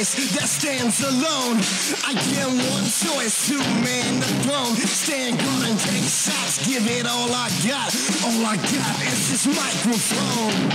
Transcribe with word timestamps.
voice 0.00 0.32
that 0.32 0.48
stands 0.48 1.00
alone. 1.02 1.60
I 2.08 2.16
am 2.40 2.56
one 2.72 2.84
choice 2.84 3.48
to 3.48 3.58
man 3.58 4.20
the 4.20 4.26
throne. 4.44 4.74
Stand 4.76 5.38
guard 5.38 5.68
and 5.68 5.78
take 5.78 6.02
shots, 6.04 6.66
give 6.66 6.86
it 6.88 7.06
all 7.06 7.28
I 7.30 7.50
got. 7.68 7.94
All 8.24 8.46
I 8.46 8.56
got 8.56 8.96
is 9.04 9.28
this 9.28 9.46
microphone. 9.46 10.70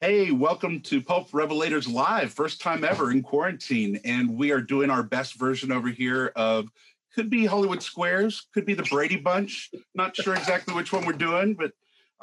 Hey, 0.00 0.32
welcome 0.32 0.80
to 0.80 1.00
Pulp 1.00 1.30
Revelators 1.30 1.88
Live, 1.92 2.32
first 2.32 2.60
time 2.60 2.82
ever 2.82 3.12
in 3.12 3.22
quarantine. 3.22 4.00
And 4.04 4.36
we 4.36 4.50
are 4.50 4.60
doing 4.60 4.90
our 4.90 5.04
best 5.04 5.34
version 5.34 5.70
over 5.70 5.88
here 5.88 6.32
of 6.34 6.68
could 7.14 7.30
be 7.30 7.46
Hollywood 7.46 7.80
Squares, 7.80 8.48
could 8.52 8.66
be 8.66 8.74
the 8.74 8.82
Brady 8.82 9.18
Bunch. 9.18 9.70
Not 9.94 10.16
sure 10.16 10.34
exactly 10.34 10.74
which 10.74 10.92
one 10.92 11.06
we're 11.06 11.12
doing, 11.12 11.54
but 11.54 11.70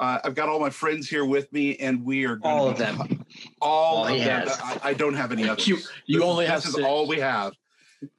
uh, 0.00 0.18
I've 0.24 0.34
got 0.34 0.48
all 0.48 0.58
my 0.58 0.70
friends 0.70 1.08
here 1.08 1.26
with 1.26 1.52
me, 1.52 1.76
and 1.76 2.02
we 2.04 2.26
are 2.26 2.40
all 2.42 2.68
of 2.68 2.78
them. 2.78 3.24
All, 3.60 4.06
all 4.06 4.08
of 4.08 4.18
them. 4.18 4.48
I, 4.48 4.80
I, 4.82 4.94
don't 4.94 5.14
have 5.14 5.30
any 5.30 5.46
others. 5.48 5.68
You, 5.68 5.76
you 6.06 6.20
this, 6.20 6.26
only 6.26 6.44
this 6.46 6.52
have 6.52 6.64
is 6.64 6.74
six. 6.74 6.86
all 6.86 7.06
we 7.06 7.20
have. 7.20 7.52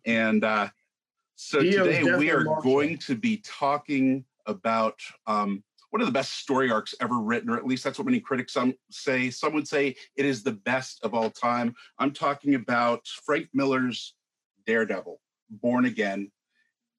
And 0.05 0.43
uh, 0.43 0.69
so 1.35 1.59
Dio's 1.59 1.87
today 1.87 2.03
we 2.03 2.29
are 2.29 2.43
definitely 2.43 2.71
going 2.71 2.97
to 2.99 3.15
be 3.15 3.37
talking 3.43 4.23
about 4.45 4.99
um, 5.25 5.63
one 5.89 6.01
of 6.01 6.07
the 6.07 6.13
best 6.13 6.33
story 6.33 6.69
arcs 6.69 6.93
ever 7.01 7.19
written, 7.19 7.49
or 7.49 7.57
at 7.57 7.65
least 7.65 7.83
that's 7.83 7.97
what 7.97 8.05
many 8.05 8.19
critics 8.19 8.53
some 8.53 8.75
say. 8.91 9.31
Some 9.31 9.53
would 9.53 9.67
say 9.67 9.95
it 10.15 10.25
is 10.25 10.43
the 10.43 10.51
best 10.51 11.03
of 11.03 11.15
all 11.15 11.31
time. 11.31 11.73
I'm 11.97 12.11
talking 12.11 12.53
about 12.53 13.07
Frank 13.25 13.49
Miller's 13.55 14.13
Daredevil, 14.67 15.19
Born 15.49 15.85
Again. 15.85 16.31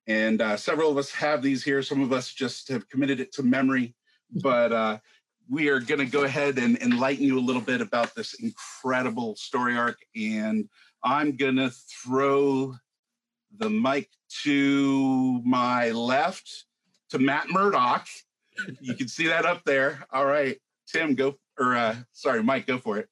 And 0.08 0.42
uh, 0.42 0.56
several 0.56 0.90
of 0.90 0.98
us 0.98 1.12
have 1.12 1.40
these 1.40 1.62
here. 1.62 1.82
Some 1.82 2.02
of 2.02 2.12
us 2.12 2.32
just 2.32 2.68
have 2.68 2.88
committed 2.88 3.20
it 3.20 3.32
to 3.34 3.44
memory, 3.44 3.94
but 4.34 4.72
uh, 4.72 4.98
we 5.50 5.68
are 5.68 5.80
going 5.80 6.00
to 6.00 6.06
go 6.06 6.24
ahead 6.24 6.58
and 6.58 6.78
enlighten 6.78 7.24
you 7.24 7.38
a 7.38 7.40
little 7.40 7.62
bit 7.62 7.80
about 7.80 8.14
this 8.14 8.34
incredible 8.34 9.36
story 9.36 9.76
arc. 9.76 9.98
And 10.16 10.68
I'm 11.04 11.36
going 11.36 11.56
to 11.56 11.70
throw 11.70 12.74
the 13.58 13.68
mic 13.68 14.08
to 14.44 15.42
my 15.44 15.90
left 15.90 16.64
to 17.10 17.18
Matt 17.18 17.50
Murdock 17.50 18.06
you 18.80 18.94
can 18.94 19.08
see 19.08 19.26
that 19.28 19.46
up 19.46 19.64
there. 19.64 20.04
All 20.12 20.26
right, 20.26 20.58
Tim, 20.86 21.14
go 21.14 21.38
or 21.58 21.76
uh, 21.76 21.96
sorry, 22.12 22.42
Mike, 22.42 22.66
go 22.66 22.78
for 22.78 22.98
it. 22.98 23.08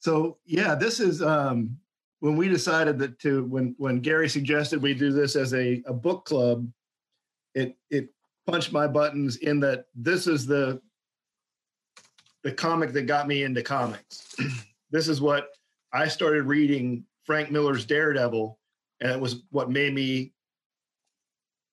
So 0.00 0.38
yeah, 0.44 0.74
this 0.74 1.00
is 1.00 1.22
um, 1.22 1.78
when 2.20 2.36
we 2.36 2.48
decided 2.48 2.98
that 2.98 3.18
to 3.20 3.44
when 3.44 3.74
when 3.78 4.00
Gary 4.00 4.28
suggested 4.28 4.82
we 4.82 4.94
do 4.94 5.12
this 5.12 5.36
as 5.36 5.54
a, 5.54 5.82
a 5.86 5.92
book 5.92 6.24
club. 6.24 6.66
It 7.54 7.76
it 7.90 8.08
punched 8.46 8.72
my 8.72 8.86
buttons 8.86 9.36
in 9.36 9.60
that 9.60 9.86
this 9.94 10.26
is 10.26 10.46
the 10.46 10.80
the 12.42 12.52
comic 12.52 12.92
that 12.92 13.02
got 13.02 13.26
me 13.26 13.42
into 13.42 13.62
comics. 13.62 14.36
this 14.90 15.08
is 15.08 15.20
what 15.20 15.48
I 15.92 16.08
started 16.08 16.42
reading 16.42 17.04
Frank 17.24 17.50
Miller's 17.50 17.86
Daredevil, 17.86 18.58
and 19.00 19.10
it 19.10 19.18
was 19.18 19.42
what 19.50 19.70
made 19.70 19.94
me 19.94 20.34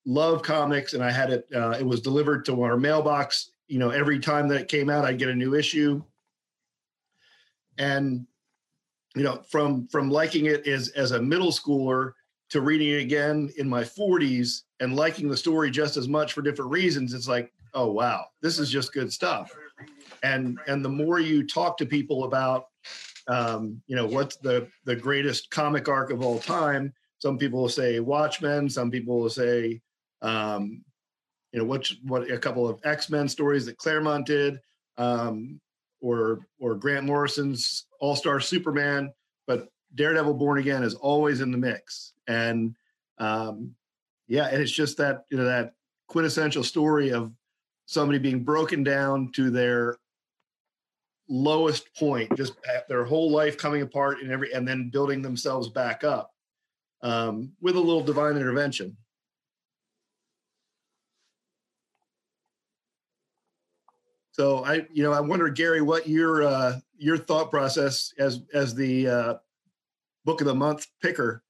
love 0.04 0.42
comics 0.42 0.94
and 0.94 1.04
I 1.04 1.10
had 1.10 1.30
it, 1.30 1.46
uh, 1.54 1.76
it 1.78 1.86
was 1.86 2.00
delivered 2.00 2.44
to 2.46 2.62
our 2.62 2.76
mailbox. 2.76 3.52
You 3.68 3.78
know, 3.78 3.90
every 3.90 4.18
time 4.18 4.48
that 4.48 4.60
it 4.60 4.68
came 4.68 4.90
out, 4.90 5.04
I'd 5.04 5.18
get 5.18 5.28
a 5.28 5.34
new 5.34 5.54
issue. 5.54 6.02
And, 7.78 8.26
you 9.14 9.22
know, 9.22 9.42
from, 9.50 9.86
from 9.88 10.10
liking 10.10 10.46
it 10.46 10.66
as, 10.66 10.88
as 10.90 11.12
a 11.12 11.22
middle 11.22 11.52
schooler 11.52 12.12
to 12.52 12.60
reading 12.60 12.90
it 12.90 13.02
again 13.02 13.50
in 13.56 13.68
my 13.68 13.82
40s 13.82 14.62
and 14.80 14.96
liking 14.96 15.28
the 15.28 15.36
story 15.36 15.70
just 15.70 15.96
as 15.96 16.08
much 16.08 16.32
for 16.32 16.42
different 16.42 16.70
reasons, 16.70 17.12
it's 17.14 17.28
like, 17.28 17.52
oh, 17.74 17.90
wow, 17.90 18.24
this 18.40 18.58
is 18.58 18.70
just 18.70 18.92
good 18.92 19.12
stuff. 19.12 19.50
And, 20.22 20.58
and 20.66 20.84
the 20.84 20.88
more 20.88 21.18
you 21.18 21.46
talk 21.46 21.76
to 21.78 21.86
people 21.86 22.24
about, 22.24 22.66
um, 23.26 23.80
you 23.86 23.96
know, 23.96 24.06
what's 24.06 24.36
the, 24.36 24.68
the 24.84 24.96
greatest 24.96 25.50
comic 25.50 25.88
arc 25.88 26.10
of 26.10 26.22
all 26.22 26.38
time, 26.38 26.92
some 27.18 27.38
people 27.38 27.60
will 27.60 27.68
say 27.68 28.00
Watchmen. 28.00 28.68
Some 28.68 28.90
people 28.90 29.18
will 29.20 29.30
say 29.30 29.80
um, 30.22 30.84
you 31.52 31.58
know, 31.58 31.64
what 31.64 31.90
what 32.04 32.30
a 32.30 32.38
couple 32.38 32.68
of 32.68 32.80
X 32.84 33.10
Men 33.10 33.28
stories 33.28 33.66
that 33.66 33.76
Claremont 33.76 34.26
did, 34.26 34.58
um, 34.96 35.60
or 36.00 36.40
or 36.58 36.74
Grant 36.74 37.04
Morrison's 37.04 37.86
All 38.00 38.16
Star 38.16 38.40
Superman, 38.40 39.12
but 39.46 39.68
Daredevil 39.94 40.34
Born 40.34 40.58
Again 40.58 40.82
is 40.82 40.94
always 40.94 41.40
in 41.40 41.50
the 41.50 41.58
mix, 41.58 42.11
and 42.28 42.74
um, 43.18 43.74
yeah, 44.28 44.46
and 44.46 44.60
it's 44.60 44.72
just 44.72 44.96
that 44.98 45.24
you 45.30 45.36
know 45.36 45.44
that 45.44 45.74
quintessential 46.08 46.64
story 46.64 47.10
of 47.10 47.32
somebody 47.86 48.18
being 48.18 48.44
broken 48.44 48.82
down 48.82 49.30
to 49.32 49.50
their 49.50 49.96
lowest 51.28 51.94
point, 51.96 52.34
just 52.36 52.54
their 52.88 53.04
whole 53.04 53.30
life 53.30 53.56
coming 53.56 53.82
apart 53.82 54.18
and 54.20 54.30
every, 54.30 54.52
and 54.52 54.66
then 54.66 54.90
building 54.90 55.22
themselves 55.22 55.68
back 55.68 56.04
up 56.04 56.32
um, 57.02 57.52
with 57.60 57.76
a 57.76 57.80
little 57.80 58.02
divine 58.02 58.36
intervention. 58.36 58.96
So 64.32 64.64
I, 64.64 64.86
you 64.92 65.02
know, 65.02 65.12
I 65.12 65.20
wonder, 65.20 65.48
Gary, 65.50 65.82
what 65.82 66.08
your 66.08 66.42
uh, 66.42 66.80
your 66.96 67.18
thought 67.18 67.50
process 67.50 68.14
as 68.18 68.40
as 68.54 68.74
the 68.74 69.08
uh, 69.08 69.34
book 70.24 70.40
of 70.40 70.46
the 70.46 70.54
month 70.54 70.86
picker, 71.02 71.42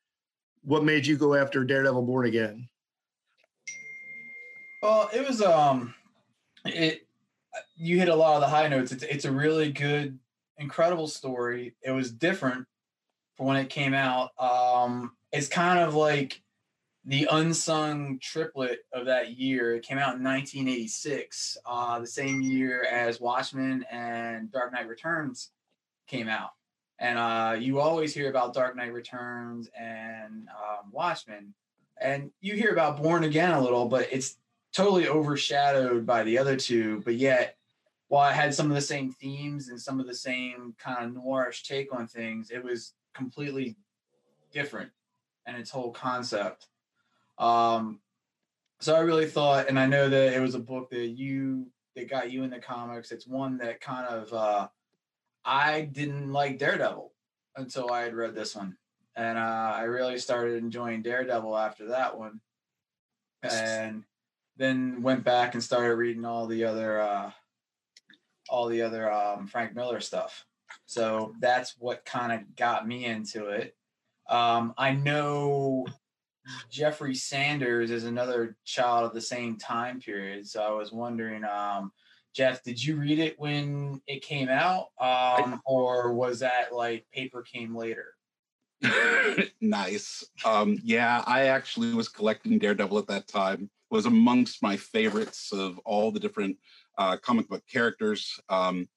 what 0.63 0.85
made 0.85 1.07
you 1.07 1.17
go 1.17 1.35
after 1.35 1.65
Daredevil 1.65 2.03
Born 2.03 2.27
Again? 2.27 2.69
Well, 4.83 5.11
it 5.13 5.27
was 5.27 5.43
um, 5.43 5.95
it 6.65 7.07
you 7.77 7.99
hit 7.99 8.09
a 8.09 8.15
lot 8.15 8.35
of 8.35 8.41
the 8.41 8.49
high 8.49 8.69
notes. 8.69 8.93
It's 8.93 9.05
it's 9.05 9.25
a 9.25 9.33
really 9.33 9.73
good, 9.73 10.19
incredible 10.59 11.09
story. 11.09 11.75
It 11.83 11.93
was 11.93 12.11
different 12.11 12.67
for 13.37 13.47
when 13.47 13.57
it 13.57 13.69
came 13.69 13.95
out. 13.95 14.31
Um, 14.39 15.13
it's 15.33 15.49
kind 15.49 15.79
of 15.79 15.95
like 15.95 16.41
the 17.05 17.29
unsung 17.31 18.19
triplet 18.21 18.81
of 18.93 19.07
that 19.07 19.37
year. 19.39 19.75
It 19.75 19.85
came 19.85 19.99
out 19.99 20.17
in 20.17 20.23
1986, 20.23 21.59
uh, 21.67 21.99
the 21.99 22.07
same 22.07 22.41
year 22.41 22.85
as 22.85 23.21
Watchmen 23.21 23.85
and 23.91 24.51
Dark 24.53 24.73
Knight 24.73 24.89
Returns 24.89 25.51
came 26.07 26.29
out. 26.29 26.51
And 27.03 27.19
uh, 27.19 27.57
you 27.59 27.81
always 27.81 28.15
hear 28.15 28.31
about 28.31 28.55
Dark 28.55 28.77
Knight 28.77 28.93
Returns 28.93 29.69
and 29.77 30.49
um, 30.51 30.93
Watchmen, 30.93 31.53
and 32.01 32.31
you 32.41 32.55
hear 32.55 32.71
about 32.71 33.03
Born 33.03 33.25
Again 33.25 33.51
a 33.51 33.61
little, 33.61 33.89
but 33.89 34.07
it's 34.13 34.37
totally 34.73 35.09
overshadowed 35.09 36.07
by 36.07 36.23
the 36.23 36.39
other 36.39 36.57
two. 36.57 37.03
But 37.05 37.17
yet, 37.17 37.57
while 38.07 38.31
it 38.31 38.35
had 38.35 38.55
some 38.55 38.71
of 38.71 38.77
the 38.77 38.81
same 38.81 39.11
themes 39.11 39.69
and 39.69 39.81
some 39.81 39.99
of 39.99 40.07
the 40.07 40.15
same 40.15 40.77
kind 40.79 41.05
of 41.05 41.21
noirish 41.21 41.65
take 41.65 41.93
on 41.93 42.07
things, 42.07 42.53
it 42.53 42.63
was 42.63 42.95
completely 43.15 43.75
different 44.53 44.93
and 45.45 45.57
its 45.57 45.73
whole 45.73 45.91
concept. 45.91 46.69
Um, 47.37 47.99
so 48.79 48.95
I 48.95 49.01
really 49.01 49.27
thought, 49.27 49.69
and 49.69 49.77
I 49.77 49.87
know 49.87 50.09
that 50.09 50.35
it 50.35 50.41
was 50.41 50.55
a 50.55 50.61
book 50.61 50.91
that 50.91 51.09
you 51.09 51.67
that 51.97 52.09
got 52.09 52.31
you 52.31 52.45
into 52.45 52.61
comics. 52.61 53.11
It's 53.11 53.27
one 53.27 53.59
that 53.59 53.81
kind 53.81 54.07
of 54.07 54.33
uh, 54.33 54.69
I 55.45 55.83
didn't 55.83 56.33
like 56.33 56.59
Daredevil 56.59 57.13
until 57.57 57.91
I 57.91 58.03
had 58.03 58.15
read 58.15 58.35
this 58.35 58.55
one, 58.55 58.77
and 59.17 59.39
uh, 59.39 59.73
I 59.75 59.83
really 59.83 60.19
started 60.19 60.63
enjoying 60.63 61.03
Daredevil 61.03 61.57
after 61.57 61.89
that 61.89 62.19
one, 62.19 62.41
and 63.43 64.05
then 64.57 65.03
went 65.03 65.25
back 65.25 65.55
and 65.55 65.63
started 65.63 65.95
reading 65.97 66.25
all 66.25 66.47
the 66.47 66.65
other 66.65 67.01
uh, 67.01 67.31
all 68.49 68.69
the 68.69 68.83
other 68.83 69.11
um, 69.11 69.47
Frank 69.47 69.75
Miller 69.75 70.01
stuff. 70.01 70.45
So 70.87 71.35
that's 71.41 71.75
what 71.79 72.05
kind 72.05 72.33
of 72.33 72.57
got 72.57 72.87
me 72.87 73.05
into 73.07 73.49
it. 73.49 73.75
Um, 74.29 74.75
I 74.79 74.93
know 74.93 75.87
Jeffrey 76.71 77.15
Sanders 77.15 77.91
is 77.91 78.05
another 78.05 78.57
child 78.65 79.07
of 79.07 79.15
the 79.15 79.21
same 79.21 79.57
time 79.57 80.01
period. 80.01 80.47
So 80.47 80.63
I 80.63 80.71
was 80.71 80.93
wondering, 80.93 81.45
um, 81.45 81.93
Jeff, 82.35 82.63
did 82.63 82.83
you 82.83 82.97
read 82.97 83.19
it 83.19 83.39
when 83.39 84.01
it 84.07 84.23
came 84.23 84.49
out, 84.49 84.89
um, 84.99 85.61
or 85.67 86.15
was 86.15 86.41
that 86.41 86.75
like 86.75 87.07
paper 87.13 87.43
came 87.43 87.77
later? 87.77 88.15
nice. 89.61 90.25
Um, 90.45 90.79
yeah, 90.83 91.23
I 91.27 91.45
actually 91.45 91.95
was 91.95 92.09
collecting 92.09 92.59
Daredevil 92.59 92.99
at 92.99 93.07
that 93.09 93.29
time. 93.29 93.71
Was 93.91 94.07
amongst 94.07 94.63
my 94.63 94.77
favorites 94.77 95.53
of 95.53 95.79
all 95.81 96.11
the 96.11 96.21
different 96.21 96.57
uh, 96.97 97.19
comic 97.19 97.49
book 97.49 97.63
characters. 97.71 98.41
Um, 98.49 98.89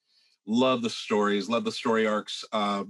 love 0.47 0.81
the 0.81 0.89
stories, 0.89 1.49
love 1.49 1.65
the 1.65 1.71
story 1.71 2.07
arcs. 2.07 2.45
Uh, 2.53 2.85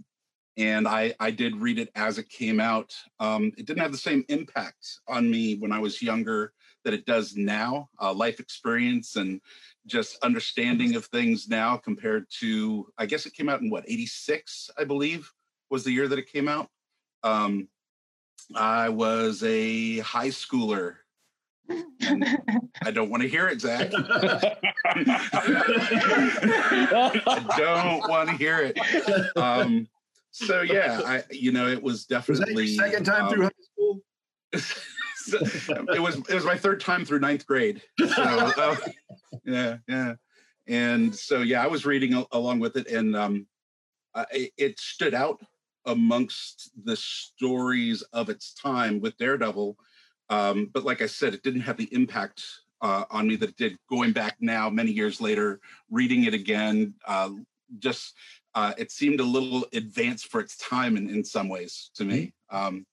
and 0.57 0.87
I, 0.87 1.13
I 1.19 1.31
did 1.31 1.55
read 1.55 1.79
it 1.79 1.89
as 1.95 2.17
it 2.17 2.29
came 2.29 2.59
out. 2.59 2.93
Um, 3.19 3.51
it 3.57 3.65
didn't 3.65 3.81
have 3.81 3.91
the 3.91 3.97
same 3.97 4.23
impact 4.29 4.99
on 5.07 5.29
me 5.29 5.55
when 5.55 5.71
I 5.71 5.79
was 5.79 6.01
younger 6.01 6.53
that 6.85 6.93
it 6.93 7.05
does 7.05 7.35
now. 7.35 7.89
Uh, 8.01 8.13
life 8.13 8.39
experience 8.39 9.17
and 9.17 9.41
just 9.85 10.17
understanding 10.23 10.95
of 10.95 11.05
things 11.05 11.49
now 11.49 11.75
compared 11.75 12.25
to, 12.39 12.87
I 12.97 13.05
guess 13.05 13.25
it 13.25 13.33
came 13.33 13.49
out 13.49 13.61
in 13.61 13.69
what, 13.69 13.83
86, 13.87 14.69
I 14.79 14.85
believe, 14.85 15.29
was 15.69 15.83
the 15.83 15.91
year 15.91 16.07
that 16.07 16.17
it 16.17 16.31
came 16.31 16.47
out. 16.47 16.69
Um, 17.23 17.67
I 18.55 18.89
was 18.89 19.43
a 19.43 19.99
high 19.99 20.29
schooler. 20.29 20.95
I 21.69 22.91
don't 22.93 23.09
want 23.09 23.23
to 23.23 23.29
hear 23.29 23.47
it, 23.47 23.59
Zach. 23.59 23.89
I 23.91 24.55
don't 27.57 28.07
want 28.07 28.29
to 28.29 28.35
hear 28.37 28.59
it. 28.59 28.77
Um, 29.35 29.87
so 30.29 30.61
yeah, 30.61 31.01
I 31.03 31.23
you 31.31 31.51
know 31.51 31.67
it 31.67 31.81
was 31.81 31.93
Was 31.93 32.05
definitely 32.05 32.65
your 32.65 32.85
second 32.85 33.05
time 33.05 33.25
um, 33.25 33.33
through 33.33 33.43
high 33.43 33.51
school? 33.73 34.01
it 35.33 36.01
was 36.01 36.17
it 36.17 36.33
was 36.33 36.45
my 36.45 36.57
third 36.57 36.79
time 36.79 37.05
through 37.05 37.19
ninth 37.19 37.45
grade. 37.45 37.81
So, 37.99 38.23
uh, 38.23 38.75
yeah, 39.45 39.77
yeah, 39.87 40.13
and 40.67 41.15
so 41.15 41.41
yeah, 41.41 41.63
I 41.63 41.67
was 41.67 41.85
reading 41.85 42.13
a- 42.13 42.25
along 42.31 42.59
with 42.59 42.77
it, 42.77 42.87
and 42.87 43.15
um, 43.15 43.47
uh, 44.13 44.25
it, 44.31 44.51
it 44.57 44.79
stood 44.79 45.13
out 45.13 45.41
amongst 45.85 46.71
the 46.83 46.95
stories 46.95 48.01
of 48.13 48.29
its 48.29 48.53
time 48.53 48.99
with 48.99 49.17
Daredevil. 49.17 49.77
Um, 50.29 50.71
but 50.73 50.83
like 50.83 51.01
I 51.01 51.05
said, 51.05 51.33
it 51.33 51.43
didn't 51.43 51.61
have 51.61 51.77
the 51.77 51.89
impact 51.93 52.43
uh, 52.81 53.05
on 53.11 53.27
me 53.27 53.35
that 53.35 53.49
it 53.49 53.57
did 53.57 53.77
going 53.89 54.11
back 54.11 54.37
now, 54.39 54.69
many 54.69 54.91
years 54.91 55.21
later, 55.21 55.59
reading 55.91 56.23
it 56.23 56.33
again. 56.33 56.95
Uh, 57.07 57.31
just 57.79 58.15
uh, 58.55 58.73
it 58.77 58.91
seemed 58.91 59.19
a 59.19 59.23
little 59.23 59.65
advanced 59.73 60.27
for 60.27 60.39
its 60.39 60.57
time 60.57 60.97
in, 60.97 61.09
in 61.09 61.23
some 61.23 61.49
ways 61.49 61.91
to 61.95 62.05
me. 62.05 62.33
Um, 62.49 62.85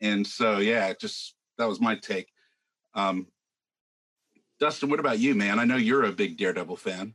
and 0.00 0.26
so, 0.26 0.58
yeah, 0.58 0.88
it 0.88 0.98
just 0.98 1.34
that 1.60 1.68
was 1.68 1.80
my 1.80 1.94
take. 1.94 2.28
Um, 2.94 3.26
Dustin, 4.58 4.90
what 4.90 5.00
about 5.00 5.18
you, 5.18 5.34
man? 5.34 5.58
I 5.58 5.64
know 5.64 5.76
you're 5.76 6.04
a 6.04 6.12
big 6.12 6.36
Daredevil 6.36 6.76
fan. 6.76 7.14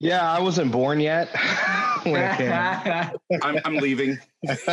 Yeah, 0.00 0.20
I 0.20 0.40
wasn't 0.40 0.72
born 0.72 1.00
yet 1.00 1.28
when 2.02 2.16
it 2.16 2.36
came 2.36 2.52
out. 2.52 3.20
I'm, 3.42 3.58
I'm 3.64 3.76
leaving. 3.76 4.18
so 4.46 4.72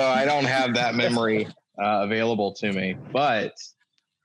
I 0.00 0.24
don't 0.24 0.44
have 0.44 0.74
that 0.74 0.94
memory 0.94 1.46
uh, 1.80 2.02
available 2.02 2.52
to 2.54 2.72
me. 2.72 2.96
But 3.12 3.54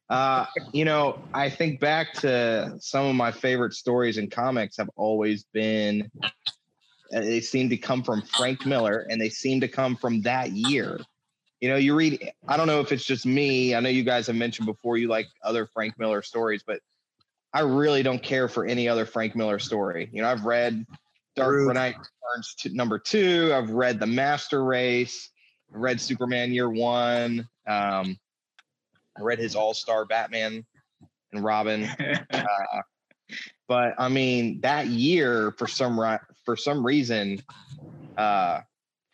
uh, 0.10 0.46
you 0.74 0.84
know, 0.84 1.22
I 1.34 1.50
think 1.50 1.80
back 1.80 2.14
to 2.16 2.76
some 2.80 3.06
of 3.06 3.16
my 3.16 3.32
favorite 3.32 3.74
stories 3.74 4.18
in 4.18 4.30
comics 4.30 4.78
have 4.78 4.90
always 4.96 5.46
been 5.54 6.12
uh, 6.24 7.20
they 7.22 7.40
seem 7.40 7.70
to 7.70 7.78
come 7.78 8.04
from 8.04 8.22
Frank 8.24 8.66
Miller 8.66 9.06
and 9.10 9.22
they 9.22 9.30
seem 9.30 9.62
to 9.62 9.68
come 9.68 9.96
from 9.96 10.22
that 10.22 10.52
year. 10.52 11.00
You 11.62 11.70
know, 11.70 11.76
you 11.78 11.96
read 11.96 12.32
I 12.48 12.58
don't 12.58 12.68
know 12.68 12.82
if 12.82 12.92
it's 12.92 13.06
just 13.06 13.26
me. 13.26 13.76
I 13.76 13.80
know 13.80 13.90
you 13.90 14.04
guys 14.04 14.28
have 14.28 14.36
mentioned 14.36 14.66
before 14.66 14.98
you 14.98 15.08
like 15.08 15.28
other 15.44 15.68
Frank 15.68 15.98
Miller 15.98 16.22
stories, 16.22 16.64
but 16.66 16.82
I 17.54 17.62
really 17.62 18.02
don't 18.02 18.22
care 18.22 18.48
for 18.48 18.66
any 18.66 18.88
other 18.90 19.06
Frank 19.06 19.36
Miller 19.36 19.60
story. 19.60 20.10
You 20.12 20.22
know, 20.22 20.30
I've 20.30 20.46
read 20.46 20.86
Dark 21.36 21.74
Knight 21.74 21.96
Returns 21.96 22.56
to 22.60 22.70
number 22.76 22.98
two. 22.98 23.52
I've 23.54 23.70
read 23.70 24.00
The 24.00 24.08
Master 24.08 24.64
Race. 24.64 25.30
I 25.74 25.78
read 25.78 26.02
Superman 26.02 26.52
Year 26.52 26.70
One. 26.70 27.48
Um, 27.68 28.18
I 29.18 29.22
read 29.22 29.40
his 29.40 29.56
All 29.56 29.74
Star 29.74 30.06
Batman 30.06 30.66
and 31.32 31.44
Robin. 31.44 31.88
Uh, 32.32 32.82
but 33.68 33.94
I 33.98 34.10
mean, 34.10 34.60
that 34.62 34.88
year 34.88 35.52
for 35.52 35.68
some 35.68 35.98
ri- 35.98 36.20
for 36.44 36.58
some 36.58 36.86
reason, 36.86 37.42
uh, 38.18 38.60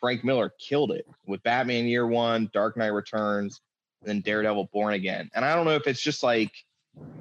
Frank 0.00 0.24
Miller 0.24 0.52
killed 0.60 0.92
it 0.92 1.06
with 1.26 1.42
Batman 1.42 1.86
Year 1.86 2.06
One, 2.06 2.50
Dark 2.52 2.76
Knight 2.76 2.88
Returns, 2.88 3.60
and 4.00 4.08
then 4.08 4.20
Daredevil 4.20 4.70
Born 4.72 4.94
Again. 4.94 5.28
And 5.34 5.44
I 5.44 5.54
don't 5.54 5.64
know 5.64 5.74
if 5.74 5.86
it's 5.86 6.00
just 6.00 6.22
like 6.22 6.52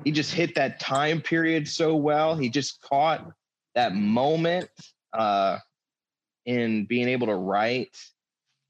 he 0.03 0.11
just 0.11 0.33
hit 0.33 0.55
that 0.55 0.79
time 0.79 1.21
period 1.21 1.67
so 1.67 1.95
well. 1.95 2.35
He 2.35 2.49
just 2.49 2.81
caught 2.81 3.29
that 3.75 3.95
moment 3.95 4.69
uh, 5.13 5.57
in 6.45 6.85
being 6.85 7.07
able 7.07 7.27
to 7.27 7.35
write. 7.35 7.95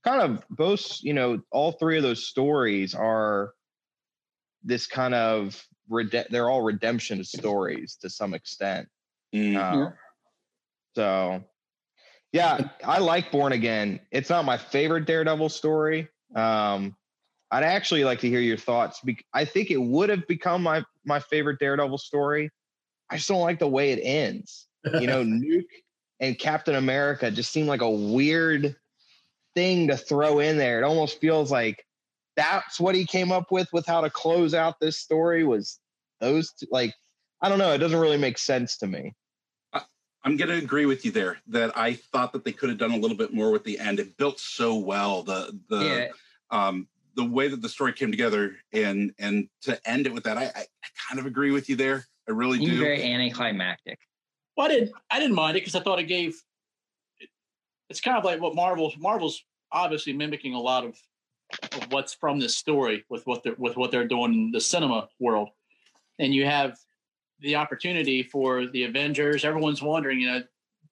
Kind 0.03 0.21
of 0.21 0.43
both, 0.49 0.99
you 1.01 1.13
know, 1.13 1.41
all 1.51 1.73
three 1.73 1.97
of 1.97 2.03
those 2.03 2.25
stories 2.25 2.95
are 2.95 3.51
this 4.63 4.87
kind 4.87 5.13
of 5.13 5.61
rede- 5.89 6.27
they're 6.29 6.49
all 6.49 6.61
redemption 6.61 7.23
stories 7.23 7.97
to 8.01 8.09
some 8.09 8.33
extent. 8.33 8.87
Mm. 9.33 9.57
Uh, 9.57 9.91
So, 10.95 11.43
yeah, 12.31 12.69
I 12.85 12.99
like 12.99 13.31
Born 13.31 13.53
Again. 13.53 13.99
It's 14.11 14.29
not 14.29 14.45
my 14.45 14.57
favorite 14.57 15.05
Daredevil 15.05 15.49
story. 15.49 16.07
Um, 16.35 16.95
I'd 17.51 17.63
actually 17.63 18.03
like 18.03 18.19
to 18.19 18.29
hear 18.29 18.41
your 18.41 18.57
thoughts. 18.57 19.01
I 19.33 19.45
think 19.45 19.71
it 19.71 19.81
would 19.81 20.09
have 20.09 20.27
become 20.27 20.61
my 20.61 20.83
my 21.05 21.19
favorite 21.19 21.59
Daredevil 21.59 21.97
story. 21.97 22.49
I 23.09 23.15
just 23.15 23.29
don't 23.29 23.41
like 23.41 23.59
the 23.59 23.67
way 23.67 23.91
it 23.91 24.01
ends. 24.03 24.67
You 24.99 25.07
know, 25.07 25.23
Nuke 25.23 25.63
and 26.19 26.37
Captain 26.37 26.75
America 26.75 27.31
just 27.31 27.51
seem 27.51 27.67
like 27.67 27.81
a 27.81 27.89
weird 27.89 28.75
thing 29.55 29.87
to 29.87 29.97
throw 29.97 30.39
in 30.39 30.57
there. 30.57 30.79
It 30.79 30.83
almost 30.83 31.21
feels 31.21 31.49
like 31.51 31.85
that's 32.35 32.79
what 32.79 32.95
he 32.95 33.05
came 33.05 33.31
up 33.31 33.51
with 33.51 33.67
with 33.71 33.85
how 33.85 34.01
to 34.01 34.09
close 34.09 34.53
out 34.53 34.79
this 34.79 34.97
story 34.97 35.43
was 35.43 35.79
those 36.19 36.51
two, 36.51 36.67
like 36.71 36.93
I 37.41 37.47
don't 37.49 37.59
know. 37.59 37.71
It 37.71 37.77
doesn't 37.77 37.99
really 37.99 38.17
make 38.17 38.37
sense 38.37 38.77
to 38.77 38.87
me. 38.87 39.15
I'm 40.27 40.35
going 40.35 40.49
to 40.49 40.57
agree 40.57 40.85
with 40.85 41.05
you 41.05 41.11
there 41.11 41.37
that 41.47 41.77
I 41.77 41.93
thought 41.93 42.33
that 42.33 42.43
they 42.43 42.51
could 42.51 42.67
have 42.67 42.77
done 42.77 42.91
a 42.91 42.97
little 42.97 43.15
bit 43.15 43.33
more 43.33 43.49
with 43.49 43.63
the 43.63 43.79
end. 43.79 43.97
It 43.97 44.17
built 44.17 44.41
so 44.41 44.75
well. 44.75 45.23
The 45.23 45.57
the 45.69 45.79
yeah, 45.79 46.07
um, 46.51 46.89
the 47.15 47.23
way 47.23 47.47
that 47.47 47.61
the 47.61 47.69
story 47.69 47.93
came 47.93 48.11
together 48.11 48.57
and 48.73 49.13
and 49.19 49.47
to 49.61 49.79
end 49.89 50.05
it 50.05 50.13
with 50.13 50.25
that, 50.25 50.37
I, 50.37 50.43
I, 50.43 50.65
I 50.83 50.87
kind 51.07 51.17
of 51.17 51.27
agree 51.27 51.51
with 51.51 51.69
you 51.69 51.77
there. 51.77 52.05
I 52.27 52.33
really 52.33 52.57
seemed 52.57 52.71
do. 52.71 52.79
very 52.79 53.01
anticlimactic. 53.03 53.99
Well, 54.57 54.65
I 54.65 54.69
didn't. 54.69 54.91
I 55.09 55.19
didn't 55.19 55.35
mind 55.35 55.55
it 55.55 55.61
because 55.61 55.75
I 55.75 55.79
thought 55.79 55.99
it 55.99 56.09
gave. 56.09 56.35
It's 57.89 58.01
kind 58.01 58.17
of 58.17 58.25
like 58.25 58.41
what 58.41 58.53
Marvel. 58.53 58.91
Marvel's 58.99 59.41
obviously 59.71 60.11
mimicking 60.11 60.55
a 60.55 60.59
lot 60.59 60.83
of, 60.83 60.97
of 61.71 61.89
what's 61.93 62.13
from 62.13 62.37
this 62.37 62.57
story 62.57 63.05
with 63.09 63.25
what 63.25 63.43
they're 63.43 63.55
with 63.57 63.77
what 63.77 63.91
they're 63.91 64.09
doing 64.09 64.33
in 64.33 64.51
the 64.51 64.59
cinema 64.59 65.07
world, 65.21 65.51
and 66.19 66.35
you 66.35 66.43
have 66.43 66.77
the 67.39 67.55
opportunity 67.55 68.23
for 68.23 68.67
the 68.67 68.83
Avengers. 68.83 69.45
Everyone's 69.45 69.81
wondering, 69.81 70.19
you 70.19 70.27
know, 70.27 70.43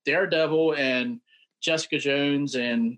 Daredevil 0.05 0.75
and 0.75 1.19
Jessica 1.61 1.97
Jones 1.97 2.55
and 2.55 2.97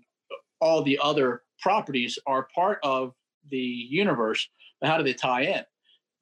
all 0.60 0.82
the 0.82 0.98
other 1.02 1.42
properties 1.60 2.18
are 2.26 2.48
part 2.54 2.78
of 2.82 3.14
the 3.50 3.56
universe. 3.56 4.48
But 4.80 4.90
how 4.90 4.98
do 4.98 5.04
they 5.04 5.14
tie 5.14 5.42
in? 5.42 5.64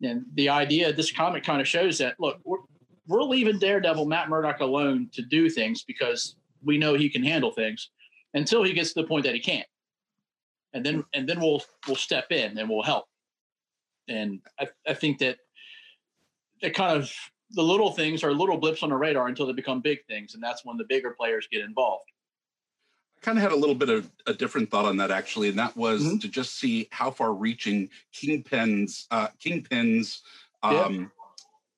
And 0.08 0.24
the 0.34 0.48
idea, 0.48 0.92
this 0.92 1.10
comic 1.10 1.42
kind 1.42 1.60
of 1.60 1.66
shows 1.66 1.98
that. 1.98 2.18
Look, 2.20 2.38
we're, 2.44 2.58
we're 3.06 3.22
leaving 3.22 3.58
Daredevil 3.58 4.06
Matt 4.06 4.28
Murdock 4.28 4.60
alone 4.60 5.08
to 5.12 5.22
do 5.22 5.48
things 5.48 5.82
because 5.84 6.36
we 6.64 6.78
know 6.78 6.94
he 6.94 7.08
can 7.08 7.22
handle 7.22 7.50
things 7.50 7.90
until 8.34 8.62
he 8.62 8.72
gets 8.72 8.92
to 8.92 9.02
the 9.02 9.08
point 9.08 9.24
that 9.24 9.34
he 9.34 9.40
can't. 9.40 9.66
And 10.74 10.84
then 10.84 11.04
and 11.14 11.28
then 11.28 11.40
we'll 11.40 11.62
we'll 11.86 11.96
step 11.96 12.30
in 12.30 12.58
and 12.58 12.68
we'll 12.68 12.82
help. 12.82 13.06
And 14.08 14.40
I, 14.60 14.68
I 14.86 14.94
think 14.94 15.18
that 15.18 15.38
it 16.60 16.74
kind 16.74 16.96
of 16.96 17.12
the 17.50 17.62
little 17.62 17.92
things 17.92 18.24
are 18.24 18.32
little 18.32 18.58
blips 18.58 18.82
on 18.82 18.90
the 18.90 18.96
radar 18.96 19.28
until 19.28 19.46
they 19.46 19.52
become 19.52 19.80
big 19.80 20.04
things, 20.06 20.34
and 20.34 20.42
that's 20.42 20.64
when 20.64 20.76
the 20.76 20.84
bigger 20.84 21.12
players 21.12 21.46
get 21.50 21.62
involved. 21.62 22.10
I 23.18 23.20
kind 23.20 23.38
of 23.38 23.42
had 23.42 23.52
a 23.52 23.56
little 23.56 23.74
bit 23.74 23.88
of 23.88 24.10
a 24.26 24.34
different 24.34 24.70
thought 24.70 24.84
on 24.84 24.96
that 24.98 25.10
actually, 25.10 25.48
and 25.48 25.58
that 25.58 25.76
was 25.76 26.02
Mhm. 26.02 26.20
to 26.20 26.28
just 26.28 26.58
see 26.58 26.88
how 26.90 27.10
far-reaching 27.10 27.90
Kingpin's 28.12 29.06
uh, 29.10 29.28
Kingpin's 29.38 30.22
Yeah. 30.64 30.82
um, 30.84 31.12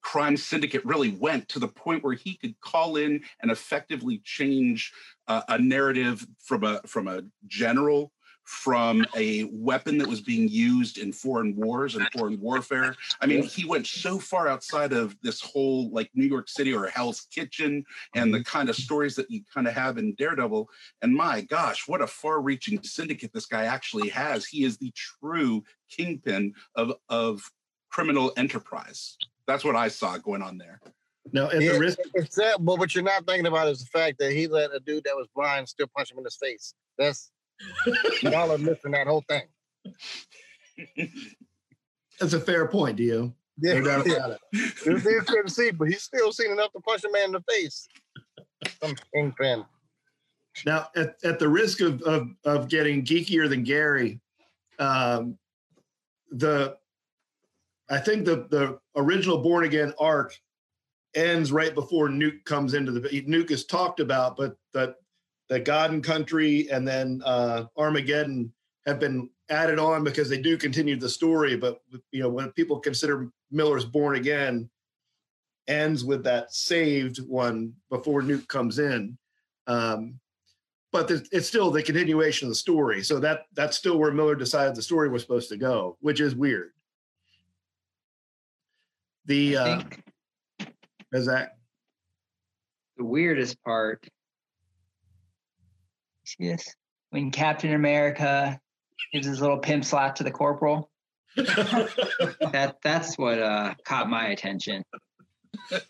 crime 0.01 0.37
syndicate 0.37 0.85
really 0.87 1.11
went 1.11 1.49
to 1.51 1.59
the 1.59 1.69
point 1.69 2.03
where 2.03 2.15
he 2.15 2.35
could 2.35 2.59
call 2.61 2.97
in 2.97 3.23
and 3.41 3.51
effectively 3.51 4.19
change 4.25 4.93
uh, 5.27 5.43
a 5.49 5.59
narrative 5.59 6.27
from 6.39 6.65
a 6.65 6.81
from 6.87 7.09
a 7.09 7.23
general 7.47 8.13
from 8.49 9.05
a 9.15 9.45
weapon 9.53 9.99
that 9.99 10.09
was 10.09 10.23
being 10.23 10.49
used 10.49 10.97
in 10.97 11.13
foreign 11.13 11.55
wars 11.55 11.97
and 11.97 12.09
foreign 12.17 12.41
warfare. 12.41 12.97
I 13.21 13.27
mean, 13.27 13.43
he 13.43 13.67
went 13.67 13.87
so 13.87 14.19
far 14.19 14.49
outside 14.49 14.95
of 14.95 15.15
this 15.23 15.43
whole 15.43 15.91
like 15.91 16.11
New 16.15 16.25
York 16.25 16.49
City 16.49 16.73
or 16.73 16.87
Hell's 16.87 17.27
Kitchen 17.31 17.85
and 18.15 18.33
the 18.33 18.39
mm-hmm. 18.39 18.45
kind 18.45 18.71
of 18.71 18.77
stories 18.77 19.15
that 19.17 19.31
you 19.31 19.43
kind 19.53 19.69
of 19.69 19.75
have 19.75 19.99
in 19.99 20.15
Daredevil. 20.15 20.67
And 21.03 21.15
my 21.15 21.43
gosh, 21.43 21.87
what 21.87 22.01
a 22.01 22.07
far 22.07 22.41
reaching 22.41 22.83
syndicate 22.83 23.35
this 23.35 23.45
guy 23.45 23.65
actually 23.65 24.09
has. 24.09 24.47
He 24.47 24.65
is 24.65 24.79
the 24.79 24.95
true 24.97 25.63
kingpin 25.91 26.55
of, 26.75 26.95
of 27.11 27.43
criminal 27.91 28.33
enterprise. 28.39 29.19
That's 29.47 29.63
what 29.63 29.77
I 29.77 29.89
saw 29.89 30.17
going 30.17 30.41
on 30.41 30.57
there. 30.57 30.81
Now, 31.35 31.51
at 31.51 31.61
Yeah, 31.61 31.75
the 31.75 31.81
risk, 31.81 31.99
it's 32.15 32.37
that, 32.37 32.65
but 32.65 32.79
what 32.79 32.95
you're 32.95 33.05
not 33.05 33.27
thinking 33.27 33.47
about 33.47 33.69
is 33.69 33.81
the 33.81 33.99
fact 33.99 34.19
that 34.21 34.33
he 34.33 34.47
let 34.47 34.75
a 34.75 34.81
dude 34.81 35.05
that 35.05 35.15
was 35.15 35.27
blind 35.35 35.69
still 35.69 35.89
punch 35.95 36.11
him 36.11 36.17
in 36.17 36.25
his 36.25 36.37
face. 36.37 36.73
That's 36.97 37.31
y'all 38.23 38.53
are 38.53 38.59
missing 38.59 38.93
that 38.93 39.07
whole 39.07 39.25
thing. 39.29 39.43
that's 42.21 42.33
a 42.33 42.41
fair 42.41 42.67
point, 42.69 42.97
Dio. 42.97 43.35
Yeah, 43.61 43.75
No 43.75 43.85
doubt 43.85 44.07
yeah. 44.07 44.15
about 44.15 44.31
it. 44.31 44.41
This 44.85 45.25
couldn't 45.25 45.49
see, 45.49 45.71
but 45.71 45.89
he's 45.89 46.03
still 46.03 46.33
seen 46.33 46.53
enough 46.53 46.73
to 46.73 46.81
punch 46.81 47.05
a 47.05 47.11
man 47.11 47.27
in 47.27 47.33
the 47.33 47.45
face. 47.49 47.89
Some 48.83 48.95
kingpin. 49.13 49.65
Now, 50.65 50.89
at, 50.97 51.17
at 51.25 51.39
the 51.39 51.49
risk 51.49 51.81
of, 51.81 52.03
of, 52.03 52.29
of 52.45 52.69
getting 52.69 53.05
geekier 53.05 53.49
than 53.49 53.63
Gary, 53.65 54.21
um, 54.79 55.39
the 56.31 56.77
I 57.91 57.99
think 57.99 58.25
the 58.25 58.47
the 58.51 58.79
original 58.97 59.39
Born 59.39 59.65
Again 59.65 59.95
arc 59.99 60.37
ends 61.15 61.51
right 61.51 61.75
before 61.75 62.09
Nuke 62.09 62.45
comes 62.45 62.75
into 62.75 62.93
the 62.93 63.01
Nuke 63.01 63.51
is 63.51 63.65
talked 63.65 64.01
about, 64.01 64.37
but 64.37 64.57
that 65.49 65.65
the 65.65 65.65
God 65.65 65.91
and 65.91 66.05
Country 66.05 66.69
and 66.71 66.87
then 66.87 67.23
uh, 67.25 67.65
Armageddon 67.77 68.53
have 68.87 69.01
been 69.01 69.31
added 69.51 69.79
on 69.79 70.05
because 70.05 70.29
they 70.29 70.41
do 70.41 70.57
continue 70.57 70.97
the 70.97 71.09
story. 71.09 71.57
But 71.57 71.81
you 72.13 72.21
know, 72.21 72.29
when 72.29 72.51
people 72.53 72.81
consider 72.81 73.31
Miller's 73.51 73.85
Born 73.85 74.17
Again, 74.17 74.69
ends 75.67 76.05
with 76.05 76.25
that 76.25 76.53
saved 76.53 77.19
one 77.29 77.75
before 77.91 78.23
Nuke 78.23 78.49
comes 78.49 78.79
in. 78.79 79.17
Um, 79.67 80.19
but 80.91 81.11
it's 81.11 81.47
still 81.47 81.71
the 81.71 81.83
continuation 81.83 82.47
of 82.47 82.51
the 82.51 82.57
story. 82.57 83.03
So 83.03 83.21
that 83.21 83.43
that's 83.55 83.77
still 83.77 83.99
where 83.99 84.11
Miller 84.11 84.35
decided 84.35 84.75
the 84.75 84.83
story 84.83 85.11
was 85.11 85.21
supposed 85.21 85.51
to 85.51 85.59
go, 85.59 85.99
which 86.01 86.21
is 86.21 86.35
weird. 86.35 86.71
The 89.27 89.57
uh, 89.59 89.83
is 91.13 91.27
that 91.27 91.59
the 92.97 93.05
weirdest 93.05 93.63
part 93.63 94.09
is 96.39 96.75
when 97.11 97.31
Captain 97.31 97.73
America 97.75 98.61
gives 99.13 99.27
his 99.27 99.41
little 99.41 99.59
pimp 99.59 99.85
slap 99.85 100.15
to 100.17 100.25
the 100.25 100.31
corporal. 100.31 100.91
that 101.37 102.77
that's 102.83 103.17
what 103.17 103.39
uh, 103.39 103.75
caught 103.85 104.09
my 104.11 104.29
attention. 104.29 104.83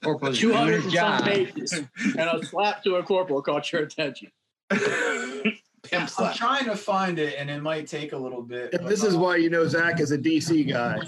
Corporal's 0.03 0.39
Two 0.39 0.49
doing 0.49 0.59
hundred 0.59 0.83
his 0.83 0.85
and 0.87 0.93
some 0.95 1.19
job. 1.19 1.25
pages, 1.25 1.73
and 1.73 2.21
a 2.21 2.45
slap 2.45 2.83
to 2.85 2.97
a 2.97 3.03
corporal 3.03 3.43
caught 3.43 3.73
your 3.73 3.83
attention. 3.83 4.31
Pimp 4.71 6.03
I'm 6.03 6.09
slap. 6.09 6.35
trying 6.37 6.65
to 6.67 6.77
find 6.77 7.19
it, 7.19 7.37
and 7.39 7.49
it 7.49 7.63
might 7.63 7.87
take 7.87 8.13
a 8.13 8.17
little 8.17 8.43
bit. 8.43 8.75
and 8.75 8.87
this 8.87 9.05
is 9.05 9.17
why 9.17 9.37
you 9.37 9.49
know 9.49 9.67
Zach 9.67 10.01
is 10.01 10.11
a 10.11 10.19
DC 10.19 10.69
guy. 10.69 10.99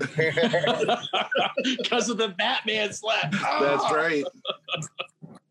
Because 1.78 2.08
of 2.08 2.18
the 2.18 2.28
Batman 2.28 2.92
slap. 2.92 3.32
That's 3.32 3.92
right. 3.92 4.24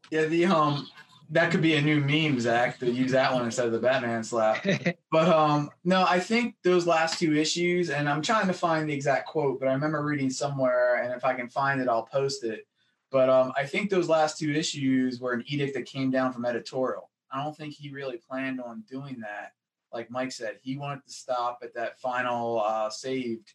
Yeah, 0.09 0.25
the 0.25 0.45
um, 0.45 0.87
that 1.31 1.51
could 1.51 1.61
be 1.61 1.75
a 1.75 1.81
new 1.81 1.99
meme, 1.99 2.39
Zach. 2.39 2.79
To 2.79 2.91
use 2.91 3.11
that 3.11 3.33
one 3.33 3.45
instead 3.45 3.65
of 3.65 3.71
the 3.71 3.79
Batman 3.79 4.23
slap. 4.23 4.65
But 5.09 5.29
um, 5.29 5.69
no, 5.85 6.03
I 6.03 6.19
think 6.19 6.55
those 6.63 6.85
last 6.85 7.17
two 7.17 7.33
issues, 7.33 7.89
and 7.89 8.09
I'm 8.09 8.21
trying 8.21 8.47
to 8.47 8.53
find 8.53 8.89
the 8.89 8.93
exact 8.93 9.25
quote, 9.27 9.57
but 9.57 9.69
I 9.69 9.73
remember 9.73 10.03
reading 10.03 10.29
somewhere, 10.29 11.01
and 11.01 11.13
if 11.13 11.23
I 11.23 11.33
can 11.33 11.47
find 11.47 11.79
it, 11.79 11.87
I'll 11.87 12.03
post 12.03 12.43
it. 12.43 12.67
But 13.09 13.29
um, 13.29 13.53
I 13.55 13.65
think 13.65 13.89
those 13.89 14.09
last 14.09 14.37
two 14.37 14.51
issues 14.51 15.21
were 15.21 15.31
an 15.31 15.45
edict 15.47 15.75
that 15.75 15.85
came 15.85 16.11
down 16.11 16.33
from 16.33 16.43
editorial. 16.43 17.09
I 17.31 17.41
don't 17.41 17.55
think 17.55 17.73
he 17.73 17.89
really 17.89 18.17
planned 18.17 18.59
on 18.59 18.83
doing 18.89 19.21
that. 19.21 19.53
Like 19.93 20.11
Mike 20.11 20.33
said, 20.33 20.57
he 20.61 20.77
wanted 20.77 21.05
to 21.05 21.11
stop 21.11 21.59
at 21.63 21.73
that 21.75 22.01
final 22.01 22.59
uh, 22.59 22.89
saved 22.89 23.53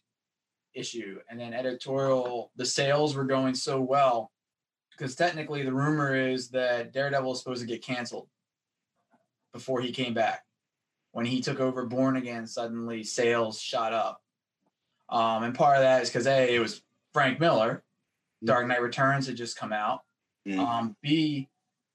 issue, 0.73 1.19
and 1.29 1.39
then 1.39 1.53
editorial. 1.53 2.51
The 2.55 2.65
sales 2.65 3.15
were 3.15 3.25
going 3.25 3.53
so 3.53 3.79
well 3.79 4.31
because 4.97 5.15
technically 5.15 5.63
the 5.63 5.73
rumor 5.73 6.15
is 6.15 6.49
that 6.49 6.93
Daredevil 6.93 7.33
is 7.33 7.39
supposed 7.39 7.61
to 7.61 7.67
get 7.67 7.83
canceled 7.83 8.27
before 9.53 9.81
he 9.81 9.91
came 9.91 10.13
back 10.13 10.43
when 11.11 11.25
he 11.25 11.41
took 11.41 11.59
over 11.59 11.85
Born 11.85 12.17
Again, 12.17 12.45
suddenly 12.47 13.03
sales 13.03 13.59
shot 13.61 13.93
up. 13.93 14.19
Um, 15.09 15.43
and 15.43 15.55
part 15.55 15.77
of 15.77 15.83
that 15.83 16.01
is 16.01 16.09
because 16.09 16.27
A, 16.27 16.55
it 16.55 16.59
was 16.59 16.81
Frank 17.13 17.39
Miller. 17.39 17.83
Dark 18.43 18.67
Knight 18.67 18.81
Returns 18.81 19.27
had 19.27 19.37
just 19.37 19.57
come 19.57 19.71
out. 19.71 20.01
Mm. 20.47 20.57
Um, 20.57 20.95
B, 21.01 21.47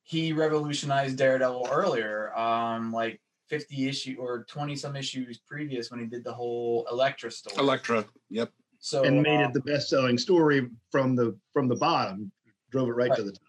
he 0.04 0.32
revolutionized 0.32 1.18
Daredevil 1.18 1.68
earlier, 1.70 2.34
um, 2.38 2.92
like 2.92 3.20
50 3.48 3.88
issue 3.88 4.16
or 4.18 4.44
20 4.44 4.76
some 4.76 4.96
issues 4.96 5.38
previous 5.46 5.90
when 5.90 6.00
he 6.00 6.06
did 6.06 6.24
the 6.24 6.32
whole 6.32 6.86
Elektra 6.90 7.30
story. 7.30 7.56
Elektra. 7.58 8.06
Yep. 8.30 8.50
So 8.78 9.02
and 9.02 9.22
made 9.22 9.42
um, 9.42 9.50
it 9.50 9.52
the 9.52 9.60
best-selling 9.60 10.16
story 10.16 10.68
from 10.92 11.16
the 11.16 11.36
from 11.52 11.66
the 11.66 11.74
bottom, 11.74 12.30
drove 12.70 12.88
it 12.88 12.92
right, 12.92 13.14
to 13.14 13.22
the 13.22 13.32
top. 13.32 13.42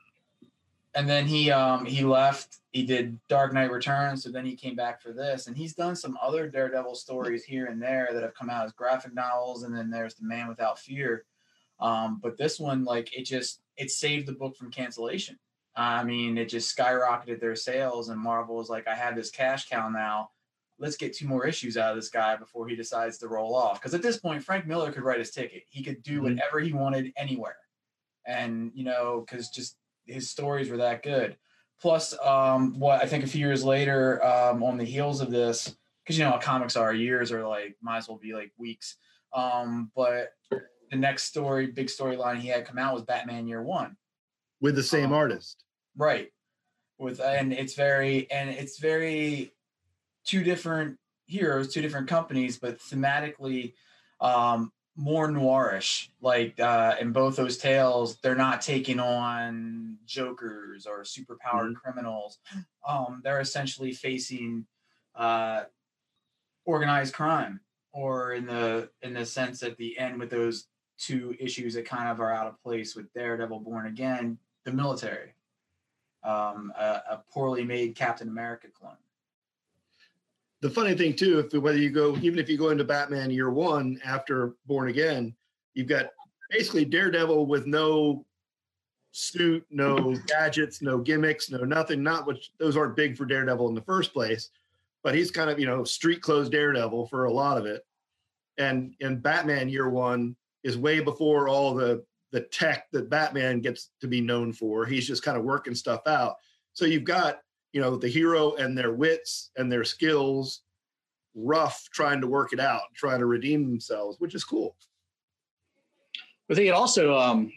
and 0.95 1.07
then 1.09 1.25
he 1.27 1.51
um 1.51 1.85
he 1.85 2.03
left 2.03 2.57
he 2.71 2.83
did 2.83 3.17
dark 3.27 3.53
knight 3.53 3.71
returns 3.71 4.23
so 4.23 4.29
then 4.31 4.45
he 4.45 4.55
came 4.55 4.75
back 4.75 5.01
for 5.01 5.11
this 5.11 5.47
and 5.47 5.55
he's 5.57 5.73
done 5.73 5.95
some 5.95 6.17
other 6.21 6.47
daredevil 6.47 6.95
stories 6.95 7.43
here 7.43 7.65
and 7.67 7.81
there 7.81 8.09
that 8.13 8.23
have 8.23 8.33
come 8.33 8.49
out 8.49 8.65
as 8.65 8.71
graphic 8.71 9.13
novels 9.13 9.63
and 9.63 9.75
then 9.75 9.89
there's 9.89 10.15
the 10.15 10.25
man 10.25 10.47
without 10.47 10.79
fear. 10.79 11.25
Um 11.79 12.19
but 12.21 12.37
this 12.37 12.59
one 12.59 12.83
like 12.83 13.15
it 13.17 13.23
just 13.23 13.61
it 13.77 13.89
saved 13.91 14.27
the 14.27 14.33
book 14.33 14.55
from 14.55 14.71
cancellation. 14.71 15.37
I 15.75 16.03
mean 16.03 16.37
it 16.37 16.49
just 16.49 16.75
skyrocketed 16.75 17.39
their 17.39 17.55
sales 17.55 18.09
and 18.09 18.19
marvel 18.19 18.55
was 18.55 18.69
like 18.69 18.87
i 18.87 18.95
have 18.95 19.15
this 19.15 19.31
cash 19.31 19.67
cow 19.69 19.89
now. 19.89 20.31
Let's 20.81 20.95
get 20.97 21.13
two 21.13 21.27
more 21.27 21.45
issues 21.45 21.75
out 21.75 21.91
of 21.91 21.97
this 21.97 22.09
guy 22.09 22.35
before 22.37 22.67
he 22.69 22.75
decides 22.75 23.17
to 23.17 23.27
roll 23.27 23.53
off. 23.53 23.79
Because 23.81 23.93
at 23.93 24.01
this 24.01 24.17
point 24.17 24.43
frank 24.43 24.65
miller 24.65 24.91
could 24.91 25.03
write 25.03 25.19
his 25.19 25.31
ticket. 25.31 25.63
He 25.69 25.83
could 25.83 26.01
do 26.03 26.19
Mhm. 26.19 26.23
whatever 26.23 26.59
he 26.59 26.71
wanted 26.73 27.11
anywhere 27.17 27.57
and 28.29 28.71
you 28.75 28.83
know 28.85 29.25
because 29.25 29.49
just 29.49 29.75
his 30.05 30.29
stories 30.29 30.69
were 30.69 30.77
that 30.77 31.03
good. 31.03 31.35
Plus, 31.81 32.13
um, 32.23 32.77
what 32.79 33.01
I 33.01 33.05
think 33.05 33.23
a 33.23 33.27
few 33.27 33.45
years 33.45 33.63
later, 33.63 34.23
um, 34.23 34.63
on 34.63 34.77
the 34.77 34.83
heels 34.83 35.21
of 35.21 35.31
this, 35.31 35.75
because 36.03 36.17
you 36.17 36.23
know 36.25 36.31
how 36.31 36.37
comics 36.37 36.75
are, 36.75 36.93
years 36.93 37.31
are 37.31 37.47
like 37.47 37.75
might 37.81 37.97
as 37.97 38.07
well 38.07 38.17
be 38.17 38.33
like 38.33 38.51
weeks. 38.57 38.97
Um, 39.33 39.91
but 39.95 40.33
the 40.51 40.97
next 40.97 41.23
story, 41.25 41.67
big 41.67 41.87
storyline 41.87 42.37
he 42.37 42.49
had 42.49 42.65
come 42.65 42.77
out 42.77 42.93
was 42.93 43.03
Batman 43.03 43.47
Year 43.47 43.61
One, 43.63 43.95
with 44.61 44.75
the 44.75 44.83
same 44.83 45.07
Um, 45.07 45.13
artist. 45.13 45.63
right? 45.95 46.29
With 46.97 47.21
and 47.21 47.53
it's 47.53 47.75
very 47.75 48.29
and 48.29 48.49
it's 48.49 48.77
very 48.79 49.53
two 50.25 50.43
different 50.43 50.97
heroes, 51.27 51.73
two 51.73 51.81
different 51.81 52.09
companies, 52.09 52.59
but 52.59 52.79
thematically 52.79 53.73
um, 54.19 54.71
more 54.99 55.29
noirish. 55.29 56.09
Like 56.21 56.59
uh, 56.59 56.95
in 56.99 57.13
both 57.13 57.37
those 57.37 57.57
tales, 57.57 58.17
they're 58.17 58.35
not 58.35 58.61
taking 58.61 58.99
on 58.99 59.97
jokers 60.05 60.85
or 60.85 61.03
superpowered 61.03 61.75
criminals. 61.75 62.39
Um, 62.87 63.21
they're 63.23 63.39
essentially 63.39 63.93
facing 63.93 64.65
uh, 65.15 65.63
organized 66.65 67.13
crime, 67.13 67.61
or 67.93 68.33
in 68.33 68.45
the 68.45 68.89
in 69.01 69.13
the 69.13 69.25
sense 69.25 69.63
at 69.63 69.77
the 69.77 69.97
end 69.97 70.19
with 70.19 70.29
those 70.29 70.67
two 70.97 71.33
issues 71.39 71.75
that 71.75 71.85
kind 71.85 72.09
of 72.09 72.19
are 72.19 72.33
out 72.33 72.47
of 72.47 72.61
place 72.61 72.93
with 72.93 73.11
Daredevil 73.13 73.61
Born 73.61 73.87
Again, 73.87 74.37
the 74.65 74.73
military, 74.73 75.33
um, 76.25 76.73
a, 76.77 77.01
a 77.11 77.23
poorly 77.31 77.63
made 77.63 77.95
Captain 77.95 78.27
America 78.27 78.67
clone. 78.67 78.97
The 80.61 80.69
funny 80.69 80.95
thing 80.95 81.15
too, 81.15 81.39
if 81.39 81.53
whether 81.53 81.77
you 81.77 81.89
go 81.89 82.17
even 82.17 82.39
if 82.39 82.49
you 82.49 82.57
go 82.57 82.69
into 82.69 82.83
Batman 82.83 83.31
Year 83.31 83.49
One 83.49 83.99
after 84.03 84.55
Born 84.65 84.89
Again, 84.89 85.33
you've 85.73 85.87
got 85.87 86.07
basically 86.49 86.85
Daredevil 86.85 87.45
with 87.45 87.65
no 87.65 88.25
suit, 89.11 89.65
no 89.69 90.15
gadgets, 90.27 90.81
no 90.81 90.97
gimmicks, 90.97 91.49
no 91.49 91.59
nothing. 91.59 92.03
Not 92.03 92.27
which 92.27 92.51
those 92.59 92.75
aren't 92.75 92.97
big 92.97 93.17
for 93.17 93.25
Daredevil 93.25 93.69
in 93.69 93.75
the 93.75 93.81
first 93.81 94.13
place, 94.13 94.49
but 95.03 95.15
he's 95.15 95.31
kind 95.31 95.49
of 95.49 95.59
you 95.59 95.65
know 95.65 95.83
street 95.83 96.21
clothes 96.21 96.49
Daredevil 96.49 97.07
for 97.07 97.25
a 97.25 97.33
lot 97.33 97.57
of 97.57 97.65
it. 97.65 97.85
And 98.57 98.93
in 98.99 99.19
Batman 99.19 99.69
Year 99.69 99.89
One 99.89 100.35
is 100.63 100.77
way 100.77 100.99
before 100.99 101.47
all 101.47 101.73
the 101.73 102.03
the 102.31 102.41
tech 102.41 102.87
that 102.91 103.09
Batman 103.09 103.61
gets 103.61 103.89
to 104.01 104.07
be 104.07 104.21
known 104.21 104.53
for. 104.53 104.85
He's 104.85 105.07
just 105.07 105.23
kind 105.23 105.37
of 105.37 105.43
working 105.43 105.73
stuff 105.73 106.01
out. 106.05 106.35
So 106.73 106.85
you've 106.85 107.03
got 107.03 107.39
you 107.73 107.81
know 107.81 107.95
the 107.95 108.07
hero 108.07 108.55
and 108.55 108.77
their 108.77 108.93
wits 108.93 109.51
and 109.57 109.71
their 109.71 109.83
skills 109.83 110.61
rough 111.35 111.87
trying 111.93 112.19
to 112.21 112.27
work 112.27 112.53
it 112.53 112.59
out 112.59 112.81
trying 112.95 113.19
to 113.19 113.25
redeem 113.25 113.69
themselves 113.69 114.17
which 114.19 114.35
is 114.35 114.43
cool 114.43 114.75
I 116.49 116.55
think 116.55 116.67
it 116.67 116.71
also, 116.71 117.15
um, 117.15 117.51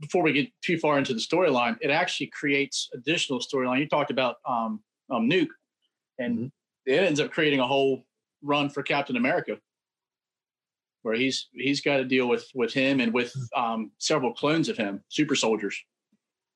before 0.00 0.22
we 0.22 0.32
get 0.32 0.48
too 0.62 0.78
far 0.78 0.98
into 0.98 1.14
the 1.14 1.20
storyline, 1.20 1.76
it 1.80 1.90
actually 1.90 2.26
creates 2.28 2.88
additional 2.92 3.38
storyline. 3.38 3.78
You 3.78 3.88
talked 3.88 4.10
about 4.10 4.36
um, 4.46 4.80
um, 5.10 5.28
Nuke, 5.28 5.48
and 6.18 6.50
it 6.86 7.04
ends 7.04 7.20
up 7.20 7.30
creating 7.30 7.60
a 7.60 7.66
whole 7.66 8.04
run 8.42 8.68
for 8.68 8.82
Captain 8.82 9.16
America, 9.16 9.58
where 11.02 11.14
he's 11.14 11.48
he's 11.52 11.80
got 11.80 11.98
to 11.98 12.04
deal 12.04 12.26
with 12.26 12.48
with 12.54 12.72
him 12.72 13.00
and 13.00 13.12
with 13.12 13.32
um, 13.54 13.92
several 13.98 14.32
clones 14.32 14.68
of 14.68 14.76
him, 14.76 15.04
super 15.08 15.36
soldiers, 15.36 15.80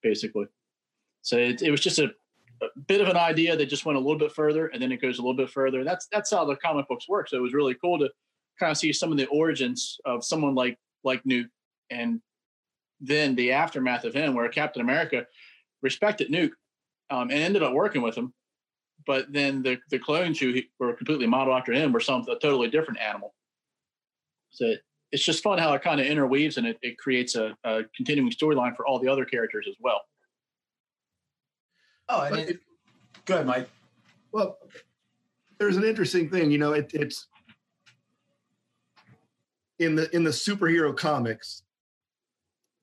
basically. 0.02 0.46
So 1.22 1.36
it, 1.36 1.62
it 1.62 1.70
was 1.70 1.80
just 1.80 1.98
a, 2.00 2.12
a 2.62 2.66
bit 2.86 3.00
of 3.00 3.08
an 3.08 3.16
idea 3.16 3.56
that 3.56 3.66
just 3.66 3.84
went 3.84 3.96
a 3.96 4.00
little 4.00 4.18
bit 4.18 4.32
further, 4.32 4.68
and 4.68 4.82
then 4.82 4.92
it 4.92 5.00
goes 5.00 5.18
a 5.18 5.22
little 5.22 5.36
bit 5.36 5.50
further. 5.50 5.84
That's 5.84 6.06
that's 6.12 6.30
how 6.30 6.44
the 6.44 6.56
comic 6.56 6.88
books 6.88 7.08
work. 7.08 7.28
So 7.28 7.36
it 7.36 7.42
was 7.42 7.54
really 7.54 7.74
cool 7.74 7.98
to 7.98 8.10
kind 8.58 8.70
of 8.70 8.78
see 8.78 8.92
some 8.92 9.10
of 9.10 9.18
the 9.18 9.26
origins 9.26 9.98
of 10.04 10.24
someone 10.24 10.54
like 10.54 10.78
like 11.02 11.22
Nuke, 11.24 11.48
and 11.90 12.20
then 13.00 13.34
the 13.34 13.52
aftermath 13.52 14.04
of 14.04 14.14
him, 14.14 14.34
where 14.34 14.48
Captain 14.48 14.82
America 14.82 15.26
respected 15.82 16.30
Nuke 16.30 16.52
um, 17.10 17.30
and 17.30 17.40
ended 17.40 17.62
up 17.62 17.72
working 17.72 18.02
with 18.02 18.14
him, 18.16 18.32
but 19.06 19.32
then 19.32 19.62
the 19.62 19.78
the 19.90 19.98
clones 19.98 20.38
who 20.38 20.54
were 20.78 20.94
completely 20.94 21.26
modeled 21.26 21.56
after 21.56 21.72
him 21.72 21.92
were 21.92 22.00
some 22.00 22.22
a 22.22 22.38
totally 22.38 22.68
different 22.68 23.00
animal. 23.00 23.34
So 24.50 24.66
it, 24.66 24.80
it's 25.12 25.24
just 25.24 25.42
fun 25.42 25.58
how 25.58 25.72
it 25.74 25.82
kind 25.82 26.00
of 26.00 26.06
interweaves 26.06 26.56
and 26.56 26.66
it, 26.66 26.78
it 26.82 26.98
creates 26.98 27.36
a, 27.36 27.56
a 27.64 27.82
continuing 27.96 28.32
storyline 28.32 28.74
for 28.74 28.86
all 28.86 28.98
the 28.98 29.08
other 29.08 29.24
characters 29.24 29.66
as 29.68 29.76
well. 29.80 30.00
Oh, 32.08 32.22
and 32.22 32.30
But 32.36 32.48
it, 32.48 32.60
go 33.24 33.34
ahead, 33.34 33.46
Mike. 33.46 33.68
well 34.32 34.58
there's 35.58 35.76
an 35.76 35.84
interesting 35.84 36.28
thing 36.28 36.50
you 36.50 36.58
know 36.58 36.72
it, 36.72 36.90
it's 36.92 37.28
in 39.78 39.94
the 39.94 40.14
in 40.14 40.24
the 40.24 40.30
superhero 40.30 40.96
comics 40.96 41.62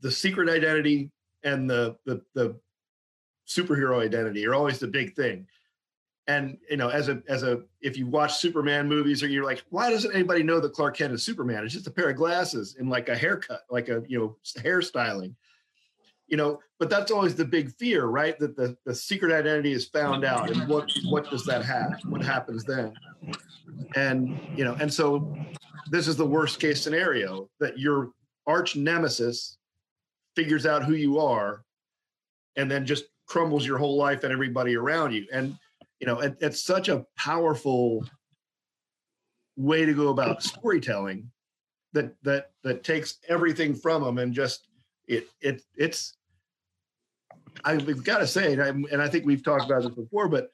the 0.02 0.12
secret 0.12 0.50
identity 0.50 1.12
and 1.44 1.70
the 1.70 1.96
the, 2.06 2.22
the 2.34 2.56
superhero 3.48 4.02
identity 4.04 4.46
are 4.48 4.54
always 4.56 4.80
the 4.80 4.88
big 4.88 5.16
thing. 5.16 5.46
And 6.28 6.58
you 6.70 6.78
know 6.78 6.90
as 6.90 7.10
a 7.10 7.22
as 7.28 7.44
a 7.44 7.62
if 7.82 7.98
you 7.98 8.08
watch 8.08 8.38
superman 8.38 8.88
movies 8.88 9.24
or 9.24 9.28
you're 9.28 9.44
like 9.44 9.64
why 9.70 9.90
doesn't 9.90 10.14
anybody 10.14 10.44
know 10.44 10.60
that 10.60 10.74
clark 10.74 10.96
kent 10.98 11.14
is 11.14 11.24
superman? 11.24 11.64
It's 11.64 11.74
just 11.74 11.88
a 11.88 11.92
pair 11.92 12.10
of 12.10 12.16
glasses 12.16 12.76
and 12.80 12.90
like 12.90 13.10
a 13.10 13.18
haircut 13.18 13.62
like 13.70 13.90
a 13.90 14.04
you 14.08 14.20
know 14.20 14.38
hairstyling 14.60 15.34
you 16.32 16.38
know, 16.38 16.60
but 16.80 16.90
that's 16.90 17.12
always 17.12 17.36
the 17.36 17.46
big 17.46 17.76
fear, 17.76 18.06
right? 18.06 18.40
That 18.40 18.56
the, 18.56 18.76
the 18.86 18.96
secret 18.96 19.34
identity 19.34 19.74
is 19.74 19.86
found 19.86 20.24
out. 20.24 20.50
And 20.50 20.68
what 20.68 20.90
what 21.10 21.30
does 21.30 21.46
that 21.46 21.64
have? 21.66 22.00
What 22.06 22.24
happens 22.24 22.64
then? 22.64 22.94
And 23.96 24.40
you 24.56 24.64
know, 24.64 24.76
and 24.80 24.92
so 24.92 25.38
this 25.92 26.08
is 26.08 26.16
the 26.16 26.26
worst 26.26 26.60
case 26.60 26.82
scenario 26.82 27.50
that 27.60 27.78
your 27.78 28.12
arch 28.48 28.78
nemesis 28.78 29.58
figures 30.36 30.66
out 30.66 30.86
who 30.86 30.94
you 30.94 31.20
are 31.20 31.64
and 32.56 32.72
then 32.72 32.86
just 32.86 33.04
crumbles 33.28 33.66
your 33.66 33.78
whole 33.78 33.98
life 33.98 34.24
and 34.24 34.32
everybody 34.32 34.78
around 34.78 35.12
you. 35.12 35.28
And 35.34 35.58
you 36.00 36.08
know, 36.08 36.22
it, 36.22 36.38
it's 36.40 36.64
such 36.64 36.88
a 36.88 37.06
powerful 37.18 38.06
way 39.58 39.86
to 39.86 39.94
go 39.94 40.08
about 40.08 40.42
storytelling 40.44 41.30
that 41.92 42.16
that 42.24 42.52
that 42.64 42.86
takes 42.86 43.18
everything 43.28 43.76
from 43.76 44.02
them 44.02 44.18
and 44.18 44.34
just 44.34 44.70
it 45.08 45.28
it 45.42 45.62
it's 45.76 46.16
I've 47.64 48.04
got 48.04 48.20
to 48.20 48.28
say, 48.28 48.54
and, 48.54 48.62
I'm, 48.62 48.86
and 48.92 49.02
I 49.02 49.08
think 49.08 49.26
we've 49.26 49.44
talked 49.44 49.66
about 49.66 49.84
this 49.84 49.94
before, 49.94 50.28
but 50.28 50.52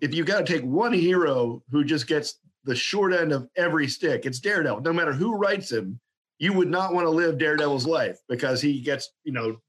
if 0.00 0.14
you 0.14 0.24
got 0.24 0.44
to 0.44 0.52
take 0.52 0.64
one 0.64 0.92
hero 0.92 1.62
who 1.70 1.84
just 1.84 2.06
gets 2.06 2.40
the 2.64 2.74
short 2.74 3.12
end 3.12 3.32
of 3.32 3.48
every 3.56 3.88
stick, 3.88 4.26
it's 4.26 4.40
Daredevil. 4.40 4.82
No 4.82 4.92
matter 4.92 5.12
who 5.12 5.36
writes 5.36 5.70
him, 5.70 5.98
you 6.38 6.52
would 6.52 6.68
not 6.68 6.92
want 6.92 7.06
to 7.06 7.10
live 7.10 7.38
Daredevil's 7.38 7.86
life 7.86 8.18
because 8.28 8.60
he 8.60 8.80
gets, 8.80 9.10
you 9.24 9.32
know, 9.32 9.60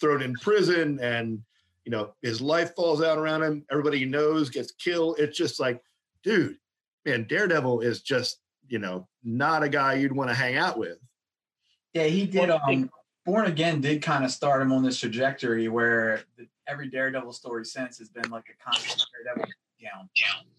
thrown 0.00 0.22
in 0.22 0.34
prison 0.34 0.98
and, 1.00 1.40
you 1.84 1.92
know, 1.92 2.12
his 2.22 2.40
life 2.40 2.74
falls 2.74 3.02
out 3.02 3.18
around 3.18 3.42
him. 3.42 3.64
Everybody 3.70 3.98
he 3.98 4.04
knows 4.04 4.50
gets 4.50 4.72
killed. 4.72 5.18
It's 5.18 5.36
just 5.36 5.60
like, 5.60 5.80
dude, 6.22 6.56
man, 7.06 7.24
Daredevil 7.28 7.80
is 7.80 8.02
just, 8.02 8.40
you 8.68 8.78
know, 8.78 9.08
not 9.22 9.62
a 9.62 9.68
guy 9.68 9.94
you'd 9.94 10.12
want 10.12 10.28
to 10.28 10.34
hang 10.34 10.56
out 10.56 10.76
with. 10.78 10.98
Yeah, 11.94 12.04
he 12.04 12.26
did. 12.26 12.50
Um, 12.50 12.90
Born 13.28 13.44
Again 13.44 13.82
did 13.82 14.00
kind 14.00 14.24
of 14.24 14.30
start 14.30 14.62
him 14.62 14.72
on 14.72 14.82
this 14.82 14.98
trajectory 14.98 15.68
where 15.68 16.22
every 16.66 16.88
Daredevil 16.88 17.34
story 17.34 17.66
since 17.66 17.98
has 17.98 18.08
been 18.08 18.30
like 18.30 18.46
a 18.48 18.64
constant 18.64 19.04
Daredevil 19.12 19.52
down. 19.82 20.08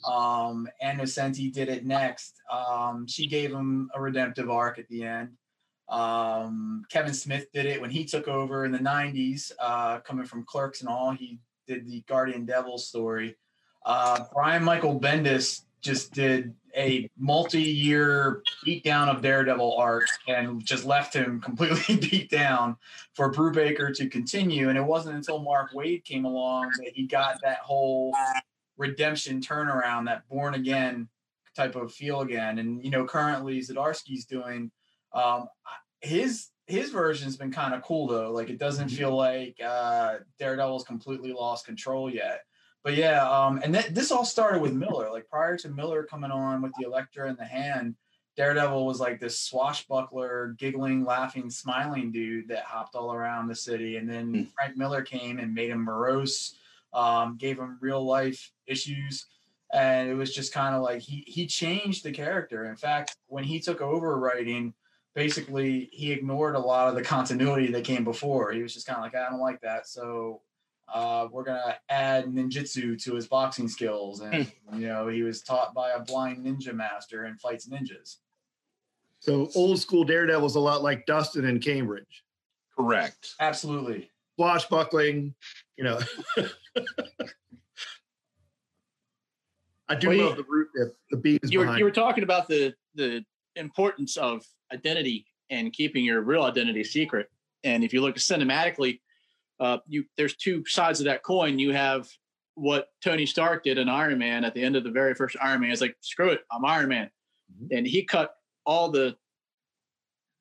Um, 0.07 0.67
Anna 0.79 1.01
Nocenti 1.01 1.51
did 1.51 1.67
it 1.67 1.83
next. 1.83 2.35
Um, 2.51 3.07
she 3.07 3.25
gave 3.25 3.51
him 3.51 3.89
a 3.95 3.99
redemptive 3.99 4.51
arc 4.51 4.77
at 4.77 4.87
the 4.87 5.03
end. 5.03 5.29
Um, 5.89 6.83
Kevin 6.91 7.15
Smith 7.15 7.51
did 7.51 7.65
it 7.65 7.81
when 7.81 7.89
he 7.89 8.05
took 8.05 8.27
over 8.27 8.65
in 8.65 8.71
the 8.71 8.77
90s, 8.77 9.51
uh, 9.59 10.01
coming 10.01 10.27
from 10.27 10.45
Clerks 10.45 10.81
and 10.81 10.89
all. 10.89 11.09
He 11.09 11.39
did 11.65 11.87
the 11.87 12.03
Guardian 12.07 12.45
Devil 12.45 12.77
story. 12.77 13.35
Uh, 13.83 14.25
Brian 14.31 14.63
Michael 14.63 14.99
Bendis 14.99 15.63
just 15.81 16.13
did 16.13 16.53
a 16.75 17.09
multi-year 17.17 18.41
beatdown 18.65 19.07
of 19.07 19.21
Daredevil 19.21 19.75
arc 19.77 20.05
and 20.27 20.63
just 20.63 20.85
left 20.85 21.13
him 21.13 21.41
completely 21.41 21.95
beat 22.09 22.29
down 22.29 22.77
for 23.13 23.31
Brubaker 23.31 23.93
to 23.95 24.07
continue. 24.07 24.69
And 24.69 24.77
it 24.77 24.83
wasn't 24.83 25.15
until 25.15 25.39
Mark 25.39 25.71
Waid 25.73 26.03
came 26.03 26.25
along 26.25 26.71
that 26.77 26.91
he 26.93 27.07
got 27.07 27.39
that 27.43 27.59
whole 27.59 28.13
redemption 28.77 29.41
turnaround, 29.41 30.05
that 30.05 30.27
born 30.29 30.53
again 30.53 31.07
type 31.55 31.75
of 31.75 31.91
feel 31.91 32.21
again. 32.21 32.59
And 32.59 32.83
you 32.83 32.91
know, 32.91 33.05
currently 33.05 33.59
Zdarsky's 33.59 34.25
doing 34.25 34.71
um, 35.13 35.47
his 36.01 36.49
his 36.67 36.91
version's 36.91 37.35
been 37.35 37.51
kind 37.51 37.73
of 37.73 37.81
cool 37.81 38.07
though. 38.07 38.31
Like 38.31 38.49
it 38.49 38.59
doesn't 38.59 38.89
feel 38.89 39.15
like 39.15 39.57
uh, 39.63 40.17
Daredevil's 40.37 40.83
completely 40.83 41.33
lost 41.33 41.65
control 41.65 42.09
yet. 42.09 42.41
But 42.83 42.95
yeah, 42.95 43.27
um, 43.29 43.59
and 43.63 43.73
th- 43.73 43.87
this 43.87 44.11
all 44.11 44.25
started 44.25 44.61
with 44.61 44.73
Miller. 44.73 45.11
Like 45.11 45.27
prior 45.29 45.57
to 45.57 45.69
Miller 45.69 46.03
coming 46.03 46.31
on 46.31 46.61
with 46.61 46.71
the 46.79 46.85
Elektra 46.85 47.29
in 47.29 47.35
the 47.35 47.45
hand, 47.45 47.95
Daredevil 48.37 48.85
was 48.85 49.01
like 49.01 49.19
this 49.19 49.37
swashbuckler, 49.37 50.55
giggling, 50.57 51.03
laughing, 51.03 51.49
smiling 51.49 52.09
dude 52.11 52.47
that 52.47 52.63
hopped 52.63 52.95
all 52.95 53.13
around 53.13 53.47
the 53.47 53.55
city. 53.55 53.97
And 53.97 54.09
then 54.09 54.47
Frank 54.55 54.77
Miller 54.77 55.01
came 55.01 55.39
and 55.39 55.53
made 55.53 55.71
him 55.71 55.83
morose, 55.83 56.55
um, 56.93 57.35
gave 57.37 57.59
him 57.59 57.77
real 57.81 58.05
life 58.05 58.51
issues. 58.65 59.25
And 59.73 60.09
it 60.09 60.15
was 60.15 60.33
just 60.33 60.53
kind 60.53 60.73
of 60.73 60.81
like 60.81 61.01
he 61.01 61.23
he 61.27 61.47
changed 61.47 62.03
the 62.03 62.11
character. 62.11 62.65
In 62.65 62.77
fact, 62.77 63.17
when 63.27 63.43
he 63.43 63.59
took 63.59 63.81
over 63.81 64.17
writing, 64.17 64.73
basically 65.15 65.89
he 65.91 66.13
ignored 66.13 66.55
a 66.55 66.59
lot 66.59 66.87
of 66.87 66.95
the 66.95 67.03
continuity 67.03 67.71
that 67.73 67.83
came 67.83 68.05
before. 68.05 68.51
He 68.53 68.63
was 68.63 68.73
just 68.73 68.87
kind 68.87 68.97
of 68.97 69.03
like, 69.03 69.15
I 69.15 69.29
don't 69.29 69.41
like 69.41 69.59
that. 69.61 69.85
So 69.85 70.41
uh, 70.93 71.27
we're 71.31 71.43
gonna 71.43 71.75
add 71.89 72.25
ninjutsu 72.25 73.01
to 73.03 73.15
his 73.15 73.27
boxing 73.27 73.67
skills, 73.67 74.21
and 74.21 74.51
you 74.73 74.87
know 74.87 75.07
he 75.07 75.23
was 75.23 75.41
taught 75.41 75.73
by 75.73 75.91
a 75.91 75.99
blind 75.99 76.45
ninja 76.45 76.73
master 76.73 77.25
and 77.25 77.39
fights 77.39 77.67
ninjas. 77.67 78.17
So 79.19 79.49
old 79.55 79.79
school 79.79 80.03
Daredevil's 80.03 80.55
a 80.55 80.59
lot 80.59 80.81
like 80.81 81.05
Dustin 81.05 81.45
in 81.45 81.59
Cambridge. 81.59 82.23
Correct. 82.77 83.35
Absolutely. 83.39 84.09
Swashbuckling, 84.37 85.33
you 85.77 85.83
know. 85.83 85.99
I 89.89 89.95
do 89.95 90.07
Well, 90.07 90.15
you- 90.17 90.25
love 90.25 90.37
the 90.37 90.45
root 90.47 90.69
the, 90.73 90.93
the 91.11 91.17
bees 91.17 91.39
you 91.43 91.59
were 91.59 91.77
you 91.77 91.83
were 91.83 91.91
talking 91.91 92.23
about 92.23 92.47
the 92.47 92.73
the 92.95 93.23
importance 93.55 94.17
of 94.17 94.45
identity 94.71 95.25
and 95.49 95.73
keeping 95.73 96.05
your 96.05 96.21
real 96.21 96.43
identity 96.43 96.83
secret. 96.83 97.29
And 97.63 97.83
if 97.83 97.91
you 97.91 98.01
look 98.01 98.15
cinematically, 98.15 98.99
uh, 99.59 99.77
you 99.87 100.05
there's 100.17 100.35
two 100.35 100.63
sides 100.65 100.99
of 100.99 101.05
that 101.05 101.23
coin. 101.23 101.59
You 101.59 101.73
have 101.73 102.07
what 102.55 102.87
Tony 103.03 103.25
Stark 103.25 103.63
did 103.63 103.77
in 103.77 103.89
Iron 103.89 104.17
Man 104.17 104.43
at 104.43 104.53
the 104.53 104.63
end 104.63 104.75
of 104.75 104.83
the 104.83 104.91
very 104.91 105.13
first 105.13 105.35
Iron 105.41 105.61
Man. 105.61 105.71
It's 105.71 105.81
like 105.81 105.95
screw 106.01 106.29
it, 106.29 106.41
I'm 106.51 106.65
Iron 106.65 106.89
Man, 106.89 107.09
and 107.71 107.85
he 107.85 108.03
cut 108.03 108.33
all 108.65 108.89
the 108.89 109.15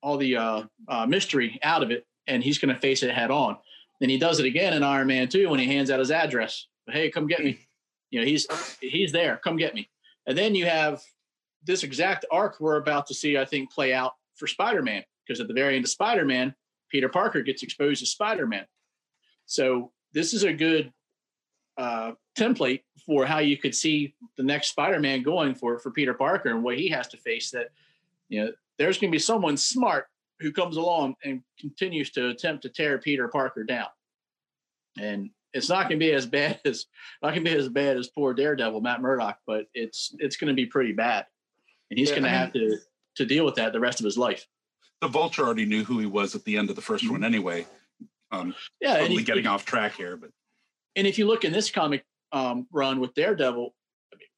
all 0.02 0.16
the 0.16 0.36
uh, 0.36 0.62
uh, 0.88 1.06
mystery 1.06 1.58
out 1.62 1.82
of 1.82 1.90
it, 1.90 2.06
and 2.26 2.42
he's 2.42 2.58
going 2.58 2.74
to 2.74 2.80
face 2.80 3.02
it 3.02 3.14
head 3.14 3.30
on. 3.30 3.56
Then 4.00 4.08
he 4.08 4.18
does 4.18 4.38
it 4.38 4.46
again 4.46 4.74
in 4.74 4.82
Iron 4.82 5.08
Man 5.08 5.28
2 5.28 5.48
when 5.48 5.58
he 5.58 5.66
hands 5.66 5.90
out 5.90 5.98
his 5.98 6.10
address. 6.10 6.66
Hey, 6.88 7.10
come 7.10 7.26
get 7.26 7.44
me. 7.44 7.58
You 8.10 8.20
know, 8.20 8.26
he's 8.26 8.46
he's 8.80 9.12
there. 9.12 9.38
Come 9.44 9.58
get 9.58 9.74
me. 9.74 9.90
And 10.26 10.38
then 10.38 10.54
you 10.54 10.64
have 10.64 11.02
this 11.62 11.82
exact 11.82 12.24
arc 12.32 12.58
we're 12.58 12.78
about 12.78 13.06
to 13.08 13.14
see, 13.14 13.36
I 13.36 13.44
think, 13.44 13.70
play 13.70 13.92
out 13.92 14.14
for 14.36 14.46
Spider-Man, 14.46 15.02
because 15.26 15.42
at 15.42 15.46
the 15.46 15.52
very 15.52 15.76
end 15.76 15.84
of 15.84 15.90
Spider-Man, 15.90 16.54
Peter 16.90 17.10
Parker 17.10 17.42
gets 17.42 17.62
exposed 17.62 18.00
as 18.00 18.10
Spider-Man. 18.12 18.64
So 19.48 19.90
this 20.12 20.34
is 20.34 20.44
a 20.44 20.52
good 20.52 20.92
uh, 21.78 22.12
template 22.38 22.82
for 23.04 23.24
how 23.24 23.38
you 23.38 23.56
could 23.56 23.74
see 23.74 24.14
the 24.36 24.42
next 24.42 24.68
Spider-Man 24.68 25.22
going 25.22 25.54
for 25.54 25.78
for 25.78 25.90
Peter 25.90 26.14
Parker 26.14 26.50
and 26.50 26.62
what 26.62 26.78
he 26.78 26.88
has 26.88 27.08
to 27.08 27.16
face. 27.16 27.50
That 27.50 27.68
you 28.28 28.44
know, 28.44 28.52
there's 28.78 28.98
going 28.98 29.10
to 29.10 29.14
be 29.14 29.18
someone 29.18 29.56
smart 29.56 30.06
who 30.38 30.52
comes 30.52 30.76
along 30.76 31.16
and 31.24 31.42
continues 31.58 32.10
to 32.10 32.28
attempt 32.28 32.62
to 32.62 32.68
tear 32.68 32.98
Peter 32.98 33.26
Parker 33.26 33.64
down, 33.64 33.88
and 35.00 35.30
it's 35.54 35.70
not 35.70 35.88
going 35.88 35.98
to 35.98 36.06
be 36.06 36.12
as 36.12 36.26
bad 36.26 36.60
as 36.66 36.84
not 37.22 37.30
going 37.30 37.44
to 37.44 37.50
be 37.50 37.56
as 37.56 37.70
bad 37.70 37.96
as 37.96 38.08
poor 38.08 38.34
Daredevil 38.34 38.82
Matt 38.82 39.00
Murdock, 39.00 39.38
but 39.46 39.64
it's 39.72 40.14
it's 40.18 40.36
going 40.36 40.48
to 40.48 40.54
be 40.54 40.66
pretty 40.66 40.92
bad, 40.92 41.24
and 41.90 41.98
he's 41.98 42.10
Yeah, 42.10 42.16
going 42.16 42.24
to 42.24 42.28
I 42.28 42.32
mean- 42.32 42.40
have 42.40 42.52
to 42.52 42.78
to 43.16 43.24
deal 43.26 43.44
with 43.46 43.54
that 43.56 43.72
the 43.72 43.80
rest 43.80 43.98
of 43.98 44.04
his 44.04 44.18
life. 44.18 44.46
The 45.00 45.08
Vulture 45.08 45.44
already 45.44 45.64
knew 45.64 45.84
who 45.84 45.98
he 46.00 46.06
was 46.06 46.34
at 46.34 46.44
the 46.44 46.56
end 46.56 46.70
of 46.70 46.76
the 46.76 46.82
1st 46.82 47.08
one 47.10 47.24
anyway. 47.24 47.66
Um, 48.30 48.54
Yeah, 48.80 48.98
totally 48.98 49.20
if- 49.20 49.26
getting 49.26 49.46
off 49.46 49.64
track 49.64 49.94
here, 49.94 50.16
but 50.16 50.30
And 50.96 51.06
if 51.06 51.18
you 51.18 51.26
look 51.26 51.44
in 51.44 51.52
this 51.52 51.70
comic 51.70 52.04
um, 52.32 52.66
run 52.72 52.98
with 53.00 53.14
Daredevil, 53.14 53.74
I 54.12 54.16
mean, 54.16 54.28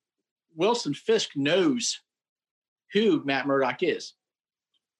Wilson 0.54 0.94
Fisk 0.94 1.30
knows 1.36 2.00
who 2.92 3.22
Matt 3.24 3.46
Murdock 3.46 3.82
is, 3.82 4.14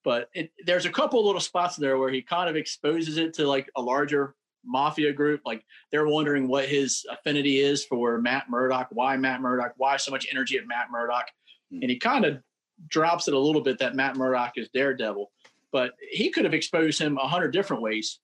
but 0.02 0.30
it, 0.34 0.52
there's 0.64 0.86
a 0.86 0.90
couple 0.90 1.24
little 1.24 1.40
spots 1.40 1.76
there 1.76 1.98
where 1.98 2.10
he 2.10 2.22
kind 2.22 2.48
of 2.48 2.56
exposes 2.56 3.16
it 3.18 3.34
to 3.34 3.46
like 3.46 3.70
a 3.76 3.82
larger 3.82 4.34
mafia 4.64 5.12
group. 5.12 5.42
Like 5.44 5.64
they're 5.92 6.06
wondering 6.06 6.48
what 6.48 6.68
his 6.68 7.04
affinity 7.10 7.60
is 7.60 7.84
for 7.84 8.18
Matt 8.20 8.48
Murdock, 8.50 8.88
why 8.90 9.16
Matt 9.16 9.40
Murdock, 9.40 9.74
why 9.76 9.96
so 9.98 10.10
much 10.10 10.26
energy 10.30 10.56
at 10.56 10.66
Matt 10.66 10.90
Murdock, 10.90 11.28
Hmm. 11.70 11.78
and 11.82 11.90
he 11.90 11.98
kind 11.98 12.24
of 12.24 12.42
drops 12.88 13.28
it 13.28 13.34
a 13.34 13.38
little 13.38 13.60
bit 13.60 13.78
that 13.78 13.94
Matt 13.94 14.16
Murdock 14.16 14.52
is 14.56 14.68
Daredevil, 14.70 15.30
but 15.72 15.92
he 16.10 16.30
could 16.30 16.44
have 16.44 16.54
exposed 16.54 16.98
him 17.00 17.18
a 17.18 17.28
hundred 17.28 17.52
different 17.52 17.82
ways 17.82 18.18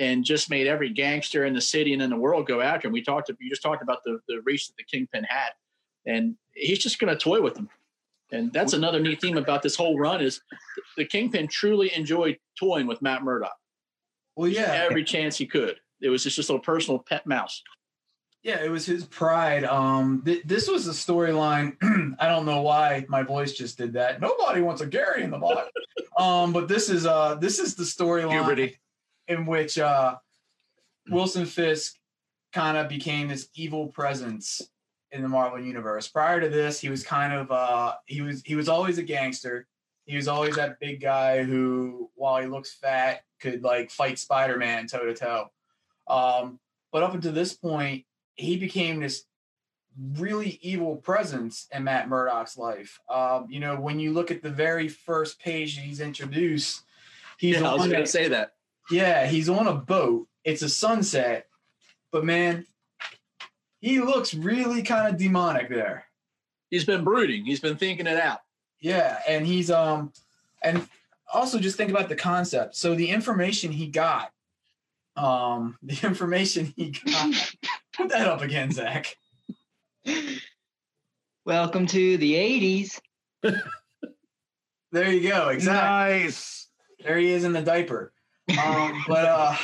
and 0.00 0.24
just 0.24 0.48
made 0.48 0.66
every 0.66 0.88
gangster 0.88 1.44
in 1.44 1.52
the 1.52 1.60
city 1.60 1.92
and 1.92 2.00
in 2.00 2.08
the 2.08 2.16
world 2.16 2.48
go 2.48 2.62
after 2.62 2.88
him. 2.88 2.92
We 2.92 3.02
talked, 3.02 3.28
you 3.38 3.50
just 3.50 3.62
talked 3.62 3.82
about 3.82 4.02
the, 4.02 4.18
the 4.26 4.40
reach 4.46 4.66
that 4.66 4.76
the 4.78 4.82
Kingpin 4.82 5.24
had, 5.24 5.50
and 6.06 6.34
he's 6.54 6.78
just 6.78 6.98
going 6.98 7.14
to 7.14 7.22
toy 7.22 7.40
with 7.42 7.54
them. 7.54 7.68
And 8.32 8.50
that's 8.52 8.72
another 8.72 8.98
neat 8.98 9.20
theme 9.20 9.36
about 9.36 9.60
this 9.62 9.76
whole 9.76 9.98
run 9.98 10.22
is 10.22 10.40
the 10.96 11.04
Kingpin 11.04 11.48
truly 11.48 11.94
enjoyed 11.94 12.38
toying 12.58 12.86
with 12.86 13.02
Matt 13.02 13.22
Murdock 13.22 13.56
Well, 14.36 14.48
yeah, 14.48 14.86
every 14.88 15.04
chance 15.04 15.36
he 15.36 15.46
could. 15.46 15.76
It 16.00 16.08
was 16.08 16.24
just 16.24 16.38
this 16.38 16.48
little 16.48 16.62
personal 16.62 17.00
pet 17.00 17.26
mouse. 17.26 17.62
yeah, 18.42 18.64
it 18.64 18.70
was 18.70 18.86
his 18.86 19.04
pride. 19.04 19.64
Um, 19.64 20.22
th- 20.24 20.44
this 20.46 20.66
was 20.66 20.88
a 20.88 20.92
storyline. 20.92 21.76
I 22.18 22.28
don't 22.28 22.46
know 22.46 22.62
why 22.62 23.04
my 23.08 23.22
voice 23.22 23.52
just 23.52 23.76
did 23.76 23.92
that. 23.94 24.18
Nobody 24.18 24.62
wants 24.62 24.80
a 24.80 24.86
Gary 24.86 25.24
in 25.24 25.30
the 25.30 25.38
box. 25.38 25.68
um, 26.16 26.54
but 26.54 26.68
this 26.68 26.88
is 26.88 27.04
uh, 27.04 27.34
this 27.34 27.58
is 27.58 27.74
the 27.74 27.82
storyline 27.82 28.30
puberty. 28.30 28.78
In 29.30 29.46
which 29.46 29.78
uh, 29.78 30.16
Wilson 31.08 31.46
Fisk 31.46 31.94
kind 32.52 32.76
of 32.76 32.88
became 32.88 33.28
this 33.28 33.48
evil 33.54 33.86
presence 33.86 34.60
in 35.12 35.22
the 35.22 35.28
Marvel 35.28 35.60
universe. 35.60 36.08
Prior 36.08 36.40
to 36.40 36.48
this, 36.48 36.80
he 36.80 36.88
was 36.88 37.04
kind 37.04 37.32
of 37.32 37.50
uh, 37.50 37.94
he 38.06 38.20
was 38.20 38.42
he 38.44 38.56
was 38.56 38.68
always 38.68 38.98
a 38.98 39.02
gangster. 39.02 39.66
He 40.04 40.16
was 40.16 40.26
always 40.26 40.56
that 40.56 40.80
big 40.80 41.00
guy 41.00 41.44
who, 41.44 42.10
while 42.16 42.40
he 42.40 42.48
looks 42.48 42.74
fat, 42.74 43.22
could 43.40 43.62
like 43.62 43.90
fight 43.90 44.18
Spider 44.18 44.58
Man 44.58 44.88
toe 44.88 45.06
to 45.06 45.14
toe. 45.14 45.50
Um, 46.08 46.58
but 46.92 47.04
up 47.04 47.14
until 47.14 47.32
this 47.32 47.54
point, 47.54 48.04
he 48.34 48.56
became 48.56 48.98
this 48.98 49.24
really 50.14 50.58
evil 50.60 50.96
presence 50.96 51.68
in 51.72 51.84
Matt 51.84 52.08
Murdock's 52.08 52.58
life. 52.58 52.98
Um, 53.08 53.46
you 53.48 53.60
know, 53.60 53.78
when 53.78 54.00
you 54.00 54.12
look 54.12 54.32
at 54.32 54.42
the 54.42 54.50
very 54.50 54.88
first 54.88 55.38
page 55.38 55.76
that 55.76 55.82
he's 55.82 56.00
introduced, 56.00 56.82
he's 57.38 57.60
yeah, 57.60 57.70
I 57.70 57.74
was 57.74 57.86
going 57.86 58.00
to 58.00 58.06
say 58.06 58.26
that. 58.28 58.54
Yeah, 58.90 59.26
he's 59.26 59.48
on 59.48 59.66
a 59.66 59.74
boat. 59.74 60.26
It's 60.44 60.62
a 60.62 60.68
sunset, 60.68 61.46
but 62.12 62.24
man, 62.24 62.66
he 63.80 64.00
looks 64.00 64.34
really 64.34 64.82
kind 64.82 65.08
of 65.08 65.18
demonic 65.18 65.68
there. 65.68 66.04
He's 66.70 66.84
been 66.84 67.04
brooding. 67.04 67.44
He's 67.44 67.60
been 67.60 67.76
thinking 67.76 68.06
it 68.06 68.18
out. 68.18 68.40
Yeah, 68.80 69.18
and 69.28 69.46
he's 69.46 69.70
um 69.70 70.12
and 70.62 70.86
also 71.32 71.58
just 71.58 71.76
think 71.76 71.90
about 71.90 72.08
the 72.08 72.16
concept. 72.16 72.76
So 72.76 72.94
the 72.94 73.10
information 73.10 73.72
he 73.72 73.86
got, 73.86 74.32
um, 75.16 75.76
the 75.82 75.98
information 76.06 76.72
he 76.76 76.90
got. 76.90 77.54
put 77.92 78.08
that 78.10 78.26
up 78.26 78.42
again, 78.42 78.70
Zach. 78.72 79.16
Welcome 81.44 81.86
to 81.88 82.16
the 82.16 82.34
80s. 82.34 83.00
There 84.92 85.10
you 85.10 85.28
go. 85.28 85.48
Exactly. 85.48 86.24
Nice. 86.24 86.68
There 87.04 87.16
he 87.16 87.30
is 87.30 87.44
in 87.44 87.52
the 87.52 87.62
diaper. 87.62 88.12
Um, 88.58 89.04
but 89.08 89.24
uh, 89.24 89.56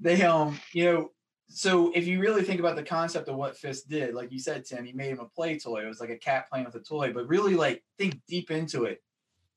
they 0.00 0.22
um, 0.22 0.58
you 0.72 0.84
know, 0.84 1.10
so 1.48 1.92
if 1.94 2.06
you 2.06 2.20
really 2.20 2.42
think 2.42 2.60
about 2.60 2.76
the 2.76 2.82
concept 2.82 3.28
of 3.28 3.36
what 3.36 3.56
Fisk 3.56 3.84
did, 3.88 4.14
like 4.14 4.32
you 4.32 4.38
said, 4.38 4.64
Tim, 4.64 4.84
he 4.84 4.92
made 4.92 5.10
him 5.10 5.20
a 5.20 5.26
play 5.26 5.58
toy. 5.58 5.84
It 5.84 5.88
was 5.88 6.00
like 6.00 6.10
a 6.10 6.16
cat 6.16 6.48
playing 6.50 6.64
with 6.64 6.74
a 6.74 6.80
toy. 6.80 7.12
But 7.12 7.28
really, 7.28 7.54
like 7.54 7.82
think 7.98 8.20
deep 8.26 8.50
into 8.50 8.84
it. 8.84 9.02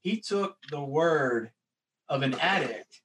He 0.01 0.19
took 0.19 0.57
the 0.69 0.81
word 0.81 1.51
of 2.09 2.21
an 2.21 2.35
addict 2.35 3.01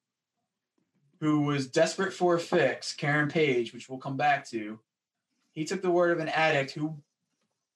who 1.20 1.42
was 1.42 1.68
desperate 1.68 2.12
for 2.12 2.34
a 2.34 2.40
fix, 2.40 2.94
Karen 2.94 3.28
Page, 3.28 3.72
which 3.72 3.88
we'll 3.88 3.98
come 3.98 4.16
back 4.16 4.48
to. 4.50 4.78
He 5.52 5.64
took 5.64 5.82
the 5.82 5.90
word 5.90 6.12
of 6.12 6.18
an 6.18 6.28
addict 6.28 6.72
who, 6.72 6.96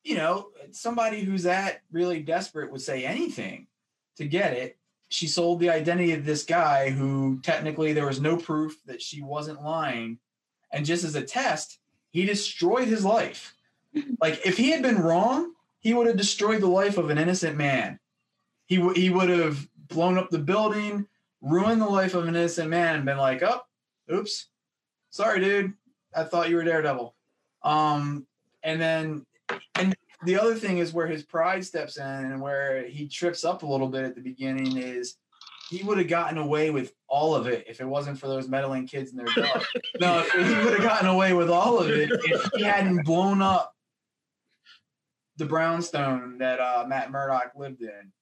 you 0.03 0.17
know, 0.17 0.49
somebody 0.73 1.23
who's 1.23 1.43
that 1.43 1.81
really 1.93 2.21
desperate 2.21 2.73
would 2.73 2.81
say 2.81 3.05
anything 3.05 3.67
to 4.17 4.27
get 4.27 4.55
it. 4.55 4.79
She 5.15 5.29
sold 5.29 5.61
the 5.61 5.71
identity 5.71 6.11
of 6.11 6.25
this 6.25 6.43
guy 6.43 6.91
who 6.91 7.39
technically 7.41 7.93
there 7.93 8.07
was 8.07 8.21
no 8.21 8.37
proof 8.37 8.77
that 8.87 9.01
she 9.01 9.23
wasn't 9.23 9.63
lying. 9.63 10.19
And 10.73 10.85
just 10.85 11.05
as 11.05 11.15
a 11.15 11.23
test, 11.23 11.79
he 12.11 12.25
destroyed 12.25 12.89
his 12.89 13.05
life. 13.05 13.55
Like 14.21 14.45
if 14.45 14.57
he 14.57 14.71
had 14.71 14.83
been 14.83 14.99
wrong, 14.99 15.53
he 15.79 15.95
would 15.95 16.09
have 16.09 16.17
destroyed 16.17 16.61
the 16.61 16.67
life 16.67 16.99
of 16.99 17.11
an 17.11 17.19
innocent 17.19 17.57
man. 17.57 18.01
He 18.67 18.79
would 18.79 18.97
he 18.97 19.09
would 19.09 19.29
have 19.29 19.69
blown 19.87 20.19
up 20.19 20.31
the 20.31 20.41
building, 20.41 21.07
ruined 21.41 21.81
the 21.81 21.87
life 21.87 22.15
of 22.15 22.27
an 22.27 22.35
innocent 22.35 22.71
man, 22.71 22.97
and 22.97 23.05
been 23.05 23.19
like, 23.19 23.41
"Oh, 23.45 23.61
oops, 24.13 24.49
sorry, 25.11 25.39
dude. 25.39 25.75
I 26.13 26.25
thought 26.25 26.51
you 26.51 26.57
were 26.57 26.65
Daredevil." 26.65 27.15
Um, 27.63 28.27
and 28.65 28.81
then, 28.81 29.27
the 30.25 30.39
other 30.39 30.55
thing 30.55 30.79
is 30.79 30.93
where 30.93 31.07
his 31.07 31.23
pride 31.23 31.65
steps 31.65 31.97
in 31.97 32.05
and 32.05 32.41
where 32.41 32.87
he 32.87 33.09
trips 33.09 33.45
up 33.45 33.63
a 33.63 33.67
little 33.67 33.89
bit 33.89 34.05
at 34.05 34.15
the 34.15 34.21
beginning 34.21 34.77
is 34.77 35.17
he 35.71 35.83
would 35.83 35.99
have 35.99 36.09
gotten 36.09 36.39
away 36.39 36.71
with 36.71 36.93
all 37.09 37.35
of 37.35 37.47
it 37.47 37.65
if 37.69 37.81
it 37.81 37.87
wasn't 37.87 38.19
for 38.19 38.29
those 38.29 38.49
meddling 38.49 38.87
kids 38.87 39.13
and 39.13 39.21
their 39.21 39.35
dog. 39.45 39.65
no, 40.01 40.23
he 40.33 40.65
would 40.65 40.75
have 40.75 40.83
gotten 40.83 41.09
away 41.09 41.33
with 41.33 41.51
all 41.51 41.79
of 41.79 41.89
it 41.89 42.11
if 42.13 42.51
he 42.55 42.63
hadn't 42.63 43.05
blown 43.05 43.41
up 43.43 43.75
the 45.37 45.47
brownstone 45.47 46.39
that 46.39 46.61
uh, 46.61 46.85
Matt 46.87 47.11
Murdock 47.11 47.53
lived 47.57 47.83
in, 47.83 48.13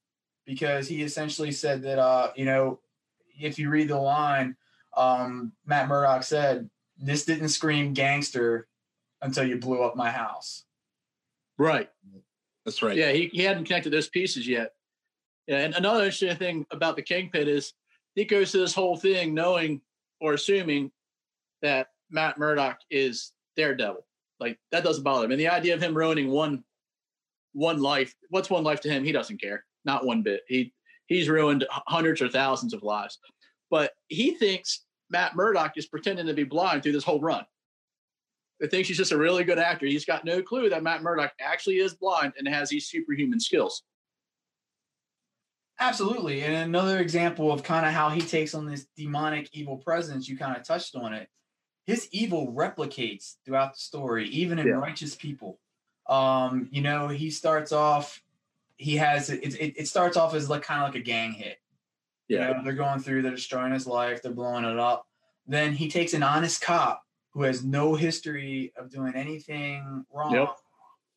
because 0.47 0.89
he 0.89 1.03
essentially 1.03 1.53
said 1.53 1.83
that 1.83 1.99
uh, 1.99 2.33
you 2.37 2.45
know, 2.45 2.81
if 3.39 3.59
you 3.59 3.69
read 3.69 3.89
the 3.89 3.99
line, 3.99 4.57
um, 4.97 5.53
Matt 5.67 5.89
Murdock 5.89 6.23
said, 6.23 6.71
"This 6.97 7.25
didn't 7.25 7.49
scream 7.49 7.93
gangster 7.93 8.67
until 9.21 9.45
you 9.45 9.59
blew 9.59 9.83
up 9.83 9.97
my 9.97 10.11
house." 10.11 10.65
Right. 11.59 11.89
That's 12.65 12.83
right. 12.83 12.97
Yeah, 12.97 13.13
he, 13.13 13.29
he 13.33 13.43
hadn't 13.43 13.65
connected 13.65 13.93
those 13.93 14.09
pieces 14.09 14.47
yet. 14.47 14.73
Yeah, 15.47 15.59
and 15.59 15.75
another 15.75 16.05
interesting 16.05 16.37
thing 16.37 16.67
about 16.71 16.97
the 16.97 17.03
Kingpin 17.03 17.49
is 17.49 17.73
he 18.15 18.25
goes 18.25 18.53
to 18.53 18.59
this 18.59 18.75
whole 18.75 18.97
thing 18.97 19.35
knowing 19.35 19.81
or 20.21 20.35
assuming 20.35 20.93
that 21.63 21.89
Matt 22.11 22.39
Murdock 22.39 22.79
is 22.91 23.33
Daredevil. 23.57 24.07
Like 24.39 24.59
that 24.71 24.85
doesn't 24.85 25.03
bother 25.03 25.25
him. 25.25 25.33
And 25.33 25.41
the 25.41 25.49
idea 25.49 25.75
of 25.75 25.83
him 25.83 25.97
ruining 25.97 26.29
one 26.31 26.63
one 27.55 27.81
life, 27.81 28.15
what's 28.31 28.51
one 28.51 28.65
life 28.65 28.81
to 28.81 28.89
him? 28.89 29.05
He 29.05 29.13
doesn't 29.13 29.41
care. 29.41 29.65
Not 29.85 30.07
one 30.07 30.23
bit. 30.23 30.43
He 30.47 30.73
he's 31.07 31.29
ruined 31.29 31.67
hundreds 31.71 32.23
or 32.23 32.29
thousands 32.29 32.75
of 32.75 32.83
lives. 32.83 33.19
But 33.71 33.93
he 34.09 34.35
thinks 34.35 34.85
Matt 35.11 35.35
Murdock 35.35 35.73
is 35.77 35.87
pretending 35.87 36.27
to 36.27 36.35
be 36.35 36.45
blind 36.45 36.83
through 36.83 36.93
this 36.93 37.05
whole 37.05 37.21
run. 37.21 37.45
He 38.61 38.69
thinks 38.69 38.89
he's 38.89 38.97
just 38.97 39.13
a 39.13 39.19
really 39.19 39.45
good 39.45 39.59
actor. 39.59 39.87
He's 39.87 40.05
got 40.05 40.25
no 40.25 40.43
clue 40.43 40.69
that 40.69 40.83
Matt 40.83 41.03
Murdock 41.03 41.33
actually 41.41 41.79
is 41.79 41.95
blind 41.95 42.35
and 42.39 42.47
has 42.47 42.69
these 42.69 42.87
superhuman 42.87 43.41
skills. 43.41 43.83
Absolutely. 45.81 46.43
And 46.43 46.55
another 46.55 46.99
example 47.01 47.51
of 47.51 47.65
kind 47.65 47.85
of 47.85 47.93
how 47.93 48.11
he 48.11 48.21
takes 48.21 48.55
on 48.55 48.67
this 48.67 48.87
demonic 48.97 49.49
evil 49.53 49.79
presence, 49.79 50.29
you 50.29 50.37
kind 50.37 50.57
of 50.57 50.63
touched 50.63 50.95
on 50.95 51.13
it. 51.13 51.29
His 51.87 52.09
evil 52.13 52.53
replicates 52.53 53.35
throughout 53.45 53.75
the 53.75 53.81
story, 53.81 54.29
even 54.29 54.61
in 54.61 54.69
Yeah. 54.69 54.75
righteous 54.75 55.17
people. 55.17 55.59
Um, 56.09 56.69
you 56.71 56.83
know, 56.83 57.09
he 57.09 57.31
starts 57.31 57.73
off, 57.73 58.23
he 58.77 58.97
has 58.97 59.31
it, 59.31 59.43
it, 59.43 59.75
it 59.77 59.89
starts 59.89 60.17
off 60.17 60.35
as 60.35 60.49
like 60.49 60.63
kind 60.63 60.83
of 60.83 60.89
like 60.89 61.01
a 61.01 61.05
gang 61.05 61.33
hit. 61.33 61.59
You 62.29 62.39
Yeah. 62.39 62.53
know, 62.53 62.63
they're 62.63 62.75
going 62.75 63.01
through, 63.01 63.23
they're 63.23 63.33
destroying 63.33 63.73
his 63.73 63.87
life, 63.87 64.23
they're 64.23 64.33
blowing 64.33 64.65
it 64.65 64.79
up. 64.79 65.09
Then 65.47 65.73
he 65.73 65.89
takes 65.89 66.15
an 66.15 66.23
honest 66.23 66.61
cop 66.61 67.03
who 67.33 67.43
has 67.43 67.65
no 67.65 67.95
history 67.95 68.73
of 68.77 68.91
doing 68.91 69.15
anything 69.15 70.05
wrong 70.13 70.33
Yep. 70.33 70.49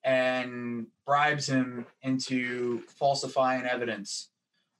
and 0.03 0.87
bribes 1.05 1.47
him 1.47 1.85
into 2.03 2.81
falsifying 2.99 3.65
evidence. 3.65 4.29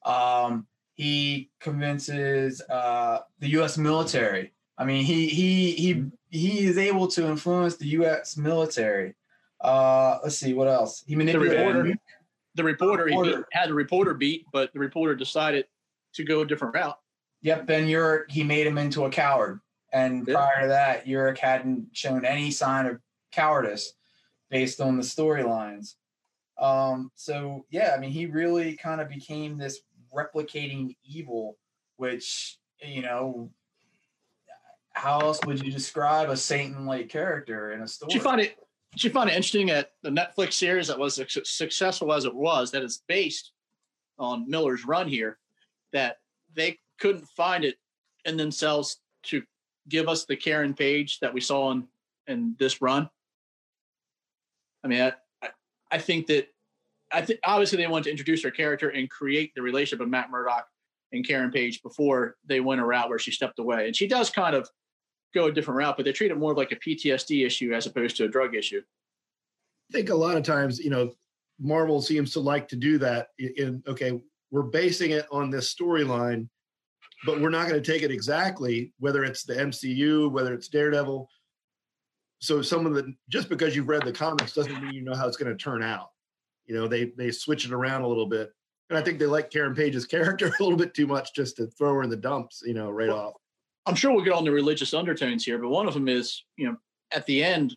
Um, 0.06 0.68
he 0.94 1.50
convinces 1.60 2.62
uh, 2.70 3.20
the 3.40 3.50
U.S. 3.50 3.78
military. 3.78 4.54
I 4.78 4.86
mean, 4.86 5.04
he 5.04 5.28
he 5.28 5.72
he 5.72 6.06
he 6.30 6.66
is 6.66 6.78
able 6.78 7.08
to 7.10 7.26
influence 7.28 7.76
the 7.78 7.88
U.S. 8.00 8.38
military. 8.38 9.16
Uh, 9.62 10.20
let's 10.24 10.38
see 10.38 10.54
what 10.54 10.68
else. 10.68 11.04
He 11.06 11.14
The 11.16 11.18
manipulated. 11.18 11.58
reporter, 11.66 12.00
the 12.56 12.64
reporter, 12.64 13.08
he 13.08 13.16
beat, 13.22 13.46
had 13.52 13.70
the 13.70 13.74
reporter 13.74 14.14
beat, 14.14 14.46
but 14.54 14.72
the 14.74 14.80
reporter 14.80 15.16
decided 15.16 15.66
to 16.14 16.24
go 16.24 16.42
a 16.42 16.46
different 16.46 16.76
route. 16.76 16.98
Yep, 17.42 17.66
Ben 17.68 17.88
Urich, 17.88 18.30
he 18.30 18.44
made 18.44 18.66
him 18.68 18.78
into 18.78 19.06
a 19.06 19.10
coward. 19.10 19.60
And 19.96 20.28
Yeah. 20.28 20.34
prior 20.34 20.62
to 20.64 20.68
that, 20.68 21.06
Urich 21.06 21.38
hadn't 21.38 21.96
shown 21.96 22.26
any 22.26 22.52
sign 22.52 22.86
of 22.86 23.00
cowardice 23.32 23.94
based 24.50 24.82
on 24.82 24.98
the 24.98 25.04
storylines. 25.04 25.96
Um, 26.58 27.12
so 27.16 27.66
yeah, 27.70 27.94
I 27.96 28.00
mean, 28.00 28.12
he 28.12 28.26
really 28.26 28.76
kind 28.76 29.00
of 29.00 29.08
became 29.08 29.58
this 29.58 29.80
replicating 30.14 30.98
evil, 31.04 31.58
which 31.96 32.60
you 32.82 33.02
know, 33.02 33.50
how 34.92 35.22
else 35.22 35.40
would 35.46 35.64
you 35.64 35.72
describe 35.72 36.30
a 36.30 36.36
Satan-like 36.36 37.08
character 37.08 37.72
in 37.72 37.82
a 37.82 37.88
story? 37.88 38.10
Did 38.10 38.16
you 38.16 38.22
find 38.22 38.42
it? 38.42 38.58
Did 38.92 39.04
you 39.06 39.10
find 39.12 39.30
it 39.30 39.34
interesting 39.34 39.68
that 39.68 39.94
the 40.04 40.10
Netflix 40.10 40.54
series 40.54 40.88
that 40.88 41.00
was 41.00 41.18
as 41.20 41.50
successful 41.50 42.12
as 42.12 42.26
it 42.26 42.36
was, 42.36 42.70
that 42.72 42.84
is 42.84 43.02
based 43.08 43.54
on 44.20 44.50
Miller's 44.50 44.86
run 44.86 45.08
here, 45.08 45.40
that 45.94 46.18
they 46.54 46.80
couldn't 47.00 47.28
find 47.30 47.64
it 47.64 47.78
in 48.26 48.36
themselves 48.36 49.02
to 49.24 49.42
give 49.88 50.08
us 50.08 50.26
the 50.26 50.36
Karen 50.36 50.74
Page 50.74 51.20
that 51.20 51.34
we 51.34 51.42
saw 51.42 51.72
in 51.72 51.88
in 52.28 52.56
this 52.58 52.82
run. 52.82 53.10
I 54.84 54.88
mean, 54.88 55.02
I, 55.02 55.50
I, 55.92 55.98
think 55.98 56.28
that 56.28 56.48
I 57.12 57.22
think 57.22 57.40
obviously 57.44 57.78
they 57.78 57.88
wanted 57.88 58.06
to 58.06 58.12
introduce 58.12 58.44
her 58.44 58.52
character 58.52 58.90
and 58.90 59.10
create 59.10 59.54
the 59.56 59.62
relationship 59.62 60.02
of 60.02 60.10
Matt 60.10 60.32
Murdock 60.32 60.68
and 61.12 61.26
Karen 61.28 61.52
Page 61.52 61.82
before 61.82 62.36
they 62.46 62.60
went 62.60 62.82
a 62.82 62.86
route 62.86 63.10
where 63.10 63.20
she 63.20 63.32
stepped 63.32 63.60
away, 63.60 63.88
and 63.88 63.96
she 63.96 64.08
does 64.08 64.30
kind 64.30 64.56
of 64.56 64.70
go 65.34 65.46
a 65.46 65.52
different 65.52 65.78
route, 65.78 65.98
but 65.98 66.06
they 66.06 66.12
treat 66.12 66.32
it 66.32 66.38
more 66.38 66.56
like 66.56 66.72
a 66.72 66.76
PTSD 66.76 67.46
issue 67.46 67.74
as 67.74 67.86
opposed 67.86 68.16
to 68.18 68.26
a 68.26 68.28
drug 68.28 68.56
issue. 68.56 68.82
I 69.92 69.98
think 69.98 70.10
a 70.10 70.16
lot 70.16 70.38
of 70.38 70.44
times, 70.44 70.80
you 70.80 70.90
know, 70.90 71.14
Marvel 71.60 72.02
seems 72.02 72.32
to 72.34 72.40
like 72.40 72.68
to 72.70 72.76
do 72.76 72.98
that. 73.00 73.30
In 73.38 73.84
okay, 73.88 74.20
we're 74.52 74.64
basing 74.64 75.12
it 75.12 75.26
on 75.32 75.50
this 75.50 75.74
storyline, 75.74 76.48
but 77.26 77.40
we're 77.42 77.50
not 77.50 77.68
going 77.68 77.82
to 77.82 77.92
take 77.92 78.04
it 78.04 78.12
exactly, 78.12 78.94
whether 79.00 79.24
it's 79.24 79.44
the 79.44 79.54
MCU, 79.56 80.32
whether 80.32 80.54
it's 80.54 80.68
Daredevil. 80.68 81.30
So 82.40 82.62
some 82.62 82.86
of 82.86 82.94
the 82.94 83.14
just 83.30 83.50
because 83.50 83.76
you've 83.76 83.88
read 83.88 84.04
the 84.04 84.12
comics 84.12 84.54
doesn't 84.54 84.84
mean 84.84 84.94
you 84.94 85.02
know 85.02 85.16
how 85.16 85.28
it's 85.28 85.38
going 85.38 85.52
to 85.56 85.58
turn 85.64 85.82
out. 85.82 86.12
You 86.66 86.76
know, 86.76 86.88
they 86.88 87.06
they 87.18 87.32
switch 87.32 87.66
it 87.66 87.72
around 87.72 88.02
a 88.02 88.08
little 88.08 88.26
bit, 88.26 88.52
and 88.90 88.98
I 89.00 89.02
think 89.02 89.20
they 89.20 89.26
like 89.26 89.50
Karen 89.50 89.74
Page's 89.76 90.06
character 90.16 90.48
a 90.48 90.64
little 90.64 90.78
bit 90.78 90.94
too 90.94 91.08
much 91.08 91.34
just 91.34 91.58
to 91.58 91.68
throw 91.68 91.94
her 91.94 92.04
in 92.04 92.10
the 92.10 92.18
dumps. 92.18 92.62
You 92.66 92.74
know, 92.74 92.92
right 92.92 93.10
off. 93.10 93.34
I'm 93.88 93.96
sure 93.96 94.12
we'll 94.12 94.26
get 94.26 94.34
on 94.34 94.44
the 94.44 94.52
religious 94.52 94.94
undertones 94.94 95.46
here, 95.46 95.60
but 95.60 95.70
one 95.70 95.88
of 95.88 95.94
them 95.94 96.08
is, 96.08 96.44
you 96.58 96.68
know, 96.68 96.76
at 97.12 97.26
the 97.28 97.44
end, 97.44 97.76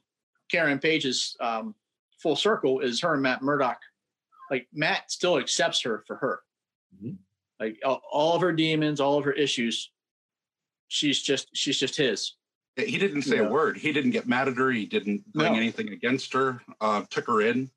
Karen 0.51 0.79
Page's 0.79 1.37
um, 1.39 1.75
full 2.19 2.35
circle 2.35 2.81
is 2.81 3.01
her 3.03 3.13
and 3.13 3.23
Matt 3.23 3.43
Murdock. 3.43 3.79
Like 4.51 4.67
Matt 4.73 5.11
still 5.11 5.37
accepts 5.39 5.83
her 5.83 6.03
for 6.07 6.17
her. 6.17 6.41
Mhm. 7.03 7.19
Like 7.61 7.79
all, 7.85 8.01
all 8.11 8.35
of 8.35 8.43
her 8.43 8.53
demons, 8.53 9.01
all 9.01 9.19
of 9.19 9.25
her 9.25 9.33
issues, 9.33 9.91
she's 10.89 11.21
just 11.23 11.49
she's 11.55 11.79
just 11.79 11.97
his. 11.97 12.35
He 12.77 12.97
didn't 12.99 13.23
say 13.23 13.37
Yeah. 13.37 13.43
a 13.49 13.51
word. 13.51 13.77
He 13.77 13.93
didn't 13.93 14.13
get 14.13 14.29
mad 14.29 14.47
at 14.49 14.57
her. 14.57 14.71
He 14.71 14.87
didn't 14.87 15.25
bring 15.33 15.53
No. 15.53 15.59
anything 15.59 15.89
against 15.89 16.33
her. 16.33 16.63
Uh, 16.81 17.03
took 17.11 17.27
her 17.27 17.41
in. 17.43 17.71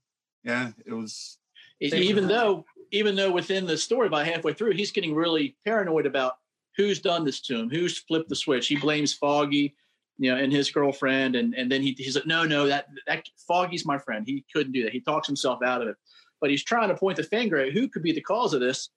Yeah, 0.43 0.71
it 0.85 0.93
was. 0.93 1.39
Thank 1.81 1.93
you. 1.93 1.99
even 2.09 2.27
though 2.27 2.65
even 2.91 3.15
though 3.15 3.31
within 3.31 3.65
the 3.65 3.77
story 3.77 4.09
by 4.09 4.23
halfway 4.23 4.53
through 4.53 4.71
he's 4.73 4.91
getting 4.91 5.15
really 5.15 5.55
paranoid 5.65 6.05
about 6.05 6.33
who's 6.77 6.99
done 6.99 7.25
this 7.25 7.41
to 7.41 7.57
him 7.57 7.69
who's 7.71 7.97
flipped 7.97 8.29
the 8.29 8.35
switch 8.35 8.67
he 8.67 8.75
blames 8.75 9.13
foggy 9.15 9.75
you 10.19 10.29
know 10.29 10.37
and 10.37 10.51
his 10.53 10.69
girlfriend 10.69 11.35
and 11.35 11.55
and 11.55 11.71
then 11.71 11.81
he, 11.81 11.93
he's 11.97 12.15
like 12.15 12.27
no 12.27 12.43
no 12.43 12.67
that 12.67 12.85
that 13.07 13.25
foggy's 13.47 13.83
my 13.85 13.97
friend 13.97 14.27
he 14.27 14.45
couldn't 14.53 14.73
do 14.73 14.83
that 14.83 14.91
he 14.93 14.99
talks 14.99 15.25
himself 15.25 15.63
out 15.63 15.81
of 15.81 15.87
it 15.87 15.95
but 16.39 16.51
he's 16.51 16.63
trying 16.63 16.89
to 16.89 16.95
point 16.95 17.17
the 17.17 17.23
finger 17.23 17.57
at 17.57 17.71
who 17.73 17.87
could 17.87 18.03
be 18.03 18.11
the 18.11 18.21
cause 18.21 18.53
of 18.53 18.59
this 18.59 18.89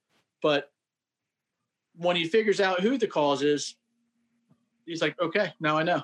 but 0.43 0.71
when 1.97 2.17
he 2.17 2.27
figures 2.27 2.61
out 2.61 2.81
who 2.81 2.99
the 2.99 3.07
cause 3.07 3.43
is 3.43 3.77
he's 4.87 5.03
like 5.03 5.19
okay 5.21 5.53
now 5.61 5.77
i 5.77 5.83
know 5.83 6.03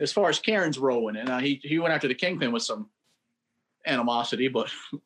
as 0.00 0.12
far 0.12 0.28
as 0.28 0.38
karen's 0.38 0.78
rolling 0.78 1.16
and 1.16 1.28
uh, 1.28 1.38
he 1.38 1.60
he 1.62 1.78
went 1.78 1.92
after 1.92 2.08
the 2.08 2.14
kingpin 2.14 2.52
with 2.52 2.62
some 2.62 2.88
animosity 3.86 4.48
but 4.48 4.70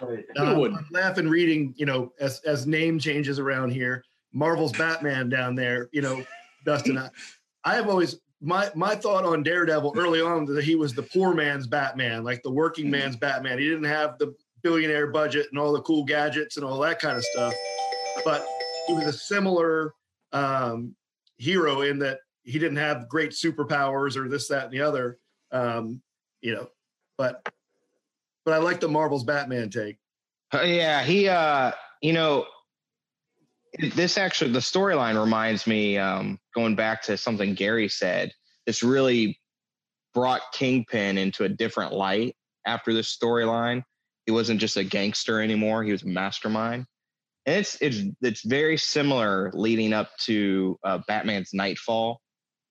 Right. 0.00 0.24
Um, 0.36 0.58
wouldn't? 0.58 0.80
I'm 0.80 0.88
laughing 0.90 1.28
reading, 1.28 1.74
you 1.76 1.86
know, 1.86 2.12
as 2.20 2.40
as 2.40 2.66
name 2.66 2.98
changes 2.98 3.38
around 3.38 3.70
here. 3.70 4.04
Marvel's 4.32 4.72
Batman 4.72 5.28
down 5.28 5.54
there, 5.54 5.88
you 5.92 6.02
know, 6.02 6.24
Dustin. 6.64 6.98
I, 6.98 7.10
I 7.64 7.74
have 7.74 7.88
always 7.88 8.20
my 8.40 8.70
my 8.74 8.94
thought 8.94 9.24
on 9.24 9.42
Daredevil 9.42 9.94
early 9.96 10.20
on 10.20 10.44
that 10.46 10.64
he 10.64 10.74
was 10.74 10.94
the 10.94 11.02
poor 11.02 11.34
man's 11.34 11.66
Batman, 11.66 12.24
like 12.24 12.42
the 12.42 12.50
working 12.50 12.90
man's 12.90 13.16
Batman. 13.16 13.58
He 13.58 13.68
didn't 13.68 13.84
have 13.84 14.18
the 14.18 14.34
billionaire 14.62 15.08
budget 15.08 15.46
and 15.50 15.58
all 15.58 15.72
the 15.72 15.82
cool 15.82 16.04
gadgets 16.04 16.56
and 16.56 16.66
all 16.66 16.78
that 16.80 16.98
kind 17.00 17.16
of 17.16 17.24
stuff, 17.24 17.54
but 18.24 18.46
he 18.86 18.94
was 18.94 19.04
a 19.04 19.12
similar 19.12 19.94
um, 20.32 20.94
hero 21.36 21.82
in 21.82 21.98
that 22.00 22.20
he 22.42 22.58
didn't 22.58 22.76
have 22.76 23.08
great 23.08 23.30
superpowers 23.30 24.16
or 24.16 24.28
this, 24.28 24.48
that, 24.48 24.64
and 24.64 24.72
the 24.72 24.80
other. 24.80 25.18
Um, 25.50 26.02
you 26.40 26.54
know, 26.54 26.68
but 27.16 27.46
but 28.44 28.54
I 28.54 28.58
like 28.58 28.80
the 28.80 28.88
Marvel's 28.88 29.24
Batman 29.24 29.70
take. 29.70 29.98
Uh, 30.54 30.62
yeah, 30.62 31.02
he 31.02 31.28
uh 31.28 31.72
you 32.00 32.12
know 32.12 32.46
this 33.94 34.16
actually 34.16 34.52
the 34.52 34.58
storyline 34.60 35.20
reminds 35.20 35.66
me 35.66 35.98
um 35.98 36.38
going 36.54 36.74
back 36.74 37.02
to 37.02 37.16
something 37.16 37.54
Gary 37.54 37.88
said. 37.88 38.32
This 38.66 38.82
really 38.82 39.38
brought 40.14 40.40
Kingpin 40.52 41.18
into 41.18 41.44
a 41.44 41.48
different 41.48 41.92
light 41.92 42.36
after 42.66 42.92
this 42.92 43.16
storyline. 43.16 43.82
He 44.26 44.32
wasn't 44.32 44.60
just 44.60 44.76
a 44.76 44.84
gangster 44.84 45.42
anymore, 45.42 45.82
he 45.82 45.92
was 45.92 46.02
a 46.02 46.08
mastermind. 46.08 46.86
And 47.48 47.56
it's 47.56 47.78
it's 47.80 48.02
it's 48.20 48.42
very 48.44 48.76
similar 48.76 49.50
leading 49.54 49.94
up 49.94 50.10
to 50.24 50.78
uh, 50.84 50.98
Batman's 51.08 51.54
Knightfall. 51.54 52.20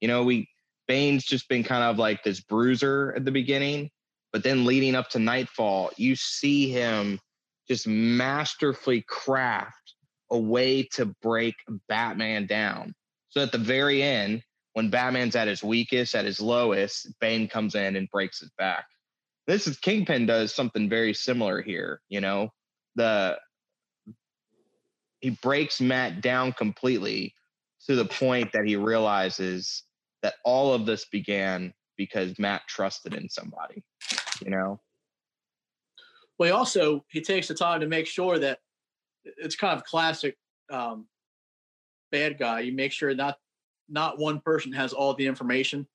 You 0.01 0.07
know, 0.07 0.23
we 0.23 0.47
Bane's 0.87 1.25
just 1.25 1.49
been 1.49 1.63
kind 1.63 1.83
of 1.83 1.97
like 1.97 2.23
this 2.23 2.41
bruiser 2.41 3.11
at 3.15 3.25
the 3.25 3.31
beginning, 3.31 3.89
but 4.31 4.43
then 4.43 4.65
leading 4.65 4.93
up 4.93 5.09
to 5.09 5.19
Knightfall, 5.19 5.89
you 5.97 6.15
see 6.15 6.69
him 6.69 7.19
just 7.67 7.87
masterfully 7.87 9.03
craft 9.07 9.95
a 10.29 10.37
way 10.37 10.83
to 10.93 11.07
break 11.23 11.55
Batman 11.89 12.45
down. 12.45 12.93
So 13.29 13.41
at 13.41 13.51
the 13.51 13.57
very 13.57 14.03
end, 14.03 14.43
when 14.73 14.91
Batman's 14.91 15.35
at 15.35 15.47
his 15.47 15.63
weakest, 15.63 16.13
at 16.13 16.25
his 16.25 16.39
lowest, 16.39 17.11
Bane 17.19 17.47
comes 17.47 17.73
in 17.73 17.95
and 17.95 18.07
breaks 18.11 18.41
his 18.41 18.51
back. 18.59 18.85
This 19.47 19.65
is 19.65 19.79
Kingpin 19.79 20.27
does 20.27 20.53
something 20.53 20.87
very 20.87 21.15
similar 21.15 21.63
here, 21.63 21.99
you 22.09 22.21
know. 22.21 22.49
The 22.93 23.39
he 25.21 25.31
breaks 25.31 25.81
Matt 25.81 26.21
down 26.21 26.53
completely 26.53 27.33
to 27.85 27.95
the 27.95 28.05
point 28.05 28.51
that 28.53 28.65
he 28.65 28.75
realizes 28.75 29.83
that 30.21 30.35
all 30.43 30.73
of 30.73 30.85
this 30.85 31.05
began 31.05 31.73
because 31.97 32.37
Matt 32.37 32.61
trusted 32.67 33.13
in 33.13 33.29
somebody, 33.29 33.83
you 34.43 34.51
know. 34.51 34.79
Well, 36.37 36.47
he 36.47 36.53
also 36.53 37.03
he 37.09 37.21
takes 37.21 37.47
the 37.47 37.55
time 37.55 37.79
to 37.79 37.87
make 37.87 38.05
sure 38.05 38.37
that 38.39 38.59
it's 39.23 39.55
kind 39.55 39.75
of 39.75 39.83
classic 39.83 40.37
um, 40.71 41.07
bad 42.11 42.37
guy. 42.37 42.61
You 42.61 42.73
make 42.73 42.91
sure 42.91 43.13
not 43.15 43.37
not 43.89 44.19
one 44.19 44.39
person 44.39 44.71
has 44.73 44.93
all 44.93 45.13
the 45.13 45.25
information. 45.25 45.87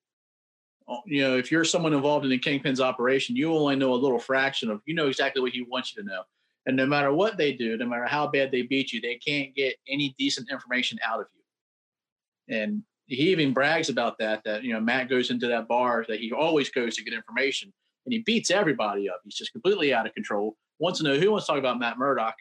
Uh, 0.89 0.97
You 1.07 1.23
know, 1.23 1.37
if 1.37 1.53
you're 1.53 1.65
someone 1.65 1.93
involved 1.95 2.25
in 2.25 2.31
the 2.31 2.39
Kingpin's 2.39 2.81
operation, 2.81 3.37
you 3.37 3.55
only 3.55 3.77
know 3.77 3.93
a 3.93 3.95
little 3.95 4.19
fraction 4.19 4.71
of. 4.71 4.83
You 4.87 4.95
know 4.95 5.07
exactly 5.07 5.41
what 5.41 5.53
he 5.53 5.63
wants 5.63 5.95
you 5.95 6.03
to 6.03 6.09
know, 6.09 6.23
and 6.67 6.77
no 6.77 6.87
matter 6.87 7.13
what 7.13 7.37
they 7.37 7.53
do, 7.53 7.77
no 7.77 7.87
matter 7.87 8.07
how 8.07 8.27
bad 8.27 8.51
they 8.51 8.63
beat 8.63 8.93
you, 8.93 9.01
they 9.01 9.17
can't 9.17 9.55
get 9.55 9.77
any 9.89 10.15
decent 10.19 10.51
information 10.51 10.99
out 11.05 11.21
of 11.21 11.27
you. 11.35 12.57
And 12.57 12.83
he 13.07 13.31
even 13.31 13.53
brags 13.53 13.89
about 13.89 14.19
that. 14.19 14.43
That 14.45 14.63
you 14.63 14.73
know, 14.73 14.81
Matt 14.81 15.09
goes 15.09 15.31
into 15.31 15.49
that 15.49 15.69
bar 15.69 16.05
that 16.09 16.21
he 16.21 16.33
always 16.33 16.71
goes 16.71 16.97
to 16.97 17.05
get 17.05 17.15
information 17.15 17.73
and 18.07 18.13
he 18.13 18.21
beats 18.21 18.51
everybody 18.51 19.09
up. 19.09 19.21
He's 19.25 19.37
just 19.37 19.53
completely 19.53 19.93
out 19.95 20.07
of 20.07 20.15
control. 20.15 20.57
Wants 20.79 20.99
to 20.99 21.05
know 21.05 21.19
who 21.19 21.31
wants 21.31 21.47
to 21.47 21.53
talk 21.53 21.59
about 21.59 21.79
Matt 21.79 21.99
Murdock, 21.99 22.35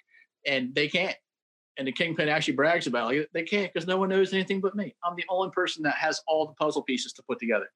and 0.46 0.74
they 0.74 0.88
can't. 0.88 1.16
And 1.78 1.88
the 1.88 1.92
Kingpin 1.92 2.28
actually 2.28 2.56
brags 2.56 2.88
about 2.88 3.14
it. 3.14 3.20
Like, 3.20 3.30
they 3.34 3.44
can't 3.44 3.72
because 3.72 3.88
no 3.88 3.98
one 3.98 4.10
knows 4.10 4.34
anything 4.34 4.60
but 4.60 4.76
me. 4.76 4.94
I'm 5.04 5.16
the 5.16 5.26
only 5.30 5.52
person 5.52 5.84
that 5.84 5.96
has 5.96 6.22
all 6.28 6.48
the 6.48 6.54
puzzle 6.54 6.84
pieces 6.84 7.14
to 7.14 7.24
put 7.24 7.40
together. 7.40 7.68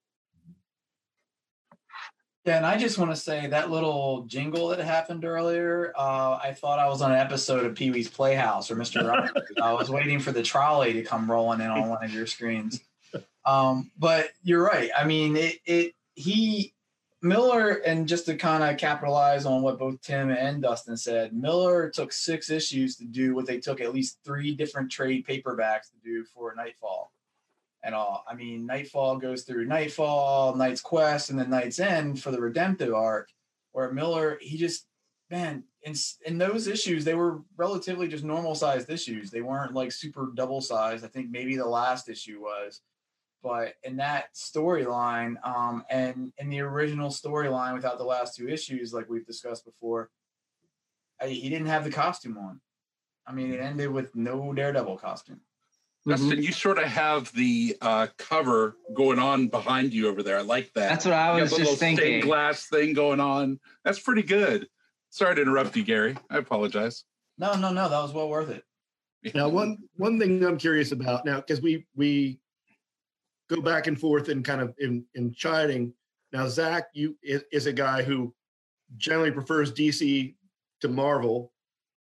Yeah, 2.46 2.58
and 2.58 2.66
I 2.66 2.78
just 2.78 3.00
want 3.00 3.10
to 3.10 3.16
say 3.16 3.48
that 3.48 3.72
little 3.72 4.22
jingle 4.28 4.68
that 4.68 4.80
happened 4.80 5.26
earlier. 5.26 5.92
Uh, 5.98 6.38
I 6.42 6.54
thought 6.54 6.78
I 6.78 6.88
was 6.88 7.02
on 7.02 7.12
an 7.12 7.18
episode 7.18 7.66
of 7.66 7.74
Pee 7.74 7.90
Wee's 7.90 8.08
Playhouse 8.08 8.70
or 8.70 8.76
Mr. 8.76 9.08
Rogers. 9.08 9.32
I 9.62 9.74
was 9.74 9.90
waiting 9.90 10.20
for 10.20 10.32
the 10.32 10.44
trolley 10.44 10.94
to 10.94 11.02
come 11.02 11.30
rolling 11.30 11.60
in 11.60 11.72
on 11.72 11.90
one 11.90 12.04
of 12.04 12.14
your 12.14 12.28
screens. 12.28 12.82
Um, 13.46 13.92
but 14.00 14.30
you're 14.42 14.64
right. 14.64 14.90
I 14.98 15.06
mean, 15.06 15.38
it, 15.38 15.60
it 15.68 15.94
he 16.16 16.74
Miller, 17.22 17.74
and 17.86 18.08
just 18.08 18.26
to 18.26 18.36
kind 18.36 18.64
of 18.64 18.80
capitalize 18.80 19.46
on 19.46 19.62
what 19.62 19.78
both 19.78 20.02
Tim 20.02 20.32
and 20.32 20.64
Dustin 20.64 20.98
said, 20.98 21.32
Miller 21.32 21.92
took 21.92 22.12
six 22.12 22.50
issues 22.50 22.96
to 22.96 23.06
do 23.06 23.36
what 23.36 23.46
they 23.46 23.60
took 23.60 23.82
at 23.82 23.94
least 23.94 24.18
three 24.26 24.56
different 24.56 24.92
trade 24.92 25.28
paperbacks 25.28 25.92
to 25.92 25.98
do 26.04 26.24
for 26.24 26.56
Knightfall 26.56 27.12
and 27.86 27.94
all. 27.94 28.26
I 28.28 28.34
mean, 28.34 28.66
Knightfall 28.66 29.18
goes 29.18 29.44
through 29.44 29.66
Knightfall, 29.66 30.56
Night's 30.56 30.82
Quest, 30.82 31.30
and 31.30 31.38
then 31.38 31.50
KnightsEnd 31.50 32.20
for 32.20 32.32
the 32.32 32.42
redemptive 32.42 32.94
arc, 32.94 33.30
where 33.74 33.92
Miller, 33.92 34.40
he 34.42 34.58
just, 34.58 34.88
man, 35.30 35.64
in, 35.84 35.94
in 36.26 36.40
those 36.40 36.68
issues, 36.68 37.06
they 37.06 37.14
were 37.14 37.44
relatively 37.56 38.08
just 38.08 38.24
normal 38.24 38.56
sized 38.56 38.90
issues. 38.90 39.30
They 39.30 39.42
weren't 39.42 39.76
like 39.76 39.92
super 39.92 40.32
double 40.34 40.62
sized. 40.62 41.06
I 41.06 41.10
think 41.10 41.30
maybe 41.30 41.56
the 41.56 41.68
last 41.68 42.10
issue 42.10 42.42
was. 42.42 42.82
But 43.44 43.76
in 43.84 43.98
that 43.98 44.34
storyline, 44.34 45.36
um, 45.46 45.84
and 45.92 46.34
in 46.40 46.50
the 46.50 46.62
original 46.62 47.10
storyline 47.10 47.76
without 47.76 48.00
the 48.00 48.04
last 48.04 48.36
two 48.36 48.50
issues, 48.50 48.92
like 48.92 49.08
we've 49.08 49.28
discussed 49.28 49.64
before, 49.64 50.10
I, 51.22 51.28
he 51.28 51.50
didn't 51.50 51.68
have 51.68 51.84
the 51.84 51.92
costume 51.92 52.40
on. 52.40 52.60
I 53.28 53.32
mean, 53.32 53.54
it 53.54 53.60
ended 53.60 53.92
with 53.92 54.16
no 54.16 54.52
Daredevil 54.54 54.98
costume. 54.98 55.42
Dustin, 56.08 56.44
you 56.44 56.52
sort 56.52 56.78
of 56.78 56.86
have 56.86 57.32
the 57.34 57.76
uh, 57.82 58.08
cover 58.18 58.78
going 58.94 59.18
on 59.18 59.48
behind 59.48 59.94
you 59.94 60.08
over 60.08 60.22
there. 60.22 60.38
I 60.38 60.42
like 60.42 60.72
that. 60.76 60.90
That's 60.90 61.06
what 61.06 61.16
I 61.16 61.32
You 61.34 61.38
got 61.38 61.42
was 61.42 61.50
just 61.52 61.60
little 61.62 61.76
stained 61.76 62.00
thinking. 62.00 62.22
glass 62.22 62.68
thing 62.68 62.94
going 62.94 63.20
on. 63.20 63.60
That's 63.84 64.00
pretty 64.00 64.22
good. 64.22 64.68
Sorry 65.10 65.36
to 65.36 65.42
interrupt 65.42 65.76
you, 65.76 65.84
Gary. 65.84 66.16
I 66.30 66.38
apologize. 66.38 67.06
No, 67.38 67.56
no, 67.56 67.72
no, 67.72 67.90
that 67.90 68.00
was 68.02 68.14
well 68.14 68.30
worth 68.30 68.50
it. 68.50 68.64
Now, 69.34 69.50
one 69.50 69.78
one 69.96 70.20
thing 70.20 70.44
I'm 70.46 70.58
curious 70.58 70.92
about 70.92 71.26
now, 71.26 71.38
because 71.38 71.60
we 71.62 71.88
we 71.96 72.40
go 73.50 73.62
back 73.62 73.88
and 73.88 74.00
forth 74.00 74.30
and 74.30 74.46
kind 74.46 74.62
of 74.62 74.76
in 74.78 75.04
in 75.16 75.34
chiding. 75.34 75.94
Now, 76.32 76.48
Zach, 76.48 76.86
you 76.94 77.18
is, 77.24 77.44
is 77.52 77.66
a 77.66 77.74
guy 77.74 78.04
who 78.04 78.34
generally 78.98 79.32
prefers 79.32 79.72
DC 79.74 80.36
to 80.82 80.88
Marvel. 80.88 81.52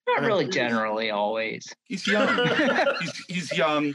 Not 0.07 0.19
I'm 0.19 0.27
really 0.27 0.49
generally 0.49 1.11
always. 1.11 1.73
He's 1.85 2.07
young. 2.07 2.47
he's, 3.01 3.25
he's 3.29 3.57
young, 3.57 3.95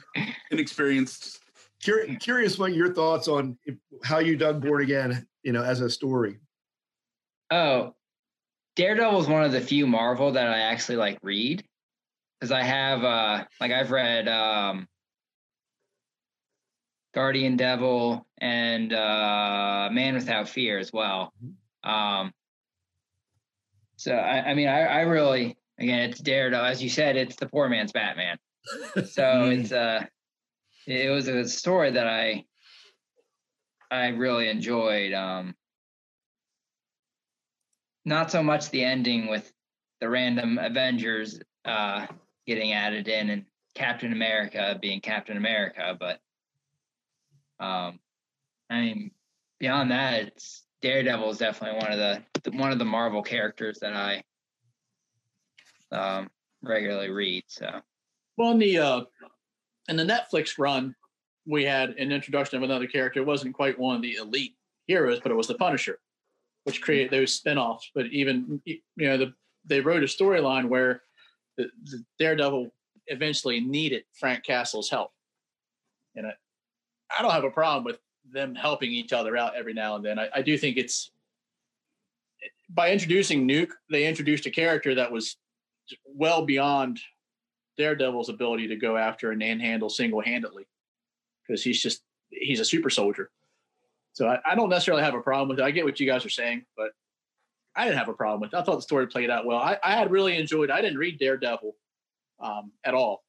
inexperienced. 0.52 1.40
Cur- 1.86 2.16
curious 2.20 2.58
what 2.58 2.74
your 2.74 2.94
thoughts 2.94 3.28
on 3.28 3.58
if, 3.66 3.76
how 4.04 4.20
you 4.20 4.36
dug 4.36 4.62
Born 4.62 4.84
Again, 4.84 5.26
you 5.44 5.54
know, 5.54 5.64
as 5.64 5.82
a 5.82 5.90
story. 5.90 6.38
Oh, 7.52 7.96
Daredevil 8.76 9.22
is 9.22 9.28
one 9.28 9.44
of 9.44 9.52
the 9.52 9.62
few 9.62 9.88
Marvel 9.88 10.32
that 10.32 10.48
I 10.48 10.60
actually 10.60 10.98
like 10.98 11.20
read 11.22 11.64
because 12.40 12.52
I 12.52 12.64
have 12.64 13.04
uh 13.04 13.44
like 13.60 13.72
I've 13.72 13.92
read 13.92 14.28
um 14.28 14.88
Guardian 17.14 17.58
Devil 17.58 18.26
and 18.38 18.94
uh 18.94 19.90
Man 19.92 20.14
Without 20.16 20.48
Fear 20.48 20.80
as 20.80 20.94
well. 20.94 21.34
Um 21.84 22.34
so 23.98 24.14
I, 24.14 24.52
I 24.52 24.54
mean 24.54 24.70
I, 24.70 24.82
I 24.84 25.02
really 25.02 25.58
again 25.80 26.10
it's 26.10 26.20
Daredevil 26.20 26.66
as 26.66 26.84
you 26.84 26.90
said 26.90 27.18
it's 27.18 27.36
the 27.36 27.48
poor 27.48 27.70
man's 27.70 27.92
Batman. 27.92 28.38
So 29.08 29.46
it's 29.50 29.72
uh 29.72 30.06
it 30.88 31.10
was 31.10 31.28
a 31.28 31.48
story 31.48 31.92
that 31.92 32.08
I 32.08 32.46
I 33.92 34.10
really 34.10 34.50
enjoyed. 34.50 35.14
Um 35.14 35.56
not 38.06 38.32
so 38.32 38.42
much 38.44 38.70
the 38.70 38.84
ending 38.84 39.28
with 39.28 39.52
the 40.02 40.10
random 40.10 40.58
Avengers 40.58 41.40
uh, 41.66 42.08
getting 42.48 42.74
added 42.74 43.08
in 43.08 43.30
and 43.30 43.46
Captain 43.76 44.12
America 44.14 44.78
being 44.82 45.02
Captain 45.02 45.38
America, 45.38 45.96
but 46.00 46.20
Um, 47.60 48.00
I 48.70 48.82
mean, 48.82 49.12
beyond 49.60 49.92
that, 49.92 50.22
it's 50.22 50.64
Daredevil 50.82 51.30
is 51.32 51.38
definitely 51.40 51.80
one 51.80 51.92
of 51.92 51.98
the, 52.00 52.24
the 52.44 52.58
one 52.58 52.72
of 52.72 52.80
the 52.80 52.86
Marvel 52.86 53.22
characters 53.22 53.80
that 53.80 53.94
I 53.94 54.24
um, 55.92 56.30
regularly 56.62 57.10
read. 57.10 57.44
So 57.48 57.82
Well, 58.38 58.52
in 58.52 58.60
the 58.60 58.78
uh, 58.78 59.02
in 59.88 59.96
the 59.96 60.04
Netflix 60.04 60.58
run, 60.58 60.96
we 61.46 61.64
had 61.64 61.92
an 61.92 62.12
introduction 62.12 62.58
of 62.58 62.64
another 62.64 62.88
character. 62.88 63.20
It 63.20 63.26
wasn't 63.26 63.56
quite 63.56 63.78
one 63.78 63.96
of 63.96 64.02
the 64.02 64.16
elite 64.16 64.56
heroes, 64.88 65.20
but 65.22 65.32
it 65.32 65.36
was 65.36 65.48
the 65.48 65.56
Punisher, 65.56 66.00
which 66.64 66.82
created 66.82 67.12
those 67.12 67.34
spin-offs. 67.34 67.92
But 67.94 68.08
even 68.08 68.62
you 68.66 68.80
know, 68.98 69.18
the 69.18 69.34
they 69.66 69.82
wrote 69.82 70.04
a 70.04 70.08
storyline 70.08 70.70
where 70.70 71.02
the, 71.58 71.70
the 71.84 72.04
Daredevil 72.18 72.70
eventually 73.08 73.60
needed 73.60 74.04
Frank 74.14 74.44
Castle's 74.44 74.90
help, 74.90 75.12
and 76.16 76.28
I, 76.28 76.34
I 77.18 77.22
don't 77.22 77.32
have 77.32 77.44
a 77.44 77.52
problem 77.52 77.84
with 77.84 78.00
them 78.32 78.54
helping 78.54 78.92
each 78.92 79.12
other 79.12 79.36
out 79.36 79.56
every 79.56 79.74
now 79.74 79.96
and 79.96 80.06
then. 80.06 80.20
I, 80.20 80.30
I 80.36 80.42
do 80.42 80.58
think 80.58 80.78
it's 80.78 81.12
by 82.70 82.92
introducing 82.92 83.48
Nuke, 83.48 83.72
they 83.90 84.06
introduced 84.06 84.46
a 84.46 84.52
character 84.52 84.96
that 84.96 85.12
was 85.12 85.38
well 86.06 86.46
beyond 86.46 87.00
Daredevil's 87.78 88.30
ability 88.30 88.68
to 88.68 88.76
go 88.76 88.98
after 88.98 89.32
and 89.32 89.42
handle 89.42 89.90
single 89.90 90.22
handedly 90.22 90.68
because 91.48 91.64
he's 91.64 91.82
just 91.82 92.02
he's 92.30 92.60
a 92.60 92.66
super 92.66 92.90
soldier. 92.90 93.32
So 94.14 94.28
I, 94.28 94.40
I, 94.46 94.56
don't 94.56 94.70
necessarily 94.70 95.04
have 95.04 95.14
a 95.14 95.22
problem 95.22 95.50
with 95.50 95.60
it. 95.60 95.64
I 95.64 95.72
get 95.72 95.86
what 95.86 96.00
you 96.00 96.06
guys 96.06 96.26
are 96.26 96.30
saying, 96.30 96.66
but 96.76 96.92
I 97.76 97.86
didn't 97.86 98.00
have 98.00 98.10
a 98.10 98.14
problem 98.14 98.42
with 98.42 98.54
it. 98.54 98.58
I 98.58 98.64
thought 98.64 98.76
the 98.76 98.82
story 98.82 99.08
played 99.08 99.30
out 99.30 99.46
well. 99.46 99.60
I, 99.60 99.78
I 99.84 99.94
had 99.94 100.12
really 100.12 100.38
enjoyed 100.38 100.70
I 100.70 100.82
didn't 100.82 100.98
read 100.98 101.20
Daredevil 101.20 101.76
um, 102.42 102.72
at 102.84 102.94
all. 102.94 103.24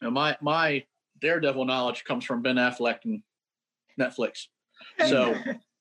You 0.00 0.06
know, 0.06 0.12
my 0.12 0.36
my 0.40 0.84
Daredevil 1.20 1.64
knowledge 1.64 2.04
comes 2.04 2.24
from 2.24 2.42
Ben 2.42 2.56
Affleck 2.56 2.98
and 3.04 3.22
Netflix. 3.98 4.46
So 5.06 5.34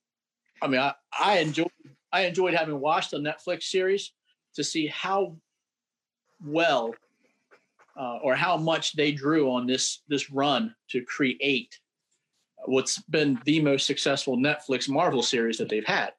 I 0.61 0.67
mean 0.67 0.79
I, 0.79 0.93
I 1.17 1.39
enjoyed 1.39 1.71
I 2.11 2.21
enjoyed 2.21 2.53
having 2.55 2.79
watched 2.79 3.11
the 3.11 3.17
Netflix 3.17 3.63
series 3.63 4.13
to 4.55 4.63
see 4.63 4.87
how 4.87 5.37
well 6.45 6.93
uh, 7.99 8.17
or 8.23 8.35
how 8.35 8.57
much 8.57 8.93
they 8.93 9.11
drew 9.11 9.51
on 9.51 9.67
this 9.67 10.01
this 10.07 10.31
run 10.31 10.73
to 10.89 11.01
create 11.03 11.79
what's 12.65 12.99
been 13.03 13.39
the 13.45 13.61
most 13.61 13.85
successful 13.85 14.37
Netflix 14.37 14.89
Marvel 14.89 15.21
series 15.21 15.57
that 15.57 15.69
they've 15.69 15.85
had, 15.85 16.13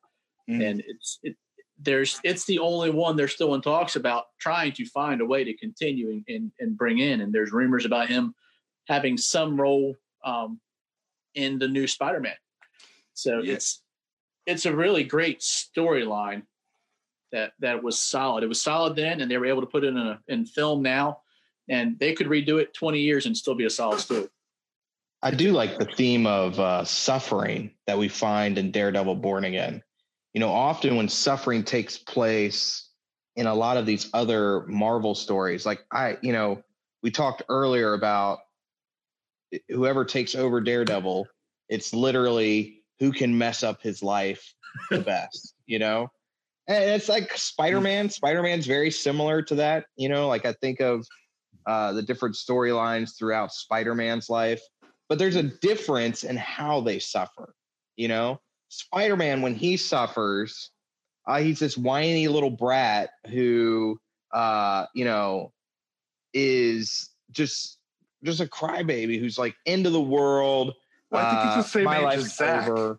mm. 0.49 0.65
and 0.69 0.83
it's 0.87 1.19
it, 1.23 1.37
there's 1.81 2.21
it's 2.23 2.45
the 2.45 2.59
only 2.59 2.91
one 2.91 3.17
they're 3.17 3.29
still 3.29 3.55
in 3.55 3.61
talks 3.61 3.97
about 3.97 4.27
trying 4.39 4.73
to 4.73 4.87
find 4.87 5.21
a 5.21 5.27
way 5.27 5.43
to 5.43 5.57
continue 5.57 6.11
and 6.11 6.25
and, 6.29 6.53
and 6.61 6.79
bring 6.79 6.99
in, 6.99 7.21
and 7.23 7.33
there's 7.33 7.53
rumors 7.53 7.85
about 7.85 8.09
him 8.09 8.35
having 8.87 9.17
some 9.17 9.61
role 9.61 9.97
um, 10.25 10.61
in 11.35 11.59
the 11.59 11.69
new 11.69 11.87
Spider-Man. 11.87 12.37
So 13.15 13.41
it's 13.43 13.83
it's 14.47 14.67
a 14.67 14.77
really 14.77 15.05
great 15.05 15.41
storyline 15.41 16.43
that 17.35 17.53
that 17.59 17.83
was 17.83 18.01
solid. 18.01 18.43
It 18.43 18.49
was 18.49 18.63
solid 18.63 18.97
then, 18.97 19.21
and 19.21 19.31
they 19.31 19.37
were 19.37 19.47
able 19.47 19.61
to 19.61 19.67
put 19.67 19.85
it 19.85 19.89
in 19.89 19.99
a 19.99 20.21
in 20.29 20.47
film 20.47 20.83
now 20.83 21.19
and 21.69 21.99
they 21.99 22.13
could 22.13 22.27
redo 22.27 22.61
it 22.61 22.75
20 22.75 23.01
years 23.01 23.27
and 23.27 23.37
still 23.37 23.55
be 23.55 23.65
a 23.65 23.71
solid 23.71 24.01
story. 24.01 24.29
I 25.23 25.31
do 25.31 25.53
like 25.53 25.79
the 25.79 25.87
theme 25.87 26.27
of 26.27 26.61
uh, 26.61 26.85
suffering 26.85 27.71
that 27.87 27.97
we 27.97 28.09
find 28.09 28.59
in 28.59 28.71
Daredevil 28.71 29.17
Born 29.17 29.45
Again. 29.45 29.83
You 30.35 30.41
know, 30.41 30.51
often 30.51 30.97
when 30.97 31.09
suffering 31.09 31.65
takes 31.65 31.97
place 31.97 32.91
in 33.37 33.47
a 33.47 33.55
lot 33.55 33.77
of 33.77 33.87
these 33.87 34.11
other 34.13 34.67
Marvel 34.67 35.15
stories, 35.15 35.65
like 35.65 35.81
I, 35.91 36.19
you 36.21 36.33
know, 36.33 36.63
we 37.03 37.11
talked 37.11 37.43
earlier 37.49 37.95
about 37.95 38.41
whoever 39.69 40.05
takes 40.05 40.35
over 40.35 40.61
Daredevil, 40.61 41.27
it's 41.69 41.95
literally 41.95 42.83
who 42.99 43.13
can 43.13 43.39
mess 43.39 43.63
up 43.63 43.81
his 43.81 44.03
life 44.03 44.55
the 44.91 45.01
best, 45.01 45.55
you 45.67 45.79
know? 45.79 46.11
And 46.67 46.91
it's 46.91 47.09
like 47.09 47.37
Spider 47.37 47.81
Man. 47.81 48.09
Spider 48.09 48.43
Man's 48.43 48.67
very 48.67 48.91
similar 48.91 49.43
to 49.43 49.55
that, 49.57 49.85
you 49.97 50.09
know, 50.09 50.29
like 50.29 50.47
I 50.47 50.53
think 50.55 50.81
of 50.81 51.07
uh, 51.67 51.93
the 51.93 52.03
different 52.03 52.35
storylines 52.35 53.17
throughout 53.17 53.53
Spider-Man's 53.53 54.29
life, 54.29 54.61
but 55.09 55.19
there's 55.19 55.37
a 55.37 55.43
difference 55.43 56.25
in 56.25 56.37
how 56.37 56.81
they 56.81 56.99
suffer. 56.99 57.55
You 57.97 58.09
know, 58.09 58.41
Spider-Man 58.69 59.41
when 59.41 59.55
he 59.55 59.77
suffers, 59.77 60.71
uh, 61.27 61.39
he's 61.39 61.59
this 61.59 61.79
whiny 61.79 62.29
little 62.29 62.51
brat 62.51 63.11
who, 63.29 63.99
uh, 64.33 64.87
you 64.95 65.05
know, 65.05 65.53
is 66.35 67.11
just 67.31 67.79
just 68.25 68.41
a 68.41 68.47
crybaby 68.47 69.19
who's 69.19 69.39
like 69.39 69.55
into 69.65 69.91
the 69.91 70.01
world. 70.01 70.75
Well, 71.11 71.25
I 71.25 71.31
think 71.31 71.55
he's 71.55 71.65
the 71.65 71.71
same 71.71 71.87
uh, 71.87 72.11
age 72.11 72.19
as 72.19 72.37
Zach. 72.37 72.69
Over. 72.69 72.99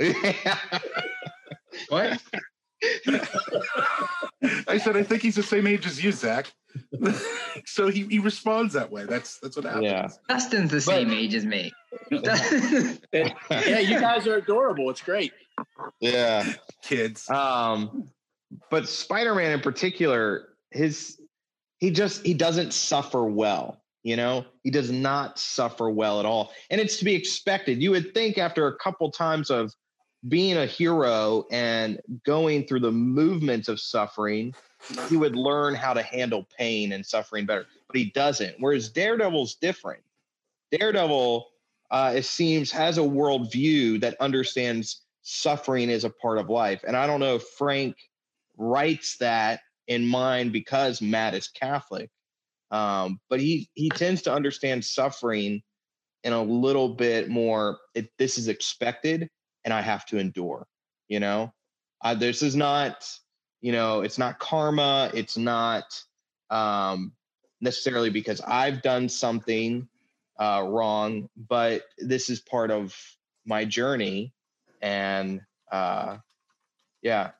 what? 1.88 2.20
I 4.68 4.78
said 4.78 4.96
I 4.96 5.02
think 5.02 5.22
he's 5.22 5.36
the 5.36 5.42
same 5.42 5.66
age 5.66 5.86
as 5.86 6.02
you, 6.02 6.12
Zach. 6.12 6.52
so 7.66 7.88
he, 7.88 8.04
he 8.04 8.18
responds 8.18 8.74
that 8.74 8.90
way. 8.90 9.04
That's 9.04 9.38
that's 9.38 9.56
what 9.56 9.64
happens. 9.64 9.84
Yeah. 9.84 10.08
Dustin's 10.28 10.70
the 10.70 10.80
same 10.80 11.12
age 11.12 11.34
as 11.34 11.44
me. 11.44 11.72
yeah, 12.10 12.94
you 13.50 14.00
guys 14.00 14.26
are 14.26 14.36
adorable. 14.36 14.88
It's 14.90 15.02
great. 15.02 15.32
Yeah. 16.00 16.44
Kids. 16.82 17.28
Um 17.28 18.08
but 18.70 18.88
Spider-Man 18.88 19.52
in 19.52 19.60
particular, 19.60 20.48
his 20.70 21.20
he 21.78 21.90
just 21.90 22.24
he 22.24 22.34
doesn't 22.34 22.72
suffer 22.72 23.24
well. 23.24 23.82
You 24.02 24.16
know, 24.16 24.46
he 24.64 24.70
does 24.70 24.90
not 24.90 25.38
suffer 25.38 25.90
well 25.90 26.20
at 26.20 26.26
all. 26.26 26.52
And 26.70 26.80
it's 26.80 26.96
to 26.98 27.04
be 27.04 27.14
expected. 27.14 27.82
You 27.82 27.90
would 27.90 28.14
think 28.14 28.38
after 28.38 28.66
a 28.66 28.76
couple 28.76 29.10
times 29.10 29.50
of 29.50 29.74
being 30.28 30.56
a 30.58 30.66
hero 30.66 31.46
and 31.50 32.00
going 32.26 32.66
through 32.66 32.80
the 32.80 32.92
movements 32.92 33.68
of 33.68 33.80
suffering, 33.80 34.54
he 35.08 35.16
would 35.16 35.36
learn 35.36 35.74
how 35.74 35.92
to 35.92 36.02
handle 36.02 36.46
pain 36.56 36.92
and 36.92 37.04
suffering 37.04 37.46
better. 37.46 37.66
But 37.86 37.96
he 37.96 38.06
doesn't. 38.06 38.56
Whereas 38.58 38.88
Daredevil's 38.88 39.54
different. 39.54 40.02
Daredevil, 40.72 41.48
uh, 41.90 42.12
it 42.16 42.24
seems, 42.24 42.70
has 42.70 42.98
a 42.98 43.02
worldview 43.02 44.00
that 44.00 44.16
understands 44.20 45.02
suffering 45.22 45.90
is 45.90 46.04
a 46.04 46.10
part 46.10 46.38
of 46.38 46.48
life. 46.48 46.84
And 46.86 46.96
I 46.96 47.06
don't 47.06 47.20
know 47.20 47.36
if 47.36 47.42
Frank 47.58 47.96
writes 48.56 49.16
that 49.18 49.60
in 49.88 50.06
mind 50.06 50.52
because 50.52 51.02
Matt 51.02 51.34
is 51.34 51.48
Catholic. 51.48 52.10
Um, 52.70 53.18
but 53.28 53.40
he 53.40 53.68
he 53.74 53.88
tends 53.88 54.22
to 54.22 54.32
understand 54.32 54.84
suffering 54.84 55.62
in 56.22 56.32
a 56.32 56.42
little 56.42 56.94
bit 56.94 57.28
more. 57.28 57.78
It, 57.94 58.10
this 58.18 58.38
is 58.38 58.46
expected, 58.48 59.28
and 59.64 59.74
I 59.74 59.80
have 59.80 60.06
to 60.06 60.18
endure. 60.18 60.66
You 61.08 61.20
know, 61.20 61.52
uh, 62.02 62.14
this 62.14 62.42
is 62.42 62.56
not 62.56 63.04
you 63.60 63.72
know 63.72 64.00
it's 64.00 64.18
not 64.18 64.38
karma 64.38 65.10
it's 65.14 65.36
not 65.36 65.84
um, 66.50 67.12
necessarily 67.60 68.10
because 68.10 68.40
i've 68.42 68.82
done 68.82 69.08
something 69.08 69.88
uh, 70.38 70.64
wrong 70.66 71.28
but 71.48 71.82
this 71.98 72.30
is 72.30 72.40
part 72.40 72.70
of 72.70 72.96
my 73.44 73.64
journey 73.64 74.32
and 74.80 75.40
uh, 75.70 76.16
yeah 77.02 77.30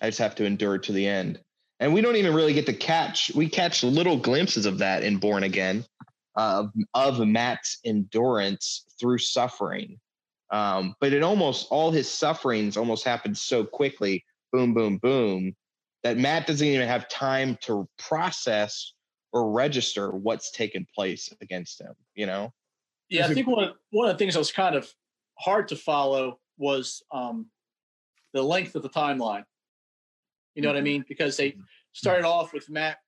i 0.00 0.06
just 0.06 0.18
have 0.18 0.34
to 0.34 0.44
endure 0.44 0.78
to 0.78 0.92
the 0.92 1.06
end 1.06 1.40
and 1.80 1.92
we 1.94 2.00
don't 2.00 2.16
even 2.16 2.34
really 2.34 2.52
get 2.52 2.66
to 2.66 2.72
catch 2.72 3.32
we 3.34 3.48
catch 3.48 3.82
little 3.82 4.16
glimpses 4.16 4.66
of 4.66 4.78
that 4.78 5.02
in 5.02 5.16
born 5.16 5.42
again 5.42 5.84
uh, 6.36 6.64
of 6.94 7.26
matt's 7.26 7.78
endurance 7.84 8.84
through 9.00 9.18
suffering 9.18 9.98
um, 10.50 10.94
but 11.00 11.12
it 11.12 11.22
almost 11.22 11.68
all 11.70 11.90
his 11.90 12.10
sufferings 12.10 12.76
almost 12.76 13.04
happened 13.04 13.36
so 13.36 13.64
quickly 13.64 14.24
boom, 14.52 14.74
boom, 14.74 14.98
boom, 14.98 15.54
that 16.02 16.16
Matt 16.16 16.46
doesn't 16.46 16.66
even 16.66 16.88
have 16.88 17.08
time 17.08 17.56
to 17.62 17.88
process 17.98 18.94
or 19.32 19.50
register 19.52 20.10
what's 20.10 20.50
taken 20.50 20.86
place 20.94 21.32
against 21.40 21.80
him, 21.80 21.94
you 22.14 22.26
know? 22.26 22.52
Yeah, 23.08 23.26
I 23.26 23.34
think 23.34 23.46
one 23.46 23.64
of, 23.64 23.74
one 23.90 24.08
of 24.08 24.14
the 24.14 24.18
things 24.18 24.34
that 24.34 24.40
was 24.40 24.52
kind 24.52 24.74
of 24.74 24.92
hard 25.38 25.68
to 25.68 25.76
follow 25.76 26.38
was 26.58 27.02
um, 27.12 27.46
the 28.32 28.42
length 28.42 28.74
of 28.74 28.82
the 28.82 28.88
timeline. 28.88 29.44
You 30.54 30.62
know 30.62 30.68
what 30.68 30.76
I 30.76 30.82
mean? 30.82 31.04
Because 31.08 31.36
they 31.36 31.56
started 31.92 32.24
off 32.24 32.52
with 32.52 32.68
Matt 32.68 32.98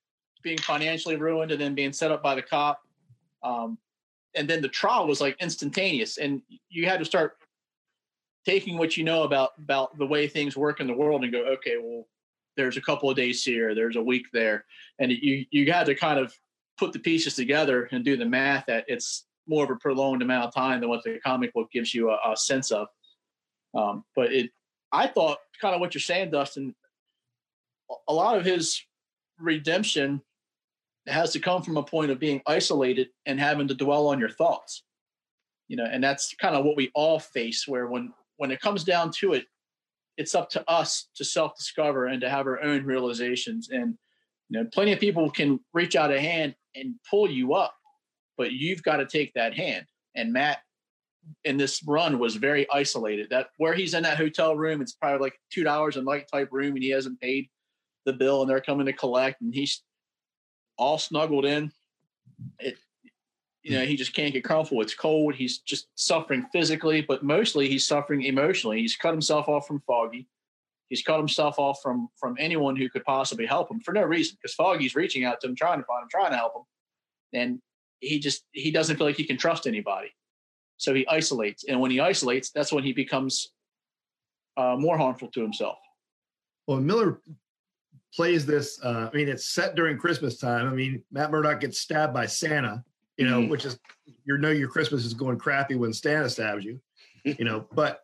being 0.42 0.58
financially 0.58 1.16
ruined 1.16 1.52
and 1.52 1.60
then 1.60 1.74
being 1.74 1.92
set 1.92 2.10
up 2.10 2.22
by 2.22 2.34
the 2.34 2.42
cop. 2.42 2.80
Um, 3.42 3.78
and 4.34 4.48
then 4.48 4.62
the 4.62 4.68
trial 4.68 5.06
was 5.06 5.20
like 5.20 5.36
instantaneous. 5.40 6.18
And 6.18 6.42
you 6.68 6.86
had 6.86 6.98
to 6.98 7.04
start 7.04 7.36
taking 8.44 8.78
what 8.78 8.96
you 8.96 9.04
know 9.04 9.22
about 9.22 9.50
about 9.58 9.96
the 9.98 10.06
way 10.06 10.26
things 10.26 10.56
work 10.56 10.80
in 10.80 10.86
the 10.86 10.94
world 10.94 11.22
and 11.22 11.32
go, 11.32 11.44
okay, 11.44 11.76
well, 11.82 12.06
there's 12.56 12.76
a 12.76 12.82
couple 12.82 13.08
of 13.10 13.16
days 13.16 13.44
here, 13.44 13.74
there's 13.74 13.96
a 13.96 14.02
week 14.02 14.26
there, 14.32 14.64
and 14.98 15.12
you 15.12 15.44
you 15.50 15.72
had 15.72 15.86
to 15.86 15.94
kind 15.94 16.18
of 16.18 16.32
put 16.78 16.92
the 16.92 16.98
pieces 16.98 17.34
together 17.34 17.88
and 17.92 18.04
do 18.04 18.16
the 18.16 18.24
math 18.24 18.64
that 18.66 18.84
it's 18.88 19.26
more 19.46 19.64
of 19.64 19.70
a 19.70 19.76
prolonged 19.76 20.22
amount 20.22 20.46
of 20.46 20.54
time 20.54 20.80
than 20.80 20.88
what 20.88 21.02
the 21.04 21.18
comic 21.24 21.52
book 21.52 21.70
gives 21.72 21.94
you 21.94 22.10
a, 22.10 22.18
a 22.32 22.36
sense 22.36 22.70
of. 22.70 22.86
Um, 23.74 24.04
but 24.14 24.32
it, 24.32 24.50
I 24.92 25.06
thought, 25.06 25.38
kind 25.60 25.74
of 25.74 25.80
what 25.80 25.94
you're 25.94 26.00
saying, 26.00 26.30
Dustin. 26.30 26.74
A 28.08 28.12
lot 28.12 28.38
of 28.38 28.44
his 28.44 28.82
redemption 29.38 30.22
has 31.06 31.32
to 31.32 31.40
come 31.40 31.62
from 31.62 31.76
a 31.76 31.82
point 31.82 32.10
of 32.10 32.18
being 32.18 32.40
isolated 32.46 33.08
and 33.26 33.40
having 33.40 33.68
to 33.68 33.74
dwell 33.74 34.08
on 34.08 34.20
your 34.20 34.30
thoughts 34.30 34.84
you 35.72 35.78
know, 35.78 35.86
and 35.90 36.04
that's 36.04 36.34
kind 36.34 36.54
of 36.54 36.66
what 36.66 36.76
we 36.76 36.90
all 36.94 37.18
face. 37.18 37.66
Where 37.66 37.86
when 37.86 38.12
when 38.36 38.50
it 38.50 38.60
comes 38.60 38.84
down 38.84 39.10
to 39.20 39.32
it, 39.32 39.46
it's 40.18 40.34
up 40.34 40.50
to 40.50 40.70
us 40.70 41.08
to 41.14 41.24
self 41.24 41.56
discover 41.56 42.08
and 42.08 42.20
to 42.20 42.28
have 42.28 42.46
our 42.46 42.62
own 42.62 42.84
realizations. 42.84 43.70
And 43.70 43.96
you 44.50 44.60
know, 44.60 44.68
plenty 44.70 44.92
of 44.92 45.00
people 45.00 45.30
can 45.30 45.60
reach 45.72 45.96
out 45.96 46.12
a 46.12 46.20
hand 46.20 46.54
and 46.74 46.96
pull 47.08 47.30
you 47.30 47.54
up, 47.54 47.74
but 48.36 48.52
you've 48.52 48.82
got 48.82 48.98
to 48.98 49.06
take 49.06 49.32
that 49.32 49.54
hand. 49.54 49.86
And 50.14 50.30
Matt 50.30 50.58
in 51.44 51.56
this 51.56 51.82
run 51.86 52.18
was 52.18 52.36
very 52.36 52.66
isolated. 52.70 53.28
That 53.30 53.48
where 53.56 53.72
he's 53.72 53.94
in 53.94 54.02
that 54.02 54.18
hotel 54.18 54.54
room, 54.54 54.82
it's 54.82 54.92
probably 54.92 55.20
like 55.20 55.38
two 55.50 55.64
dollars 55.64 55.96
a 55.96 56.02
night 56.02 56.26
type 56.30 56.48
room, 56.52 56.74
and 56.74 56.82
he 56.82 56.90
hasn't 56.90 57.18
paid 57.18 57.48
the 58.04 58.12
bill, 58.12 58.42
and 58.42 58.50
they're 58.50 58.60
coming 58.60 58.84
to 58.84 58.92
collect, 58.92 59.40
and 59.40 59.54
he's 59.54 59.82
all 60.76 60.98
snuggled 60.98 61.44
in. 61.44 61.72
It, 62.58 62.76
you 63.62 63.78
know, 63.78 63.84
he 63.84 63.94
just 63.94 64.14
can't 64.14 64.32
get 64.32 64.42
comfortable. 64.42 64.82
It's 64.82 64.94
cold. 64.94 65.34
He's 65.34 65.58
just 65.58 65.86
suffering 65.94 66.44
physically, 66.52 67.00
but 67.00 67.22
mostly 67.22 67.68
he's 67.68 67.86
suffering 67.86 68.22
emotionally. 68.22 68.80
He's 68.80 68.96
cut 68.96 69.12
himself 69.12 69.48
off 69.48 69.66
from 69.68 69.80
Foggy. 69.86 70.26
He's 70.88 71.02
cut 71.02 71.18
himself 71.18 71.58
off 71.58 71.80
from 71.80 72.08
from 72.18 72.36
anyone 72.38 72.76
who 72.76 72.90
could 72.90 73.04
possibly 73.04 73.46
help 73.46 73.70
him 73.70 73.80
for 73.80 73.94
no 73.94 74.02
reason, 74.02 74.36
because 74.36 74.54
Foggy's 74.54 74.94
reaching 74.94 75.24
out 75.24 75.40
to 75.40 75.46
him, 75.46 75.54
trying 75.54 75.78
to 75.78 75.86
find 75.86 76.02
him, 76.02 76.08
trying 76.10 76.32
to 76.32 76.36
help 76.36 76.54
him, 76.54 76.62
and 77.32 77.60
he 78.00 78.18
just 78.18 78.44
he 78.52 78.70
doesn't 78.70 78.96
feel 78.96 79.06
like 79.06 79.16
he 79.16 79.24
can 79.24 79.38
trust 79.38 79.66
anybody. 79.66 80.12
So 80.76 80.92
he 80.92 81.06
isolates, 81.06 81.64
and 81.64 81.80
when 81.80 81.92
he 81.92 82.00
isolates, 82.00 82.50
that's 82.50 82.72
when 82.72 82.82
he 82.82 82.92
becomes 82.92 83.52
uh, 84.56 84.76
more 84.76 84.98
harmful 84.98 85.28
to 85.28 85.40
himself. 85.40 85.78
Well, 86.66 86.80
Miller 86.80 87.20
plays 88.14 88.44
this. 88.46 88.78
Uh, 88.82 89.08
I 89.12 89.16
mean, 89.16 89.28
it's 89.28 89.48
set 89.48 89.74
during 89.74 89.96
Christmas 89.98 90.38
time. 90.38 90.66
I 90.66 90.70
mean, 90.74 91.02
Matt 91.10 91.30
Murdock 91.30 91.60
gets 91.60 91.78
stabbed 91.80 92.12
by 92.14 92.26
Santa. 92.26 92.84
You 93.18 93.28
know, 93.28 93.40
Mhm. 93.42 93.50
which 93.50 93.64
is 93.66 93.78
you 94.24 94.38
know 94.38 94.50
your 94.50 94.68
Christmas 94.68 95.04
is 95.04 95.14
going 95.14 95.38
crappy 95.38 95.74
when 95.74 95.92
Santa 95.92 96.28
stabs 96.30 96.64
you. 96.64 96.80
You 97.38 97.44
know, 97.44 97.68
but 97.72 98.00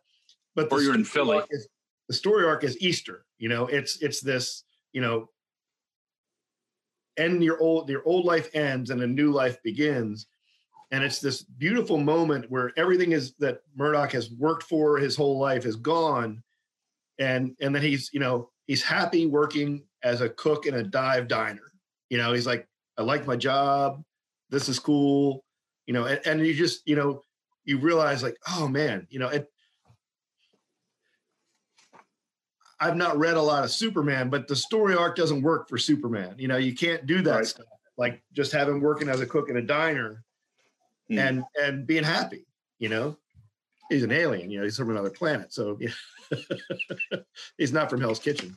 but 0.55 0.71
Or 0.71 0.81
you're 0.81 0.95
in 0.95 1.03
Philly. 1.03 1.41
is- 1.49 1.67
the 2.07 2.13
story 2.13 2.45
arc 2.45 2.63
is 2.63 2.79
Easter. 2.81 3.25
You 3.37 3.49
know, 3.49 3.67
it's 3.67 3.97
it's 4.01 4.21
this. 4.21 4.63
You 4.93 5.01
know, 5.01 5.29
end 7.17 7.43
your 7.43 7.59
old 7.59 7.89
your 7.89 8.01
old 8.05 8.25
life 8.25 8.49
ends 8.53 8.89
and 8.91 9.01
a 9.01 9.07
new 9.07 9.31
life 9.31 9.61
begins 9.63 10.27
and 10.91 11.03
it's 11.03 11.19
this 11.19 11.43
beautiful 11.43 11.97
moment 11.97 12.49
where 12.49 12.71
everything 12.77 13.11
is 13.11 13.33
that 13.39 13.61
murdock 13.75 14.11
has 14.13 14.31
worked 14.31 14.63
for 14.63 14.97
his 14.97 15.15
whole 15.15 15.37
life 15.37 15.65
is 15.65 15.75
gone 15.75 16.41
and 17.19 17.55
and 17.59 17.75
then 17.75 17.81
he's 17.81 18.09
you 18.13 18.19
know 18.21 18.49
he's 18.67 18.81
happy 18.81 19.25
working 19.25 19.83
as 20.03 20.21
a 20.21 20.29
cook 20.29 20.65
in 20.65 20.75
a 20.75 20.83
dive 20.83 21.27
diner 21.27 21.71
you 22.09 22.17
know 22.17 22.33
he's 22.33 22.47
like 22.47 22.67
i 22.97 23.01
like 23.01 23.27
my 23.27 23.35
job 23.35 24.03
this 24.49 24.69
is 24.69 24.79
cool 24.79 25.43
you 25.85 25.93
know 25.93 26.05
and, 26.05 26.19
and 26.25 26.45
you 26.45 26.53
just 26.53 26.87
you 26.87 26.95
know 26.95 27.23
you 27.65 27.77
realize 27.77 28.23
like 28.23 28.37
oh 28.49 28.67
man 28.67 29.05
you 29.09 29.19
know 29.19 29.29
it 29.29 29.49
I've 32.79 32.95
not 32.95 33.17
read 33.17 33.35
a 33.35 33.41
lot 33.41 33.65
of 33.65 33.71
Superman, 33.71 34.29
but 34.29 34.47
the 34.47 34.55
story 34.55 34.95
arc 34.95 35.17
doesn't 35.17 35.41
work 35.41 35.67
for 35.67 35.77
Superman. 35.77 36.35
You 36.37 36.47
know, 36.47 36.55
you 36.55 36.73
can't 36.73 37.05
do 37.05 37.21
that 37.23 37.35
Right. 37.35 37.45
stuff. 37.45 37.65
Like 37.97 38.21
just 38.31 38.53
have 38.53 38.69
him 38.69 38.79
working 38.79 39.09
as 39.09 39.19
a 39.19 39.25
cook 39.25 39.49
in 39.49 39.57
a 39.57 39.61
diner 39.61 40.23
Mm. 41.11 41.17
and 41.27 41.43
and 41.59 41.87
being 41.87 42.03
happy, 42.03 42.45
you 42.77 42.87
know. 42.87 43.17
He's 43.89 44.03
an 44.03 44.11
alien, 44.11 44.51
you 44.51 44.59
know, 44.59 44.63
he's 44.63 44.77
from 44.77 44.91
another 44.91 45.09
planet. 45.09 45.51
So 45.51 45.77
yeah. 45.81 45.89
he's 47.57 47.73
not 47.73 47.89
from 47.89 47.99
Hell's 47.99 48.19
Kitchen. 48.19 48.55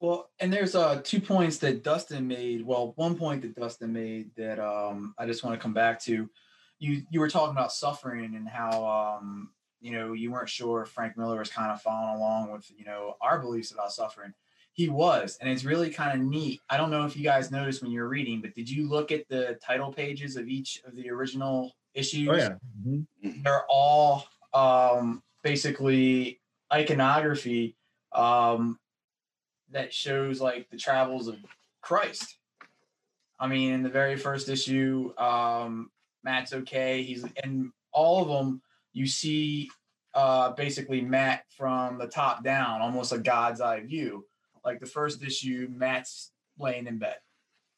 Well, 0.00 0.30
and 0.38 0.52
there's 0.52 0.74
uh 0.74 1.00
two 1.02 1.20
points 1.20 1.58
that 1.58 1.82
Dustin 1.82 2.26
made. 2.28 2.64
Well, 2.64 2.92
one 2.96 3.16
point 3.16 3.42
that 3.42 3.56
Dustin 3.56 3.92
made 3.92 4.30
that 4.36 4.58
um 4.60 5.14
I 5.18 5.26
just 5.26 5.42
want 5.44 5.58
to 5.58 5.62
come 5.62 5.74
back 5.74 6.00
to. 6.02 6.28
You 6.78 7.02
you 7.10 7.18
were 7.18 7.28
talking 7.28 7.50
about 7.50 7.72
suffering 7.72 8.36
and 8.36 8.48
how 8.48 8.86
um 9.18 9.50
you 9.80 9.92
know 9.92 10.12
you 10.12 10.30
weren't 10.30 10.48
sure 10.48 10.82
if 10.82 10.90
Frank 10.90 11.16
Miller 11.16 11.38
was 11.40 11.50
kind 11.50 11.72
of 11.72 11.82
following 11.82 12.16
along 12.16 12.52
with 12.52 12.70
you 12.76 12.84
know 12.84 13.16
our 13.20 13.40
beliefs 13.40 13.72
about 13.72 13.92
suffering. 13.92 14.32
He 14.72 14.88
was, 14.88 15.38
and 15.40 15.50
it's 15.50 15.64
really 15.64 15.90
kind 15.90 16.20
of 16.20 16.24
neat. 16.24 16.60
I 16.70 16.76
don't 16.76 16.92
know 16.92 17.04
if 17.04 17.16
you 17.16 17.24
guys 17.24 17.50
noticed 17.50 17.82
when 17.82 17.90
you 17.90 18.00
were 18.00 18.08
reading, 18.08 18.40
but 18.40 18.54
did 18.54 18.70
you 18.70 18.88
look 18.88 19.10
at 19.10 19.28
the 19.28 19.58
title 19.60 19.92
pages 19.92 20.36
of 20.36 20.46
each 20.46 20.80
of 20.86 20.94
the 20.94 21.10
original 21.10 21.72
issues? 21.94 22.28
Oh 22.28 22.34
yeah. 22.36 22.54
Mhm. 22.86 23.42
they're 23.42 23.64
all 23.68 24.24
um, 24.54 25.20
basically 25.42 26.40
iconography 26.72 27.76
um, 28.12 28.78
that 29.70 29.92
shows 29.92 30.40
like 30.40 30.68
the 30.70 30.76
travels 30.76 31.28
of 31.28 31.36
Christ. 31.80 32.38
I 33.40 33.46
mean, 33.46 33.72
in 33.72 33.82
the 33.82 33.88
very 33.88 34.16
first 34.16 34.48
issue, 34.48 35.12
um, 35.18 35.90
Matt's 36.24 36.52
okay. 36.52 37.02
He's 37.02 37.24
in 37.44 37.72
all 37.92 38.22
of 38.22 38.28
them. 38.28 38.60
You 38.92 39.06
see 39.06 39.70
uh, 40.14 40.50
basically 40.52 41.00
Matt 41.00 41.44
from 41.56 41.98
the 41.98 42.08
top 42.08 42.42
down, 42.42 42.80
almost 42.80 43.12
a 43.12 43.18
God's 43.18 43.60
eye 43.60 43.80
view. 43.80 44.26
Like 44.64 44.80
the 44.80 44.86
first 44.86 45.22
issue, 45.22 45.68
Matt's 45.70 46.32
laying 46.58 46.86
in 46.86 46.98
bed. 46.98 47.16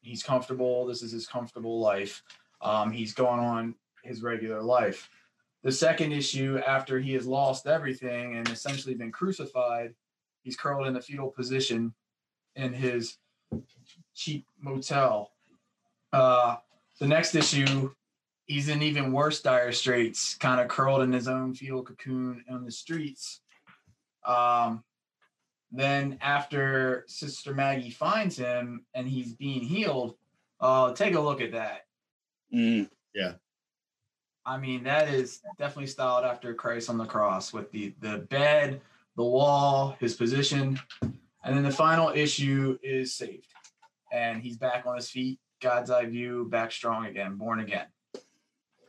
He's 0.01 0.23
comfortable. 0.23 0.85
This 0.85 1.03
is 1.03 1.11
his 1.11 1.27
comfortable 1.27 1.79
life. 1.79 2.23
Um, 2.61 2.91
he's 2.91 3.13
going 3.13 3.39
on 3.39 3.75
his 4.03 4.23
regular 4.23 4.61
life. 4.61 5.09
The 5.63 5.71
second 5.71 6.11
issue, 6.11 6.59
after 6.65 6.99
he 6.99 7.13
has 7.13 7.27
lost 7.27 7.67
everything 7.67 8.35
and 8.35 8.49
essentially 8.49 8.95
been 8.95 9.11
crucified, 9.11 9.93
he's 10.43 10.55
curled 10.55 10.87
in 10.87 10.95
a 10.95 11.01
fetal 11.01 11.29
position 11.29 11.93
in 12.55 12.73
his 12.73 13.17
cheap 14.15 14.45
motel. 14.59 15.31
Uh, 16.13 16.57
the 16.99 17.07
next 17.07 17.35
issue, 17.35 17.91
he's 18.45 18.67
in 18.67 18.81
even 18.81 19.11
worse 19.11 19.41
dire 19.41 19.71
straits, 19.71 20.35
kind 20.35 20.61
of 20.61 20.67
curled 20.67 21.01
in 21.01 21.11
his 21.11 21.27
own 21.27 21.53
fetal 21.53 21.83
cocoon 21.83 22.43
on 22.49 22.65
the 22.65 22.71
streets. 22.71 23.41
Um, 24.25 24.83
then, 25.71 26.17
after 26.21 27.05
Sister 27.07 27.53
Maggie 27.53 27.91
finds 27.91 28.37
him 28.37 28.85
and 28.93 29.07
he's 29.07 29.33
being 29.33 29.61
healed, 29.61 30.15
uh, 30.59 30.93
take 30.93 31.15
a 31.15 31.19
look 31.19 31.41
at 31.41 31.53
that. 31.53 31.85
Mm. 32.53 32.89
I 34.45 34.57
mean, 34.57 34.83
that 34.83 35.07
is 35.07 35.41
definitely 35.57 35.87
styled 35.87 36.25
after 36.25 36.53
Christ 36.53 36.89
on 36.89 36.97
the 36.97 37.05
cross 37.05 37.53
with 37.53 37.71
the 37.71 37.93
the 38.01 38.19
bed, 38.29 38.81
the 39.15 39.23
wall, 39.23 39.95
his 39.99 40.15
position, 40.15 40.79
and 41.01 41.55
then 41.55 41.63
the 41.63 41.71
final 41.71 42.09
issue 42.09 42.77
is 42.81 43.13
saved, 43.15 43.47
and 44.11 44.41
he's 44.41 44.57
back 44.57 44.85
on 44.85 44.95
his 44.95 45.09
feet, 45.09 45.39
God's 45.61 45.89
eye 45.89 46.05
view, 46.05 46.47
back 46.49 46.71
strong 46.71 47.05
again, 47.05 47.35
born 47.35 47.59
again. 47.59 47.87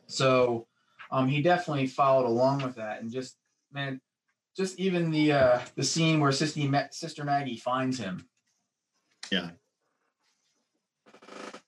So, 0.07 0.67
um, 1.11 1.29
he 1.29 1.43
definitely 1.43 1.87
followed 1.87 2.27
along 2.27 2.63
with 2.63 2.77
that, 2.77 3.01
and 3.01 3.11
just 3.11 3.37
man, 3.73 4.01
just 4.57 4.79
even 4.79 5.11
the 5.11 5.33
uh 5.33 5.61
the 5.77 5.85
scene 5.85 6.21
where 6.21 6.33
Sister 6.33 6.61
Ma- 6.61 6.91
Sister 6.91 7.25
Maggie 7.25 7.57
finds 7.57 7.99
him. 7.99 8.29
Yeah. 9.31 9.51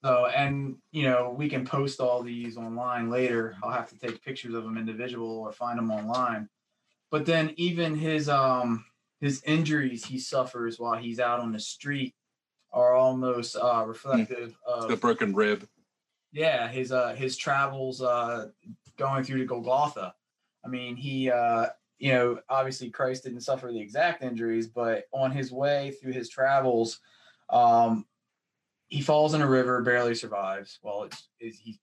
So, 0.05 0.27
and 0.27 0.77
you 0.93 1.05
know, 1.05 1.35
we 1.37 1.49
can 1.49 1.65
post 1.65 1.99
all 1.99 2.23
these 2.23 2.59
online 2.59 3.09
later. 3.09 3.57
I'll 3.63 3.71
have 3.71 3.89
to 3.89 3.99
take 3.99 4.23
pictures 4.23 4.55
of 4.55 4.65
them 4.65 4.77
individual 4.77 5.39
or 5.39 5.51
find 5.51 5.79
them 5.79 5.91
online. 5.91 6.49
But 7.15 7.27
then 7.27 7.55
even 7.57 7.95
his 7.95 8.29
um 8.29 8.87
his 9.21 9.41
injuries 9.45 10.05
he 10.05 10.19
suffers 10.19 10.81
while 10.81 10.97
he's 10.97 11.21
out 11.21 11.39
on 11.39 11.53
the 11.53 11.61
street 11.61 12.13
are 12.73 12.97
almost 12.97 13.55
uh 13.55 13.85
reflective 13.87 14.59
of 14.67 14.89
The 14.89 14.97
broken 14.97 15.33
rib. 15.33 15.69
yeah, 16.33 16.67
his 16.67 16.91
uh 16.91 17.15
his 17.15 17.37
travels 17.37 18.03
uh 18.03 18.49
going 18.97 19.23
through 19.23 19.39
to 19.39 19.45
Golgotha. 19.45 20.13
I 20.65 20.69
mean, 20.69 20.97
he 20.97 21.31
uh 21.31 21.67
you 21.99 22.11
know, 22.11 22.41
obviously 22.49 22.91
Christ 22.91 23.23
didn't 23.23 23.43
suffer 23.43 23.71
the 23.71 23.79
exact 23.81 24.25
injuries, 24.25 24.67
but 24.67 25.05
on 25.13 25.31
his 25.31 25.53
way 25.53 25.93
through 25.93 26.15
his 26.15 26.29
travels, 26.29 26.99
um 27.49 28.07
he 28.89 29.03
falls 29.03 29.35
in 29.35 29.41
a 29.41 29.49
river, 29.49 29.81
barely 29.83 30.17
survives. 30.17 30.81
Well, 30.83 31.05
it's, 31.05 31.29
it's 31.39 31.59
he's 31.61 31.79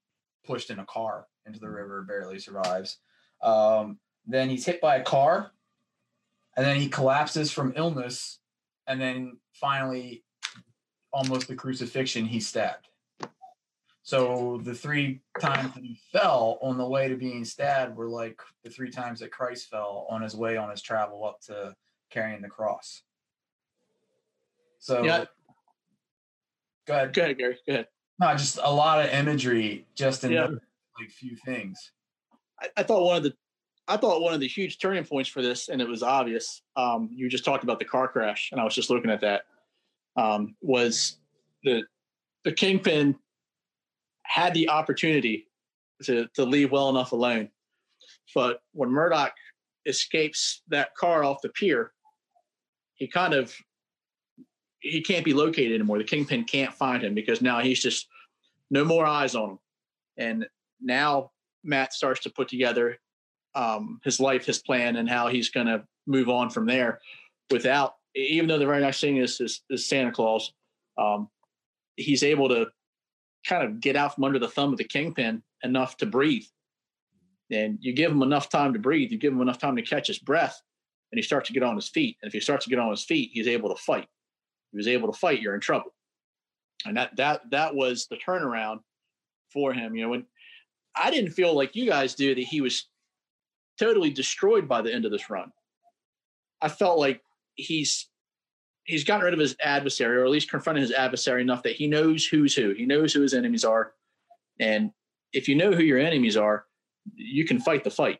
pushed 0.46 0.72
in 0.72 0.80
a 0.80 0.86
car 0.86 1.28
into 1.46 1.60
the 1.62 1.70
river, 1.70 2.04
barely 2.04 2.38
survives. 2.38 2.98
Um, 3.42 3.98
then 4.34 4.50
he's 4.50 4.66
hit 4.66 4.82
by 4.82 4.98
a 4.98 5.04
car, 5.04 5.52
and 6.56 6.66
then 6.66 6.78
he 6.78 6.90
collapses 6.90 7.52
from 7.52 7.74
illness, 7.76 8.40
and 8.88 9.00
then 9.00 9.38
finally, 9.54 10.24
almost 11.14 11.48
the 11.48 11.56
crucifixion, 11.56 12.26
he's 12.26 12.48
stabbed. 12.48 12.88
So 14.04 14.60
the 14.64 14.74
three 14.74 15.22
times 15.40 15.74
that 15.76 15.84
he 15.84 16.00
fell 16.12 16.58
on 16.62 16.78
the 16.78 16.88
way 16.88 17.08
to 17.08 17.16
being 17.16 17.46
stabbed 17.46 17.96
were 17.96 18.10
like 18.10 18.42
the 18.64 18.70
three 18.70 18.90
times 18.90 19.20
that 19.20 19.32
Christ 19.32 19.70
fell 19.70 20.08
on 20.10 20.22
his 20.22 20.36
way 20.36 20.58
on 20.58 20.70
his 20.70 20.82
travel 20.82 21.24
up 21.24 21.40
to 21.42 21.76
carrying 22.10 22.42
the 22.42 22.50
cross. 22.50 23.04
So 24.80 25.04
Yeah. 25.04 25.26
go 26.88 26.94
ahead. 26.96 27.14
Go 27.14 27.22
ahead, 27.22 27.38
Gary. 27.38 27.58
Go 27.68 27.74
ahead. 27.74 27.88
No, 28.20 28.36
just 28.36 28.60
a 28.62 28.72
lot 28.74 29.06
of 29.06 29.12
imagery 29.14 29.86
just 29.96 30.24
in 30.24 30.32
Yeah. 30.32 30.48
like 31.00 31.12
few 31.12 31.36
things. 31.46 31.92
I, 32.60 32.70
I 32.78 32.84
thought 32.84 33.06
one 33.06 33.18
of 33.18 33.24
the 33.24 33.36
I 33.92 33.98
thought 33.98 34.22
one 34.22 34.34
of 34.34 34.39
the 34.39 34.48
huge 34.48 34.80
turning 34.80 35.04
points 35.04 35.30
for 35.30 35.42
this, 35.42 35.68
and 35.68 35.82
it 35.82 35.88
was 35.88 36.02
obvious. 36.02 36.62
Um, 36.78 37.10
you 37.12 37.28
just 37.28 37.44
talked 37.44 37.66
about 37.66 37.78
the 37.78 37.86
car 37.86 38.08
crash, 38.08 38.50
and 38.54 38.62
I 38.62 38.64
was 38.64 38.74
just 38.74 38.89
looking 38.89 39.12
at 39.12 39.20
that. 39.20 39.44
Um, 40.16 40.56
was 40.62 41.18
the 41.66 41.84
the 42.46 42.54
kingpin 42.54 43.16
had 44.24 44.54
the 44.54 44.70
opportunity 44.70 45.48
to 46.04 46.28
to 46.36 46.46
leave 46.46 46.72
well 46.72 46.89
enough 46.89 47.12
alone, 47.12 47.50
But 48.34 48.62
when 48.72 48.89
Murdock 48.89 49.34
escapes 49.86 50.62
that 50.70 50.96
car 50.96 51.26
off 51.26 51.42
the 51.42 51.50
pier, 51.50 51.92
he 52.94 53.08
kind 53.08 53.34
of 53.34 53.54
he 54.80 55.02
can't 55.02 55.26
be 55.26 55.34
located 55.34 55.74
anymore. 55.74 55.98
The 55.98 56.06
kingpin 56.06 56.46
can't 56.46 56.74
find 56.74 57.04
him 57.04 57.14
because 57.14 57.42
now 57.42 57.60
he's 57.60 57.82
just 57.82 58.08
no 58.70 58.86
more 58.86 59.06
eyes 59.06 59.36
on 59.36 59.50
him. 59.52 59.60
And 60.18 60.48
now 60.82 61.32
Matt 61.62 61.92
starts 61.92 62.22
to 62.22 62.30
put 62.30 62.48
together 62.48 62.98
um, 63.56 63.99
his 64.04 64.20
life, 64.20 64.45
his 64.45 64.60
plan, 64.60 64.95
and 64.95 65.10
how 65.10 65.28
he's 65.28 65.49
going 65.49 65.68
to 65.68 65.84
move 66.08 66.30
on 66.30 66.49
from 66.49 66.66
there 66.66 66.99
without, 67.49 67.95
even 68.16 68.47
though 68.47 68.58
the 68.58 68.66
very 68.66 68.82
next 68.82 69.02
thing 69.02 69.18
is, 69.18 69.39
is, 69.39 69.62
is 69.70 69.88
Santa 69.88 70.12
Claus, 70.12 70.54
um, 70.97 71.30
he's 71.95 72.24
able 72.24 72.49
to 72.49 72.68
kind 73.47 73.64
of 73.64 73.80
get 73.82 73.95
out 73.95 74.16
from 74.16 74.24
under 74.24 74.39
the 74.39 74.47
thumb 74.47 74.72
of 74.72 74.78
the 74.78 74.84
kingpin 74.84 75.41
enough 75.64 75.97
to 75.97 76.06
breathe. 76.06 76.45
And 77.52 77.78
you 77.82 77.93
give 77.93 78.12
him 78.12 78.22
enough 78.22 78.49
time 78.49 78.74
to 78.74 78.80
breathe, 78.80 79.12
you 79.12 79.18
give 79.18 79.34
him 79.34 79.41
enough 79.41 79.60
time 79.60 79.76
to 79.76 79.82
catch 79.82 80.08
his 80.08 80.20
breath, 80.20 80.62
and 81.12 81.18
he 81.18 81.22
starts 81.22 81.47
to 81.47 81.54
get 81.54 81.64
on 81.64 81.76
his 81.76 81.89
feet. 81.89 82.18
And 82.22 82.28
if 82.28 82.34
he 82.34 82.39
starts 82.39 82.66
to 82.66 82.70
get 82.70 82.80
on 82.80 82.89
his 82.89 83.04
feet, 83.04 83.32
he's 83.34 83.47
able 83.47 83.70
to 83.76 83.82
fight. 83.82 84.04
If 84.04 84.72
he 84.72 84.78
was 84.78 84.88
able 84.88 85.12
to 85.12 85.18
fight, 85.18 85.41
you're 85.41 85.56
in 85.56 85.62
trouble. 85.62 85.93
And 86.86 86.95
that 86.97 87.16
that 87.18 87.41
that 87.52 87.76
was 87.76 88.08
the 88.08 88.16
turnaround 88.16 88.80
for 89.52 89.74
him. 89.74 89.95
You 89.95 90.04
know, 90.04 90.10
when 90.10 90.26
I 90.95 91.12
didn't 91.12 91.32
feel 91.32 91.54
like 91.54 91.76
you 91.76 91.86
guys 91.86 92.16
do 92.16 92.34
that 92.34 92.41
he 92.41 92.62
was 92.62 92.88
totally 93.82 94.12
destroyed 94.12 94.68
by 94.68 94.82
the 94.82 94.94
end 94.94 95.06
of 95.06 95.12
this 95.12 95.30
run. 95.30 95.52
I 96.62 96.70
felt 96.70 97.00
like 97.00 97.22
he's 97.56 98.08
he's 98.84 99.04
gotten 99.04 99.26
rid 99.26 99.34
of 99.34 99.40
his 99.40 99.56
adversary, 99.64 100.18
or 100.18 100.26
at 100.26 100.32
least 100.32 100.50
confronted 100.50 100.84
his 100.84 100.92
adversary 100.92 101.42
enough 101.42 101.64
that 101.64 101.76
he 101.76 101.88
knows 101.88 102.26
who's 102.26 102.56
who. 102.56 102.74
He 102.74 102.86
knows 102.86 103.14
who 103.14 103.22
his 103.22 103.34
enemies 103.34 103.66
are, 103.66 103.94
and 104.60 104.92
if 105.34 105.48
you 105.48 105.56
know 105.56 105.72
who 105.72 105.84
your 105.84 106.00
enemies 106.00 106.38
are, 106.38 106.66
you 107.16 107.46
can 107.46 107.60
fight 107.60 107.84
the 107.84 107.90
fight. 107.90 108.20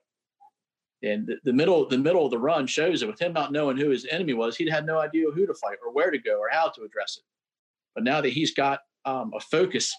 And 1.04 1.28
the, 1.28 1.38
the 1.44 1.54
middle 1.54 1.88
the 1.88 1.98
middle 1.98 2.26
of 2.26 2.32
the 2.32 2.40
run 2.40 2.66
shows 2.66 3.02
that 3.02 3.08
with 3.08 3.22
him 3.22 3.34
not 3.34 3.52
knowing 3.52 3.78
who 3.78 3.90
his 3.90 4.06
enemy 4.10 4.34
was, 4.34 4.56
he'd 4.56 4.70
had 4.70 4.86
no 4.86 5.00
idea 5.00 5.30
who 5.32 5.46
to 5.46 5.54
fight 5.54 5.78
or 5.86 5.94
where 5.94 6.12
to 6.12 6.18
go 6.18 6.40
or 6.40 6.50
how 6.52 6.70
to 6.70 6.84
address 6.84 7.18
it. 7.18 7.24
But 7.94 8.04
now 8.04 8.22
that 8.22 8.30
he's 8.34 8.54
got 8.54 8.80
um, 9.06 9.32
a 9.36 9.40
focus, 9.40 9.94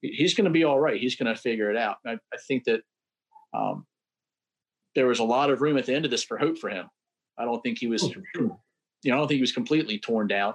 he's 0.00 0.34
going 0.34 0.44
to 0.46 0.50
be 0.50 0.64
all 0.64 0.80
right. 0.80 1.00
He's 1.00 1.16
going 1.16 1.32
to 1.32 1.40
figure 1.40 1.70
it 1.70 1.76
out. 1.76 1.96
I, 2.06 2.12
I, 2.12 2.36
think 2.46 2.64
that 2.64 2.80
um, 3.52 3.84
there 4.96 5.06
was 5.06 5.20
a 5.20 5.24
lot 5.24 5.50
of 5.50 5.60
room 5.60 5.76
at 5.76 5.86
the 5.86 5.94
end 5.94 6.04
of 6.04 6.10
this 6.10 6.24
for 6.24 6.38
hope 6.38 6.58
for 6.58 6.70
him. 6.70 6.86
I 7.38 7.44
don't 7.44 7.60
think 7.60 7.78
he 7.78 7.86
was, 7.86 8.02
oh, 8.02 8.12
you 8.34 8.48
know, 9.04 9.14
I 9.14 9.18
don't 9.18 9.28
think 9.28 9.36
he 9.36 9.42
was 9.42 9.52
completely 9.52 9.98
torn 9.98 10.26
down. 10.26 10.54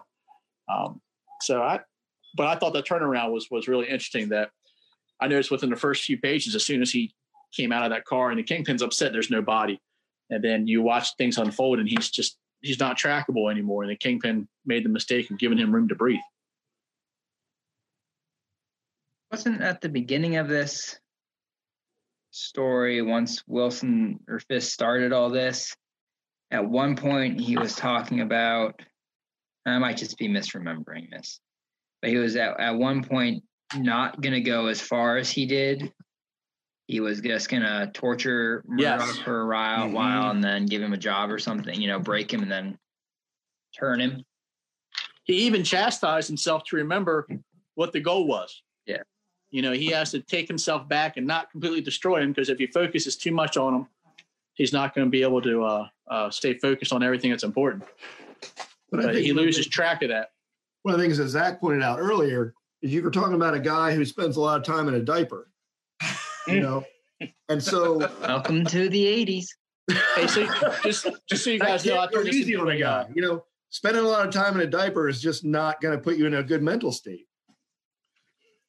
Um, 0.67 0.99
so 1.41 1.61
I, 1.61 1.79
but 2.35 2.47
I 2.47 2.55
thought 2.55 2.73
the 2.73 2.81
turnaround 2.83 3.31
was 3.31 3.47
was 3.51 3.67
really 3.67 3.85
interesting. 3.87 4.29
That 4.29 4.49
I 5.21 5.27
noticed 5.27 5.51
within 5.51 5.69
the 5.69 5.75
first 5.75 6.03
few 6.03 6.17
pages, 6.17 6.55
as 6.55 6.65
soon 6.65 6.81
as 6.81 6.91
he 6.91 7.13
came 7.55 7.71
out 7.71 7.83
of 7.83 7.91
that 7.91 8.05
car 8.05 8.31
and 8.31 8.39
the 8.39 8.43
kingpin's 8.43 8.81
upset, 8.81 9.13
there's 9.13 9.29
no 9.29 9.41
body, 9.41 9.79
and 10.31 10.43
then 10.43 10.65
you 10.65 10.81
watch 10.81 11.15
things 11.17 11.37
unfold, 11.37 11.79
and 11.79 11.87
he's 11.87 12.09
just 12.09 12.37
he's 12.61 12.79
not 12.79 12.97
trackable 12.97 13.51
anymore, 13.51 13.83
and 13.83 13.91
the 13.91 13.95
kingpin 13.95 14.47
made 14.65 14.83
the 14.83 14.89
mistake 14.89 15.29
of 15.29 15.37
giving 15.37 15.57
him 15.57 15.73
room 15.73 15.87
to 15.87 15.95
breathe. 15.95 16.19
Wasn't 19.29 19.61
at 19.61 19.81
the 19.81 19.89
beginning 19.89 20.37
of 20.37 20.47
this 20.47 20.99
story 22.31 23.01
once 23.01 23.43
Wilson 23.47 24.19
or 24.27 24.39
Fisk 24.39 24.71
started 24.71 25.13
all 25.13 25.29
this? 25.29 25.75
At 26.49 26.67
one 26.67 26.95
point, 26.95 27.39
he 27.39 27.57
was 27.57 27.75
talking 27.75 28.21
about. 28.21 28.81
I 29.65 29.77
might 29.77 29.97
just 29.97 30.17
be 30.17 30.27
misremembering 30.27 31.11
this, 31.11 31.39
but 32.01 32.09
he 32.09 32.17
was 32.17 32.35
at, 32.35 32.59
at 32.59 32.75
one 32.75 33.03
point 33.03 33.43
not 33.75 34.19
going 34.19 34.33
to 34.33 34.41
go 34.41 34.67
as 34.67 34.81
far 34.81 35.17
as 35.17 35.29
he 35.29 35.45
did. 35.45 35.93
He 36.87 36.99
was 36.99 37.21
just 37.21 37.47
going 37.47 37.61
to 37.61 37.89
torture 37.93 38.63
Murdock 38.67 39.07
yes. 39.07 39.17
for 39.19 39.41
a 39.41 39.47
while, 39.47 39.85
mm-hmm. 39.85 39.93
while 39.93 40.31
and 40.31 40.43
then 40.43 40.65
give 40.65 40.81
him 40.81 40.93
a 40.93 40.97
job 40.97 41.31
or 41.31 41.37
something, 41.37 41.79
you 41.79 41.87
know, 41.87 41.99
break 41.99 42.33
him 42.33 42.41
and 42.41 42.51
then 42.51 42.77
turn 43.77 44.01
him. 44.01 44.25
He 45.23 45.43
even 45.43 45.63
chastised 45.63 46.27
himself 46.27 46.63
to 46.65 46.77
remember 46.77 47.27
what 47.75 47.93
the 47.93 48.01
goal 48.01 48.27
was. 48.27 48.61
Yeah. 48.85 49.03
You 49.51 49.61
know, 49.61 49.73
he 49.73 49.87
has 49.87 50.11
to 50.11 50.21
take 50.21 50.47
himself 50.47 50.87
back 50.87 51.17
and 51.17 51.27
not 51.27 51.51
completely 51.51 51.81
destroy 51.81 52.21
him 52.21 52.31
because 52.31 52.49
if 52.49 52.57
he 52.57 52.67
focuses 52.67 53.17
too 53.17 53.31
much 53.31 53.57
on 53.57 53.75
him, 53.75 53.87
he's 54.53 54.71
not 54.71 54.95
going 54.95 55.05
to 55.05 55.11
be 55.11 55.23
able 55.23 55.41
to 55.41 55.63
uh, 55.63 55.87
uh, 56.09 56.29
stay 56.29 56.53
focused 56.53 56.93
on 56.93 57.03
everything 57.03 57.31
that's 57.31 57.43
important. 57.43 57.83
But, 58.91 59.03
but 59.03 59.15
he 59.15 59.33
loses 59.33 59.67
track 59.67 60.01
of 60.03 60.09
that. 60.09 60.31
One 60.83 60.93
of 60.93 60.99
the 60.99 61.05
things 61.05 61.17
that 61.17 61.27
Zach 61.27 61.59
pointed 61.59 61.83
out 61.83 61.99
earlier 61.99 62.53
is 62.81 62.93
you 62.93 63.03
were 63.03 63.11
talking 63.11 63.35
about 63.35 63.53
a 63.53 63.59
guy 63.59 63.93
who 63.93 64.05
spends 64.05 64.37
a 64.37 64.41
lot 64.41 64.57
of 64.57 64.65
time 64.65 64.87
in 64.87 64.95
a 64.95 65.01
diaper, 65.01 65.49
you 66.47 66.61
know, 66.61 66.83
and 67.49 67.61
so 67.61 68.09
welcome 68.21 68.65
to 68.65 68.89
the 68.89 69.05
'80s. 69.05 69.45
Hey, 70.15 70.27
so 70.27 70.47
just 70.83 71.07
just 71.29 71.43
so 71.43 71.51
you 71.51 71.59
guys 71.59 71.85
know, 71.85 71.99
I 71.99 72.07
turned 72.07 72.29
easy 72.29 72.55
on 72.55 72.69
a 72.69 72.77
guy. 72.77 73.05
You 73.13 73.21
know, 73.21 73.43
spending 73.69 74.03
a 74.03 74.07
lot 74.07 74.25
of 74.25 74.33
time 74.33 74.55
in 74.55 74.61
a 74.61 74.69
diaper 74.69 75.07
is 75.07 75.21
just 75.21 75.45
not 75.45 75.81
going 75.81 75.95
to 75.95 76.01
put 76.01 76.17
you 76.17 76.25
in 76.25 76.33
a 76.33 76.43
good 76.43 76.63
mental 76.63 76.91
state. 76.91 77.27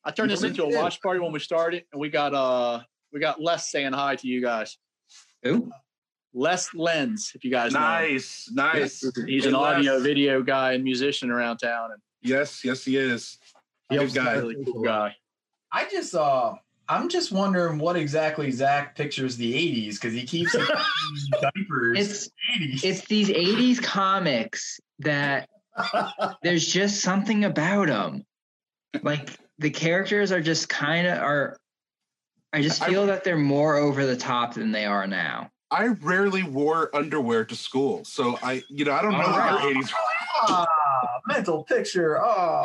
I 0.04 0.10
turned 0.10 0.30
this 0.30 0.42
into 0.42 0.64
a 0.64 0.74
watch 0.74 1.00
party 1.00 1.20
when 1.20 1.32
we 1.32 1.38
started, 1.38 1.84
and 1.92 2.00
we 2.00 2.08
got 2.08 2.34
uh 2.34 2.80
we 3.12 3.20
got 3.20 3.40
Les 3.40 3.70
saying 3.70 3.92
hi 3.92 4.16
to 4.16 4.26
you 4.26 4.40
guys. 4.40 4.78
Who? 5.42 5.70
Les 6.34 6.72
Lens, 6.74 7.32
if 7.34 7.44
you 7.44 7.50
guys 7.50 7.72
nice, 7.72 8.48
know. 8.50 8.64
Nice, 8.64 9.02
nice. 9.02 9.26
He's 9.26 9.46
an 9.46 9.54
audio 9.54 10.00
video 10.00 10.42
guy 10.42 10.72
and 10.72 10.82
musician 10.82 11.30
around 11.30 11.58
town. 11.58 11.90
And 11.92 12.00
yes, 12.22 12.64
yes, 12.64 12.84
he 12.84 12.96
is. 12.96 13.38
Good 13.90 14.14
guy, 14.14 14.34
really 14.34 14.64
cool 14.64 14.82
guy. 14.82 15.14
I 15.70 15.88
just 15.90 16.14
uh 16.14 16.54
I'm 16.88 17.08
just 17.08 17.32
wondering 17.32 17.78
what 17.78 17.96
exactly 17.96 18.50
Zach 18.50 18.96
pictures 18.96 19.36
the 19.36 19.52
80s 19.52 19.94
because 19.94 20.12
he 20.12 20.24
keeps 20.24 20.52
diapers. 21.40 21.98
It's 21.98 22.28
80s. 22.58 22.84
it's 22.84 23.06
these 23.06 23.28
80s 23.28 23.82
comics 23.82 24.80
that 25.00 25.48
there's 26.42 26.66
just 26.66 27.00
something 27.00 27.44
about 27.44 27.88
them. 27.88 28.24
Like 29.02 29.30
the 29.62 29.70
characters 29.70 30.32
are 30.32 30.40
just 30.40 30.68
kind 30.68 31.06
of 31.06 31.18
are 31.18 31.56
I 32.52 32.60
just 32.60 32.84
feel 32.84 33.04
I, 33.04 33.06
that 33.06 33.24
they're 33.24 33.38
more 33.38 33.76
over 33.76 34.04
the 34.04 34.16
top 34.16 34.54
than 34.54 34.72
they 34.72 34.84
are 34.84 35.06
now. 35.06 35.50
I 35.70 35.86
rarely 35.86 36.42
wore 36.42 36.94
underwear 36.94 37.46
to 37.46 37.56
school, 37.56 38.04
so 38.04 38.38
I, 38.42 38.62
you 38.68 38.84
know, 38.84 38.92
I 38.92 39.00
don't 39.00 39.12
know 39.12 39.22
oh, 39.24 39.30
what 39.30 39.62
your 39.62 39.82
80s. 39.82 39.90
Ah, 40.42 40.66
mental 41.28 41.64
picture. 41.64 42.20
Oh. 42.22 42.62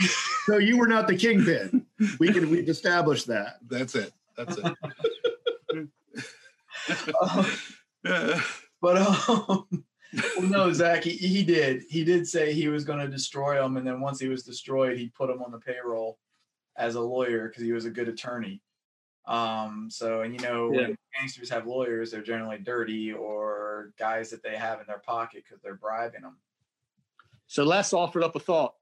so 0.46 0.58
you 0.58 0.76
were 0.76 0.88
not 0.88 1.06
the 1.06 1.14
kingpin. 1.16 1.86
We 2.18 2.32
can 2.32 2.50
we've 2.50 2.68
established 2.68 3.28
that. 3.28 3.58
That's 3.68 3.94
it. 3.94 4.12
That's 4.36 4.58
it. 4.58 4.76
uh, 8.04 8.40
but 8.80 8.96
um, 8.96 9.84
well, 10.36 10.48
no, 10.48 10.72
Zach, 10.72 11.04
he, 11.04 11.10
he 11.10 11.42
did. 11.42 11.84
He 11.88 12.04
did 12.04 12.26
say 12.26 12.52
he 12.52 12.68
was 12.68 12.84
going 12.84 12.98
to 12.98 13.08
destroy 13.08 13.64
him, 13.64 13.76
and 13.76 13.86
then 13.86 14.00
once 14.00 14.18
he 14.20 14.28
was 14.28 14.42
destroyed, 14.42 14.98
he 14.98 15.08
put 15.08 15.30
him 15.30 15.42
on 15.42 15.50
the 15.50 15.58
payroll 15.58 16.18
as 16.76 16.94
a 16.94 17.00
lawyer 17.00 17.48
because 17.48 17.62
he 17.62 17.72
was 17.72 17.84
a 17.84 17.90
good 17.90 18.08
attorney. 18.08 18.62
Um, 19.26 19.88
so, 19.90 20.22
and 20.22 20.34
you 20.34 20.40
know, 20.40 20.72
yeah. 20.72 20.88
when 20.88 20.96
gangsters 21.18 21.50
have 21.50 21.66
lawyers, 21.66 22.10
they're 22.10 22.22
generally 22.22 22.58
dirty 22.58 23.12
or 23.12 23.92
guys 23.98 24.30
that 24.30 24.42
they 24.42 24.56
have 24.56 24.80
in 24.80 24.86
their 24.86 24.98
pocket 24.98 25.44
because 25.44 25.62
they're 25.62 25.74
bribing 25.74 26.22
them. 26.22 26.36
So 27.46 27.64
Les 27.64 27.92
offered 27.92 28.24
up 28.24 28.34
a 28.34 28.40
thought. 28.40 28.74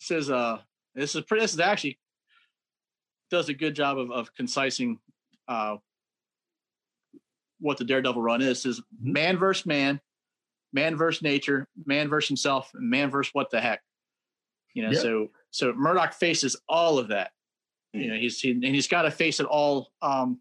says, 0.00 0.30
uh, 0.30 0.58
this 0.94 1.14
is 1.14 1.22
pretty, 1.22 1.42
this 1.42 1.54
is 1.54 1.60
actually 1.60 1.98
does 3.30 3.48
a 3.48 3.54
good 3.54 3.74
job 3.74 3.98
of, 3.98 4.10
of 4.10 4.34
concising 4.34 4.98
uh, 5.48 5.76
what 7.60 7.78
the 7.78 7.84
Daredevil 7.84 8.22
run 8.22 8.42
is. 8.42 8.64
Is 8.66 8.80
mm-hmm. 8.80 9.12
man 9.12 9.36
versus 9.36 9.66
man, 9.66 10.00
man 10.72 10.96
versus 10.96 11.22
nature, 11.22 11.68
man 11.84 12.08
versus 12.08 12.28
himself, 12.28 12.70
man 12.74 13.10
versus 13.10 13.30
what 13.32 13.50
the 13.50 13.60
heck. 13.60 13.80
You 14.74 14.82
know, 14.82 14.90
yep. 14.90 15.00
so 15.00 15.30
so 15.50 15.72
Murdock 15.72 16.12
faces 16.12 16.56
all 16.68 16.98
of 16.98 17.08
that. 17.08 17.30
Mm. 17.94 18.02
You 18.02 18.08
know, 18.10 18.16
he's 18.16 18.40
he, 18.40 18.50
and 18.50 18.64
he's 18.64 18.88
got 18.88 19.02
to 19.02 19.10
face 19.10 19.40
it 19.40 19.46
all 19.46 19.88
um, 20.02 20.40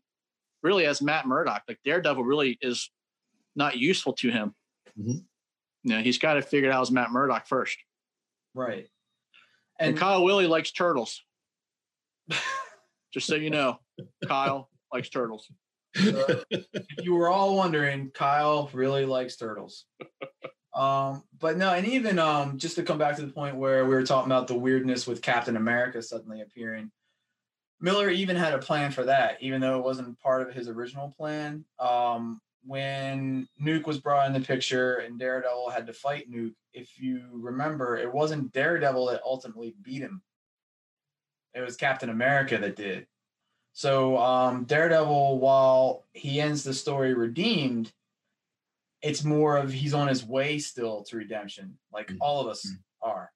really 0.61 0.85
as 0.85 1.01
Matt 1.01 1.27
Murdock. 1.27 1.63
Like 1.67 1.79
Daredevil 1.85 2.23
really 2.23 2.57
is 2.61 2.91
not 3.55 3.77
useful 3.77 4.13
to 4.13 4.29
him. 4.29 4.53
Mm-hmm. 4.99 5.19
You 5.83 5.95
know, 5.95 6.01
he's 6.01 6.17
got 6.17 6.33
to 6.33 6.41
figure 6.41 6.69
it 6.69 6.73
out 6.73 6.81
as 6.81 6.91
Matt 6.91 7.11
Murdock 7.11 7.47
first. 7.47 7.77
Right. 8.53 8.87
And, 9.79 9.89
and 9.89 9.97
Kyle 9.97 10.23
Willie 10.23 10.47
likes 10.47 10.71
turtles. 10.71 11.23
Just 13.13 13.27
so 13.27 13.35
you 13.35 13.49
know, 13.49 13.79
Kyle 14.27 14.69
likes 14.91 15.09
turtles. 15.09 15.49
If 15.95 17.03
you 17.03 17.15
were 17.15 17.29
all 17.29 17.55
wondering, 17.55 18.11
Kyle 18.11 18.69
really 18.73 19.05
likes 19.05 19.35
turtles. 19.35 19.85
Um, 20.73 21.23
but 21.39 21.57
no, 21.57 21.71
and 21.73 21.87
even 21.87 22.19
um, 22.19 22.57
just 22.57 22.75
to 22.75 22.83
come 22.83 22.97
back 22.97 23.15
to 23.15 23.25
the 23.25 23.31
point 23.31 23.55
where 23.55 23.85
we 23.85 23.95
were 23.95 24.05
talking 24.05 24.31
about 24.31 24.47
the 24.47 24.57
weirdness 24.57 25.07
with 25.07 25.21
Captain 25.21 25.55
America 25.55 26.01
suddenly 26.01 26.41
appearing, 26.41 26.91
Miller 27.79 28.09
even 28.09 28.35
had 28.35 28.53
a 28.53 28.59
plan 28.59 28.91
for 28.91 29.05
that, 29.05 29.37
even 29.41 29.61
though 29.61 29.77
it 29.79 29.85
wasn't 29.85 30.19
part 30.19 30.41
of 30.47 30.53
his 30.53 30.67
original 30.67 31.13
plan. 31.17 31.63
Um, 31.79 32.41
when 32.65 33.47
Nuke 33.61 33.85
was 33.85 33.99
brought 33.99 34.27
in 34.27 34.33
the 34.33 34.45
picture 34.45 34.95
and 34.95 35.19
Daredevil 35.19 35.69
had 35.69 35.87
to 35.87 35.93
fight 35.93 36.29
Nuke, 36.29 36.55
if 36.73 36.99
you 36.99 37.29
remember, 37.31 37.95
it 37.95 38.11
wasn't 38.11 38.51
Daredevil 38.51 39.05
that 39.07 39.21
ultimately 39.23 39.75
beat 39.81 40.01
him. 40.01 40.21
It 41.53 41.61
was 41.61 41.77
Captain 41.77 42.09
America 42.09 42.57
that 42.57 42.75
did. 42.75 43.07
So 43.77 44.17
um, 44.17 44.63
Daredevil, 44.63 45.37
while 45.39 46.05
he 46.13 46.39
ends 46.39 46.63
the 46.63 46.73
story 46.73 47.13
redeemed, 47.13 47.91
it's 49.01 49.25
more 49.25 49.57
of 49.57 49.69
he's 49.73 49.93
on 49.93 50.07
his 50.07 50.25
way 50.25 50.59
still 50.59 51.03
to 51.03 51.17
redemption, 51.17 51.77
like 51.91 52.07
Mm. 52.07 52.17
all 52.21 52.39
of 52.39 52.47
us 52.47 52.65
are. 53.01 53.31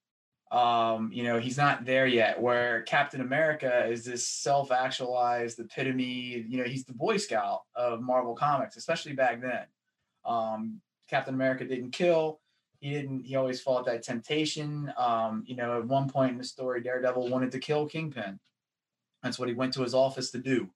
Um, 0.50 1.12
you 1.12 1.24
know, 1.24 1.40
he's 1.40 1.58
not 1.58 1.84
there 1.84 2.08
yet. 2.08 2.42
Where 2.42 2.84
Captain 2.84 3.20
America 3.20 3.86
is 3.88 4.06
this 4.06 4.26
self-actualized 4.26 5.60
epitome. 5.60 6.46
You 6.48 6.58
know, 6.60 6.64
he's 6.64 6.86
the 6.86 6.94
Boy 6.94 7.18
Scout 7.18 7.64
of 7.76 8.02
Marvel 8.02 8.34
Comics, 8.34 8.78
especially 8.78 9.14
back 9.14 9.42
then. 9.42 9.66
Um, 10.24 10.80
Captain 11.10 11.34
America 11.34 11.66
didn't 11.66 11.92
kill. 11.92 12.40
He 12.80 12.92
didn't. 12.92 13.26
He 13.26 13.36
always 13.36 13.60
fought 13.62 13.86
that 13.88 14.04
temptation. 14.04 14.92
Um, 14.98 15.44
you 15.46 15.58
know, 15.58 15.80
at 15.80 15.86
one 15.86 16.08
point 16.08 16.32
in 16.32 16.38
the 16.38 16.46
story, 16.46 16.82
Daredevil 16.82 17.28
wanted 17.28 17.52
to 17.52 17.60
kill 17.60 17.86
Kingpin. 17.88 18.40
That's 19.24 19.38
what 19.40 19.50
he 19.50 19.56
went 19.56 19.74
to 19.74 19.82
his 19.82 19.94
office 19.94 20.32
to 20.32 20.38
do. 20.40 20.70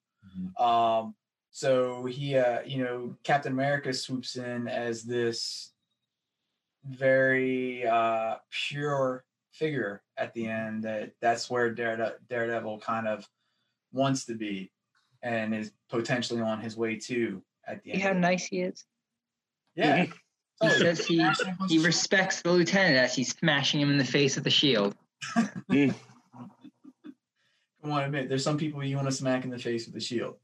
Um, 0.58 1.16
so 1.52 2.06
he, 2.06 2.36
uh, 2.38 2.62
you 2.66 2.84
know, 2.84 3.16
Captain 3.24 3.52
America 3.54 3.94
swoops 3.94 4.36
in 4.38 4.68
as 4.68 5.04
this 5.04 5.72
very 6.86 7.86
uh, 7.86 8.36
pure 8.52 9.24
figure 9.52 10.02
at 10.18 10.34
the 10.34 10.48
end. 10.48 10.84
That 10.84 11.12
that's 11.22 11.50
where 11.50 11.74
Darede- 11.74 12.16
Daredevil 12.30 12.80
kind 12.80 13.08
of 13.08 13.28
wants 13.92 14.26
to 14.26 14.34
be, 14.36 14.72
and 15.22 15.54
is 15.54 15.72
potentially 15.90 16.42
on 16.42 16.60
his 16.60 16.76
way 16.76 16.98
to 16.98 17.42
at 17.68 17.84
the 17.84 17.92
See 17.92 18.02
end. 18.02 18.04
how 18.04 18.14
nice 18.14 18.46
he 18.46 18.62
is. 18.62 18.86
Yeah. 19.76 20.06
He 20.62 20.70
totally. 20.70 20.96
says 20.96 21.08
he 21.08 21.28
he 21.68 21.80
respects 21.80 22.42
the 22.42 22.52
lieutenant 22.52 22.96
as 22.96 23.14
he's 23.16 23.36
smashing 23.36 23.82
him 23.82 23.90
in 23.92 23.98
the 23.98 24.06
face 24.06 24.36
with 24.36 24.44
the 24.44 24.52
shield. 24.52 24.96
Come 27.84 27.92
to 27.92 28.06
admit 28.06 28.30
there's 28.30 28.44
some 28.44 28.58
people 28.58 28.82
you 28.82 28.96
want 28.96 29.10
to 29.10 29.14
smack 29.14 29.44
in 29.44 29.50
the 29.50 29.60
face 29.60 29.86
with 29.86 29.96
a 29.98 30.00
shield. 30.00 30.36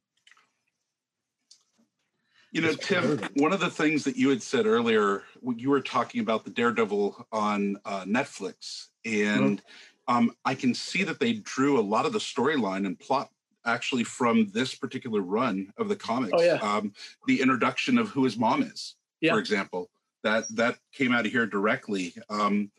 You 2.52 2.62
know, 2.62 2.74
Tim, 2.74 3.22
one 3.36 3.54
of 3.54 3.62
the 3.62 3.70
things 3.70 4.04
that 4.04 4.18
you 4.18 4.28
had 4.30 4.42
said 4.42 4.66
earlier, 4.66 5.24
you 5.56 5.70
were 5.70 5.80
talking 5.82 6.20
about 6.20 6.44
the 6.44 6.50
Daredevil 6.50 7.28
on 7.32 7.78
uh, 7.86 8.04
Netflix, 8.04 8.88
and 9.06 9.62
um, 10.08 10.36
I 10.44 10.56
can 10.56 10.74
see 10.74 11.04
that 11.04 11.20
they 11.20 11.34
drew 11.34 11.80
a 11.80 11.82
lot 11.82 12.06
of 12.06 12.12
the 12.12 12.20
storyline 12.20 12.86
and 12.86 13.00
plot 13.00 13.30
actually 13.66 14.04
from 14.04 14.50
this 14.52 14.76
particular 14.76 15.22
run 15.22 15.72
of 15.78 15.88
the 15.88 15.96
comics. 15.96 16.34
Oh, 16.36 16.42
yeah. 16.42 16.56
Um, 16.56 16.94
the 17.28 17.40
introduction 17.40 17.98
of 17.98 18.10
who 18.10 18.24
his 18.24 18.36
mom 18.36 18.64
is, 18.64 18.96
Yeah. 19.22 19.34
for 19.34 19.40
example, 19.40 19.90
that 20.24 20.44
that 20.56 20.80
came 20.92 21.14
out 21.14 21.26
of 21.26 21.32
here 21.32 21.46
directly. 21.46 22.16
Um, 22.30 22.72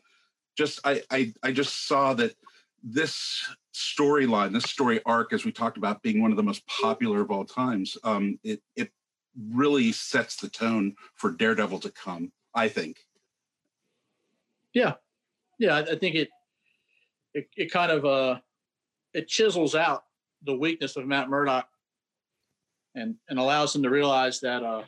just 0.55 0.81
I, 0.83 1.01
I 1.09 1.33
I 1.41 1.51
just 1.51 1.87
saw 1.87 2.13
that 2.15 2.35
this 2.83 3.43
storyline, 3.73 4.53
this 4.53 4.63
story 4.63 5.01
arc, 5.05 5.33
as 5.33 5.45
we 5.45 5.51
talked 5.51 5.77
about, 5.77 6.01
being 6.01 6.21
one 6.21 6.31
of 6.31 6.37
the 6.37 6.43
most 6.43 6.65
popular 6.67 7.21
of 7.21 7.31
all 7.31 7.45
times, 7.45 7.97
um, 8.03 8.39
it 8.43 8.61
it 8.75 8.91
really 9.49 9.91
sets 9.91 10.35
the 10.35 10.49
tone 10.49 10.95
for 11.15 11.31
Daredevil 11.31 11.79
to 11.79 11.91
come. 11.91 12.31
I 12.53 12.67
think. 12.67 12.97
Yeah, 14.73 15.75
I, 15.75 15.91
I 15.91 15.95
think 15.95 16.15
it, 16.15 16.29
it 17.33 17.47
it 17.55 17.71
kind 17.71 17.91
of 17.91 18.05
uh 18.05 18.39
it 19.13 19.27
chisels 19.27 19.75
out 19.75 20.05
the 20.43 20.55
weakness 20.55 20.95
of 20.95 21.05
Matt 21.05 21.29
Murdock 21.29 21.67
and 22.95 23.15
and 23.29 23.39
allows 23.39 23.75
him 23.75 23.83
to 23.83 23.89
realize 23.89 24.39
that 24.39 24.63
uh 24.63 24.83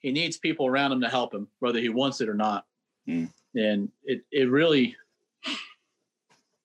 he 0.00 0.12
needs 0.12 0.36
people 0.36 0.66
around 0.66 0.92
him 0.92 1.00
to 1.00 1.08
help 1.08 1.32
him, 1.32 1.48
whether 1.60 1.80
he 1.80 1.88
wants 1.88 2.20
it 2.20 2.28
or 2.28 2.34
not. 2.34 2.66
Hmm. 3.06 3.24
And 3.54 3.90
it 4.04 4.22
it 4.30 4.50
really 4.50 4.96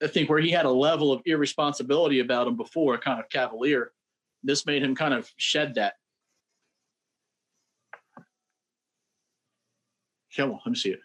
I 0.01 0.07
think 0.07 0.29
where 0.29 0.39
he 0.39 0.49
had 0.51 0.65
a 0.65 0.71
level 0.71 1.11
of 1.11 1.21
irresponsibility 1.25 2.19
about 2.19 2.47
him 2.47 2.55
before, 2.55 2.97
kind 2.97 3.19
of 3.19 3.29
cavalier, 3.29 3.91
this 4.43 4.65
made 4.65 4.81
him 4.81 4.95
kind 4.95 5.13
of 5.13 5.29
shed 5.37 5.75
that. 5.75 5.95
Come 10.35 10.51
on, 10.51 10.59
let 10.65 10.71
me 10.71 10.75
see 10.75 10.91
it. 10.91 10.99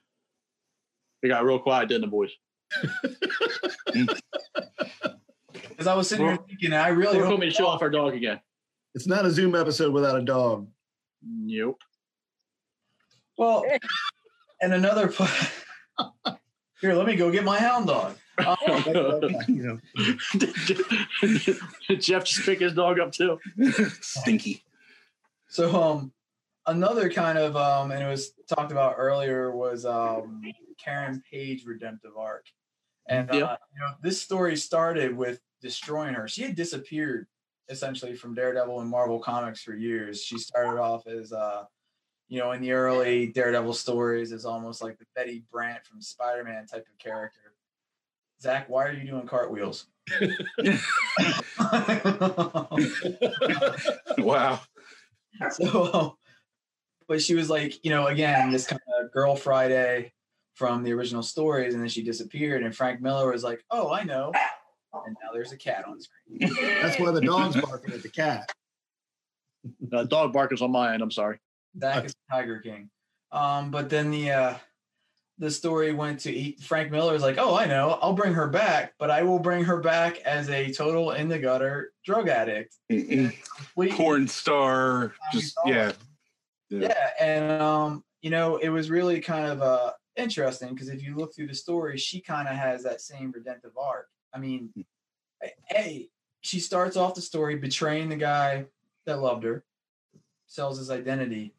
It 1.23 1.29
got 1.29 1.45
real 1.45 1.59
quiet, 1.59 1.89
didn't 1.89 2.05
it, 2.05 2.11
boys? 2.11 2.31
Because 5.85 5.87
I 5.89 5.95
was 5.95 6.09
sitting 6.09 6.27
here 6.27 6.39
thinking, 6.49 6.73
I 6.73 6.89
really 6.89 7.19
We're 7.19 7.27
hope 7.27 7.39
going 7.41 7.51
to 7.51 7.55
show 7.55 7.67
off 7.67 7.83
our 7.83 7.91
dog 7.91 8.15
again. 8.15 8.41
It's 8.95 9.07
not 9.07 9.25
a 9.25 9.31
Zoom 9.31 9.55
episode 9.55 9.93
without 9.93 10.17
a 10.17 10.23
dog. 10.23 10.69
Nope. 11.23 11.81
Well, 13.37 13.65
and 14.61 14.73
another 14.73 15.09
pl- 15.09 15.27
here, 16.81 16.95
let 16.95 17.07
me 17.07 17.17
go 17.17 17.31
get 17.33 17.45
my 17.45 17.59
hound 17.59 17.89
dog. 17.89 18.17
Um, 18.39 18.57
You 19.49 19.63
know, 19.63 19.81
Jeff 21.99 22.25
just 22.25 22.45
picked 22.45 22.63
his 22.63 22.75
dog 22.75 22.99
up 22.99 23.13
too. 23.13 23.39
Stinky. 24.01 24.65
so, 25.49 25.81
um, 25.81 26.13
another 26.67 27.11
kind 27.11 27.39
of 27.39 27.57
um, 27.57 27.91
and 27.91 28.03
it 28.03 28.09
was 28.09 28.33
talked 28.49 28.73
about 28.73 28.97
earlier 28.99 29.55
was 29.55 29.85
um, 29.85 30.43
Karen 30.83 31.23
Page 31.31 31.65
redemptive 31.65 32.17
arc, 32.17 32.47
and 33.09 33.31
uh, 33.31 33.35
you 33.35 33.41
know 33.41 33.57
this 34.03 34.21
story 34.21 34.57
started 34.57 35.17
with 35.17 35.41
destroying 35.63 36.15
her. 36.15 36.29
She 36.29 36.43
had 36.43 36.57
disappeared 36.57 37.27
essentially 37.69 38.15
from 38.15 38.35
Daredevil 38.35 38.81
and 38.81 38.91
Marvel 38.91 39.19
Comics 39.19 39.63
for 39.63 39.75
years. 39.75 40.23
She 40.23 40.39
started 40.39 40.81
off 40.81 41.07
as 41.07 41.33
uh, 41.33 41.65
you 42.29 42.39
know, 42.39 42.53
in 42.53 42.63
the 42.63 42.73
early 42.73 43.29
Daredevil 43.29 43.75
stories, 43.75 44.33
as 44.33 44.45
almost 44.45 44.83
like 44.83 44.99
the 44.99 45.05
Betty 45.15 45.45
Brant 45.53 45.85
from 45.85 46.01
Spider-Man 46.01 46.67
type 46.67 46.87
of 46.91 46.99
character. 46.99 47.44
Zach, 48.45 48.69
why 48.69 48.85
are 48.85 48.93
you 48.93 49.07
doing 49.07 49.27
cartwheels? 49.27 49.87
wow. 54.19 54.61
so, 55.51 56.19
but 57.09 57.23
she 57.23 57.35
was 57.35 57.49
like, 57.49 57.83
you 57.83 57.91
know, 57.91 58.09
again, 58.09 58.51
this 58.51 58.67
kind 58.67 58.83
of 59.01 59.11
girl 59.13 59.35
Friday 59.35 60.13
from 60.57 60.83
the 60.83 60.93
original 60.93 61.23
stories, 61.23 61.73
and 61.73 61.83
then 61.83 61.89
she 61.89 62.03
disappeared. 62.03 62.63
And 62.63 62.77
Frank 62.77 63.01
Miller 63.01 63.33
was 63.33 63.43
like, 63.43 63.65
"Oh, 63.71 63.91
I 63.91 64.03
know," 64.03 64.31
and 64.93 65.17
now 65.23 65.31
there's 65.33 65.53
a 65.53 65.57
cat 65.57 65.87
on 65.89 65.99
screen. 65.99 66.55
that's 66.83 67.01
why 67.01 67.13
the 67.13 67.23
dog's 67.23 67.59
barking 67.59 67.95
at 67.95 68.03
the 68.03 68.11
cat. 68.11 68.53
Uh, 69.91 70.05
dog 70.05 70.35
barkers 70.35 70.61
on 70.61 70.71
my 70.71 70.93
end. 70.93 71.03
I'm 71.03 71.11
sorry. 71.11 71.39
Zach 71.81 72.05
is 72.05 72.15
Tiger 72.31 72.59
King. 72.59 72.91
Um, 73.33 73.71
but 73.71 73.89
then 73.89 74.11
the 74.11 74.31
uh, 74.31 74.55
the 75.39 75.51
story 75.51 75.93
went 75.93 76.21
to 76.21 76.33
he, 76.33 76.57
Frank 76.63 76.91
Miller 76.91 77.15
is 77.15 77.23
like, 77.23 77.39
"Oh, 77.39 77.57
I 77.57 77.67
know, 77.67 77.99
I'll 78.01 78.13
bring 78.13 78.35
her 78.35 78.49
back, 78.49 78.95
but 78.99 79.11
I 79.11 79.23
will 79.23 79.39
bring 79.39 79.65
her 79.65 79.81
back 79.81 80.19
as 80.21 80.49
a 80.49 80.73
total 80.73 81.13
in 81.13 81.29
the 81.29 81.39
gutter 81.39 81.93
drug 82.05 82.29
addict." 82.29 82.77
Porn 83.97 84.29
star. 84.29 85.15
Just 85.33 85.57
yeah. 85.67 85.93
yeah 86.71 87.11
and 87.21 87.51
um 87.63 88.05
you 88.23 88.31
know 88.31 88.57
it 88.57 88.69
was 88.69 88.91
really 88.91 89.21
kind 89.21 89.47
of 89.47 89.63
uh 89.63 89.93
interesting 90.17 90.71
because 90.71 90.89
if 90.89 91.03
you 91.03 91.17
look 91.17 91.35
through 91.35 91.47
the 91.47 91.55
story 91.55 91.99
she 91.99 92.21
kind 92.21 92.49
of 92.49 92.55
has 92.55 92.83
that 92.83 93.01
same 93.01 93.33
redemptive 93.33 93.77
arc 93.77 94.09
i 94.33 94.39
mean 94.39 94.71
hey 95.69 96.09
she 96.41 96.61
starts 96.61 96.97
off 96.97 97.15
the 97.15 97.21
story 97.21 97.57
betraying 97.57 98.09
the 98.09 98.17
guy 98.17 98.65
that 99.07 99.21
loved 99.21 99.43
her 99.43 99.65
sells 100.47 100.79
his 100.79 100.91
identity 100.91 101.53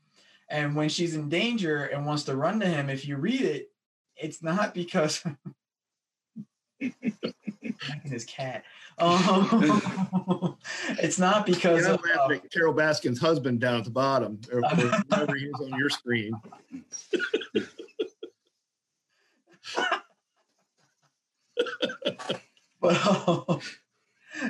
and 0.49 0.75
when 0.75 0.89
she's 0.89 1.15
in 1.15 1.29
danger 1.29 1.85
and 1.85 2.05
wants 2.05 2.23
to 2.23 2.35
run 2.35 2.59
to 2.59 2.67
him 2.67 2.89
if 2.89 3.07
you 3.07 3.17
read 3.17 3.41
it 3.41 3.71
it's 4.15 4.41
not 4.43 4.73
because 4.73 5.23
his 8.03 8.25
cat 8.25 8.63
um, 8.97 10.57
it's 10.99 11.19
not 11.19 11.47
You're 11.47 11.55
because 11.55 11.85
not 11.87 11.99
of, 11.99 12.31
uh, 12.31 12.39
Carole 12.53 12.73
Baskin's 12.73 13.19
husband 13.19 13.59
down 13.59 13.79
at 13.79 13.83
the 13.83 13.89
bottom, 13.89 14.39
or, 14.51 14.59
or 14.59 14.69
whoever 14.69 15.35
he 15.35 15.47
is 15.47 15.53
on 15.59 15.77
your 15.77 15.89
screen. 15.89 16.33
But 22.81 23.61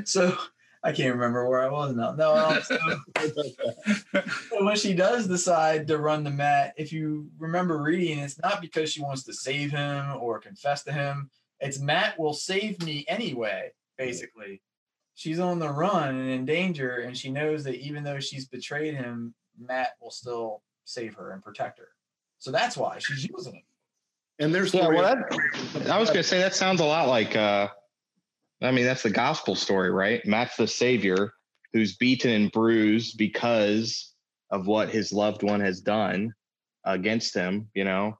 so 0.03 0.37
I 0.85 0.91
can't 0.91 1.15
remember 1.15 1.49
where 1.49 1.59
I 1.59 1.67
was 1.67 1.95
now. 1.95 2.11
No, 2.11 2.35
um, 2.35 2.61
so, 2.61 2.77
so 4.49 4.63
when 4.63 4.75
she 4.75 4.93
does 4.93 5.27
decide 5.27 5.87
to 5.87 5.97
run 5.97 6.23
the 6.23 6.29
mat, 6.29 6.75
if 6.77 6.93
you 6.93 7.27
remember 7.39 7.81
reading, 7.81 8.19
it's 8.19 8.39
not 8.39 8.61
because 8.61 8.91
she 8.91 9.01
wants 9.01 9.23
to 9.23 9.33
save 9.33 9.71
him 9.71 10.15
or 10.19 10.39
confess 10.39 10.83
to 10.83 10.91
him. 10.91 11.31
It's 11.59 11.79
Matt 11.79 12.19
will 12.19 12.33
save 12.33 12.83
me 12.83 13.03
anyway. 13.07 13.71
Basically, 13.97 14.61
she's 15.15 15.39
on 15.39 15.57
the 15.57 15.69
run 15.69 16.17
and 16.19 16.29
in 16.29 16.45
danger, 16.45 16.97
and 16.97 17.17
she 17.17 17.31
knows 17.31 17.63
that 17.63 17.77
even 17.77 18.03
though 18.03 18.19
she's 18.19 18.47
betrayed 18.47 18.93
him, 18.93 19.33
Matt 19.59 19.93
will 19.99 20.11
still 20.11 20.61
save 20.83 21.15
her 21.15 21.31
and 21.31 21.41
protect 21.41 21.79
her. 21.79 21.87
So 22.37 22.51
that's 22.51 22.77
why 22.77 22.99
she's 22.99 23.27
using 23.27 23.55
it. 23.55 23.63
And 24.37 24.53
there's 24.53 24.71
Yeah, 24.71 24.89
well, 24.89 25.01
that, 25.01 25.89
I 25.89 25.97
was 25.97 26.09
gonna 26.09 26.21
say 26.31 26.37
that 26.37 26.53
sounds 26.53 26.79
a 26.79 26.85
lot 26.85 27.07
like. 27.07 27.35
uh 27.35 27.69
I 28.61 28.71
mean, 28.71 28.85
that's 28.85 29.03
the 29.03 29.09
gospel 29.09 29.55
story, 29.55 29.91
right? 29.91 30.25
Matt's 30.25 30.55
the 30.55 30.67
savior 30.67 31.33
who's 31.73 31.97
beaten 31.97 32.31
and 32.31 32.51
bruised 32.51 33.17
because 33.17 34.13
of 34.49 34.67
what 34.67 34.89
his 34.89 35.11
loved 35.11 35.43
one 35.43 35.59
has 35.59 35.81
done 35.81 36.33
against 36.85 37.35
him. 37.35 37.69
You 37.73 37.83
know, 37.83 38.17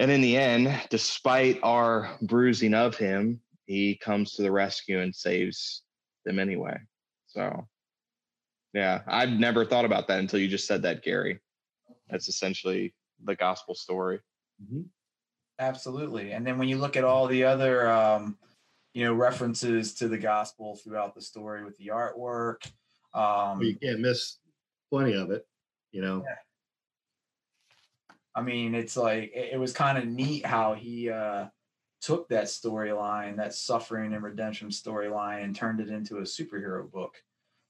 and 0.00 0.10
in 0.10 0.20
the 0.20 0.36
end, 0.36 0.74
despite 0.90 1.60
our 1.62 2.16
bruising 2.22 2.74
of 2.74 2.96
him, 2.96 3.40
he 3.66 3.96
comes 3.96 4.32
to 4.32 4.42
the 4.42 4.52
rescue 4.52 5.00
and 5.00 5.14
saves 5.14 5.82
them 6.24 6.38
anyway. 6.38 6.76
So, 7.26 7.66
yeah, 8.72 9.02
I've 9.06 9.30
never 9.30 9.64
thought 9.64 9.84
about 9.84 10.08
that 10.08 10.20
until 10.20 10.40
you 10.40 10.48
just 10.48 10.66
said 10.66 10.82
that, 10.82 11.02
Gary. 11.02 11.40
That's 12.08 12.28
essentially 12.28 12.94
the 13.24 13.36
gospel 13.36 13.74
story. 13.74 14.20
Absolutely. 15.58 16.32
And 16.32 16.46
then 16.46 16.58
when 16.58 16.68
you 16.68 16.78
look 16.78 16.96
at 16.96 17.04
all 17.04 17.26
the 17.26 17.44
other, 17.44 17.88
um, 17.88 18.36
you 18.94 19.04
know, 19.04 19.12
references 19.12 19.92
to 19.94 20.08
the 20.08 20.16
gospel 20.16 20.76
throughout 20.76 21.14
the 21.14 21.20
story 21.20 21.64
with 21.64 21.76
the 21.78 21.88
artwork, 21.88 22.64
um, 23.12 23.60
you 23.60 23.76
can't 23.76 24.00
miss 24.00 24.38
plenty 24.90 25.14
of 25.14 25.30
it. 25.30 25.46
You 25.90 26.02
know, 26.02 26.24
I 28.34 28.42
mean, 28.42 28.74
it's 28.74 28.96
like 28.96 29.32
it, 29.34 29.50
it 29.54 29.60
was 29.60 29.72
kind 29.72 29.98
of 29.98 30.06
neat 30.06 30.46
how 30.46 30.74
he 30.74 31.10
uh, 31.10 31.46
took 32.00 32.28
that 32.28 32.44
storyline, 32.44 33.36
that 33.36 33.54
suffering 33.54 34.14
and 34.14 34.22
redemption 34.22 34.68
storyline, 34.68 35.44
and 35.44 35.54
turned 35.54 35.80
it 35.80 35.88
into 35.88 36.18
a 36.18 36.22
superhero 36.22 36.88
book. 36.90 37.16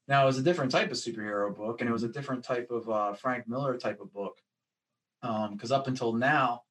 Now 0.07 0.23
it 0.23 0.27
was 0.27 0.37
a 0.37 0.43
different 0.43 0.71
type 0.71 0.91
of 0.91 0.97
superhero 0.97 1.55
book, 1.55 1.81
and 1.81 1.89
it 1.89 1.93
was 1.93 2.03
a 2.03 2.09
different 2.09 2.43
type 2.43 2.69
of 2.69 2.87
uh, 2.89 3.13
Frank 3.13 3.47
Miller 3.47 3.77
type 3.77 3.99
of 3.99 4.13
book. 4.13 4.37
Because 5.21 5.71
up 5.71 5.87
until 5.87 6.13
now, 6.13 6.61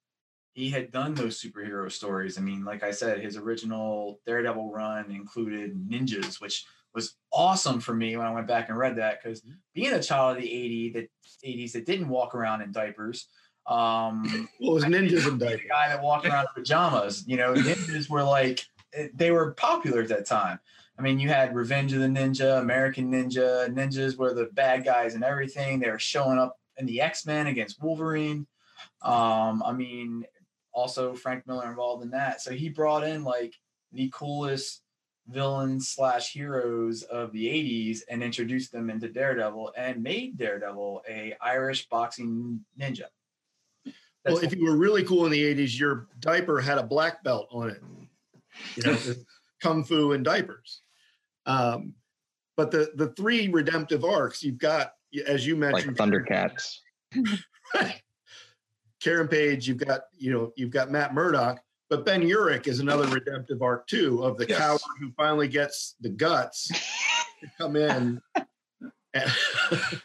he 0.55 0.71
had 0.71 0.93
done 0.93 1.15
those 1.15 1.41
superhero 1.41 1.91
stories. 1.91 2.39
I 2.39 2.41
mean, 2.41 2.65
like 2.65 2.83
I 2.85 2.93
said, 2.93 3.21
his 3.21 3.37
original 3.37 4.21
Daredevil 4.25 4.73
run 4.73 5.11
included 5.11 5.77
ninjas, 5.89 6.41
which 6.41 6.65
was 6.95 7.17
awesome 7.33 7.81
for 7.81 7.93
me 7.93 8.17
when 8.17 8.27
I 8.27 8.33
went 8.33 8.47
back 8.47 8.69
and 8.69 8.79
read 8.79 8.97
that. 8.97 9.19
Because 9.23 9.43
being 9.75 9.93
a 9.93 10.03
child 10.03 10.37
of 10.37 10.43
the 10.43 10.49
80s 10.49 10.95
that 10.95 11.11
80s 11.45 11.73
that 11.73 11.87
didn't 11.87 12.09
walk 12.09 12.37
around 12.37 12.63
in 12.63 12.71
diapers, 12.71 13.27
um, 13.67 14.49
well, 14.61 14.71
it 14.71 14.75
was 14.75 14.85
ninjas 14.85 15.27
in 15.27 15.39
the 15.39 15.47
diapers. 15.47 15.67
guy 15.69 15.89
that 15.89 16.03
walked 16.03 16.27
around 16.27 16.47
in 16.57 16.63
pajamas. 16.63 17.25
You 17.27 17.37
know, 17.37 17.55
ninjas 17.55 18.09
were 18.09 18.23
like 18.23 18.65
eh, 18.95 19.09
they 19.13 19.33
were 19.33 19.53
popular 19.55 20.03
at 20.03 20.09
that 20.09 20.27
time. 20.27 20.61
I 20.97 21.03
mean, 21.03 21.19
you 21.19 21.29
had 21.29 21.57
Revenge 21.57 21.93
of 21.93 21.99
the 21.99 22.07
Ninja, 22.07 22.61
American 22.61 23.11
Ninja. 23.11 23.69
Ninjas 23.69 24.17
were 24.17 24.33
the 24.33 24.49
bad 24.53 24.85
guys 24.85 25.17
and 25.17 25.25
everything. 25.25 25.81
They 25.81 25.91
were 25.91 25.99
showing 25.99 26.39
up 26.39 26.61
in 26.77 26.87
the 26.87 27.01
X 27.01 27.27
Men 27.27 27.49
against 27.49 27.83
Wolverine. 27.83 28.47
Um, 29.03 29.63
I 29.65 29.73
mean, 29.73 30.25
also 30.75 31.15
Frank 31.15 31.47
Miller 31.47 31.69
involved 31.69 32.03
in 32.03 32.11
that. 32.11 32.41
So 32.41 32.53
he 32.53 32.69
brought 32.69 33.05
in 33.05 33.25
like 33.25 33.55
the 33.93 34.11
coolest 34.13 34.83
villains 35.29 35.89
slash 35.89 36.33
heroes 36.33 37.03
of 37.05 37.33
the 37.33 37.47
80s 37.47 38.01
and 38.11 38.23
introduced 38.23 38.73
them 38.73 38.91
into 38.91 39.09
Daredevil 39.09 39.73
and 39.77 40.03
made 40.03 40.37
Daredevil 40.37 41.03
a 41.09 41.35
Irish 41.41 41.89
boxing 41.89 42.61
ninja. 42.79 43.05
Well, 44.25 44.39
if 44.39 44.55
you 44.55 44.65
were 44.65 44.77
really 44.77 45.05
cool 45.05 45.27
in 45.27 45.33
the 45.33 45.55
80s, 45.55 45.79
your 45.79 46.09
diaper 46.21 46.61
had 46.61 46.79
a 46.79 46.83
black 46.83 47.23
belt 47.23 47.49
on 47.53 47.71
it. 47.71 47.83
You 48.77 48.83
know, 48.83 48.99
kung 49.63 49.85
fu 49.85 50.13
and 50.13 50.25
diapers. 50.25 50.81
Um, 51.47 51.95
but 52.57 52.71
the 52.71 52.93
the 52.95 53.09
three 53.09 53.49
redemptive 53.49 54.05
arcs 54.05 54.43
you've 54.43 54.59
got, 54.59 54.93
as 55.27 55.47
you 55.47 55.57
Like 55.57 55.87
mentioned, 55.87 55.97
Thundercats. 55.99 56.79
Karen 59.05 59.29
Page, 59.29 59.69
you've 59.69 59.77
got, 59.77 60.05
you 60.17 60.33
know, 60.33 60.51
you've 60.57 60.71
got 60.71 60.91
Matt 60.91 61.13
Murdock, 61.13 61.61
but 61.91 62.07
Ben 62.07 62.23
Urich 62.23 62.67
is 62.67 62.81
another 62.81 63.07
redemptive 63.09 63.61
arc 63.61 63.87
too 63.87 64.25
of 64.25 64.39
the 64.39 64.47
Yes. 64.49 64.59
coward 64.59 64.81
who 64.99 65.13
finally 65.13 65.47
gets 65.47 65.95
the 66.01 66.09
guts 66.09 66.69
to 66.69 67.51
come 67.59 67.77
in. 67.77 68.19
and- 69.13 69.33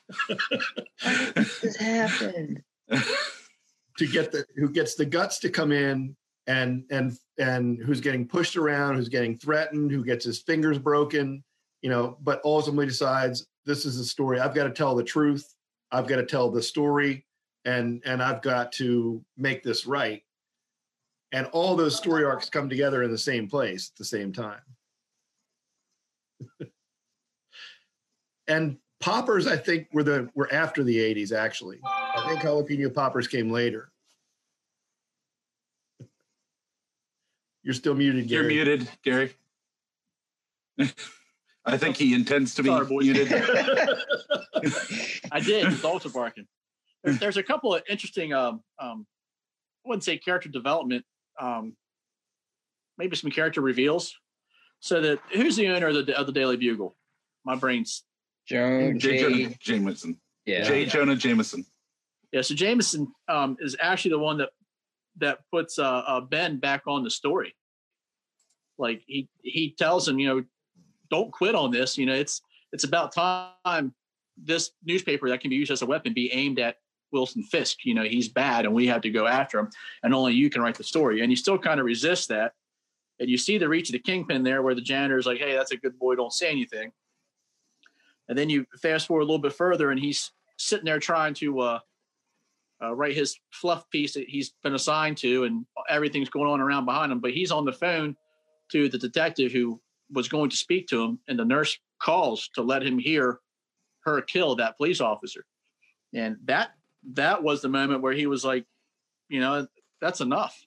This 1.62 1.76
happened. 1.78 2.62
to 2.89 4.08
get 4.08 4.32
the 4.34 4.45
who 4.58 4.70
gets 4.70 4.95
the 4.95 5.06
guts 5.06 5.39
to 5.39 5.50
come 5.50 5.72
in 5.72 6.16
and 6.47 6.84
and 6.91 7.14
and 7.38 7.80
who's 7.82 8.02
getting 8.02 8.28
pushed 8.28 8.58
around, 8.58 8.95
who's 8.95 9.10
getting 9.10 9.38
threatened, 9.38 9.91
who 9.91 10.04
gets 10.04 10.26
his 10.26 10.39
fingers 10.41 10.78
broken, 10.78 11.41
you 11.82 11.89
know, 11.89 12.18
but 12.22 12.41
ultimately 12.43 12.86
decides 12.86 13.47
this 13.66 13.86
is 13.86 13.97
a 13.97 14.06
story. 14.06 14.39
I've 14.41 14.54
got 14.56 14.66
to 14.66 14.72
tell 14.72 14.93
the 14.95 15.04
truth. 15.04 15.54
I've 15.91 16.08
got 16.08 16.18
to 16.18 16.26
tell 16.26 16.50
the 16.52 16.62
story 16.62 17.26
and 17.70 18.01
and 18.05 18.22
I've 18.22 18.41
got 18.41 18.72
to 18.74 19.24
make 19.38 19.63
this 19.63 19.86
right. 19.86 20.24
And 21.32 21.45
all 21.47 21.76
those 21.76 21.95
story 21.95 22.26
arcs 22.26 22.49
come 22.49 22.67
together 22.67 23.03
in 23.03 23.11
the 23.11 23.17
same 23.17 23.47
place 23.47 23.91
at 23.93 23.97
the 23.97 24.05
same 24.05 24.34
time. 24.34 24.61
and 28.47 28.78
poppers, 28.99 29.45
I 29.45 29.55
think, 29.55 29.88
were 29.93 30.01
the 30.01 30.30
were 30.34 30.51
after 30.51 30.84
the 30.84 30.97
80s, 30.97 31.32
actually. 31.32 31.80
I 31.86 32.26
think 32.28 32.39
jalapeno 32.41 32.91
poppers 32.91 33.28
came 33.28 33.51
later. 33.51 33.91
You're 37.63 37.76
still 37.76 37.93
muted, 37.93 38.28
Gary. 38.28 38.55
You're 38.55 38.65
Gary. 38.65 38.78
muted, 38.78 38.89
Gary. 39.03 39.32
I 41.65 41.78
think 41.78 41.97
he 41.97 42.15
intends 42.15 42.55
to 42.55 42.63
be 42.63 42.70
Sorry, 42.70 42.86
boys. 42.88 43.05
muted. 43.05 43.32
I 45.32 45.39
did. 45.39 45.67
It's 45.67 45.84
also 45.84 46.09
barking. 46.09 46.47
There, 47.04 47.14
there's 47.14 47.38
a 47.38 47.43
couple 47.43 47.74
of 47.74 47.84
interesting, 47.89 48.34
um, 48.34 48.62
um, 48.80 49.06
I 49.86 49.89
wouldn't 49.89 50.04
say 50.04 50.18
character 50.18 50.50
development, 50.50 51.06
um, 51.39 51.76
maybe 52.97 53.16
some 53.16 53.32
character 53.32 53.62
reveals. 53.62 54.16
So 54.82 55.02
that 55.02 55.20
who's 55.34 55.56
the 55.56 55.68
owner 55.68 55.88
of 55.88 56.06
the 56.06 56.18
of 56.18 56.26
the 56.26 56.32
Daily 56.32 56.56
Bugle? 56.56 56.95
My 57.45 57.56
brain's 57.56 58.04
Joe 58.47 58.93
J. 58.93 58.97
J. 58.97 59.20
Jonah 59.20 59.56
Jameson. 59.60 60.20
Yeah. 60.45 60.64
J. 60.64 60.86
Jonah 60.86 61.16
Jameson. 61.16 61.66
yeah. 62.32 62.41
So 62.41 62.56
Jameson 62.56 63.12
um, 63.28 63.58
is 63.60 63.76
actually 63.82 64.12
the 64.12 64.20
one 64.20 64.38
that 64.38 64.50
that 65.18 65.39
puts 65.52 65.80
uh, 65.80 65.84
uh, 65.84 66.22
Ben 66.22 66.60
back 66.60 66.84
on 66.88 67.04
the 67.04 67.10
story. 67.10 67.56
Like 68.78 69.02
he 69.06 69.28
he 69.41 69.76
tells 69.78 70.08
him, 70.08 70.18
you 70.18 70.28
know, 70.28 70.43
don't 71.12 71.32
quit 71.32 71.56
on 71.56 71.72
this. 71.72 71.97
You 71.97 72.06
know, 72.06 72.16
it's 72.16 72.41
it's 72.72 72.86
about 72.86 73.14
time 73.14 73.93
this 74.41 74.72
newspaper 74.86 75.30
that 75.30 75.41
can 75.41 75.50
be 75.50 75.58
used 75.58 75.72
as 75.72 75.82
a 75.82 75.86
weapon 75.86 76.14
be 76.14 76.32
aimed 76.32 76.60
at 76.60 76.78
Wilson 77.12 77.43
Fisk. 77.43 77.86
You 77.86 77.93
know, 77.93 78.03
he's 78.03 78.28
bad 78.30 78.66
and 78.66 78.74
we 78.74 78.88
have 78.88 79.01
to 79.01 79.10
go 79.10 79.28
after 79.28 79.60
him, 79.60 79.70
and 80.03 80.14
only 80.14 80.34
you 80.34 80.49
can 80.49 80.62
write 80.62 80.76
the 80.76 80.84
story. 80.84 81.22
And 81.22 81.32
you 81.32 81.36
still 81.36 81.57
kind 81.57 81.80
of 81.80 81.86
resist 81.86 82.30
that. 82.30 82.53
And 83.20 83.30
you 83.30 83.38
see 83.38 83.57
the 83.57 83.68
reach 83.68 83.89
of 83.89 83.93
the 83.93 83.99
kingpin 83.99 84.43
there, 84.43 84.62
where 84.62 84.76
the 84.76 84.82
janitor's 84.82 85.26
like, 85.26 85.39
"Hey, 85.39 85.53
that's 85.53 85.72
a 85.72 85.78
good 85.78 85.97
boy. 85.99 86.16
Don't 86.16 86.34
say 86.34 86.49
anything." 86.49 86.91
And 88.30 88.38
then 88.38 88.49
you 88.49 88.66
fast 88.82 89.07
forward 89.07 89.24
a 89.24 89.26
little 89.26 89.39
bit 89.39 89.53
further, 89.53 89.91
and 89.91 89.99
he's 89.99 90.32
sitting 90.57 90.86
there 90.86 90.99
trying 90.99 91.34
to 91.36 91.60
uh, 91.60 91.80
uh, 92.82 92.95
write 92.95 93.16
his 93.16 93.38
fluff 93.51 93.89
piece 93.89 94.14
that 94.14 94.30
he's 94.30 94.53
been 94.64 94.76
assigned 94.76 95.18
to, 95.18 95.43
and 95.45 95.66
everything's 95.89 96.30
going 96.30 96.49
on 96.49 96.62
around 96.62 96.86
behind 96.86 97.12
him. 97.12 97.20
But 97.20 97.34
he's 97.34 97.51
on 97.51 97.66
the 97.66 97.74
phone 97.74 98.16
to 98.72 98.88
the 98.88 98.97
detective 98.97 99.51
who 99.51 99.82
was 100.12 100.28
going 100.28 100.49
to 100.49 100.55
speak 100.55 100.88
to 100.88 101.03
him, 101.03 101.20
and 101.28 101.38
the 101.38 101.45
nurse 101.45 101.78
calls 101.99 102.49
to 102.53 102.62
let 102.62 102.84
him 102.84 102.97
hear 102.97 103.39
her 104.05 104.22
kill 104.22 104.55
that 104.55 104.78
police 104.78 105.01
officer. 105.01 105.45
And 106.14 106.38
that 106.45 106.72
that 107.14 107.43
was 107.43 107.62
the 107.62 107.70
moment 107.70 108.02
where 108.02 108.14
he 108.14 108.28
was 108.28 108.43
like, 108.45 108.66
you 109.30 109.39
know, 109.39 109.68
that's 110.02 110.22
enough. 110.22 110.60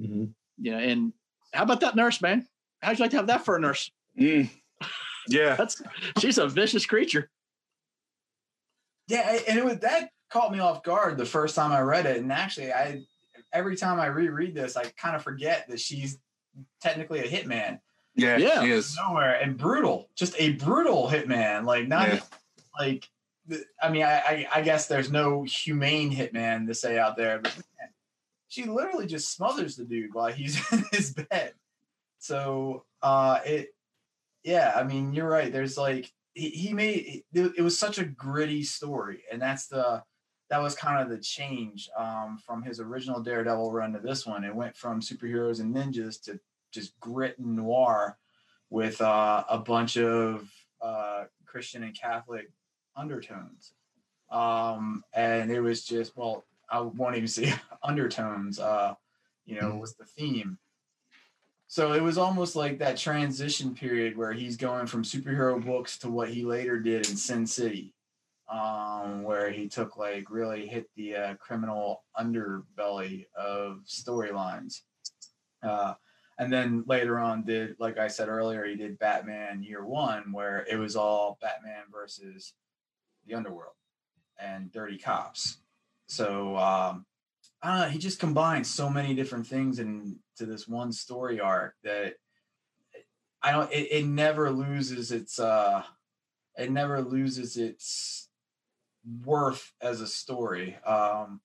Mhm. 0.00 0.32
You 0.58 0.72
know, 0.72 0.78
and 0.78 1.12
how 1.52 1.62
about 1.64 1.80
that 1.80 1.96
nurse, 1.96 2.20
man? 2.22 2.46
How'd 2.82 2.98
you 2.98 3.02
like 3.04 3.10
to 3.12 3.16
have 3.18 3.26
that 3.28 3.44
for 3.44 3.56
a 3.56 3.60
nurse? 3.60 3.90
Mm. 4.18 4.50
Yeah. 5.28 5.54
That's 5.56 5.82
she's 6.18 6.38
a 6.38 6.46
vicious 6.48 6.86
creature. 6.86 7.30
Yeah, 9.08 9.38
and 9.48 9.58
it 9.58 9.64
was 9.64 9.78
that 9.80 10.10
caught 10.30 10.52
me 10.52 10.60
off 10.60 10.82
guard 10.82 11.18
the 11.18 11.26
first 11.26 11.56
time 11.56 11.72
I 11.72 11.80
read 11.80 12.06
it. 12.06 12.18
And 12.18 12.32
actually, 12.32 12.72
I 12.72 13.02
every 13.52 13.76
time 13.76 13.98
I 14.00 14.06
reread 14.06 14.54
this, 14.54 14.76
I 14.76 14.84
kind 14.96 15.16
of 15.16 15.22
forget 15.22 15.66
that 15.68 15.80
she's 15.80 16.18
technically 16.80 17.20
a 17.20 17.28
hitman. 17.28 17.80
Yeah, 18.14 18.36
Yeah. 18.36 18.62
he 18.62 18.70
is. 18.70 18.96
Nowhere 18.96 19.34
and 19.40 19.56
brutal, 19.58 20.08
just 20.14 20.34
a 20.38 20.52
brutal 20.54 21.08
hitman. 21.08 21.64
Like 21.64 21.88
not 21.88 22.08
Yeah. 22.08 22.20
like 22.78 23.00
th- 23.00 23.10
I 23.82 23.90
mean, 23.90 24.02
I, 24.04 24.46
I 24.54 24.62
guess 24.62 24.86
there's 24.86 25.10
no 25.10 25.42
humane 25.42 26.14
hitman 26.14 26.66
to 26.66 26.74
say 26.74 26.98
out 26.98 27.16
there, 27.16 27.38
but 27.38 27.54
man, 27.56 27.88
she 28.48 28.64
literally 28.64 29.06
just 29.06 29.34
smothers 29.34 29.76
the 29.76 29.84
dude 29.84 30.14
while 30.14 30.32
he's 30.32 30.60
in 30.72 30.84
his 30.92 31.12
bed. 31.12 31.54
So 32.18 32.84
uh 33.02 33.40
it 33.44 33.74
yeah, 34.42 34.72
I 34.74 34.84
mean, 34.84 35.12
you're 35.12 35.28
right. 35.28 35.52
There's 35.52 35.76
like 35.76 36.10
he, 36.34 36.50
he 36.50 36.72
made 36.72 37.24
it, 37.32 37.52
it 37.58 37.62
was 37.62 37.78
such 37.78 37.98
a 37.98 38.04
gritty 38.04 38.62
story, 38.62 39.24
and 39.30 39.40
that's 39.40 39.66
the 39.66 40.02
that 40.48 40.62
was 40.62 40.74
kind 40.74 41.00
of 41.00 41.08
the 41.08 41.22
change 41.22 41.88
um, 41.96 42.38
from 42.44 42.62
his 42.62 42.80
original 42.80 43.20
Daredevil 43.20 43.72
run 43.72 43.92
to 43.92 44.00
this 44.00 44.26
one. 44.26 44.42
It 44.42 44.54
went 44.54 44.76
from 44.76 45.00
superheroes 45.00 45.60
and 45.60 45.74
ninjas 45.74 46.20
to 46.24 46.40
just 46.72 46.98
grit 46.98 47.38
and 47.38 47.54
noir 47.54 48.18
with 48.68 49.00
uh, 49.00 49.44
a 49.48 49.58
bunch 49.58 49.96
of 49.96 50.50
uh, 50.82 51.24
Christian 51.46 51.84
and 51.84 51.94
Catholic 51.98 52.50
undertones, 52.96 53.72
um, 54.30 55.04
and 55.14 55.50
it 55.50 55.60
was 55.60 55.84
just 55.84 56.16
well, 56.16 56.44
I 56.70 56.80
won't 56.80 57.16
even 57.16 57.28
say 57.28 57.52
undertones. 57.82 58.58
Uh, 58.58 58.94
you 59.46 59.60
know, 59.60 59.74
was 59.74 59.94
the 59.94 60.04
theme. 60.04 60.58
So 61.66 61.92
it 61.92 62.02
was 62.02 62.18
almost 62.18 62.56
like 62.56 62.78
that 62.78 62.96
transition 62.96 63.74
period 63.74 64.16
where 64.16 64.32
he's 64.32 64.56
going 64.56 64.86
from 64.86 65.04
superhero 65.04 65.64
books 65.64 65.98
to 65.98 66.10
what 66.10 66.28
he 66.28 66.44
later 66.44 66.80
did 66.80 67.08
in 67.08 67.16
Sin 67.16 67.46
City, 67.46 67.94
um, 68.48 69.22
where 69.22 69.50
he 69.50 69.68
took 69.68 69.96
like 69.96 70.30
really 70.30 70.66
hit 70.66 70.90
the 70.96 71.14
uh, 71.14 71.34
criminal 71.34 72.02
underbelly 72.18 73.26
of 73.36 73.82
storylines. 73.86 74.80
Uh, 75.62 75.94
and 76.38 76.52
then 76.52 76.82
later 76.86 77.20
on 77.20 77.44
did 77.44 77.76
like 77.78 77.98
I 77.98 78.08
said 78.08 78.28
earlier, 78.28 78.64
he 78.64 78.74
did 78.74 78.98
Batman 78.98 79.62
Year 79.62 79.84
One, 79.84 80.32
where 80.32 80.66
it 80.68 80.76
was 80.76 80.96
all 80.96 81.38
Batman 81.40 81.84
versus 81.92 82.52
the 83.30 83.36
underworld 83.36 83.74
and 84.38 84.72
dirty 84.72 84.98
cops. 84.98 85.58
So 86.08 86.56
um, 86.56 87.06
I 87.62 87.68
don't 87.68 87.80
know. 87.80 87.88
He 87.88 87.98
just 87.98 88.18
combines 88.18 88.68
so 88.68 88.90
many 88.90 89.14
different 89.14 89.46
things 89.46 89.78
into 89.78 90.16
this 90.38 90.66
one 90.66 90.92
story 90.92 91.40
arc 91.40 91.74
that 91.84 92.14
I 93.42 93.52
don't. 93.52 93.72
It, 93.72 93.88
it 93.90 94.06
never 94.06 94.50
loses 94.50 95.12
its. 95.12 95.38
uh 95.38 95.82
It 96.56 96.70
never 96.70 97.00
loses 97.00 97.56
its 97.56 98.28
worth 99.24 99.72
as 99.80 100.00
a 100.00 100.06
story. 100.06 100.76
Um, 100.84 101.40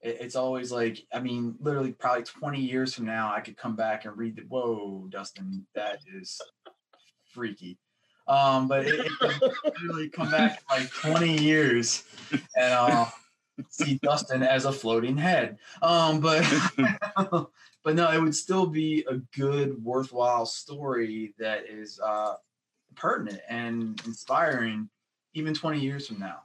it, 0.00 0.18
it's 0.20 0.36
always 0.36 0.72
like 0.72 0.98
I 1.12 1.20
mean, 1.20 1.56
literally, 1.60 1.92
probably 1.92 2.24
twenty 2.24 2.60
years 2.60 2.94
from 2.94 3.04
now, 3.06 3.32
I 3.32 3.40
could 3.40 3.56
come 3.56 3.76
back 3.76 4.06
and 4.06 4.16
read 4.16 4.36
the. 4.36 4.42
Whoa, 4.42 5.06
Dustin, 5.10 5.66
that 5.74 5.98
is 6.16 6.40
freaky. 7.34 7.78
Um, 8.28 8.66
but 8.68 8.86
it, 8.86 9.06
it 9.06 9.12
could 9.18 9.52
literally 9.64 10.08
come 10.08 10.30
back 10.30 10.60
in 10.70 10.78
like 10.80 10.90
twenty 10.90 11.36
years, 11.38 12.04
and 12.56 12.72
uh, 12.72 13.06
see 13.68 13.98
Dustin 14.02 14.42
as 14.42 14.64
a 14.64 14.72
floating 14.72 15.16
head. 15.16 15.58
Um, 15.82 16.20
but 16.20 16.44
but 17.84 17.94
no, 17.94 18.10
it 18.10 18.20
would 18.20 18.34
still 18.34 18.66
be 18.66 19.04
a 19.08 19.16
good, 19.36 19.82
worthwhile 19.82 20.46
story 20.46 21.34
that 21.38 21.68
is 21.68 22.00
uh, 22.00 22.34
pertinent 22.94 23.40
and 23.48 24.00
inspiring, 24.06 24.88
even 25.34 25.54
twenty 25.54 25.80
years 25.80 26.08
from 26.08 26.18
now, 26.18 26.40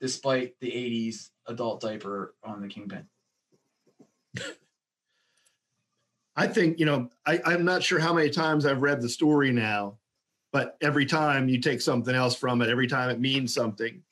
despite 0.00 0.54
the 0.60 0.70
'80s 0.70 1.30
adult 1.46 1.80
diaper 1.80 2.34
on 2.44 2.60
the 2.60 2.68
Kingpin. 2.68 3.06
I 6.36 6.46
think, 6.46 6.78
you 6.78 6.84
know, 6.84 7.08
I, 7.24 7.40
I'm 7.46 7.64
not 7.64 7.82
sure 7.82 7.98
how 7.98 8.12
many 8.12 8.28
times 8.28 8.66
I've 8.66 8.82
read 8.82 9.00
the 9.00 9.08
story 9.08 9.52
now, 9.52 9.96
but 10.56 10.78
every 10.80 11.04
time 11.04 11.50
you 11.50 11.60
take 11.60 11.82
something 11.82 12.14
else 12.14 12.34
from 12.34 12.62
it, 12.62 12.70
every 12.70 12.86
time 12.86 13.10
it 13.10 13.20
means 13.20 13.52
something. 13.52 14.02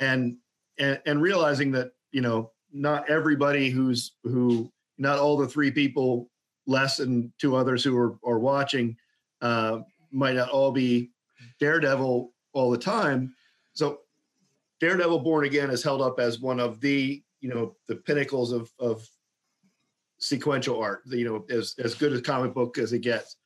And 0.00 0.36
and, 0.78 1.00
and 1.06 1.22
realizing 1.22 1.72
that, 1.72 1.92
you 2.12 2.20
know, 2.20 2.52
not 2.70 3.08
everybody 3.08 3.70
who's 3.70 4.12
who 4.22 4.70
not 4.98 5.18
all 5.18 5.38
the 5.38 5.48
three 5.48 5.70
people 5.70 6.28
less 6.66 6.98
than 6.98 7.32
two 7.38 7.56
others 7.56 7.82
who 7.82 7.96
are, 7.96 8.18
are 8.22 8.38
watching 8.38 8.98
uh, 9.40 9.78
might 10.12 10.36
not 10.36 10.50
all 10.50 10.72
be 10.72 11.08
Daredevil 11.58 12.34
all 12.52 12.70
the 12.70 12.76
time. 12.76 13.34
So 13.72 14.00
Daredevil 14.80 15.20
Born 15.20 15.46
Again 15.46 15.70
is 15.70 15.82
held 15.82 16.02
up 16.02 16.20
as 16.20 16.38
one 16.38 16.60
of 16.60 16.82
the, 16.82 17.22
you 17.40 17.48
know, 17.48 17.76
the 17.86 17.96
pinnacles 17.96 18.52
of, 18.52 18.70
of 18.78 19.08
sequential 20.18 20.78
art, 20.82 21.00
you 21.06 21.24
know, 21.24 21.46
as, 21.48 21.76
as 21.78 21.94
good 21.94 22.12
a 22.12 22.20
comic 22.20 22.52
book 22.52 22.76
as 22.76 22.92
it 22.92 22.98
gets. 22.98 23.37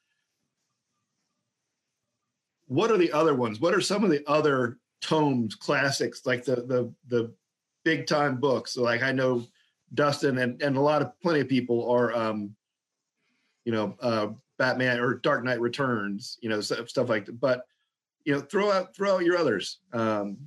What 2.72 2.90
are 2.90 2.96
the 2.96 3.12
other 3.12 3.34
ones? 3.34 3.60
What 3.60 3.74
are 3.74 3.82
some 3.82 4.02
of 4.02 4.10
the 4.10 4.26
other 4.26 4.78
tomes, 5.02 5.54
classics, 5.54 6.24
like 6.24 6.44
the 6.44 6.56
the 6.56 6.92
the 7.08 7.34
big 7.84 8.06
time 8.06 8.40
books? 8.40 8.72
So 8.72 8.82
like 8.82 9.02
I 9.02 9.12
know 9.12 9.44
Dustin 9.92 10.38
and, 10.38 10.62
and 10.62 10.76
a 10.78 10.80
lot 10.80 11.02
of 11.02 11.12
plenty 11.20 11.40
of 11.40 11.48
people 11.48 11.90
are 11.90 12.14
um, 12.14 12.56
you 13.66 13.72
know, 13.72 13.94
uh 14.00 14.28
Batman 14.58 15.00
or 15.00 15.14
Dark 15.16 15.44
Knight 15.44 15.60
Returns, 15.60 16.38
you 16.40 16.48
know, 16.48 16.62
stuff, 16.62 16.88
stuff 16.88 17.10
like 17.10 17.26
that. 17.26 17.38
But 17.38 17.66
you 18.24 18.32
know, 18.32 18.40
throw 18.40 18.72
out 18.72 18.96
throw 18.96 19.16
out 19.16 19.24
your 19.24 19.36
others 19.36 19.80
um 19.92 20.38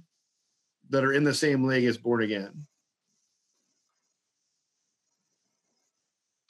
that 0.89 1.03
are 1.03 1.13
in 1.13 1.23
the 1.23 1.34
same 1.34 1.65
league 1.65 1.86
as 1.86 1.97
Born 1.97 2.23
Again. 2.23 2.65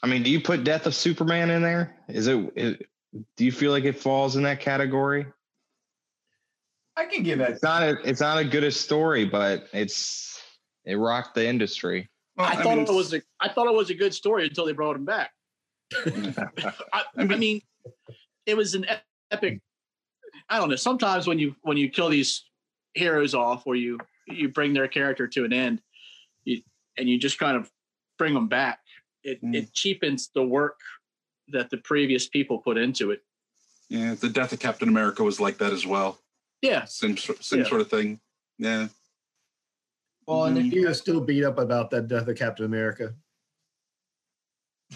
I 0.01 0.07
mean, 0.07 0.23
do 0.23 0.29
you 0.29 0.39
put 0.39 0.63
Death 0.63 0.85
of 0.85 0.95
Superman 0.95 1.49
in 1.49 1.63
there? 1.63 1.97
Is 2.07 2.27
it, 2.27 2.87
do 3.35 3.45
you 3.45 3.51
feel 3.51 3.71
like 3.71 3.85
it 3.85 3.99
falls 3.99 4.35
in 4.35 4.43
that 4.43 4.59
category? 4.59 5.25
I 6.97 7.05
can 7.05 7.23
give 7.23 7.39
that. 7.39 7.51
It's 7.51 7.63
not 7.63 7.83
a, 7.83 7.97
it's 8.07 8.21
not 8.21 8.37
a 8.37 8.45
good 8.45 8.63
a 8.63 8.71
story, 8.71 9.25
but 9.25 9.67
it's 9.73 10.41
it 10.85 10.95
rocked 10.95 11.35
the 11.35 11.47
industry. 11.47 12.09
Well, 12.37 12.47
I, 12.47 12.55
thought 12.55 12.77
mean, 12.77 12.87
it 12.87 12.93
was 12.93 13.13
a 13.13 13.21
I 13.39 13.49
thought 13.49 13.67
it 13.67 13.73
was 13.73 13.89
a 13.89 13.93
good 13.95 14.13
story 14.13 14.45
until 14.47 14.65
they 14.65 14.73
brought 14.73 14.95
him 14.95 15.05
back. 15.05 15.31
I, 16.93 17.03
I 17.17 17.23
mean, 17.23 17.61
it 18.45 18.55
was 18.57 18.75
an 18.75 18.85
epic. 19.31 19.59
I 20.49 20.59
don't 20.59 20.69
know. 20.69 20.75
Sometimes 20.75 21.27
when 21.27 21.39
you 21.39 21.55
when 21.63 21.77
you 21.77 21.89
kill 21.89 22.09
these 22.09 22.43
heroes 22.93 23.33
off, 23.33 23.67
or 23.67 23.75
you 23.75 23.97
you 24.27 24.49
bring 24.49 24.73
their 24.73 24.87
character 24.87 25.27
to 25.27 25.45
an 25.45 25.53
end, 25.53 25.81
you, 26.43 26.61
and 26.97 27.07
you 27.09 27.19
just 27.19 27.39
kind 27.39 27.57
of 27.57 27.69
bring 28.17 28.33
them 28.33 28.47
back, 28.47 28.79
it 29.23 29.43
Mm. 29.43 29.55
it 29.55 29.73
cheapens 29.73 30.29
the 30.33 30.43
work 30.43 30.79
that 31.49 31.69
the 31.69 31.77
previous 31.77 32.27
people 32.27 32.59
put 32.59 32.77
into 32.77 33.11
it. 33.11 33.21
yeah, 33.89 34.15
the 34.15 34.29
death 34.29 34.51
of 34.53 34.59
Captain 34.59 34.89
America 34.89 35.23
was 35.23 35.39
like 35.39 35.57
that 35.59 35.71
as 35.73 35.85
well. 35.85 36.19
Yeah, 36.65 36.85
Same 36.85 37.15
sor- 37.15 37.35
same 37.41 37.59
Yeah. 37.59 37.65
sort 37.69 37.81
of 37.81 37.89
thing. 37.89 38.19
Yeah. 38.57 38.87
Well, 40.25 40.45
and 40.45 40.57
if 40.57 40.65
He 40.65 40.79
is 40.79 40.97
still 40.97 41.21
beat 41.21 41.43
up 41.43 41.59
about 41.59 41.91
that 41.91 42.07
death 42.07 42.27
of 42.27 42.35
Captain 42.37 42.65
America. 42.65 43.13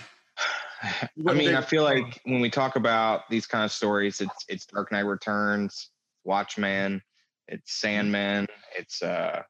I 0.82 1.34
mean, 1.34 1.53
I 1.55 1.61
feel 1.61 1.84
like 1.84 2.20
when 2.24 2.39
we 2.41 2.49
talk 2.49 2.76
about 2.76 3.30
these 3.30 3.45
kind 3.45 3.63
of 3.65 3.72
stories, 3.72 4.22
it's 4.22 4.45
it's 4.47 4.65
Dark 4.65 4.91
Knight 4.91 5.01
Returns, 5.05 5.91
Watchmen, 6.24 7.01
it's 7.47 7.74
Sandman, 7.80 8.47
it's 8.78 9.01
uh 9.03 9.41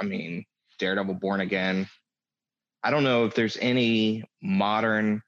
I 0.00 0.04
mean, 0.04 0.44
Daredevil 0.78 1.14
Born 1.14 1.40
Again. 1.40 1.86
I 2.82 2.90
don't 2.90 3.04
know 3.04 3.26
if 3.26 3.34
there's 3.34 3.58
any 3.60 4.24
modern 4.42 5.22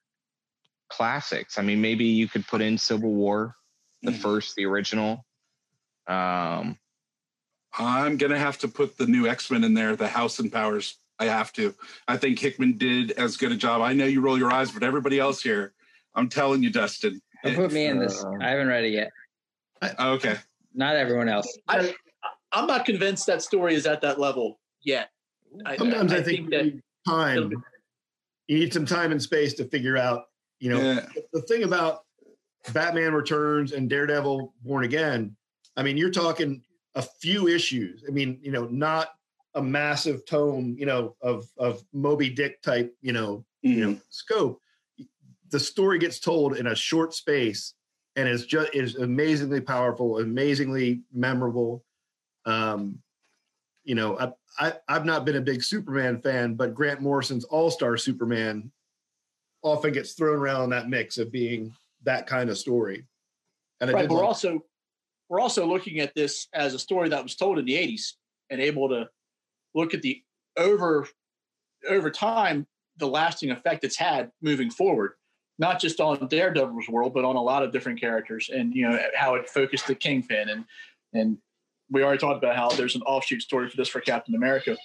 classics. 0.88 1.58
I 1.58 1.62
mean, 1.62 1.80
maybe 1.82 2.04
you 2.04 2.28
could 2.28 2.46
put 2.46 2.60
in 2.62 2.78
Civil 2.78 3.12
War, 3.12 3.54
the 4.02 4.12
Mhm. 4.12 4.18
first, 4.22 4.54
the 4.56 4.64
original. 4.66 5.26
Um 6.06 6.78
I'm 7.78 8.16
gonna 8.16 8.38
have 8.38 8.58
to 8.58 8.68
put 8.68 8.98
the 8.98 9.06
new 9.06 9.26
X 9.26 9.50
Men 9.50 9.64
in 9.64 9.74
there, 9.74 9.96
the 9.96 10.08
House 10.08 10.38
and 10.38 10.52
Powers. 10.52 10.98
I 11.18 11.26
have 11.26 11.52
to. 11.54 11.74
I 12.08 12.16
think 12.16 12.38
Hickman 12.38 12.76
did 12.78 13.12
as 13.12 13.36
good 13.36 13.52
a 13.52 13.56
job. 13.56 13.80
I 13.80 13.92
know 13.92 14.04
you 14.06 14.20
roll 14.20 14.36
your 14.38 14.52
eyes, 14.52 14.70
but 14.72 14.82
everybody 14.82 15.18
else 15.18 15.42
here, 15.42 15.72
I'm 16.14 16.28
telling 16.28 16.62
you, 16.62 16.70
Dustin. 16.70 17.20
Don't 17.44 17.54
put 17.54 17.72
me 17.72 17.86
in 17.86 17.98
this. 17.98 18.22
Uh, 18.24 18.32
I 18.40 18.50
haven't 18.50 18.68
read 18.68 18.84
it 18.84 18.92
yet. 18.92 19.10
Okay. 19.98 20.36
Not 20.74 20.96
everyone 20.96 21.28
else. 21.28 21.56
I, 21.68 21.94
I'm 22.52 22.66
not 22.66 22.84
convinced 22.84 23.26
that 23.26 23.42
story 23.42 23.74
is 23.74 23.86
at 23.86 24.00
that 24.02 24.18
level 24.18 24.58
yet. 24.82 25.10
I, 25.64 25.76
Sometimes 25.76 26.12
I, 26.12 26.22
think, 26.22 26.50
think 26.50 26.50
that 26.50 26.82
time. 27.10 27.52
You 28.48 28.58
need 28.58 28.72
some 28.72 28.86
time 28.86 29.12
and 29.12 29.22
space 29.22 29.54
to 29.54 29.64
figure 29.64 29.96
out, 29.96 30.24
you 30.60 30.70
know, 30.70 30.80
Yeah. 30.80 31.06
the 31.32 31.42
thing 31.42 31.62
about 31.64 32.02
Batman 32.72 33.12
Returns 33.14 33.72
and 33.72 33.88
Daredevil 33.88 34.54
Born 34.62 34.84
Again, 34.84 35.36
I 35.76 35.82
mean, 35.82 35.96
you're 35.96 36.10
talking 36.10 36.62
a 36.94 37.02
few 37.02 37.48
issues. 37.48 38.04
I 38.06 38.10
mean, 38.10 38.38
you 38.42 38.50
know, 38.52 38.66
not 38.66 39.10
a 39.54 39.62
massive 39.62 40.24
tome, 40.26 40.76
you 40.78 40.86
know, 40.86 41.14
of 41.20 41.46
of 41.56 41.82
Moby 41.92 42.30
Dick 42.30 42.62
type, 42.62 42.94
you 43.00 43.12
know, 43.12 43.44
you 43.62 43.86
know, 43.86 43.98
scope. 44.08 44.60
The 45.50 45.60
story 45.60 45.98
gets 45.98 46.18
told 46.18 46.56
in 46.56 46.68
a 46.68 46.74
short 46.74 47.14
space 47.14 47.74
and 48.16 48.28
is 48.28 48.46
just 48.46 48.74
is 48.74 48.96
amazingly 48.96 49.60
powerful, 49.60 50.18
amazingly 50.18 51.02
memorable. 51.12 51.84
Um, 52.44 52.98
you 53.84 53.94
know, 53.94 54.18
I, 54.18 54.32
I 54.58 54.72
I've 54.88 55.04
not 55.04 55.24
been 55.24 55.36
a 55.36 55.40
big 55.40 55.62
Superman 55.62 56.20
fan, 56.20 56.54
but 56.54 56.74
Grant 56.74 57.00
Morrison's 57.00 57.44
All 57.44 57.70
Star 57.70 57.96
Superman 57.96 58.70
often 59.62 59.92
gets 59.92 60.12
thrown 60.12 60.38
around 60.38 60.64
in 60.64 60.70
that 60.70 60.88
mix 60.88 61.18
of 61.18 61.30
being 61.30 61.72
that 62.04 62.26
kind 62.26 62.50
of 62.50 62.58
story. 62.58 63.06
And 63.80 63.90
I 63.90 63.94
right, 63.94 64.08
but 64.08 64.14
like- 64.14 64.24
also 64.24 64.64
we're 65.32 65.40
also 65.40 65.66
looking 65.66 65.98
at 66.00 66.14
this 66.14 66.46
as 66.52 66.74
a 66.74 66.78
story 66.78 67.08
that 67.08 67.22
was 67.22 67.34
told 67.34 67.58
in 67.58 67.64
the 67.64 67.72
80s 67.72 68.12
and 68.50 68.60
able 68.60 68.90
to 68.90 69.08
look 69.74 69.94
at 69.94 70.02
the 70.02 70.22
over 70.58 71.08
over 71.88 72.10
time 72.10 72.66
the 72.98 73.06
lasting 73.06 73.50
effect 73.50 73.82
it's 73.82 73.96
had 73.96 74.30
moving 74.42 74.70
forward 74.70 75.14
not 75.58 75.80
just 75.80 76.00
on 76.00 76.28
daredevil's 76.28 76.86
world 76.86 77.14
but 77.14 77.24
on 77.24 77.36
a 77.36 77.42
lot 77.42 77.62
of 77.62 77.72
different 77.72 77.98
characters 77.98 78.50
and 78.52 78.74
you 78.74 78.86
know 78.86 78.98
how 79.16 79.34
it 79.34 79.48
focused 79.48 79.86
the 79.86 79.94
kingpin. 79.94 80.50
And 80.50 80.64
and 81.14 81.38
we 81.90 82.02
already 82.02 82.18
talked 82.18 82.44
about 82.44 82.54
how 82.54 82.68
there's 82.68 82.94
an 82.94 83.02
offshoot 83.02 83.40
story 83.40 83.70
for 83.70 83.76
this 83.78 83.88
for 83.88 84.02
captain 84.02 84.34
america. 84.34 84.76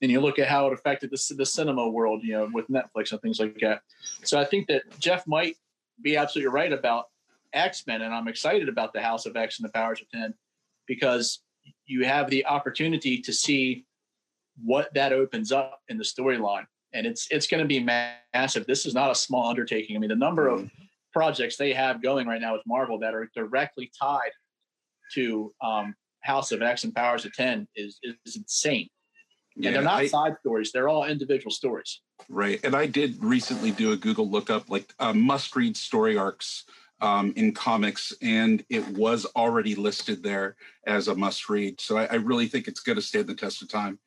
And 0.00 0.10
you 0.10 0.20
look 0.20 0.38
at 0.38 0.48
how 0.48 0.66
it 0.66 0.72
affected 0.72 1.10
the, 1.10 1.34
the 1.36 1.46
cinema 1.46 1.86
world 1.86 2.22
you 2.24 2.32
know 2.32 2.48
with 2.54 2.68
netflix 2.68 3.12
and 3.12 3.20
things 3.20 3.38
like 3.38 3.58
that. 3.60 3.82
So 4.22 4.40
i 4.40 4.46
think 4.46 4.66
that 4.68 4.82
jeff 4.98 5.26
might 5.26 5.56
be 6.00 6.16
absolutely 6.16 6.52
right 6.54 6.72
about 6.72 7.04
X-Men, 7.54 8.02
and 8.02 8.14
I'm 8.14 8.28
excited 8.28 8.68
about 8.68 8.92
the 8.92 9.00
House 9.00 9.26
of 9.26 9.36
X 9.36 9.58
and 9.58 9.68
the 9.68 9.72
Powers 9.72 10.00
of 10.00 10.08
Ten 10.10 10.34
because 10.86 11.40
you 11.86 12.04
have 12.04 12.28
the 12.30 12.44
opportunity 12.46 13.18
to 13.22 13.32
see 13.32 13.86
what 14.62 14.92
that 14.94 15.12
opens 15.12 15.52
up 15.52 15.80
in 15.88 15.98
the 15.98 16.04
storyline, 16.04 16.66
and 16.92 17.06
it's 17.06 17.26
it's 17.30 17.46
going 17.46 17.62
to 17.62 17.66
be 17.66 17.80
massive. 17.80 18.66
This 18.66 18.86
is 18.86 18.94
not 18.94 19.10
a 19.10 19.14
small 19.14 19.48
undertaking. 19.48 19.96
I 19.96 19.98
mean, 19.98 20.10
the 20.10 20.16
number 20.16 20.48
of 20.48 20.70
projects 21.12 21.56
they 21.56 21.72
have 21.72 22.02
going 22.02 22.26
right 22.26 22.40
now 22.40 22.52
with 22.52 22.62
Marvel 22.66 22.98
that 22.98 23.14
are 23.14 23.30
directly 23.34 23.90
tied 24.00 24.32
to 25.14 25.52
um, 25.62 25.94
House 26.20 26.52
of 26.52 26.62
X 26.62 26.84
and 26.84 26.94
Powers 26.94 27.24
of 27.24 27.32
Ten 27.34 27.66
is 27.76 27.98
is 28.24 28.36
insane. 28.36 28.88
and 29.56 29.74
they're 29.74 29.82
not 29.82 30.00
I- 30.00 30.06
side 30.06 30.34
stories; 30.40 30.72
they're 30.72 30.88
all 30.88 31.04
individual 31.04 31.50
stories. 31.50 32.00
Right. 32.28 32.60
And 32.64 32.76
I 32.76 32.86
did 32.86 33.22
recently 33.22 33.72
do 33.72 33.92
a 33.92 33.96
Google 33.96 34.30
lookup, 34.30 34.70
like 34.70 34.94
uh, 35.00 35.12
must 35.12 35.54
read 35.56 35.76
story 35.76 36.16
arcs 36.16 36.64
um, 37.04 37.34
in 37.36 37.52
comics, 37.52 38.14
and 38.22 38.64
it 38.70 38.88
was 38.88 39.26
already 39.36 39.74
listed 39.74 40.22
there 40.22 40.56
as 40.86 41.08
a 41.08 41.14
must 41.14 41.50
read. 41.50 41.78
So 41.78 41.98
I, 41.98 42.06
I 42.06 42.14
really 42.14 42.48
think 42.48 42.66
it's 42.66 42.80
going 42.80 42.96
to 42.96 43.02
stand 43.02 43.26
the 43.26 43.34
test 43.34 43.60
of 43.60 43.68
time. 43.68 43.98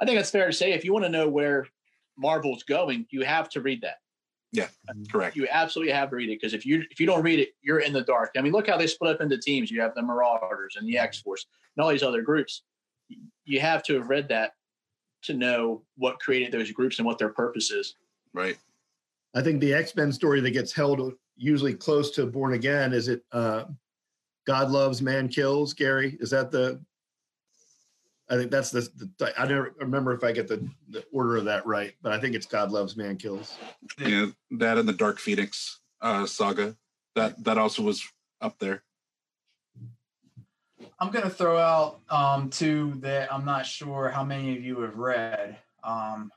I 0.00 0.06
think 0.06 0.18
it's 0.18 0.30
fair 0.30 0.46
to 0.46 0.52
say 0.52 0.72
if 0.72 0.82
you 0.82 0.94
want 0.94 1.04
to 1.04 1.10
know 1.10 1.28
where 1.28 1.66
Marvel's 2.16 2.62
going, 2.62 3.06
you 3.10 3.22
have 3.22 3.50
to 3.50 3.60
read 3.60 3.82
that. 3.82 3.96
Yeah, 4.50 4.68
correct. 5.12 5.36
You 5.36 5.46
absolutely 5.50 5.92
have 5.92 6.08
to 6.08 6.16
read 6.16 6.30
it 6.30 6.40
because 6.40 6.54
if 6.54 6.64
you 6.64 6.84
if 6.90 6.98
you 6.98 7.06
don't 7.06 7.22
read 7.22 7.38
it, 7.38 7.50
you're 7.60 7.80
in 7.80 7.92
the 7.92 8.00
dark. 8.00 8.30
I 8.34 8.40
mean, 8.40 8.52
look 8.52 8.66
how 8.66 8.78
they 8.78 8.86
split 8.86 9.14
up 9.14 9.20
into 9.20 9.36
teams. 9.36 9.70
You 9.70 9.82
have 9.82 9.94
the 9.94 10.00
Marauders 10.00 10.76
and 10.76 10.88
the 10.88 10.96
X 10.96 11.20
Force 11.20 11.44
and 11.76 11.84
all 11.84 11.90
these 11.90 12.02
other 12.02 12.22
groups. 12.22 12.62
You 13.44 13.60
have 13.60 13.82
to 13.84 13.94
have 13.96 14.08
read 14.08 14.28
that 14.30 14.52
to 15.24 15.34
know 15.34 15.82
what 15.96 16.18
created 16.18 16.50
those 16.50 16.70
groups 16.70 16.98
and 16.98 17.04
what 17.04 17.18
their 17.18 17.28
purpose 17.28 17.70
is. 17.70 17.94
Right. 18.32 18.56
I 19.34 19.42
think 19.42 19.60
the 19.60 19.74
X 19.74 19.94
Men 19.94 20.12
story 20.12 20.40
that 20.40 20.52
gets 20.52 20.72
held 20.72 21.12
usually 21.38 21.74
close 21.74 22.10
to 22.12 22.26
Born 22.26 22.52
Again 22.52 22.92
is 22.92 23.08
it 23.08 23.22
uh, 23.32 23.64
God 24.46 24.70
loves, 24.70 25.02
man 25.02 25.28
kills. 25.28 25.74
Gary, 25.74 26.16
is 26.20 26.30
that 26.30 26.50
the? 26.50 26.80
I 28.30 28.36
think 28.36 28.50
that's 28.50 28.70
the, 28.70 28.88
the. 29.18 29.32
I 29.40 29.46
don't 29.46 29.72
remember 29.78 30.12
if 30.12 30.24
I 30.24 30.32
get 30.32 30.48
the, 30.48 30.66
the 30.90 31.04
order 31.12 31.36
of 31.36 31.44
that 31.46 31.66
right, 31.66 31.94
but 32.02 32.12
I 32.12 32.20
think 32.20 32.34
it's 32.34 32.46
God 32.46 32.70
loves, 32.70 32.96
man 32.96 33.16
kills. 33.16 33.56
Yeah. 33.98 34.26
That 34.52 34.78
and 34.78 34.88
the 34.88 34.92
Dark 34.92 35.18
Phoenix 35.18 35.80
uh, 36.00 36.26
saga. 36.26 36.76
That 37.14 37.42
that 37.44 37.58
also 37.58 37.82
was 37.82 38.06
up 38.40 38.58
there. 38.58 38.82
I'm 41.00 41.10
gonna 41.10 41.30
throw 41.30 41.58
out 41.58 42.00
um, 42.10 42.50
two 42.50 42.94
that 43.00 43.32
I'm 43.32 43.44
not 43.44 43.66
sure 43.66 44.08
how 44.08 44.24
many 44.24 44.56
of 44.56 44.64
you 44.64 44.80
have 44.80 44.96
read, 44.96 45.58
um, 45.84 46.32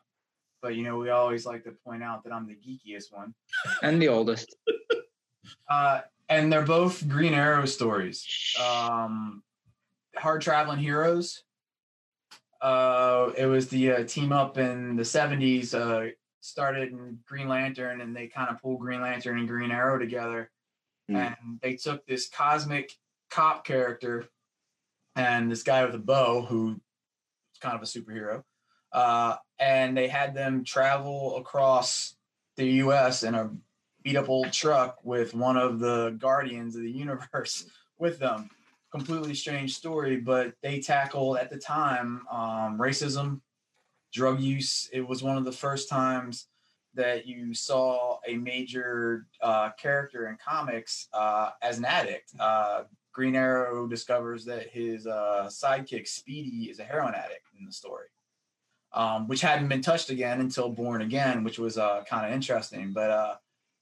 but 0.61 0.75
you 0.75 0.83
know 0.83 0.97
we 0.97 1.09
always 1.09 1.45
like 1.45 1.63
to 1.63 1.71
point 1.71 2.03
out 2.03 2.23
that 2.23 2.33
I'm 2.33 2.47
the 2.47 2.55
geekiest 2.55 3.11
one. 3.11 3.33
And 3.81 4.01
the 4.01 4.07
oldest. 4.07 4.55
Uh, 5.69 6.01
and 6.29 6.51
they're 6.51 6.61
both 6.61 7.07
Green 7.07 7.33
Arrow 7.33 7.65
stories. 7.65 8.25
Um, 8.63 9.43
Hard 10.15 10.41
Traveling 10.41 10.79
Heroes. 10.79 11.43
Uh, 12.61 13.31
it 13.37 13.47
was 13.47 13.69
the 13.69 13.91
uh, 13.91 14.03
team 14.05 14.31
up 14.31 14.57
in 14.57 14.95
the 14.95 15.03
70s, 15.03 15.73
uh, 15.73 16.11
started 16.41 16.91
in 16.91 17.17
Green 17.25 17.47
Lantern, 17.47 18.01
and 18.01 18.15
they 18.15 18.27
kind 18.27 18.49
of 18.49 18.61
pulled 18.61 18.79
Green 18.79 19.01
Lantern 19.01 19.39
and 19.39 19.47
Green 19.47 19.71
Arrow 19.71 19.97
together. 19.97 20.51
Hmm. 21.09 21.15
And 21.15 21.35
they 21.61 21.75
took 21.75 22.05
this 22.05 22.29
cosmic 22.29 22.91
cop 23.29 23.65
character 23.65 24.25
and 25.15 25.51
this 25.51 25.63
guy 25.63 25.83
with 25.85 25.95
a 25.95 25.99
bow 25.99 26.43
who's 26.43 26.77
kind 27.61 27.75
of 27.75 27.81
a 27.81 27.85
superhero. 27.85 28.43
Uh, 28.91 29.37
and 29.59 29.95
they 29.95 30.07
had 30.07 30.33
them 30.33 30.63
travel 30.63 31.37
across 31.37 32.15
the 32.57 32.65
US 32.65 33.23
in 33.23 33.35
a 33.35 33.49
beat 34.03 34.15
up 34.15 34.29
old 34.29 34.51
truck 34.51 34.97
with 35.03 35.33
one 35.33 35.57
of 35.57 35.79
the 35.79 36.15
guardians 36.19 36.75
of 36.75 36.81
the 36.81 36.91
universe 36.91 37.65
with 37.99 38.19
them. 38.19 38.49
Completely 38.91 39.33
strange 39.33 39.75
story, 39.75 40.17
but 40.17 40.53
they 40.61 40.79
tackled 40.79 41.37
at 41.37 41.49
the 41.49 41.57
time 41.57 42.21
um, 42.29 42.77
racism, 42.77 43.39
drug 44.11 44.41
use. 44.41 44.89
It 44.91 45.07
was 45.07 45.23
one 45.23 45.37
of 45.37 45.45
the 45.45 45.51
first 45.51 45.87
times 45.87 46.47
that 46.93 47.25
you 47.25 47.53
saw 47.53 48.19
a 48.27 48.35
major 48.35 49.27
uh, 49.41 49.69
character 49.79 50.27
in 50.27 50.37
comics 50.45 51.07
uh, 51.13 51.51
as 51.61 51.77
an 51.77 51.85
addict. 51.85 52.33
Uh, 52.37 52.83
Green 53.13 53.35
Arrow 53.35 53.87
discovers 53.87 54.45
that 54.45 54.69
his 54.69 55.07
uh, 55.07 55.47
sidekick 55.49 56.07
Speedy 56.07 56.69
is 56.69 56.79
a 56.79 56.83
heroin 56.83 57.13
addict 57.13 57.45
in 57.57 57.65
the 57.65 57.71
story, 57.71 58.07
um, 58.93 59.27
which 59.27 59.41
hadn't 59.41 59.69
been 59.69 59.81
touched 59.81 60.09
again 60.09 60.41
until 60.41 60.69
Born 60.69 61.01
Again, 61.01 61.43
which 61.43 61.59
was 61.59 61.77
uh, 61.77 62.03
kind 62.09 62.25
of 62.25 62.33
interesting. 62.33 62.91
But 62.91 63.09
uh, 63.09 63.35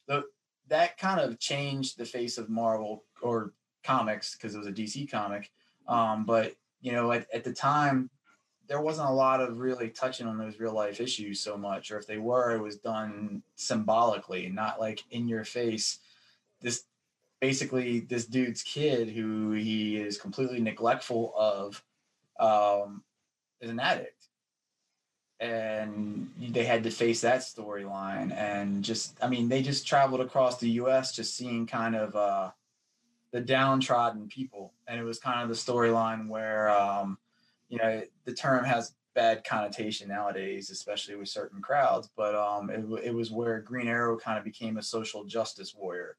the, 0.08 0.24
that 0.68 0.98
kind 0.98 1.20
of 1.20 1.40
changed 1.40 1.98
the 1.98 2.06
face 2.06 2.38
of 2.38 2.50
Marvel 2.50 3.04
or 3.22 3.54
comics 3.84 4.36
because 4.36 4.56
it 4.56 4.60
was 4.60 4.68
a 4.68 4.72
DC 4.72 5.10
comic. 5.10 5.52
Um, 5.88 6.26
but 6.26 6.56
you 6.82 6.92
know, 6.92 7.12
at, 7.12 7.28
at 7.34 7.44
the 7.44 7.54
time, 7.54 8.10
there 8.68 8.82
wasn't 8.82 9.10
a 9.10 9.14
lot 9.14 9.42
of 9.42 9.58
really 9.58 9.90
touching 9.90 10.28
on 10.28 10.38
those 10.38 10.60
real 10.60 10.74
life 10.74 11.02
issues 11.02 11.40
so 11.40 11.58
much, 11.58 11.92
or 11.92 11.98
if 11.98 12.06
they 12.06 12.20
were, 12.20 12.56
it 12.56 12.62
was 12.62 12.78
done 12.78 13.42
symbolically, 13.56 14.48
not 14.50 14.80
like 14.80 15.04
in 15.10 15.28
your 15.28 15.44
face. 15.44 16.00
This 16.62 16.84
basically 17.42 18.02
this 18.02 18.26
dude's 18.26 18.62
kid 18.62 19.10
who 19.10 19.54
he 19.54 19.98
is 19.98 20.20
completely 20.20 20.60
neglectful 20.60 21.34
of 21.36 21.84
um, 22.40 23.02
is 23.60 23.72
an 23.72 23.80
addict 23.80 24.19
and 25.40 26.30
they 26.38 26.66
had 26.66 26.84
to 26.84 26.92
face 26.92 27.22
that 27.22 27.42
storyline. 27.42 28.34
And 28.34 28.84
just 28.84 29.18
i 29.22 29.28
mean 29.28 29.50
they 29.50 29.62
just 29.62 29.88
traveled 29.88 30.22
across 30.22 30.60
the 30.60 30.70
us 30.70 31.16
just 31.16 31.36
seeing 31.36 31.66
kind 31.66 31.96
of 31.96 32.16
uh, 32.16 32.52
the 33.32 33.42
downtrodden 33.42 34.28
people. 34.28 34.74
And 34.88 35.00
it 35.00 35.04
was 35.04 35.20
kind 35.20 35.42
of 35.42 35.50
the 35.50 35.56
storyline 35.56 36.28
where 36.28 36.70
um, 36.70 37.18
you 37.70 37.78
know 37.78 38.02
the 38.26 38.34
term 38.34 38.66
has 38.66 38.94
bad 39.16 39.44
connotation 39.44 40.08
nowadays 40.08 40.70
especially 40.70 41.16
with 41.16 41.30
certain 41.30 41.62
crowds. 41.62 42.10
But 42.16 42.36
um, 42.36 42.70
it, 42.70 43.06
it 43.06 43.14
was 43.14 43.32
where 43.32 43.62
green 43.62 43.88
arrow 43.88 44.18
kind 44.18 44.38
of 44.38 44.44
became 44.44 44.78
a 44.78 44.84
social 44.84 45.24
justice 45.24 45.74
warrior. 45.76 46.18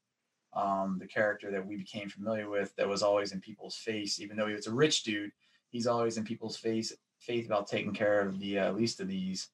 Um, 0.53 0.97
the 0.99 1.07
character 1.07 1.49
that 1.51 1.65
we 1.65 1.77
became 1.77 2.09
familiar 2.09 2.49
with 2.49 2.75
that 2.75 2.89
was 2.89 3.03
always 3.03 3.31
in 3.31 3.39
people's 3.39 3.77
face 3.77 4.19
even 4.19 4.35
though 4.35 4.47
he 4.47 4.53
was 4.53 4.67
a 4.67 4.73
rich 4.73 5.03
dude 5.03 5.31
he's 5.69 5.87
always 5.87 6.17
in 6.17 6.25
people's 6.25 6.57
face 6.57 6.91
faith 7.21 7.45
about 7.45 7.67
taking 7.67 7.93
care 7.93 8.21
of 8.21 8.39
the 8.39 8.59
uh, 8.59 8.71
least 8.73 8.99
of 8.99 9.07
these. 9.07 9.49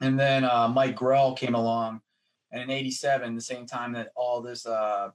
And 0.00 0.18
then 0.18 0.44
uh, 0.44 0.68
mike 0.68 0.96
grell 0.96 1.34
came 1.34 1.54
along 1.54 2.00
and 2.50 2.62
in 2.62 2.70
87 2.70 3.34
the 3.34 3.40
same 3.40 3.66
time 3.66 3.92
that 3.92 4.12
all 4.14 4.40
this 4.40 4.66
uh, 4.66 5.10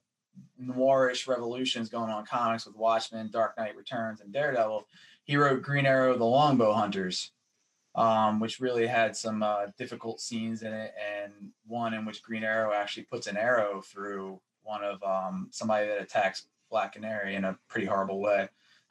noirish 0.61 1.27
revolution 1.27 1.81
is 1.81 1.89
going 1.89 2.09
on 2.09 2.25
comics 2.25 2.65
with 2.65 2.75
watchmen 2.75 3.29
dark 3.31 3.57
knight 3.57 3.75
returns 3.75 4.21
and 4.21 4.33
daredevil 4.33 4.85
he 5.23 5.37
wrote 5.37 5.61
green 5.61 5.85
arrow 5.85 6.17
the 6.17 6.23
longbow 6.23 6.73
hunters 6.73 7.31
um, 7.95 8.39
which 8.39 8.59
really 8.59 8.87
had 8.87 9.15
some 9.15 9.43
uh, 9.43 9.67
difficult 9.77 10.19
scenes 10.19 10.63
in 10.63 10.73
it 10.73 10.93
and 11.21 11.31
one 11.67 11.93
in 11.93 12.05
which 12.05 12.23
green 12.23 12.43
arrow 12.43 12.73
actually 12.73 13.03
puts 13.03 13.27
an 13.27 13.37
arrow 13.37 13.81
through 13.81 14.39
one 14.63 14.83
of 14.83 15.01
um, 15.03 15.47
somebody 15.51 15.87
that 15.87 16.01
attacks 16.01 16.47
black 16.69 16.93
canary 16.93 17.35
in 17.35 17.45
a 17.45 17.57
pretty 17.67 17.85
horrible 17.85 18.19
way 18.19 18.49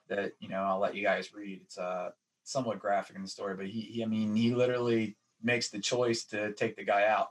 that 0.09 0.33
you 0.41 0.49
know 0.49 0.63
i'll 0.63 0.79
let 0.79 0.95
you 0.95 1.03
guys 1.03 1.35
read. 1.35 1.61
It's 1.63 1.79
uh 1.79 2.11
somewhat 2.45 2.79
graphic 2.79 3.17
in 3.17 3.23
the 3.23 3.29
story 3.29 3.55
but 3.57 3.67
he, 3.67 3.81
he 3.81 4.03
i 4.03 4.07
mean 4.07 4.35
he 4.35 4.55
literally 4.55 5.17
makes 5.43 5.69
the 5.69 5.79
choice 5.79 6.25
to 6.25 6.53
take 6.53 6.77
the 6.77 6.85
guy 6.85 7.07
out. 7.07 7.31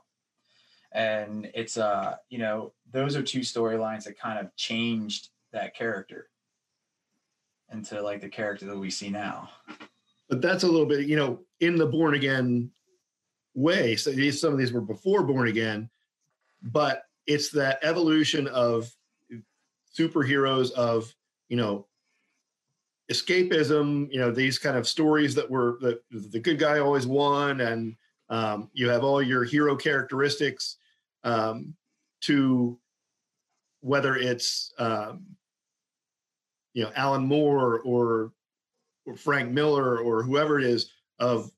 And 0.92 1.50
it's 1.54 1.78
uh 1.78 2.16
you 2.28 2.38
know 2.38 2.72
those 2.90 3.16
are 3.16 3.22
two 3.22 3.40
storylines 3.40 4.04
that 4.04 4.18
kind 4.18 4.38
of 4.38 4.54
changed 4.56 5.28
that 5.52 5.74
character 5.74 6.28
into 7.72 8.02
like 8.02 8.20
the 8.20 8.28
character 8.28 8.66
that 8.66 8.78
we 8.78 8.90
see 8.90 9.08
now. 9.08 9.48
But 10.28 10.42
that's 10.42 10.64
a 10.64 10.68
little 10.68 10.86
bit 10.86 11.06
you 11.06 11.16
know 11.16 11.40
in 11.60 11.76
the 11.76 11.86
born 11.86 12.14
again 12.14 12.70
way. 13.54 13.96
So 13.96 14.10
these 14.10 14.40
some 14.40 14.52
of 14.52 14.58
these 14.58 14.72
were 14.72 14.80
before 14.80 15.22
born 15.22 15.48
again 15.48 15.88
but 16.64 17.02
it's 17.26 17.50
that 17.50 17.78
evolution 17.82 18.46
of 18.46 18.88
superheroes 19.98 20.70
of 20.72 21.12
you 21.48 21.56
know 21.56 21.86
escapism 23.10 24.10
you 24.12 24.18
know 24.18 24.30
these 24.30 24.58
kind 24.58 24.76
of 24.76 24.86
stories 24.86 25.34
that 25.34 25.50
were 25.50 25.76
the, 25.80 26.00
the 26.10 26.38
good 26.38 26.58
guy 26.58 26.78
always 26.78 27.06
won 27.06 27.60
and 27.60 27.96
um, 28.30 28.70
you 28.72 28.88
have 28.88 29.04
all 29.04 29.20
your 29.20 29.44
hero 29.44 29.76
characteristics 29.76 30.78
um, 31.24 31.74
to 32.20 32.78
whether 33.80 34.16
it's 34.16 34.72
um, 34.78 35.26
you 36.74 36.82
know 36.82 36.92
alan 36.94 37.26
moore 37.26 37.80
or 37.80 38.32
or 39.06 39.16
Frank 39.16 39.50
Miller 39.50 39.98
or 39.98 40.22
whoever 40.22 40.58
it 40.58 40.64
is 40.64 40.90
of 41.18 41.50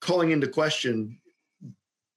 calling 0.00 0.30
into 0.30 0.48
question, 0.48 1.18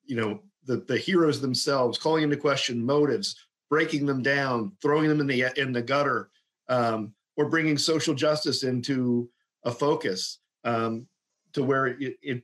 you 0.05 0.15
know, 0.15 0.39
the, 0.65 0.77
the 0.87 0.97
heroes 0.97 1.41
themselves, 1.41 1.97
calling 1.97 2.23
into 2.23 2.37
question 2.37 2.83
motives, 2.83 3.35
breaking 3.69 4.05
them 4.05 4.21
down, 4.21 4.71
throwing 4.81 5.09
them 5.09 5.19
in 5.19 5.27
the 5.27 5.45
in 5.59 5.71
the 5.71 5.81
gutter, 5.81 6.29
um, 6.69 7.13
or 7.37 7.49
bringing 7.49 7.77
social 7.77 8.13
justice 8.13 8.63
into 8.63 9.29
a 9.63 9.71
focus 9.71 10.39
um, 10.63 11.07
to 11.53 11.63
where 11.63 11.87
it, 11.87 12.17
it 12.21 12.43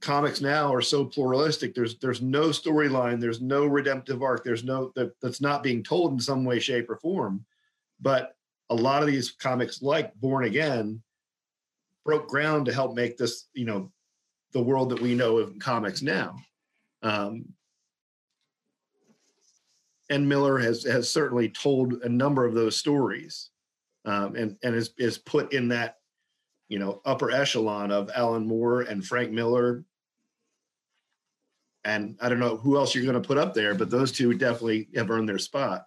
comics 0.00 0.40
now 0.40 0.72
are 0.72 0.82
so 0.82 1.04
pluralistic. 1.04 1.74
There's 1.74 1.98
there's 1.98 2.22
no 2.22 2.48
storyline, 2.48 3.20
there's 3.20 3.40
no 3.40 3.66
redemptive 3.66 4.22
arc, 4.22 4.44
there's 4.44 4.64
no 4.64 4.92
that, 4.96 5.12
that's 5.20 5.40
not 5.40 5.62
being 5.62 5.82
told 5.82 6.12
in 6.12 6.20
some 6.20 6.44
way, 6.44 6.58
shape, 6.58 6.90
or 6.90 6.96
form. 6.96 7.44
But 8.00 8.34
a 8.70 8.74
lot 8.74 9.02
of 9.02 9.08
these 9.08 9.30
comics 9.30 9.82
like 9.82 10.14
born 10.14 10.44
again 10.44 11.02
broke 12.04 12.28
ground 12.28 12.66
to 12.66 12.72
help 12.72 12.94
make 12.94 13.16
this 13.16 13.48
you 13.52 13.64
know 13.64 13.92
the 14.52 14.62
world 14.62 14.90
that 14.90 15.00
we 15.00 15.14
know 15.14 15.38
of 15.38 15.58
comics 15.58 16.02
now 16.02 16.36
um, 17.02 17.44
and 20.10 20.28
miller 20.28 20.58
has 20.58 20.82
has 20.84 21.10
certainly 21.10 21.48
told 21.50 21.94
a 22.02 22.08
number 22.08 22.44
of 22.44 22.54
those 22.54 22.76
stories 22.76 23.50
um, 24.04 24.36
and 24.36 24.56
and 24.62 24.74
is 24.74 24.90
is 24.98 25.18
put 25.18 25.52
in 25.52 25.68
that 25.68 25.98
you 26.68 26.78
know 26.78 27.00
upper 27.04 27.30
echelon 27.30 27.90
of 27.90 28.10
Alan 28.14 28.46
Moore 28.46 28.82
and 28.82 29.04
Frank 29.04 29.30
Miller. 29.30 29.84
And 31.84 32.16
I 32.20 32.28
don't 32.28 32.38
know 32.38 32.56
who 32.56 32.76
else 32.76 32.94
you're 32.94 33.04
going 33.04 33.20
to 33.20 33.26
put 33.26 33.38
up 33.38 33.54
there, 33.54 33.74
but 33.74 33.90
those 33.90 34.12
two 34.12 34.34
definitely 34.34 34.88
have 34.94 35.10
earned 35.10 35.28
their 35.28 35.38
spot. 35.38 35.86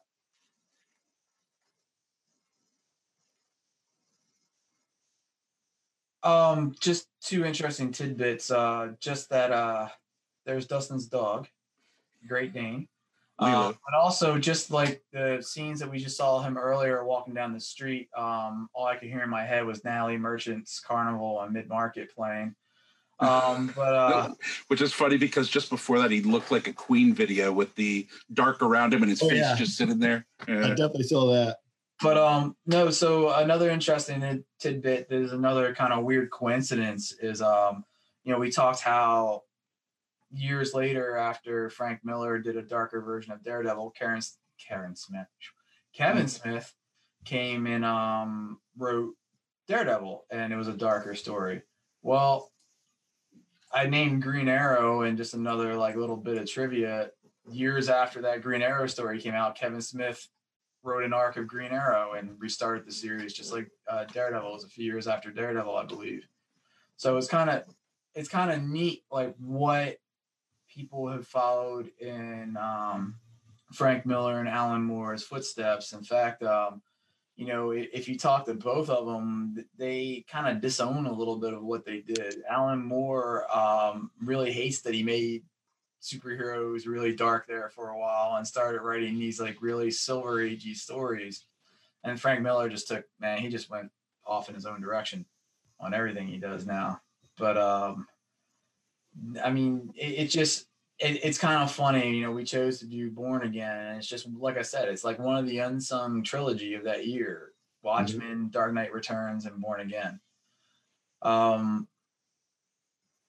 Um, 6.21 6.75
just 6.79 7.07
two 7.21 7.45
interesting 7.45 7.91
tidbits. 7.91 8.51
Uh, 8.51 8.93
just 8.99 9.29
that 9.29 9.51
uh, 9.51 9.87
there's 10.45 10.65
Dustin's 10.65 11.05
dog, 11.05 11.47
Great 12.27 12.51
Dane. 12.51 12.87
Uh, 13.37 13.73
but 13.85 13.97
also 13.97 14.37
just 14.37 14.71
like 14.71 15.03
the 15.11 15.41
scenes 15.41 15.79
that 15.81 15.91
we 15.91 15.99
just 15.99 16.15
saw 16.15 16.41
him 16.41 16.57
earlier 16.57 17.03
walking 17.03 17.33
down 17.33 17.51
the 17.53 17.59
street. 17.59 18.07
Um, 18.17 18.69
all 18.73 18.85
I 18.85 18.95
could 18.95 19.09
hear 19.09 19.23
in 19.23 19.29
my 19.29 19.43
head 19.43 19.65
was 19.65 19.83
Natalie 19.83 20.17
Merchant's 20.17 20.79
Carnival 20.79 21.37
on 21.37 21.51
Mid 21.51 21.67
Market 21.67 22.15
playing. 22.15 22.55
Um, 23.19 23.73
but 23.75 23.93
uh, 23.93 24.29
Which 24.67 24.81
is 24.81 24.93
funny 24.93 25.17
because 25.17 25.49
just 25.49 25.69
before 25.69 25.99
that, 25.99 26.11
he 26.11 26.21
looked 26.21 26.51
like 26.51 26.67
a 26.67 26.73
Queen 26.73 27.13
video 27.13 27.51
with 27.51 27.75
the 27.75 28.07
dark 28.33 28.61
around 28.61 28.93
him 28.93 29.01
and 29.03 29.09
his 29.09 29.21
Oh, 29.21 29.27
face 29.27 29.39
yeah. 29.39 29.55
just 29.55 29.77
sitting 29.77 29.99
there. 29.99 30.25
I 30.47 30.69
definitely 30.69 31.03
saw 31.03 31.31
that. 31.33 31.57
But 32.01 32.17
um 32.17 32.55
no, 32.65 32.89
so 32.89 33.33
another 33.33 33.69
interesting 33.69 34.43
tidbit, 34.59 35.07
there's 35.09 35.31
another 35.31 35.73
kind 35.73 35.93
of 35.93 36.03
weird 36.03 36.29
coincidence 36.29 37.13
is 37.21 37.41
um, 37.41 37.85
you 38.23 38.33
know, 38.33 38.39
we 38.39 38.51
talked 38.51 38.81
how 38.81 39.43
years 40.31 40.73
later 40.73 41.17
after 41.17 41.69
Frank 41.69 42.01
Miller 42.03 42.39
did 42.39 42.57
a 42.57 42.61
darker 42.61 43.01
version 43.01 43.31
of 43.33 43.43
Daredevil, 43.43 43.91
Karen 43.91 44.21
Karen 44.59 44.95
Smith, 44.95 45.27
Kevin 45.95 46.27
Smith 46.27 46.73
came 47.23 47.65
and 47.65 47.83
um 47.83 48.59
wrote 48.77 49.13
Daredevil 49.67 50.25
and 50.29 50.53
it 50.53 50.57
was 50.57 50.67
a 50.67 50.73
darker 50.73 51.15
story. 51.15 51.61
Well, 52.01 52.51
I 53.71 53.87
named 53.87 54.21
Green 54.21 54.47
Arrow 54.47 55.01
and 55.01 55.17
just 55.17 55.33
another 55.33 55.75
like 55.75 55.95
little 55.95 56.17
bit 56.17 56.37
of 56.37 56.49
trivia. 56.49 57.09
Years 57.49 57.89
after 57.89 58.21
that 58.21 58.41
Green 58.41 58.61
Arrow 58.61 58.87
story 58.87 59.19
came 59.19 59.33
out, 59.33 59.55
Kevin 59.55 59.81
Smith 59.81 60.27
wrote 60.83 61.03
an 61.03 61.13
arc 61.13 61.37
of 61.37 61.47
Green 61.47 61.71
Arrow 61.71 62.13
and 62.13 62.39
restarted 62.39 62.85
the 62.85 62.91
series, 62.91 63.33
just 63.33 63.51
like 63.51 63.69
uh, 63.89 64.05
Daredevil 64.05 64.51
was 64.51 64.63
a 64.63 64.69
few 64.69 64.85
years 64.85 65.07
after 65.07 65.31
Daredevil, 65.31 65.75
I 65.75 65.85
believe. 65.85 66.27
So 66.97 67.17
it's 67.17 67.27
kind 67.27 67.49
of 67.49 67.63
it's 68.13 68.29
kind 68.29 68.51
of 68.51 68.63
neat, 68.63 69.03
like 69.11 69.35
what 69.37 69.97
people 70.75 71.07
have 71.07 71.25
followed 71.25 71.89
in 71.99 72.57
um, 72.57 73.15
Frank 73.71 74.05
Miller 74.05 74.39
and 74.39 74.49
Alan 74.49 74.83
Moore's 74.83 75.23
footsteps. 75.23 75.93
In 75.93 76.03
fact, 76.03 76.43
um, 76.43 76.81
you 77.37 77.47
know, 77.47 77.71
if 77.71 78.07
you 78.07 78.17
talk 78.17 78.45
to 78.45 78.53
both 78.53 78.89
of 78.89 79.05
them, 79.05 79.65
they 79.77 80.25
kind 80.29 80.47
of 80.47 80.61
disown 80.61 81.05
a 81.05 81.13
little 81.13 81.37
bit 81.37 81.53
of 81.53 81.63
what 81.63 81.85
they 81.85 82.01
did. 82.01 82.35
Alan 82.49 82.83
Moore 82.83 83.45
um, 83.55 84.11
really 84.21 84.51
hates 84.51 84.81
that 84.81 84.93
he 84.93 85.03
made 85.03 85.43
superheroes 86.01 86.85
really 86.85 87.15
dark 87.15 87.47
there 87.47 87.69
for 87.69 87.89
a 87.89 87.97
while 87.97 88.35
and 88.37 88.47
started 88.47 88.81
writing 88.81 89.17
these 89.17 89.39
like 89.39 89.57
really 89.61 89.89
silver 89.89 90.37
agey 90.37 90.75
stories. 90.75 91.45
And 92.03 92.21
Frank 92.21 92.41
Miller 92.41 92.69
just 92.69 92.87
took 92.87 93.05
man, 93.19 93.39
he 93.39 93.49
just 93.49 93.69
went 93.69 93.89
off 94.25 94.47
in 94.47 94.55
his 94.55 94.67
own 94.67 94.81
direction 94.81 95.25
on 95.79 95.93
everything 95.93 96.27
he 96.27 96.37
does 96.37 96.65
now. 96.65 97.01
But 97.39 97.57
um 97.57 98.07
I 99.43 99.49
mean, 99.51 99.93
it, 99.95 100.25
it 100.25 100.27
just 100.27 100.67
it, 100.99 101.19
it's 101.23 101.37
kind 101.37 101.61
of 101.61 101.71
funny, 101.71 102.17
you 102.17 102.23
know. 102.23 102.31
We 102.31 102.43
chose 102.43 102.79
to 102.79 102.85
do 102.85 103.09
Born 103.11 103.43
Again, 103.43 103.77
and 103.77 103.97
it's 103.97 104.07
just 104.07 104.27
like 104.37 104.57
I 104.57 104.61
said, 104.61 104.87
it's 104.89 105.03
like 105.03 105.19
one 105.19 105.37
of 105.37 105.47
the 105.47 105.59
unsung 105.59 106.23
trilogy 106.23 106.73
of 106.73 106.83
that 106.83 107.05
year: 107.07 107.53
Watchmen, 107.83 108.49
Dark 108.49 108.73
Knight 108.73 108.93
Returns, 108.93 109.45
and 109.45 109.61
Born 109.61 109.81
Again. 109.81 110.19
Um, 111.21 111.87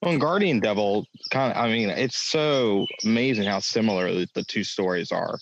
Well, 0.02 0.18
Guardian 0.18 0.60
Devil, 0.60 1.06
kind 1.30 1.52
of, 1.52 1.58
I 1.58 1.68
mean, 1.68 1.88
it's 1.88 2.18
so 2.18 2.86
amazing 3.04 3.44
how 3.44 3.60
similar 3.60 4.12
the, 4.12 4.28
the 4.34 4.44
two 4.44 4.62
stories 4.62 5.10
are 5.10 5.38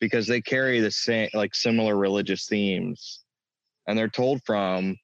because 0.00 0.26
they 0.26 0.40
carry 0.40 0.80
the 0.80 0.90
same, 0.90 1.28
like 1.34 1.54
similar 1.54 1.96
religious 1.96 2.46
themes 2.46 3.20
and 3.86 3.98
they're 3.98 4.08
told 4.08 4.42
from, 4.44 4.96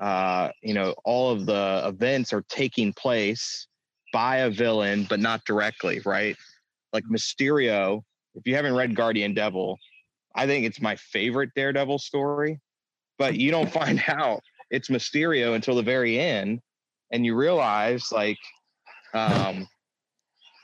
uh, 0.00 0.50
you 0.62 0.74
know, 0.74 0.94
all 1.04 1.32
of 1.32 1.46
the 1.46 1.82
events 1.84 2.32
are 2.32 2.44
taking 2.48 2.92
place 2.92 3.66
by 4.12 4.38
a 4.38 4.50
villain, 4.50 5.06
but 5.08 5.20
not 5.20 5.44
directly, 5.44 6.00
right? 6.04 6.36
Like 6.92 7.04
Mysterio, 7.04 8.02
if 8.34 8.46
you 8.46 8.54
haven't 8.54 8.74
read 8.74 8.94
Guardian 8.94 9.34
Devil, 9.34 9.78
I 10.34 10.46
think 10.46 10.66
it's 10.66 10.80
my 10.80 10.96
favorite 10.96 11.50
Daredevil 11.56 11.98
story, 11.98 12.60
but 13.18 13.36
you 13.36 13.50
don't 13.50 13.72
find 13.80 14.02
out 14.08 14.40
it's 14.70 14.88
Mysterio 14.88 15.54
until 15.54 15.74
the 15.74 15.82
very 15.82 16.18
end 16.18 16.60
and 17.12 17.24
you 17.24 17.34
realize 17.34 18.10
like 18.12 18.38
um 19.14 19.66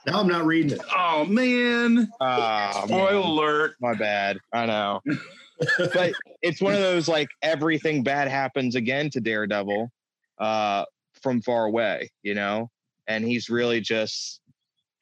Now 0.06 0.20
I'm 0.20 0.28
not 0.28 0.44
reading 0.44 0.72
it. 0.72 0.80
Oh 0.94 1.24
man! 1.24 2.10
uh 2.20 2.86
Spoiler 2.86 3.14
alert! 3.16 3.74
my 3.80 3.94
bad 3.94 4.38
i 4.52 4.66
know 4.66 5.00
but 5.94 6.12
it's 6.42 6.60
one 6.60 6.74
of 6.74 6.80
those 6.80 7.08
like 7.08 7.28
everything 7.42 8.02
bad 8.02 8.28
happens 8.28 8.74
again 8.74 9.10
to 9.10 9.20
daredevil 9.20 9.90
uh 10.38 10.84
from 11.22 11.40
far 11.40 11.66
away 11.66 12.10
you 12.22 12.34
know 12.34 12.68
and 13.06 13.24
he's 13.24 13.50
really 13.50 13.80
just 13.80 14.40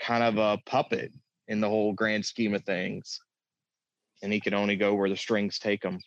kind 0.00 0.22
of 0.22 0.38
a 0.38 0.60
puppet 0.66 1.12
in 1.48 1.60
the 1.60 1.68
whole 1.68 1.92
grand 1.92 2.24
scheme 2.24 2.54
of 2.54 2.64
things. 2.64 3.20
And 4.22 4.32
he 4.32 4.40
can 4.40 4.54
only 4.54 4.76
go 4.76 4.94
where 4.94 5.08
the 5.08 5.16
strings 5.16 5.58
take 5.58 5.82
him. 5.82 5.98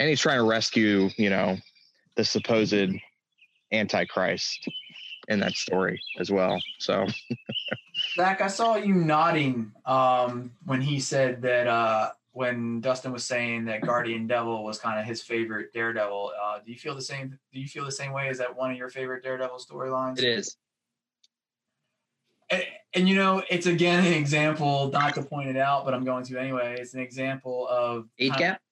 And 0.00 0.08
he's 0.08 0.20
trying 0.20 0.38
to 0.38 0.44
rescue 0.44 1.10
you 1.16 1.30
know 1.30 1.56
the 2.16 2.24
supposed 2.24 2.74
antichrist 3.72 4.68
in 5.28 5.38
that 5.40 5.54
story 5.54 6.00
as 6.18 6.30
well 6.30 6.60
so. 6.78 7.06
Zach, 8.16 8.40
I 8.40 8.48
saw 8.48 8.76
you 8.76 8.94
nodding 8.94 9.72
um, 9.86 10.52
when 10.64 10.80
he 10.80 10.98
said 10.98 11.42
that 11.42 11.66
uh, 11.66 12.10
when 12.32 12.80
Dustin 12.80 13.12
was 13.12 13.24
saying 13.24 13.66
that 13.66 13.82
Guardian 13.82 14.26
Devil 14.26 14.64
was 14.64 14.78
kind 14.78 14.98
of 14.98 15.04
his 15.04 15.22
favorite 15.22 15.72
Daredevil. 15.72 16.32
Uh, 16.42 16.58
do 16.64 16.72
you 16.72 16.78
feel 16.78 16.94
the 16.94 17.02
same? 17.02 17.38
Do 17.52 17.60
you 17.60 17.68
feel 17.68 17.84
the 17.84 17.92
same 17.92 18.12
way? 18.12 18.28
Is 18.28 18.38
that 18.38 18.56
one 18.56 18.70
of 18.70 18.76
your 18.76 18.88
favorite 18.88 19.22
Daredevil 19.22 19.58
storylines? 19.58 20.18
It 20.18 20.24
is. 20.24 20.56
And, 22.50 22.64
and 22.94 23.08
you 23.08 23.16
know, 23.16 23.42
it's 23.50 23.66
again 23.66 24.04
an 24.04 24.12
example, 24.12 24.90
not 24.92 25.14
to 25.14 25.22
point 25.22 25.48
it 25.48 25.56
out, 25.56 25.84
but 25.84 25.94
I'm 25.94 26.04
going 26.04 26.24
to 26.24 26.38
anyway. 26.38 26.76
It's 26.78 26.94
an 26.94 27.00
example 27.00 27.68
of 27.68 28.08
Age 28.18 28.30
kind 28.30 28.42
of 28.42 28.48
gap? 28.48 28.62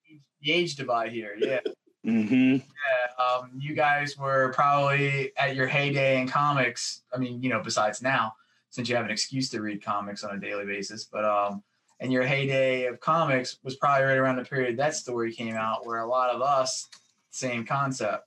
the 0.43 0.53
age 0.53 0.77
divide 0.77 1.13
here. 1.13 1.35
Yeah. 1.39 1.61
Mm-hmm. 2.07 2.55
Yeah, 2.55 3.23
um, 3.23 3.51
you 3.59 3.75
guys 3.75 4.17
were 4.17 4.53
probably 4.55 5.33
at 5.37 5.55
your 5.55 5.67
heyday 5.67 6.21
in 6.21 6.29
comics. 6.29 7.03
I 7.15 7.19
mean, 7.19 7.43
you 7.43 7.51
know, 7.51 7.61
besides 7.63 8.01
now, 8.01 8.33
since 8.71 8.89
you 8.89 8.97
have 8.97 9.05
an 9.05 9.11
excuse 9.11 9.51
to 9.51 9.61
read 9.61 9.85
comics 9.85 10.25
on 10.25 10.35
a 10.35 10.41
daily 10.41 10.65
basis, 10.65 11.05
but 11.05 11.27
um, 11.27 11.63
and 12.01 12.13
your 12.13 12.23
heyday 12.25 12.87
of 12.87 12.99
comics 13.01 13.59
was 13.63 13.77
probably 13.77 14.05
right 14.07 14.17
around 14.17 14.37
the 14.37 14.45
period 14.45 14.77
that 14.79 14.95
story 14.95 15.33
came 15.33 15.55
out, 15.55 15.87
where 15.87 15.99
a 15.99 16.07
lot 16.09 16.31
of 16.31 16.41
us, 16.43 16.89
same 17.31 17.65
concept. 17.65 18.25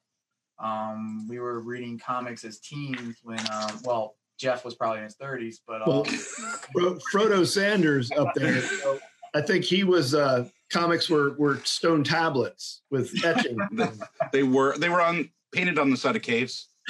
Um, 0.60 1.28
we 1.28 1.40
were 1.40 1.60
reading 1.60 1.98
comics 1.98 2.44
as 2.46 2.60
teens 2.60 3.18
when, 3.24 3.40
um, 3.52 3.80
well, 3.84 4.16
Jeff 4.38 4.64
was 4.64 4.76
probably 4.76 5.00
in 5.00 5.06
his 5.06 5.16
30s, 5.16 5.56
but 5.68 5.82
um, 5.82 5.88
Well, 5.88 6.04
Fro- 6.06 7.00
Frodo 7.12 7.46
Sanders 7.48 8.12
up 8.12 8.34
there. 8.36 8.62
so 8.62 9.00
I 9.34 9.42
think 9.42 9.64
he 9.66 9.84
was 9.84 10.14
uh, 10.14 10.48
comics 10.72 11.10
were 11.10 11.34
were 11.38 11.58
stone 11.64 12.04
tablets 12.04 12.82
with 12.92 13.12
etching. 13.26 13.58
They 14.32 14.44
were 14.44 14.78
they 14.78 14.90
were 14.90 15.02
on 15.02 15.30
painted 15.54 15.78
on 15.80 15.90
the 15.90 15.98
side 15.98 16.16
of 16.16 16.22
caves. 16.22 16.70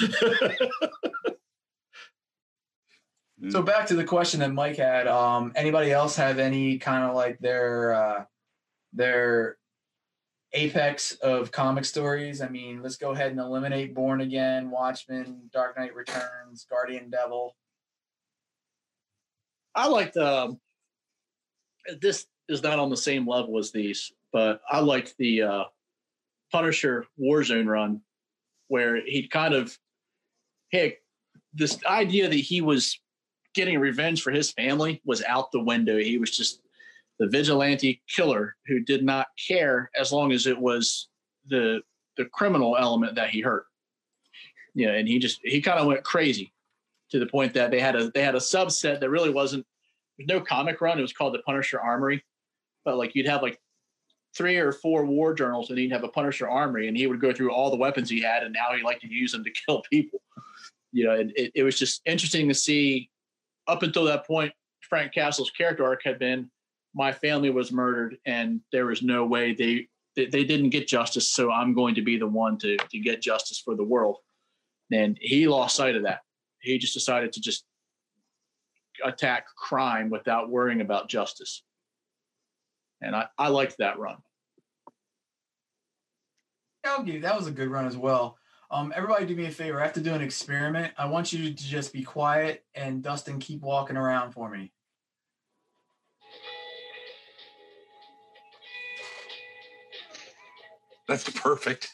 So 3.50 3.62
back 3.62 3.86
to 3.86 3.94
the 3.94 4.04
question 4.04 4.40
that 4.40 4.52
Mike 4.52 4.76
had. 4.76 5.06
Um, 5.06 5.52
anybody 5.54 5.92
else 5.92 6.16
have 6.16 6.38
any 6.38 6.78
kind 6.78 7.04
of 7.04 7.14
like 7.14 7.38
their 7.38 7.92
uh, 7.92 8.24
their 8.92 9.56
apex 10.52 11.12
of 11.16 11.50
comic 11.50 11.84
stories? 11.84 12.40
I 12.40 12.48
mean, 12.48 12.82
let's 12.82 12.96
go 12.96 13.10
ahead 13.10 13.32
and 13.32 13.40
eliminate 13.40 13.94
Born 13.94 14.20
Again, 14.20 14.70
Watchmen, 14.70 15.50
Dark 15.52 15.78
Knight 15.78 15.94
Returns, 15.94 16.66
Guardian 16.68 17.10
Devil. 17.10 17.56
I 19.74 19.88
liked 19.88 20.16
um, 20.16 20.60
this 22.00 22.26
is 22.48 22.62
not 22.62 22.78
on 22.78 22.90
the 22.90 22.96
same 22.96 23.28
level 23.28 23.58
as 23.58 23.72
these, 23.72 24.12
but 24.32 24.60
I 24.70 24.80
liked 24.80 25.14
the 25.18 25.42
uh, 25.42 25.64
Punisher 26.52 27.06
Warzone 27.20 27.66
run 27.66 28.00
where 28.68 29.04
he 29.04 29.28
kind 29.28 29.54
of 29.54 29.76
hey 30.70 30.98
this 31.52 31.78
idea 31.84 32.28
that 32.28 32.34
he 32.34 32.60
was 32.60 32.98
getting 33.54 33.78
revenge 33.78 34.22
for 34.22 34.30
his 34.30 34.50
family 34.50 35.00
was 35.04 35.22
out 35.24 35.52
the 35.52 35.60
window. 35.62 35.98
He 35.98 36.18
was 36.18 36.36
just 36.36 36.60
the 37.18 37.28
vigilante 37.28 38.02
killer 38.08 38.56
who 38.66 38.80
did 38.80 39.04
not 39.04 39.28
care 39.48 39.90
as 39.98 40.12
long 40.12 40.32
as 40.32 40.46
it 40.46 40.58
was 40.58 41.08
the 41.46 41.80
the 42.16 42.24
criminal 42.26 42.76
element 42.78 43.16
that 43.16 43.30
he 43.30 43.40
hurt. 43.40 43.66
Yeah, 44.74 44.92
and 44.92 45.08
he 45.08 45.18
just 45.18 45.40
he 45.42 45.60
kind 45.60 45.78
of 45.78 45.86
went 45.86 46.04
crazy 46.04 46.52
to 47.10 47.18
the 47.18 47.26
point 47.26 47.54
that 47.54 47.70
they 47.70 47.80
had 47.80 47.96
a 47.96 48.10
they 48.10 48.22
had 48.22 48.34
a 48.34 48.38
subset 48.38 49.00
that 49.00 49.10
really 49.10 49.30
wasn't 49.30 49.66
there's 50.18 50.28
no 50.28 50.40
comic 50.40 50.80
run. 50.80 50.98
It 50.98 51.02
was 51.02 51.12
called 51.12 51.34
the 51.34 51.40
Punisher 51.40 51.80
Armory, 51.80 52.24
but 52.84 52.96
like 52.96 53.14
you'd 53.14 53.28
have 53.28 53.42
like 53.42 53.60
three 54.36 54.56
or 54.56 54.72
four 54.72 55.04
war 55.04 55.32
journals, 55.34 55.70
and 55.70 55.78
he'd 55.78 55.92
have 55.92 56.04
a 56.04 56.08
Punisher 56.08 56.48
armory, 56.48 56.88
and 56.88 56.96
he 56.96 57.06
would 57.06 57.20
go 57.20 57.32
through 57.32 57.52
all 57.52 57.70
the 57.70 57.76
weapons 57.76 58.10
he 58.10 58.20
had 58.20 58.42
and 58.42 58.56
how 58.56 58.74
he 58.74 58.82
liked 58.82 59.02
to 59.02 59.12
use 59.12 59.32
them 59.32 59.44
to 59.44 59.50
kill 59.66 59.82
people. 59.90 60.20
You 60.92 61.06
know, 61.06 61.12
it, 61.12 61.32
it, 61.36 61.52
it 61.54 61.62
was 61.62 61.78
just 61.78 62.02
interesting 62.04 62.48
to 62.48 62.54
see. 62.54 63.10
Up 63.66 63.82
until 63.82 64.04
that 64.04 64.26
point, 64.26 64.52
Frank 64.82 65.12
Castle's 65.12 65.50
character 65.50 65.84
arc 65.84 66.02
had 66.04 66.18
been, 66.18 66.50
my 66.94 67.12
family 67.12 67.50
was 67.50 67.72
murdered, 67.72 68.16
and 68.26 68.60
there 68.72 68.86
was 68.86 69.02
no 69.02 69.24
way 69.26 69.54
they 69.54 69.88
they, 70.16 70.26
they 70.26 70.44
didn't 70.44 70.70
get 70.70 70.86
justice, 70.86 71.32
so 71.32 71.50
I'm 71.50 71.74
going 71.74 71.96
to 71.96 72.02
be 72.02 72.16
the 72.16 72.26
one 72.26 72.58
to 72.58 72.76
to 72.76 72.98
get 72.98 73.20
justice 73.20 73.60
for 73.64 73.74
the 73.74 73.84
world. 73.84 74.18
And 74.92 75.18
he 75.20 75.48
lost 75.48 75.76
sight 75.76 75.96
of 75.96 76.04
that. 76.04 76.20
He 76.60 76.78
just 76.78 76.94
decided 76.94 77.32
to 77.32 77.40
just 77.40 77.64
attack 79.04 79.46
crime 79.56 80.10
without 80.10 80.50
worrying 80.50 80.80
about 80.80 81.08
justice. 81.08 81.62
And 83.00 83.16
I, 83.16 83.26
I 83.38 83.48
liked 83.48 83.76
that 83.78 83.98
run. 83.98 84.16
I'll 86.84 87.02
give 87.02 87.22
that 87.22 87.36
was 87.36 87.46
a 87.46 87.50
good 87.50 87.68
run 87.68 87.86
as 87.86 87.96
well. 87.96 88.36
Um, 88.74 88.92
everybody, 88.96 89.24
do 89.24 89.36
me 89.36 89.46
a 89.46 89.52
favor. 89.52 89.80
I 89.80 89.84
have 89.84 89.92
to 89.92 90.00
do 90.00 90.12
an 90.14 90.20
experiment. 90.20 90.92
I 90.98 91.06
want 91.06 91.32
you 91.32 91.44
to 91.44 91.54
just 91.54 91.92
be 91.92 92.02
quiet 92.02 92.64
and 92.74 93.04
Dustin 93.04 93.38
keep 93.38 93.60
walking 93.62 93.96
around 93.96 94.32
for 94.32 94.50
me. 94.50 94.72
That's 101.06 101.30
perfect. 101.30 101.88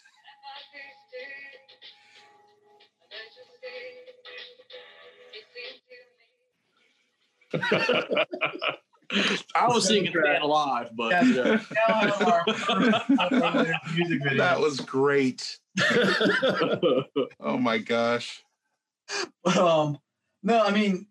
I 9.54 9.66
was 9.66 9.86
singing 9.86 10.14
Man 10.14 10.40
Alive, 10.40 10.88
but 10.96 11.10
Yeah. 11.10 11.22
you 11.24 11.34
know, 11.34 11.44
Now 11.44 11.60
I 11.88 12.06
have 12.06 12.22
our 12.22 13.64
music 13.94 14.22
video. 14.22 14.38
That 14.38 14.58
was 14.58 14.80
great. 14.80 15.58
Oh 17.40 17.58
my 17.58 17.78
gosh. 17.78 18.42
um, 19.56 19.98
no, 20.42 20.62
I 20.62 20.70
mean, 20.70 21.06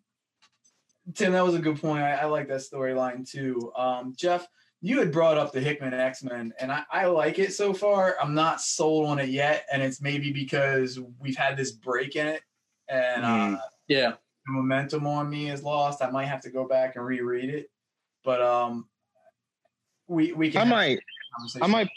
Tim, 1.16 1.34
that 1.34 1.46
was 1.46 1.56
a 1.56 1.60
good 1.60 1.82
point. 1.82 2.04
I, 2.04 2.16
I 2.16 2.26
like 2.26 2.48
that 2.50 2.62
storyline 2.62 3.30
too. 3.30 3.72
Um, 3.76 4.14
Jeff, 4.16 4.48
you 4.82 5.00
had 5.00 5.12
brought 5.12 5.38
up 5.38 5.52
the 5.52 5.60
Hickman 5.60 5.94
X 5.94 6.24
Men, 6.24 6.54
and 6.60 6.72
I, 6.72 6.84
I 6.92 7.06
like 7.06 7.40
it 7.40 7.54
so 7.54 7.74
far. 7.74 8.16
I'm 8.22 8.34
not 8.34 8.62
sold 8.62 9.08
on 9.08 9.20
it 9.20 9.30
yet, 9.30 9.66
and 9.72 9.82
it's 9.82 10.02
maybe 10.02 10.32
because 10.32 11.00
we've 11.20 11.36
had 11.36 11.58
this 11.58 11.72
break 11.72 12.16
in 12.16 12.28
it, 12.28 12.42
and 12.88 13.26
uh, 13.26 13.60
yeah. 13.88 14.12
the 14.46 14.52
momentum 14.52 15.06
on 15.08 15.30
me 15.30 15.50
is 15.50 15.64
lost. 15.64 16.02
I 16.02 16.10
might 16.10 16.26
have 16.26 16.42
to 16.42 16.50
go 16.50 16.68
back 16.68 16.96
and 16.96 17.06
reread 17.06 17.50
it, 17.50 17.70
but 18.24 18.42
um, 18.42 18.88
we 20.08 20.32
we 20.32 20.52
can. 20.52 20.62
I 20.62 20.66
might, 20.66 21.00
conversation. 21.40 21.64
I 21.64 21.68
might, 21.68 21.90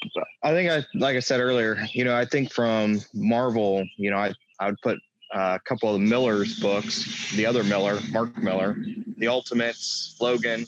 I 0.42 0.52
think 0.52 0.70
I, 0.70 0.84
like 0.94 1.16
I 1.16 1.20
said 1.20 1.40
earlier, 1.40 1.84
you 1.92 2.04
know, 2.04 2.16
I 2.16 2.24
think 2.24 2.52
from 2.52 3.00
Marvel, 3.14 3.84
you 3.96 4.10
know, 4.10 4.16
I, 4.18 4.32
I 4.60 4.66
would 4.66 4.80
put 4.82 4.98
uh, 5.34 5.58
a 5.58 5.60
couple 5.68 5.94
of 5.94 6.00
Miller's 6.00 6.60
books, 6.60 7.32
the 7.34 7.46
other 7.46 7.64
Miller, 7.64 8.00
Mark 8.10 8.36
Millar, 8.38 8.76
the 9.16 9.28
Ultimates, 9.28 10.16
Logan, 10.20 10.66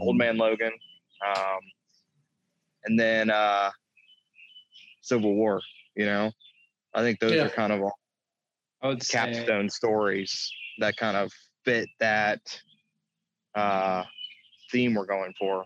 Old 0.00 0.16
Man 0.16 0.36
Logan, 0.36 0.72
um, 1.26 1.60
and 2.84 2.98
then 2.98 3.30
uh, 3.30 3.70
Civil 5.02 5.34
War. 5.34 5.60
You 5.94 6.06
know, 6.06 6.32
I 6.94 7.02
think 7.02 7.20
those 7.20 7.32
Yeah. 7.32 7.46
are 7.46 7.50
kind 7.50 7.72
of 7.72 7.82
all 7.82 7.98
I 8.82 8.88
would 8.88 9.02
say 9.02 9.18
capstone 9.18 9.70
stories 9.70 10.52
that 10.78 10.96
kind 10.96 11.16
of 11.16 11.32
fit 11.64 11.88
that 12.00 12.40
uh, 13.54 14.02
theme 14.70 14.94
we're 14.94 15.06
going 15.06 15.32
for. 15.38 15.64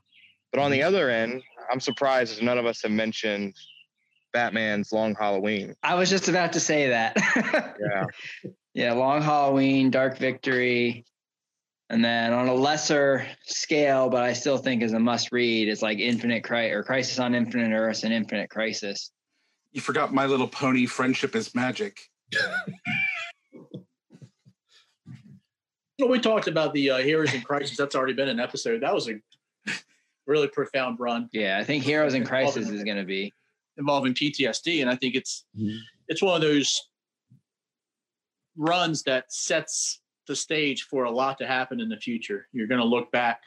But 0.53 0.61
on 0.61 0.71
the 0.71 0.83
other 0.83 1.11
end, 1.11 1.43
I'm 1.71 1.81
surprised 1.81 2.43
none 2.43 2.59
of 2.59 2.67
us 2.67 2.83
have 2.83 2.91
mentioned 2.91 3.55
Batman's 4.33 4.93
Long 4.93 5.15
Halloween. 5.15 5.75
I 5.83 5.95
was 5.95 6.11
just 6.11 6.29
about 6.29 6.53
to 6.55 6.61
say 6.61 6.89
that. 6.89 7.17
Yeah. 7.81 8.05
yeah, 8.75 8.93
Long 8.93 9.23
Halloween, 9.23 9.91
Dark 9.91 10.19
Victory, 10.19 11.05
and 11.91 12.05
then 12.05 12.33
on 12.33 12.49
a 12.49 12.55
lesser 12.55 13.27
scale, 13.45 14.11
but 14.11 14.23
I 14.23 14.33
still 14.35 14.59
think 14.59 14.83
is 14.83 14.93
a 14.93 14.99
must 14.99 15.33
read, 15.33 15.69
is 15.69 15.81
like 15.81 15.99
Infinite 15.99 16.45
Crisis 16.45 16.75
or 16.75 16.83
Crisis 16.83 17.19
on 17.19 17.35
Infinite 17.35 17.75
Earths 17.75 18.03
and 18.03 18.13
Infinite 18.13 18.51
Crisis. 18.51 19.11
You 19.73 19.81
forgot 19.81 20.13
My 20.13 20.27
Little 20.27 20.49
Pony 20.49 20.87
Friendship 20.87 21.35
is 21.35 21.55
Magic. 21.55 21.99
Well, 26.01 26.09
we 26.09 26.21
talked 26.21 26.47
about 26.47 26.73
the 26.75 26.91
uh, 26.91 26.99
Heroes 26.99 27.35
in 27.35 27.41
Crisis. 27.43 27.77
That's 27.77 27.97
already 27.97 28.13
been 28.13 28.29
an 28.29 28.39
episode. 28.39 28.83
That 28.83 28.95
was 28.95 29.09
a 29.09 29.15
really 30.29 30.47
profound 30.49 31.01
run 31.01 31.29
Yeah, 31.33 31.59
I 31.59 31.65
think 31.65 31.83
Heroes 31.83 32.15
in 32.15 32.25
Crisis 32.25 32.69
is 32.69 32.85
going 32.85 32.99
to 32.99 33.05
be. 33.05 33.33
involving 33.79 34.13
PTSD, 34.13 34.81
and 34.83 34.91
I 34.91 34.97
think 34.97 35.15
it's 35.15 35.45
Mhm. 35.57 35.79
it's 36.09 36.21
one 36.21 36.35
of 36.35 36.43
those 36.43 36.89
runs 38.57 39.05
that 39.05 39.33
sets 39.33 40.01
the 40.27 40.35
stage 40.35 40.83
for 40.83 41.05
a 41.05 41.11
lot 41.13 41.39
to 41.39 41.47
happen 41.47 41.79
in 41.81 41.89
the 41.89 41.97
future. 41.97 42.49
You're 42.51 42.67
going 42.67 42.81
to 42.81 42.87
look 42.87 43.13
back 43.13 43.41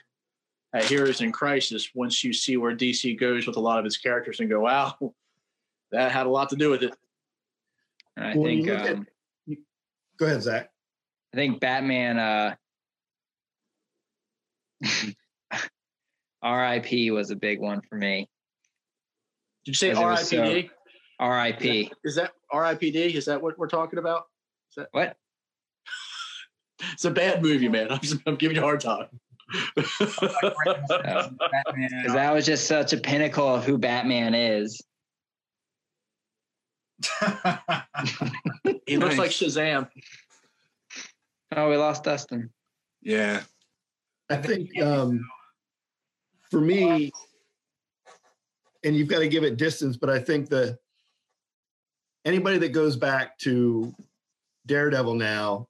at 0.74 0.86
Heroes 0.86 1.20
in 1.20 1.34
Crisis 1.34 1.94
once 1.94 2.24
you 2.24 2.32
see 2.32 2.56
where 2.56 2.74
DC 2.74 3.14
goes 3.20 3.46
with 3.46 3.58
a 3.58 3.60
lot 3.60 3.78
of 3.78 3.86
its 3.86 3.98
characters 3.98 4.40
and 4.40 4.50
go, 4.50 4.62
"Wow, 4.62 5.14
that 5.92 6.14
had 6.14 6.28
a 6.28 6.30
lot 6.30 6.48
to 6.52 6.56
do 6.56 6.70
with 6.70 6.84
it." 6.84 6.94
And 8.16 8.26
I 8.28 8.34
When 8.38 8.58
you 8.60 8.64
think 8.64 8.68
look 8.70 8.80
at- 8.90 8.96
um, 8.96 9.08
Go 10.16 10.28
ahead, 10.28 10.44
Zach. 10.44 10.72
I 11.34 11.36
think 11.36 11.60
Batman 11.60 12.18
uh 12.20 12.56
RIP 16.44 17.12
was 17.14 17.32
a 17.32 17.36
big 17.36 17.60
one 17.60 17.82
for 17.82 17.96
me. 17.96 18.30
Did 19.66 19.72
you 19.72 19.76
say 19.76 19.90
Because 19.90 20.32
it 20.32 20.40
was 20.40 20.40
so- 20.60 20.64
RIP. 21.22 21.92
Is 22.04 22.16
that 22.16 22.32
RIPD? 22.52 23.14
Is 23.16 23.26
that 23.26 23.42
what 23.42 23.58
we're 23.60 23.68
talking 23.68 24.00
about? 24.00 24.24
What? 24.92 25.16
It's 26.94 27.06
a 27.06 27.12
bad 27.12 27.44
movie, 27.44 27.70
man. 27.70 27.92
I'm, 27.92 28.00
I'm 28.26 28.36
giving 28.38 28.56
you 28.56 28.64
a 28.64 28.66
hard 28.66 28.82
time. 28.82 29.06
Because 29.76 30.16
that 32.14 32.32
was 32.34 32.46
just 32.46 32.68
such 32.68 32.94
a 32.94 32.98
pinnacle 32.98 33.48
of 33.48 33.66
who 33.66 33.78
Batman 33.78 34.34
is. 34.34 34.82
he 38.88 38.98
looks 38.98 39.16
Nice. 39.16 39.18
like 39.18 39.32
Shazam. 39.32 39.90
Oh, 41.56 41.70
we 41.70 41.78
lost 41.78 42.04
Dustin. 42.04 42.50
Yeah. 43.02 43.42
I 44.30 44.38
think 44.38 44.70
um, 44.82 45.26
for 46.52 46.62
me, 46.62 47.12
and 48.84 48.96
you've 48.96 49.08
got 49.08 49.20
to 49.20 49.28
give 49.28 49.44
it 49.44 49.58
distance, 49.58 49.96
but 49.96 50.10
I 50.10 50.20
think 50.20 50.50
that 50.50 50.78
anybody 52.26 52.58
that 52.60 52.70
goes 52.70 52.98
back 52.98 53.38
to 53.40 53.96
Daredevil 54.68 55.16
now 55.16 55.68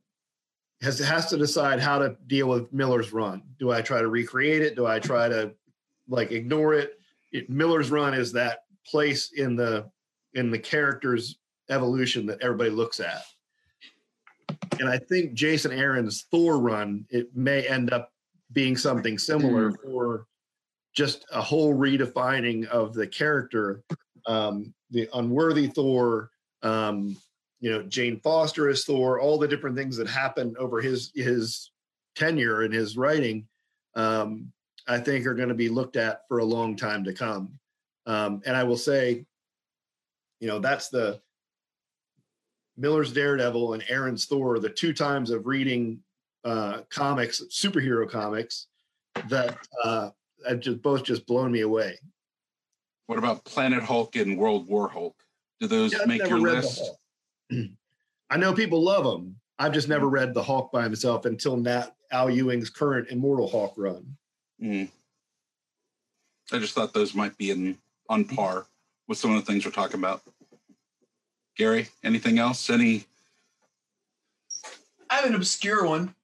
has 0.82 0.98
has 0.99 1.28
to 1.28 1.38
decide 1.38 1.80
how 1.80 1.99
to 1.99 2.18
deal 2.28 2.48
with 2.48 2.74
Miller's 2.74 3.14
run. 3.14 3.44
Do 3.60 3.72
I 3.72 3.82
try 3.82 4.02
to 4.02 4.08
recreate 4.08 4.64
it? 4.64 4.76
Do 4.76 4.88
I 4.88 4.99
try 4.99 5.30
to 5.30 5.53
like 6.10 6.32
ignore 6.32 6.74
it? 6.74 6.99
it 7.32 7.49
Miller's 7.49 7.91
run 7.91 8.14
is 8.14 8.32
that 8.34 8.64
place 8.86 9.32
in 9.34 9.56
the 9.56 9.90
in 10.34 10.49
the 10.49 10.60
character's 10.60 11.38
evolution 11.70 12.26
that 12.26 12.41
everybody 12.41 12.72
looks 12.72 12.99
at. 12.99 13.24
And 14.80 14.90
I 14.90 14.98
think 14.98 15.34
Jason 15.34 15.72
Aaron's 15.72 16.26
Thor 16.32 16.58
run, 16.58 17.06
it 17.10 17.36
may 17.36 17.68
end 17.68 17.94
up 17.94 18.12
being 18.52 18.76
something 18.76 19.18
similar 19.18 19.72
mm-hmm. 19.72 19.94
or 19.94 20.26
just 20.94 21.26
a 21.32 21.42
whole 21.42 21.74
redefining 21.74 22.66
of 22.68 22.94
the 22.94 23.08
character. 23.08 23.84
Um, 24.28 24.74
the 24.92 25.10
unworthy 25.14 25.68
Thor, 25.68 26.30
um, 26.64 27.18
you 27.60 27.72
know, 27.72 27.84
Jane 27.84 28.20
Foster 28.20 28.70
as 28.70 28.84
Thor, 28.86 29.20
all 29.20 29.38
the 29.38 29.48
different 29.48 29.78
things 29.78 29.98
that 29.98 30.08
happened 30.08 30.58
over 30.58 30.82
his 30.82 31.12
his 31.16 31.72
tenure 32.16 32.64
and 32.64 32.74
his 32.74 32.98
writing, 32.98 33.48
um, 33.96 34.52
I 34.88 35.00
think 35.00 35.26
are 35.26 35.34
going 35.34 35.50
to 35.50 35.56
be 35.56 35.70
looked 35.70 35.96
at 35.96 36.22
for 36.28 36.40
a 36.40 36.46
long 36.46 36.76
time 36.76 37.04
to 37.06 37.14
come. 37.14 37.58
Um, 38.06 38.42
and 38.46 38.58
I 38.58 38.64
will 38.64 38.78
say, 38.78 39.26
you 40.40 40.48
know, 40.48 40.60
that's 40.60 40.90
the 40.90 41.22
Miller's 42.78 43.14
Daredevil 43.14 43.74
and 43.74 43.84
Aaron's 43.88 44.26
Thor, 44.26 44.60
the 44.60 44.70
two 44.70 44.94
times 44.94 45.30
of 45.30 45.46
reading 45.46 46.00
uh, 46.44 46.82
comics, 46.90 47.44
superhero 47.50 48.10
comics, 48.10 48.68
that 49.30 49.58
uh, 49.84 50.10
have 50.48 50.60
just 50.60 50.82
both 50.82 51.04
just 51.04 51.26
blown 51.26 51.52
me 51.52 51.62
away. 51.62 52.00
What 53.08 53.18
about 53.18 53.44
Planet 53.44 53.84
Hulk 53.84 54.16
and 54.16 54.38
World 54.38 54.68
War 54.68 54.88
Hulk? 54.88 55.16
Do 55.60 55.68
those 55.68 55.94
Yeah, 55.94 56.06
make 56.06 56.28
your 56.28 56.40
list? 56.40 56.82
I 58.30 58.38
know 58.38 58.54
people 58.54 58.82
love 58.82 59.04
them. 59.04 59.36
I've 59.60 59.74
just 59.74 59.90
never 59.90 60.08
read 60.08 60.34
the 60.34 60.42
Hulk 60.42 60.72
by 60.72 60.84
himself 60.84 61.26
until 61.26 61.58
Nat 61.58 61.96
Al 62.12 62.30
Ewing's 62.30 62.70
current 62.70 63.10
Immortal 63.10 63.50
Hulk 63.50 63.74
run. 63.78 64.18
Mm. 64.62 64.90
I 66.52 66.60
just 66.60 66.74
thought 66.74 66.94
those 66.94 67.14
might 67.14 67.38
be 67.38 67.52
in 67.52 67.78
on 68.10 68.26
par 68.26 68.66
with 69.08 69.18
some 69.18 69.36
of 69.36 69.44
the 69.44 69.52
things 69.52 69.66
we're 69.66 69.72
talking 69.72 70.00
about. 70.00 70.22
Gary, 71.58 71.90
anything 72.04 72.40
else? 72.40 72.70
Any? 72.70 73.06
I 75.10 75.16
have 75.16 75.26
an 75.26 75.36
obscure 75.36 75.86
one. 75.86 76.16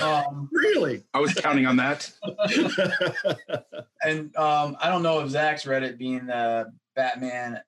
Um, 0.00 0.48
Really? 0.58 1.02
I 1.14 1.20
was 1.20 1.34
counting 1.34 1.66
on 1.66 1.76
that. 1.76 2.10
and 4.02 4.36
um, 4.36 4.76
I 4.80 4.88
don't 4.88 5.02
know 5.02 5.20
if 5.20 5.30
Zach's 5.30 5.66
read 5.66 5.82
it, 5.82 5.98
being 5.98 6.26
the 6.26 6.72
Batman 6.94 7.60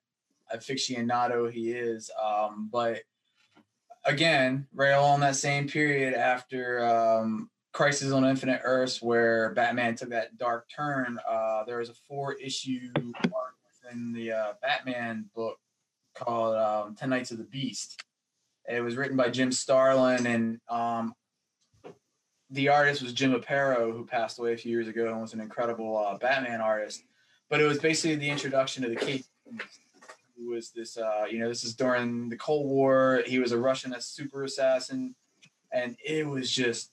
aficionado 0.53 1.51
he 1.51 1.71
is, 1.71 2.11
um, 2.21 2.69
but 2.71 2.99
again, 4.05 4.67
right 4.73 4.91
along 4.91 5.21
that 5.21 5.35
same 5.35 5.67
period 5.67 6.13
after 6.13 6.85
um, 6.85 7.49
Crisis 7.73 8.11
on 8.11 8.25
Infinite 8.25 8.61
Earths, 8.63 9.01
where 9.01 9.53
Batman 9.53 9.95
took 9.95 10.09
that 10.09 10.37
dark 10.37 10.67
turn, 10.73 11.19
uh, 11.29 11.63
there 11.65 11.77
was 11.77 11.89
a 11.89 11.95
four 12.07 12.33
issue 12.33 12.91
arc 13.25 13.55
within 13.83 14.13
the 14.13 14.31
uh, 14.31 14.53
Batman 14.61 15.25
book 15.35 15.57
called 16.13 16.55
um, 16.55 16.95
Ten 16.95 17.09
Nights 17.09 17.31
of 17.31 17.37
the 17.37 17.45
Beast. 17.45 18.03
It 18.69 18.81
was 18.81 18.95
written 18.95 19.17
by 19.17 19.29
Jim 19.29 19.51
Starlin, 19.51 20.27
and 20.27 20.59
um, 20.69 21.13
the 22.51 22.69
artist 22.69 23.01
was 23.01 23.13
Jim 23.13 23.33
Aparo, 23.33 23.91
who 23.91 24.05
passed 24.05 24.37
away 24.37 24.53
a 24.53 24.57
few 24.57 24.71
years 24.71 24.87
ago 24.87 25.07
and 25.09 25.21
was 25.21 25.33
an 25.33 25.39
incredible 25.39 25.97
uh, 25.97 26.17
Batman 26.17 26.61
artist. 26.61 27.03
But 27.49 27.61
it 27.61 27.65
was 27.65 27.79
basically 27.79 28.17
the 28.17 28.29
introduction 28.29 28.83
to 28.83 28.89
the 28.89 28.95
Cape 28.95 29.25
who 30.41 30.49
was 30.49 30.71
this 30.71 30.97
uh, 30.97 31.25
you 31.29 31.39
know 31.39 31.47
this 31.47 31.63
is 31.63 31.75
during 31.75 32.29
the 32.29 32.37
cold 32.37 32.67
war. 32.67 33.23
He 33.25 33.39
was 33.39 33.51
a 33.51 33.57
russian 33.57 33.95
super 33.99 34.43
assassin. 34.43 35.15
And 35.73 35.95
it 36.03 36.27
was 36.27 36.51
just 36.51 36.91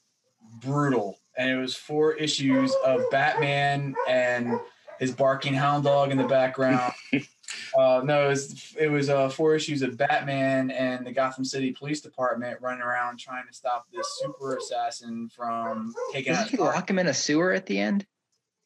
brutal. 0.60 1.18
And 1.36 1.50
it 1.50 1.56
was 1.56 1.74
four 1.74 2.14
issues 2.14 2.72
of 2.86 3.02
batman 3.10 3.94
and 4.08 4.60
his 5.00 5.12
barking 5.12 5.54
hound 5.54 5.84
dog 5.84 6.10
in 6.10 6.18
the 6.18 6.26
background 6.26 6.92
uh, 7.78 8.02
no 8.04 8.26
it 8.26 8.28
was, 8.28 8.76
it 8.78 8.88
was 8.88 9.08
uh, 9.08 9.28
four 9.28 9.54
issues 9.54 9.82
of 9.82 9.96
batman 9.96 10.70
and 10.70 11.06
the 11.06 11.12
gotham 11.12 11.44
city 11.44 11.72
police 11.72 12.00
department 12.00 12.58
running 12.60 12.82
around 12.82 13.18
trying 13.18 13.46
to 13.46 13.52
stop 13.54 13.86
this 13.92 14.06
super 14.22 14.56
assassin 14.56 15.28
from 15.28 15.94
taking 16.12 16.32
Did 16.32 16.40
out 16.40 16.48
he 16.48 16.56
lock 16.56 16.90
him 16.90 16.98
in 16.98 17.06
a 17.06 17.14
sewer 17.14 17.52
at 17.52 17.66
the 17.66 17.78
end? 17.78 18.06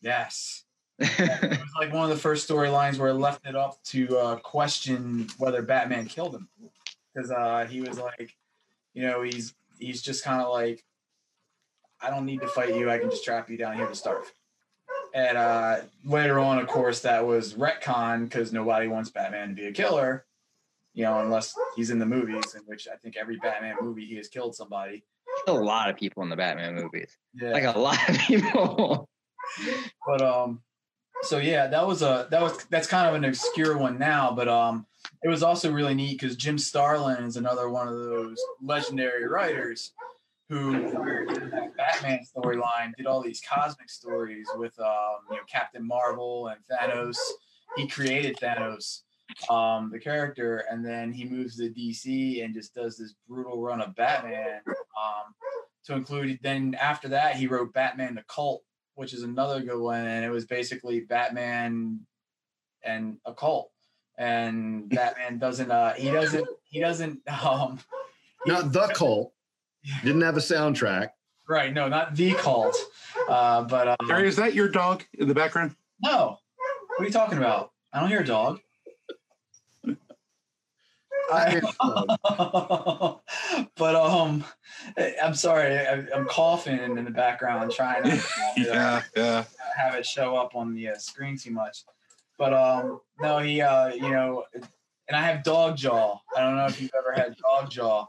yes 0.00 0.64
it 0.98 1.50
was 1.50 1.70
like 1.80 1.92
one 1.92 2.04
of 2.04 2.10
the 2.10 2.16
first 2.16 2.48
storylines 2.48 2.98
where 2.98 3.08
it 3.08 3.14
left 3.14 3.46
it 3.46 3.56
up 3.56 3.82
to 3.82 4.16
uh, 4.18 4.36
question 4.36 5.26
whether 5.38 5.62
Batman 5.62 6.06
killed 6.06 6.34
him 6.34 6.48
because 7.12 7.30
uh, 7.30 7.66
he 7.68 7.80
was 7.80 7.98
like, 7.98 8.36
you 8.94 9.02
know, 9.02 9.22
he's 9.22 9.54
he's 9.78 10.02
just 10.02 10.24
kind 10.24 10.40
of 10.40 10.50
like, 10.50 10.84
I 12.00 12.10
don't 12.10 12.26
need 12.26 12.40
to 12.40 12.48
fight 12.48 12.74
you. 12.76 12.90
I 12.90 12.98
can 12.98 13.10
just 13.10 13.24
trap 13.24 13.50
you 13.50 13.56
down 13.56 13.76
here 13.76 13.86
to 13.86 13.94
starve. 13.94 14.32
And 15.14 15.36
uh, 15.36 15.80
later 16.04 16.38
on, 16.38 16.58
of 16.58 16.66
course, 16.68 17.00
that 17.00 17.26
was 17.26 17.54
retcon 17.54 18.24
because 18.24 18.52
nobody 18.52 18.88
wants 18.88 19.10
Batman 19.10 19.50
to 19.50 19.54
be 19.54 19.66
a 19.66 19.72
killer, 19.72 20.24
you 20.94 21.04
know, 21.04 21.20
unless 21.20 21.54
he's 21.76 21.90
in 21.90 21.98
the 21.98 22.06
movies, 22.06 22.54
in 22.54 22.62
which 22.62 22.88
I 22.88 22.96
think 22.96 23.16
every 23.16 23.36
Batman 23.36 23.76
movie 23.80 24.06
he 24.06 24.16
has 24.16 24.28
killed 24.28 24.54
somebody. 24.54 25.04
a 25.46 25.52
lot 25.52 25.90
of 25.90 25.96
people 25.96 26.22
in 26.22 26.30
the 26.30 26.36
Batman 26.36 26.74
movies. 26.74 27.16
Yeah. 27.34 27.50
Like 27.50 27.64
a 27.64 27.78
lot 27.78 28.08
of 28.08 28.18
people. 28.18 29.08
but 30.06 30.22
um 30.22 30.60
so 31.22 31.38
yeah 31.38 31.66
that 31.66 31.86
was 31.86 32.02
a 32.02 32.26
that 32.30 32.42
was 32.42 32.64
that's 32.70 32.86
kind 32.86 33.08
of 33.08 33.14
an 33.14 33.24
obscure 33.24 33.76
one 33.76 33.98
now 33.98 34.32
but 34.32 34.48
um 34.48 34.86
it 35.22 35.28
was 35.28 35.42
also 35.42 35.70
really 35.70 35.94
neat 35.94 36.18
because 36.18 36.36
jim 36.36 36.58
starlin 36.58 37.24
is 37.24 37.36
another 37.36 37.68
one 37.68 37.88
of 37.88 37.94
those 37.94 38.40
legendary 38.62 39.26
writers 39.26 39.92
who 40.52 41.72
batman 41.76 42.20
storyline 42.36 42.92
did 42.96 43.06
all 43.06 43.22
these 43.22 43.40
cosmic 43.48 43.88
stories 43.88 44.46
with 44.56 44.78
um 44.80 45.16
you 45.30 45.36
know 45.36 45.42
captain 45.50 45.86
marvel 45.86 46.48
and 46.48 46.60
thanos 46.70 47.16
he 47.76 47.86
created 47.86 48.36
thanos 48.36 49.02
um 49.50 49.90
the 49.90 49.98
character 49.98 50.64
and 50.70 50.84
then 50.84 51.12
he 51.12 51.24
moves 51.24 51.56
to 51.56 51.70
dc 51.70 52.44
and 52.44 52.54
just 52.54 52.74
does 52.74 52.96
this 52.98 53.14
brutal 53.28 53.60
run 53.60 53.80
of 53.80 53.94
batman 53.94 54.60
um 54.66 55.32
to 55.84 55.94
include 55.94 56.38
then 56.42 56.76
after 56.80 57.08
that 57.08 57.36
he 57.36 57.46
wrote 57.46 57.72
batman 57.72 58.14
the 58.14 58.24
cult 58.28 58.62
which 58.94 59.12
is 59.12 59.22
another 59.22 59.60
good 59.60 59.80
one. 59.80 60.06
And 60.06 60.24
it 60.24 60.30
was 60.30 60.46
basically 60.46 61.00
Batman 61.00 62.00
and 62.84 63.18
a 63.24 63.34
cult. 63.34 63.70
And 64.18 64.88
Batman 64.88 65.38
doesn't 65.38 65.70
uh 65.70 65.94
he 65.94 66.10
doesn't 66.10 66.46
he 66.64 66.80
doesn't 66.80 67.20
um 67.44 67.78
Not 68.46 68.72
the 68.72 68.88
cult. 68.88 69.31
Didn't 70.04 70.22
have 70.22 70.36
a 70.36 70.40
soundtrack. 70.40 71.10
right, 71.48 71.72
no, 71.72 71.88
not 71.88 72.14
the 72.14 72.32
cult. 72.34 72.76
Uh 73.28 73.62
but 73.62 73.88
uh, 73.88 73.96
Harry, 74.08 74.28
is 74.28 74.36
that 74.36 74.54
your 74.54 74.68
dog 74.68 75.04
in 75.14 75.28
the 75.28 75.34
background? 75.34 75.74
no. 76.02 76.38
What 76.96 77.00
are 77.00 77.06
you 77.06 77.12
talking 77.12 77.38
about? 77.38 77.70
I 77.92 78.00
don't 78.00 78.08
hear 78.10 78.20
a 78.20 78.24
dog. 78.24 78.60
I, 81.32 81.60
but 83.76 83.94
um, 83.96 84.44
I'm 85.22 85.34
sorry, 85.34 85.78
I, 85.78 86.04
I'm 86.14 86.26
coughing 86.26 86.78
in 86.78 87.04
the 87.04 87.10
background, 87.10 87.72
trying 87.72 88.02
to 88.04 88.22
Yeah, 88.56 89.02
yeah. 89.16 89.44
have 89.76 89.94
it 89.94 90.04
show 90.04 90.36
up 90.36 90.54
on 90.54 90.74
the 90.74 90.90
uh, 90.90 90.96
screen 90.98 91.38
too 91.38 91.52
much. 91.52 91.84
But 92.38 92.52
um, 92.52 93.00
no, 93.20 93.38
he, 93.38 93.62
uh, 93.62 93.88
you 93.88 94.10
know, 94.10 94.44
and 94.54 95.16
I 95.16 95.22
have 95.22 95.42
dog 95.44 95.76
jaw. 95.76 96.18
I 96.36 96.40
don't 96.40 96.56
know 96.56 96.66
if 96.66 96.80
you've 96.80 96.90
ever 96.98 97.12
had 97.12 97.36
dog 97.38 97.70
jaw, 97.70 98.06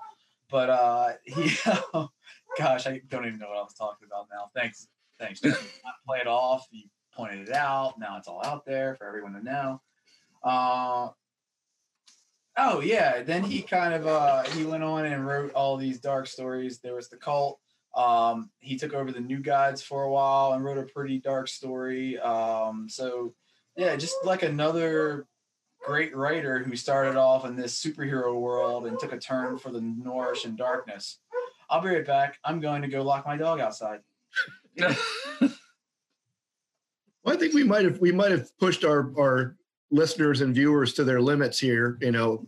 but 0.53 0.69
uh, 0.69 1.09
he, 1.23 1.51
gosh, 2.57 2.85
I 2.85 3.01
don't 3.09 3.25
even 3.25 3.39
know 3.39 3.49
what 3.49 3.57
I 3.57 3.63
was 3.63 3.73
talking 3.73 4.07
about 4.07 4.27
now. 4.31 4.51
Thanks, 4.55 4.88
thanks. 5.19 5.41
Jeff. 5.41 5.59
Not 5.84 5.95
play 6.07 6.19
it 6.19 6.27
off. 6.27 6.67
You 6.71 6.84
pointed 7.13 7.49
it 7.49 7.55
out. 7.55 7.99
Now 7.99 8.17
it's 8.17 8.27
all 8.27 8.45
out 8.45 8.63
there 8.63 8.95
for 8.95 9.07
everyone 9.07 9.34
to 9.34 9.43
know. 9.43 9.81
Uh, 10.43 11.09
oh 12.57 12.81
yeah. 12.81 13.23
Then 13.23 13.43
he 13.43 13.63
kind 13.63 13.95
of 13.95 14.05
uh, 14.05 14.43
he 14.43 14.63
went 14.63 14.84
on 14.84 15.05
and 15.05 15.25
wrote 15.25 15.51
all 15.53 15.75
these 15.75 15.99
dark 15.99 16.27
stories. 16.27 16.80
There 16.80 16.95
was 16.95 17.09
the 17.09 17.17
cult. 17.17 17.59
Um, 17.95 18.51
he 18.59 18.77
took 18.77 18.93
over 18.93 19.11
the 19.11 19.19
New 19.19 19.39
Gods 19.39 19.81
for 19.81 20.03
a 20.03 20.11
while 20.11 20.53
and 20.53 20.63
wrote 20.63 20.77
a 20.77 20.84
pretty 20.84 21.19
dark 21.19 21.47
story. 21.47 22.19
Um, 22.19 22.88
so 22.89 23.34
yeah, 23.75 23.95
just 23.95 24.15
like 24.23 24.43
another 24.43 25.25
great 25.84 26.15
writer 26.15 26.60
who 26.60 26.76
started 26.76 27.15
off 27.15 27.45
in 27.45 27.55
this 27.55 27.81
superhero 27.84 28.39
world 28.39 28.85
and 28.88 28.97
took 28.99 29.14
a 29.14 29.18
turn 29.18 29.57
for 29.57 29.72
the 29.72 29.80
noirish 29.80 30.45
and 30.45 30.57
darkness. 30.57 31.19
I'll 31.69 31.81
be 31.81 31.89
right 31.89 32.05
back. 32.05 32.39
I'm 32.43 32.60
going 32.60 32.81
to 32.81 32.88
go 32.88 33.01
lock 33.03 33.26
my 33.26 33.38
dog 33.38 33.60
outside. 33.60 33.99
Well, 37.26 37.34
I 37.34 37.38
think 37.38 37.53
we 37.53 37.64
might 37.64 37.85
have 37.85 37.99
we 37.99 38.11
might 38.11 38.31
have 38.31 38.49
pushed 38.57 38.84
our 38.84 39.14
our 39.18 39.55
listeners 39.91 40.41
and 40.41 40.53
viewers 40.53 40.93
to 40.95 41.05
their 41.05 41.22
limits 41.22 41.57
here. 41.57 41.97
You 42.01 42.11
know, 42.11 42.45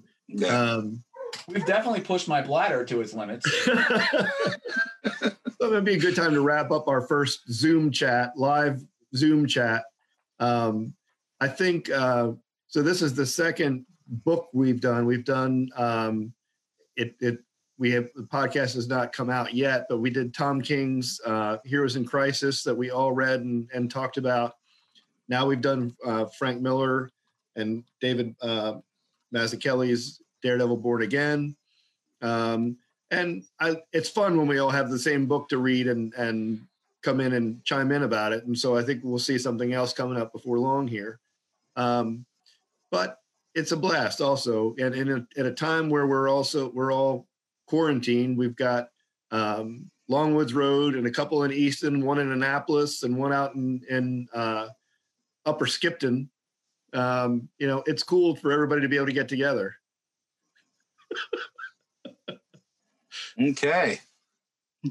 um, 0.49 1.02
We've 1.48 1.66
definitely 1.66 2.02
pushed 2.02 2.28
my 2.28 2.41
bladder 2.41 2.84
to 2.84 2.99
its 2.99 3.14
limits. 3.14 3.45
So 5.66 5.72
it'd 5.72 5.84
be 5.84 5.95
a 5.95 5.99
good 5.99 6.16
time 6.16 6.34
to 6.34 6.41
wrap 6.41 6.70
up 6.70 6.88
our 6.88 7.02
first 7.02 7.52
Zoom 7.52 7.90
chat, 7.90 8.34
live 8.36 8.84
Zoom 9.16 9.48
chat. 9.48 9.84
Um, 10.40 10.94
I 11.40 11.48
think 11.48 11.90
uh, 11.90 12.34
so. 12.76 12.82
This 12.82 13.02
is 13.02 13.14
the 13.14 13.26
second 13.26 13.86
book 14.06 14.50
we've 14.52 14.82
done. 14.82 15.06
We've 15.06 15.24
done 15.24 15.70
um, 15.78 16.34
it. 16.98 17.16
It 17.22 17.40
we 17.78 17.90
have 17.92 18.10
the 18.16 18.24
podcast 18.24 18.76
has 18.76 18.90
not 18.90 19.14
come 19.14 19.30
out 19.30 19.54
yet, 19.54 19.86
but 19.88 20.00
we 20.00 20.10
did 20.10 20.34
Tom 20.34 20.62
King's 20.62 21.22
uh, 21.26 21.58
Heroes 21.64 21.96
in 21.96 22.04
Crisis 22.04 22.64
that 22.64 22.76
we 22.76 22.92
all 22.92 23.14
read 23.14 23.40
and, 23.40 23.70
and 23.74 23.90
talked 23.90 24.18
about. 24.18 24.56
Now 25.30 25.46
we've 25.46 25.62
done 25.62 25.96
uh, 26.06 26.26
Frank 26.38 26.62
Miller 26.62 27.12
and 27.56 27.86
David 28.02 28.36
uh, 28.42 28.74
Mazzucchelli's 29.34 30.22
Daredevil 30.44 30.76
Born 30.76 31.04
Again. 31.04 31.56
Um, 32.22 32.76
and 33.10 33.46
I, 33.62 33.78
it's 33.94 34.10
fun 34.10 34.36
when 34.36 34.48
we 34.48 34.58
all 34.58 34.70
have 34.70 34.90
the 34.90 35.00
same 35.00 35.28
book 35.28 35.48
to 35.48 35.60
read 35.60 35.88
and 35.88 36.14
and 36.16 36.60
come 37.04 37.22
in 37.22 37.34
and 37.36 37.64
chime 37.64 37.94
in 37.94 38.04
about 38.04 38.34
it. 38.34 38.44
And 38.46 38.60
so 38.60 38.76
I 38.76 38.84
think 38.84 39.00
we'll 39.02 39.18
see 39.18 39.38
something 39.38 39.72
else 39.72 39.94
coming 39.94 40.18
up 40.18 40.34
before 40.34 40.60
long 40.60 40.90
here. 40.90 41.22
Um, 41.78 42.26
but 42.96 43.20
it's 43.56 43.74
a 43.74 43.78
blast 43.78 44.22
also, 44.22 44.74
and 44.80 44.96
in 44.96 45.12
a, 45.12 45.28
at 45.38 45.46
a 45.46 45.52
time 45.52 45.90
where 45.90 46.08
we're 46.08 46.30
also 46.30 46.70
we're 46.70 46.94
all 46.94 47.28
quarantined. 47.68 48.38
We've 48.38 48.56
got 48.56 48.88
um, 49.32 49.92
Longwoods 50.10 50.56
Road 50.56 50.96
and 50.96 51.06
a 51.06 51.12
couple 51.12 51.44
in 51.44 51.52
Easton, 51.52 52.06
one 52.06 52.20
in 52.20 52.32
Annapolis, 52.32 53.04
and 53.04 53.18
one 53.18 53.34
out 53.34 53.54
in 53.56 53.82
in 53.90 54.30
uh, 54.34 54.70
Upper 55.46 55.66
Skipton. 55.66 56.30
Um, 56.94 57.50
you 57.58 57.68
know, 57.68 57.84
it's 57.86 58.02
cool 58.02 58.38
for 58.38 58.54
everybody 58.54 58.82
to 58.82 58.88
be 58.88 58.96
able 58.96 59.08
to 59.08 59.12
get 59.12 59.28
together. 59.28 59.76
Okay. 63.42 64.00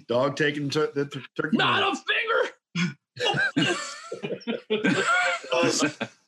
Dog 0.08 0.36
taking 0.36 0.68
tur- 0.68 0.92
the 0.94 1.06
tur- 1.06 1.22
turkey. 1.34 1.56
Not 1.56 1.82
a 1.82 1.96
finger. 1.96 2.50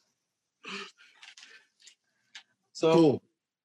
So 2.76 2.92
cool. 2.92 3.22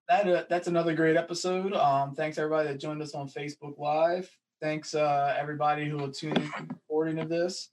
that 0.08 0.26
uh, 0.26 0.44
that's 0.50 0.70
another 0.70 0.96
great 0.96 1.18
episode. 1.18 1.74
Um, 1.74 2.16
thanks 2.16 2.38
everybody 2.38 2.70
that 2.70 2.80
joined 2.80 3.02
us 3.02 3.14
on 3.14 3.28
Facebook 3.28 3.78
Live. 3.78 4.30
Thanks 4.62 4.96
uh, 4.96 5.36
everybody 5.38 5.90
who 5.90 5.98
will 5.98 6.14
tune 6.14 6.38
in 6.38 6.44
to 6.44 6.66
the 6.66 6.76
recording 6.76 7.20
of 7.20 7.28
this. 7.28 7.72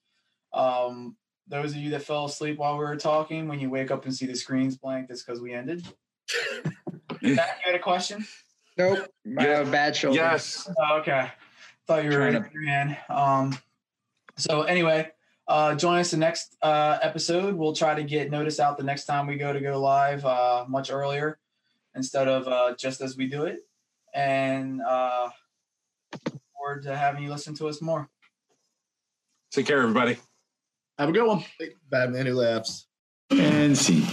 Um, 0.53 1.15
those 1.47 1.71
of 1.71 1.77
you 1.77 1.91
that 1.91 2.03
fell 2.03 2.25
asleep 2.25 2.59
while 2.59 2.73
we 2.73 2.81
were 2.81 2.97
talking, 2.97 3.47
when 3.47 3.61
you 3.61 3.71
wake 3.71 3.93
up 3.93 4.05
and 4.05 4.13
see 4.13 4.27
the 4.27 4.35
screens 4.35 4.77
blank, 4.77 5.07
that's 5.07 5.23
because 5.23 5.41
we 5.41 5.55
ended. 5.55 5.87
Zach, 6.65 7.13
you 7.23 7.37
had 7.37 7.77
a 7.77 7.79
question? 7.79 8.27
Nope. 8.77 9.09
I 9.39 9.45
have 9.45 9.69
a 9.69 9.71
bad 9.71 9.95
shoulder. 9.95 10.17
Yes. 10.17 10.69
Oh, 10.77 10.99
okay. 10.99 11.31
Thought 11.87 12.03
you 12.03 12.11
were 12.11 12.17
Trying 12.17 12.35
in 12.35 12.51
your 12.53 12.67
hand. 12.67 12.97
Um, 13.09 13.57
so 14.37 14.63
anyway, 14.63 15.13
Uh, 15.49 15.75
join 15.75 15.99
us 15.99 16.11
the 16.11 16.17
next 16.19 16.57
uh, 16.61 16.99
episode. 17.01 17.55
We'll 17.55 17.73
try 17.73 17.95
to 17.95 18.05
get 18.05 18.31
notice 18.31 18.61
out 18.61 18.77
the 18.77 18.85
next 18.85 19.07
time 19.07 19.27
we 19.27 19.37
go 19.37 19.53
to 19.53 19.61
go 19.61 19.81
live 19.81 20.25
uh, 20.27 20.67
much 20.69 20.91
earlier 20.91 21.39
instead 21.97 22.29
of 22.29 22.47
uh, 22.47 22.75
just 22.77 23.01
as 23.01 23.17
we 23.17 23.29
do 23.29 23.45
it. 23.45 23.61
And 24.15 24.83
uh, 24.83 25.31
look 26.31 26.43
forward 26.55 26.83
to 26.83 26.95
having 26.95 27.23
you 27.23 27.31
listen 27.31 27.55
to 27.55 27.69
us 27.69 27.81
more. 27.81 28.09
Take 29.51 29.67
care, 29.67 29.81
everybody. 29.81 30.19
Have 30.99 31.09
a 31.09 31.13
good 31.13 31.27
one. 31.27 31.43
Batman 31.89 32.27
who 32.27 32.35
laughs. 32.35 32.87
And 33.31 33.77
see. 33.77 34.07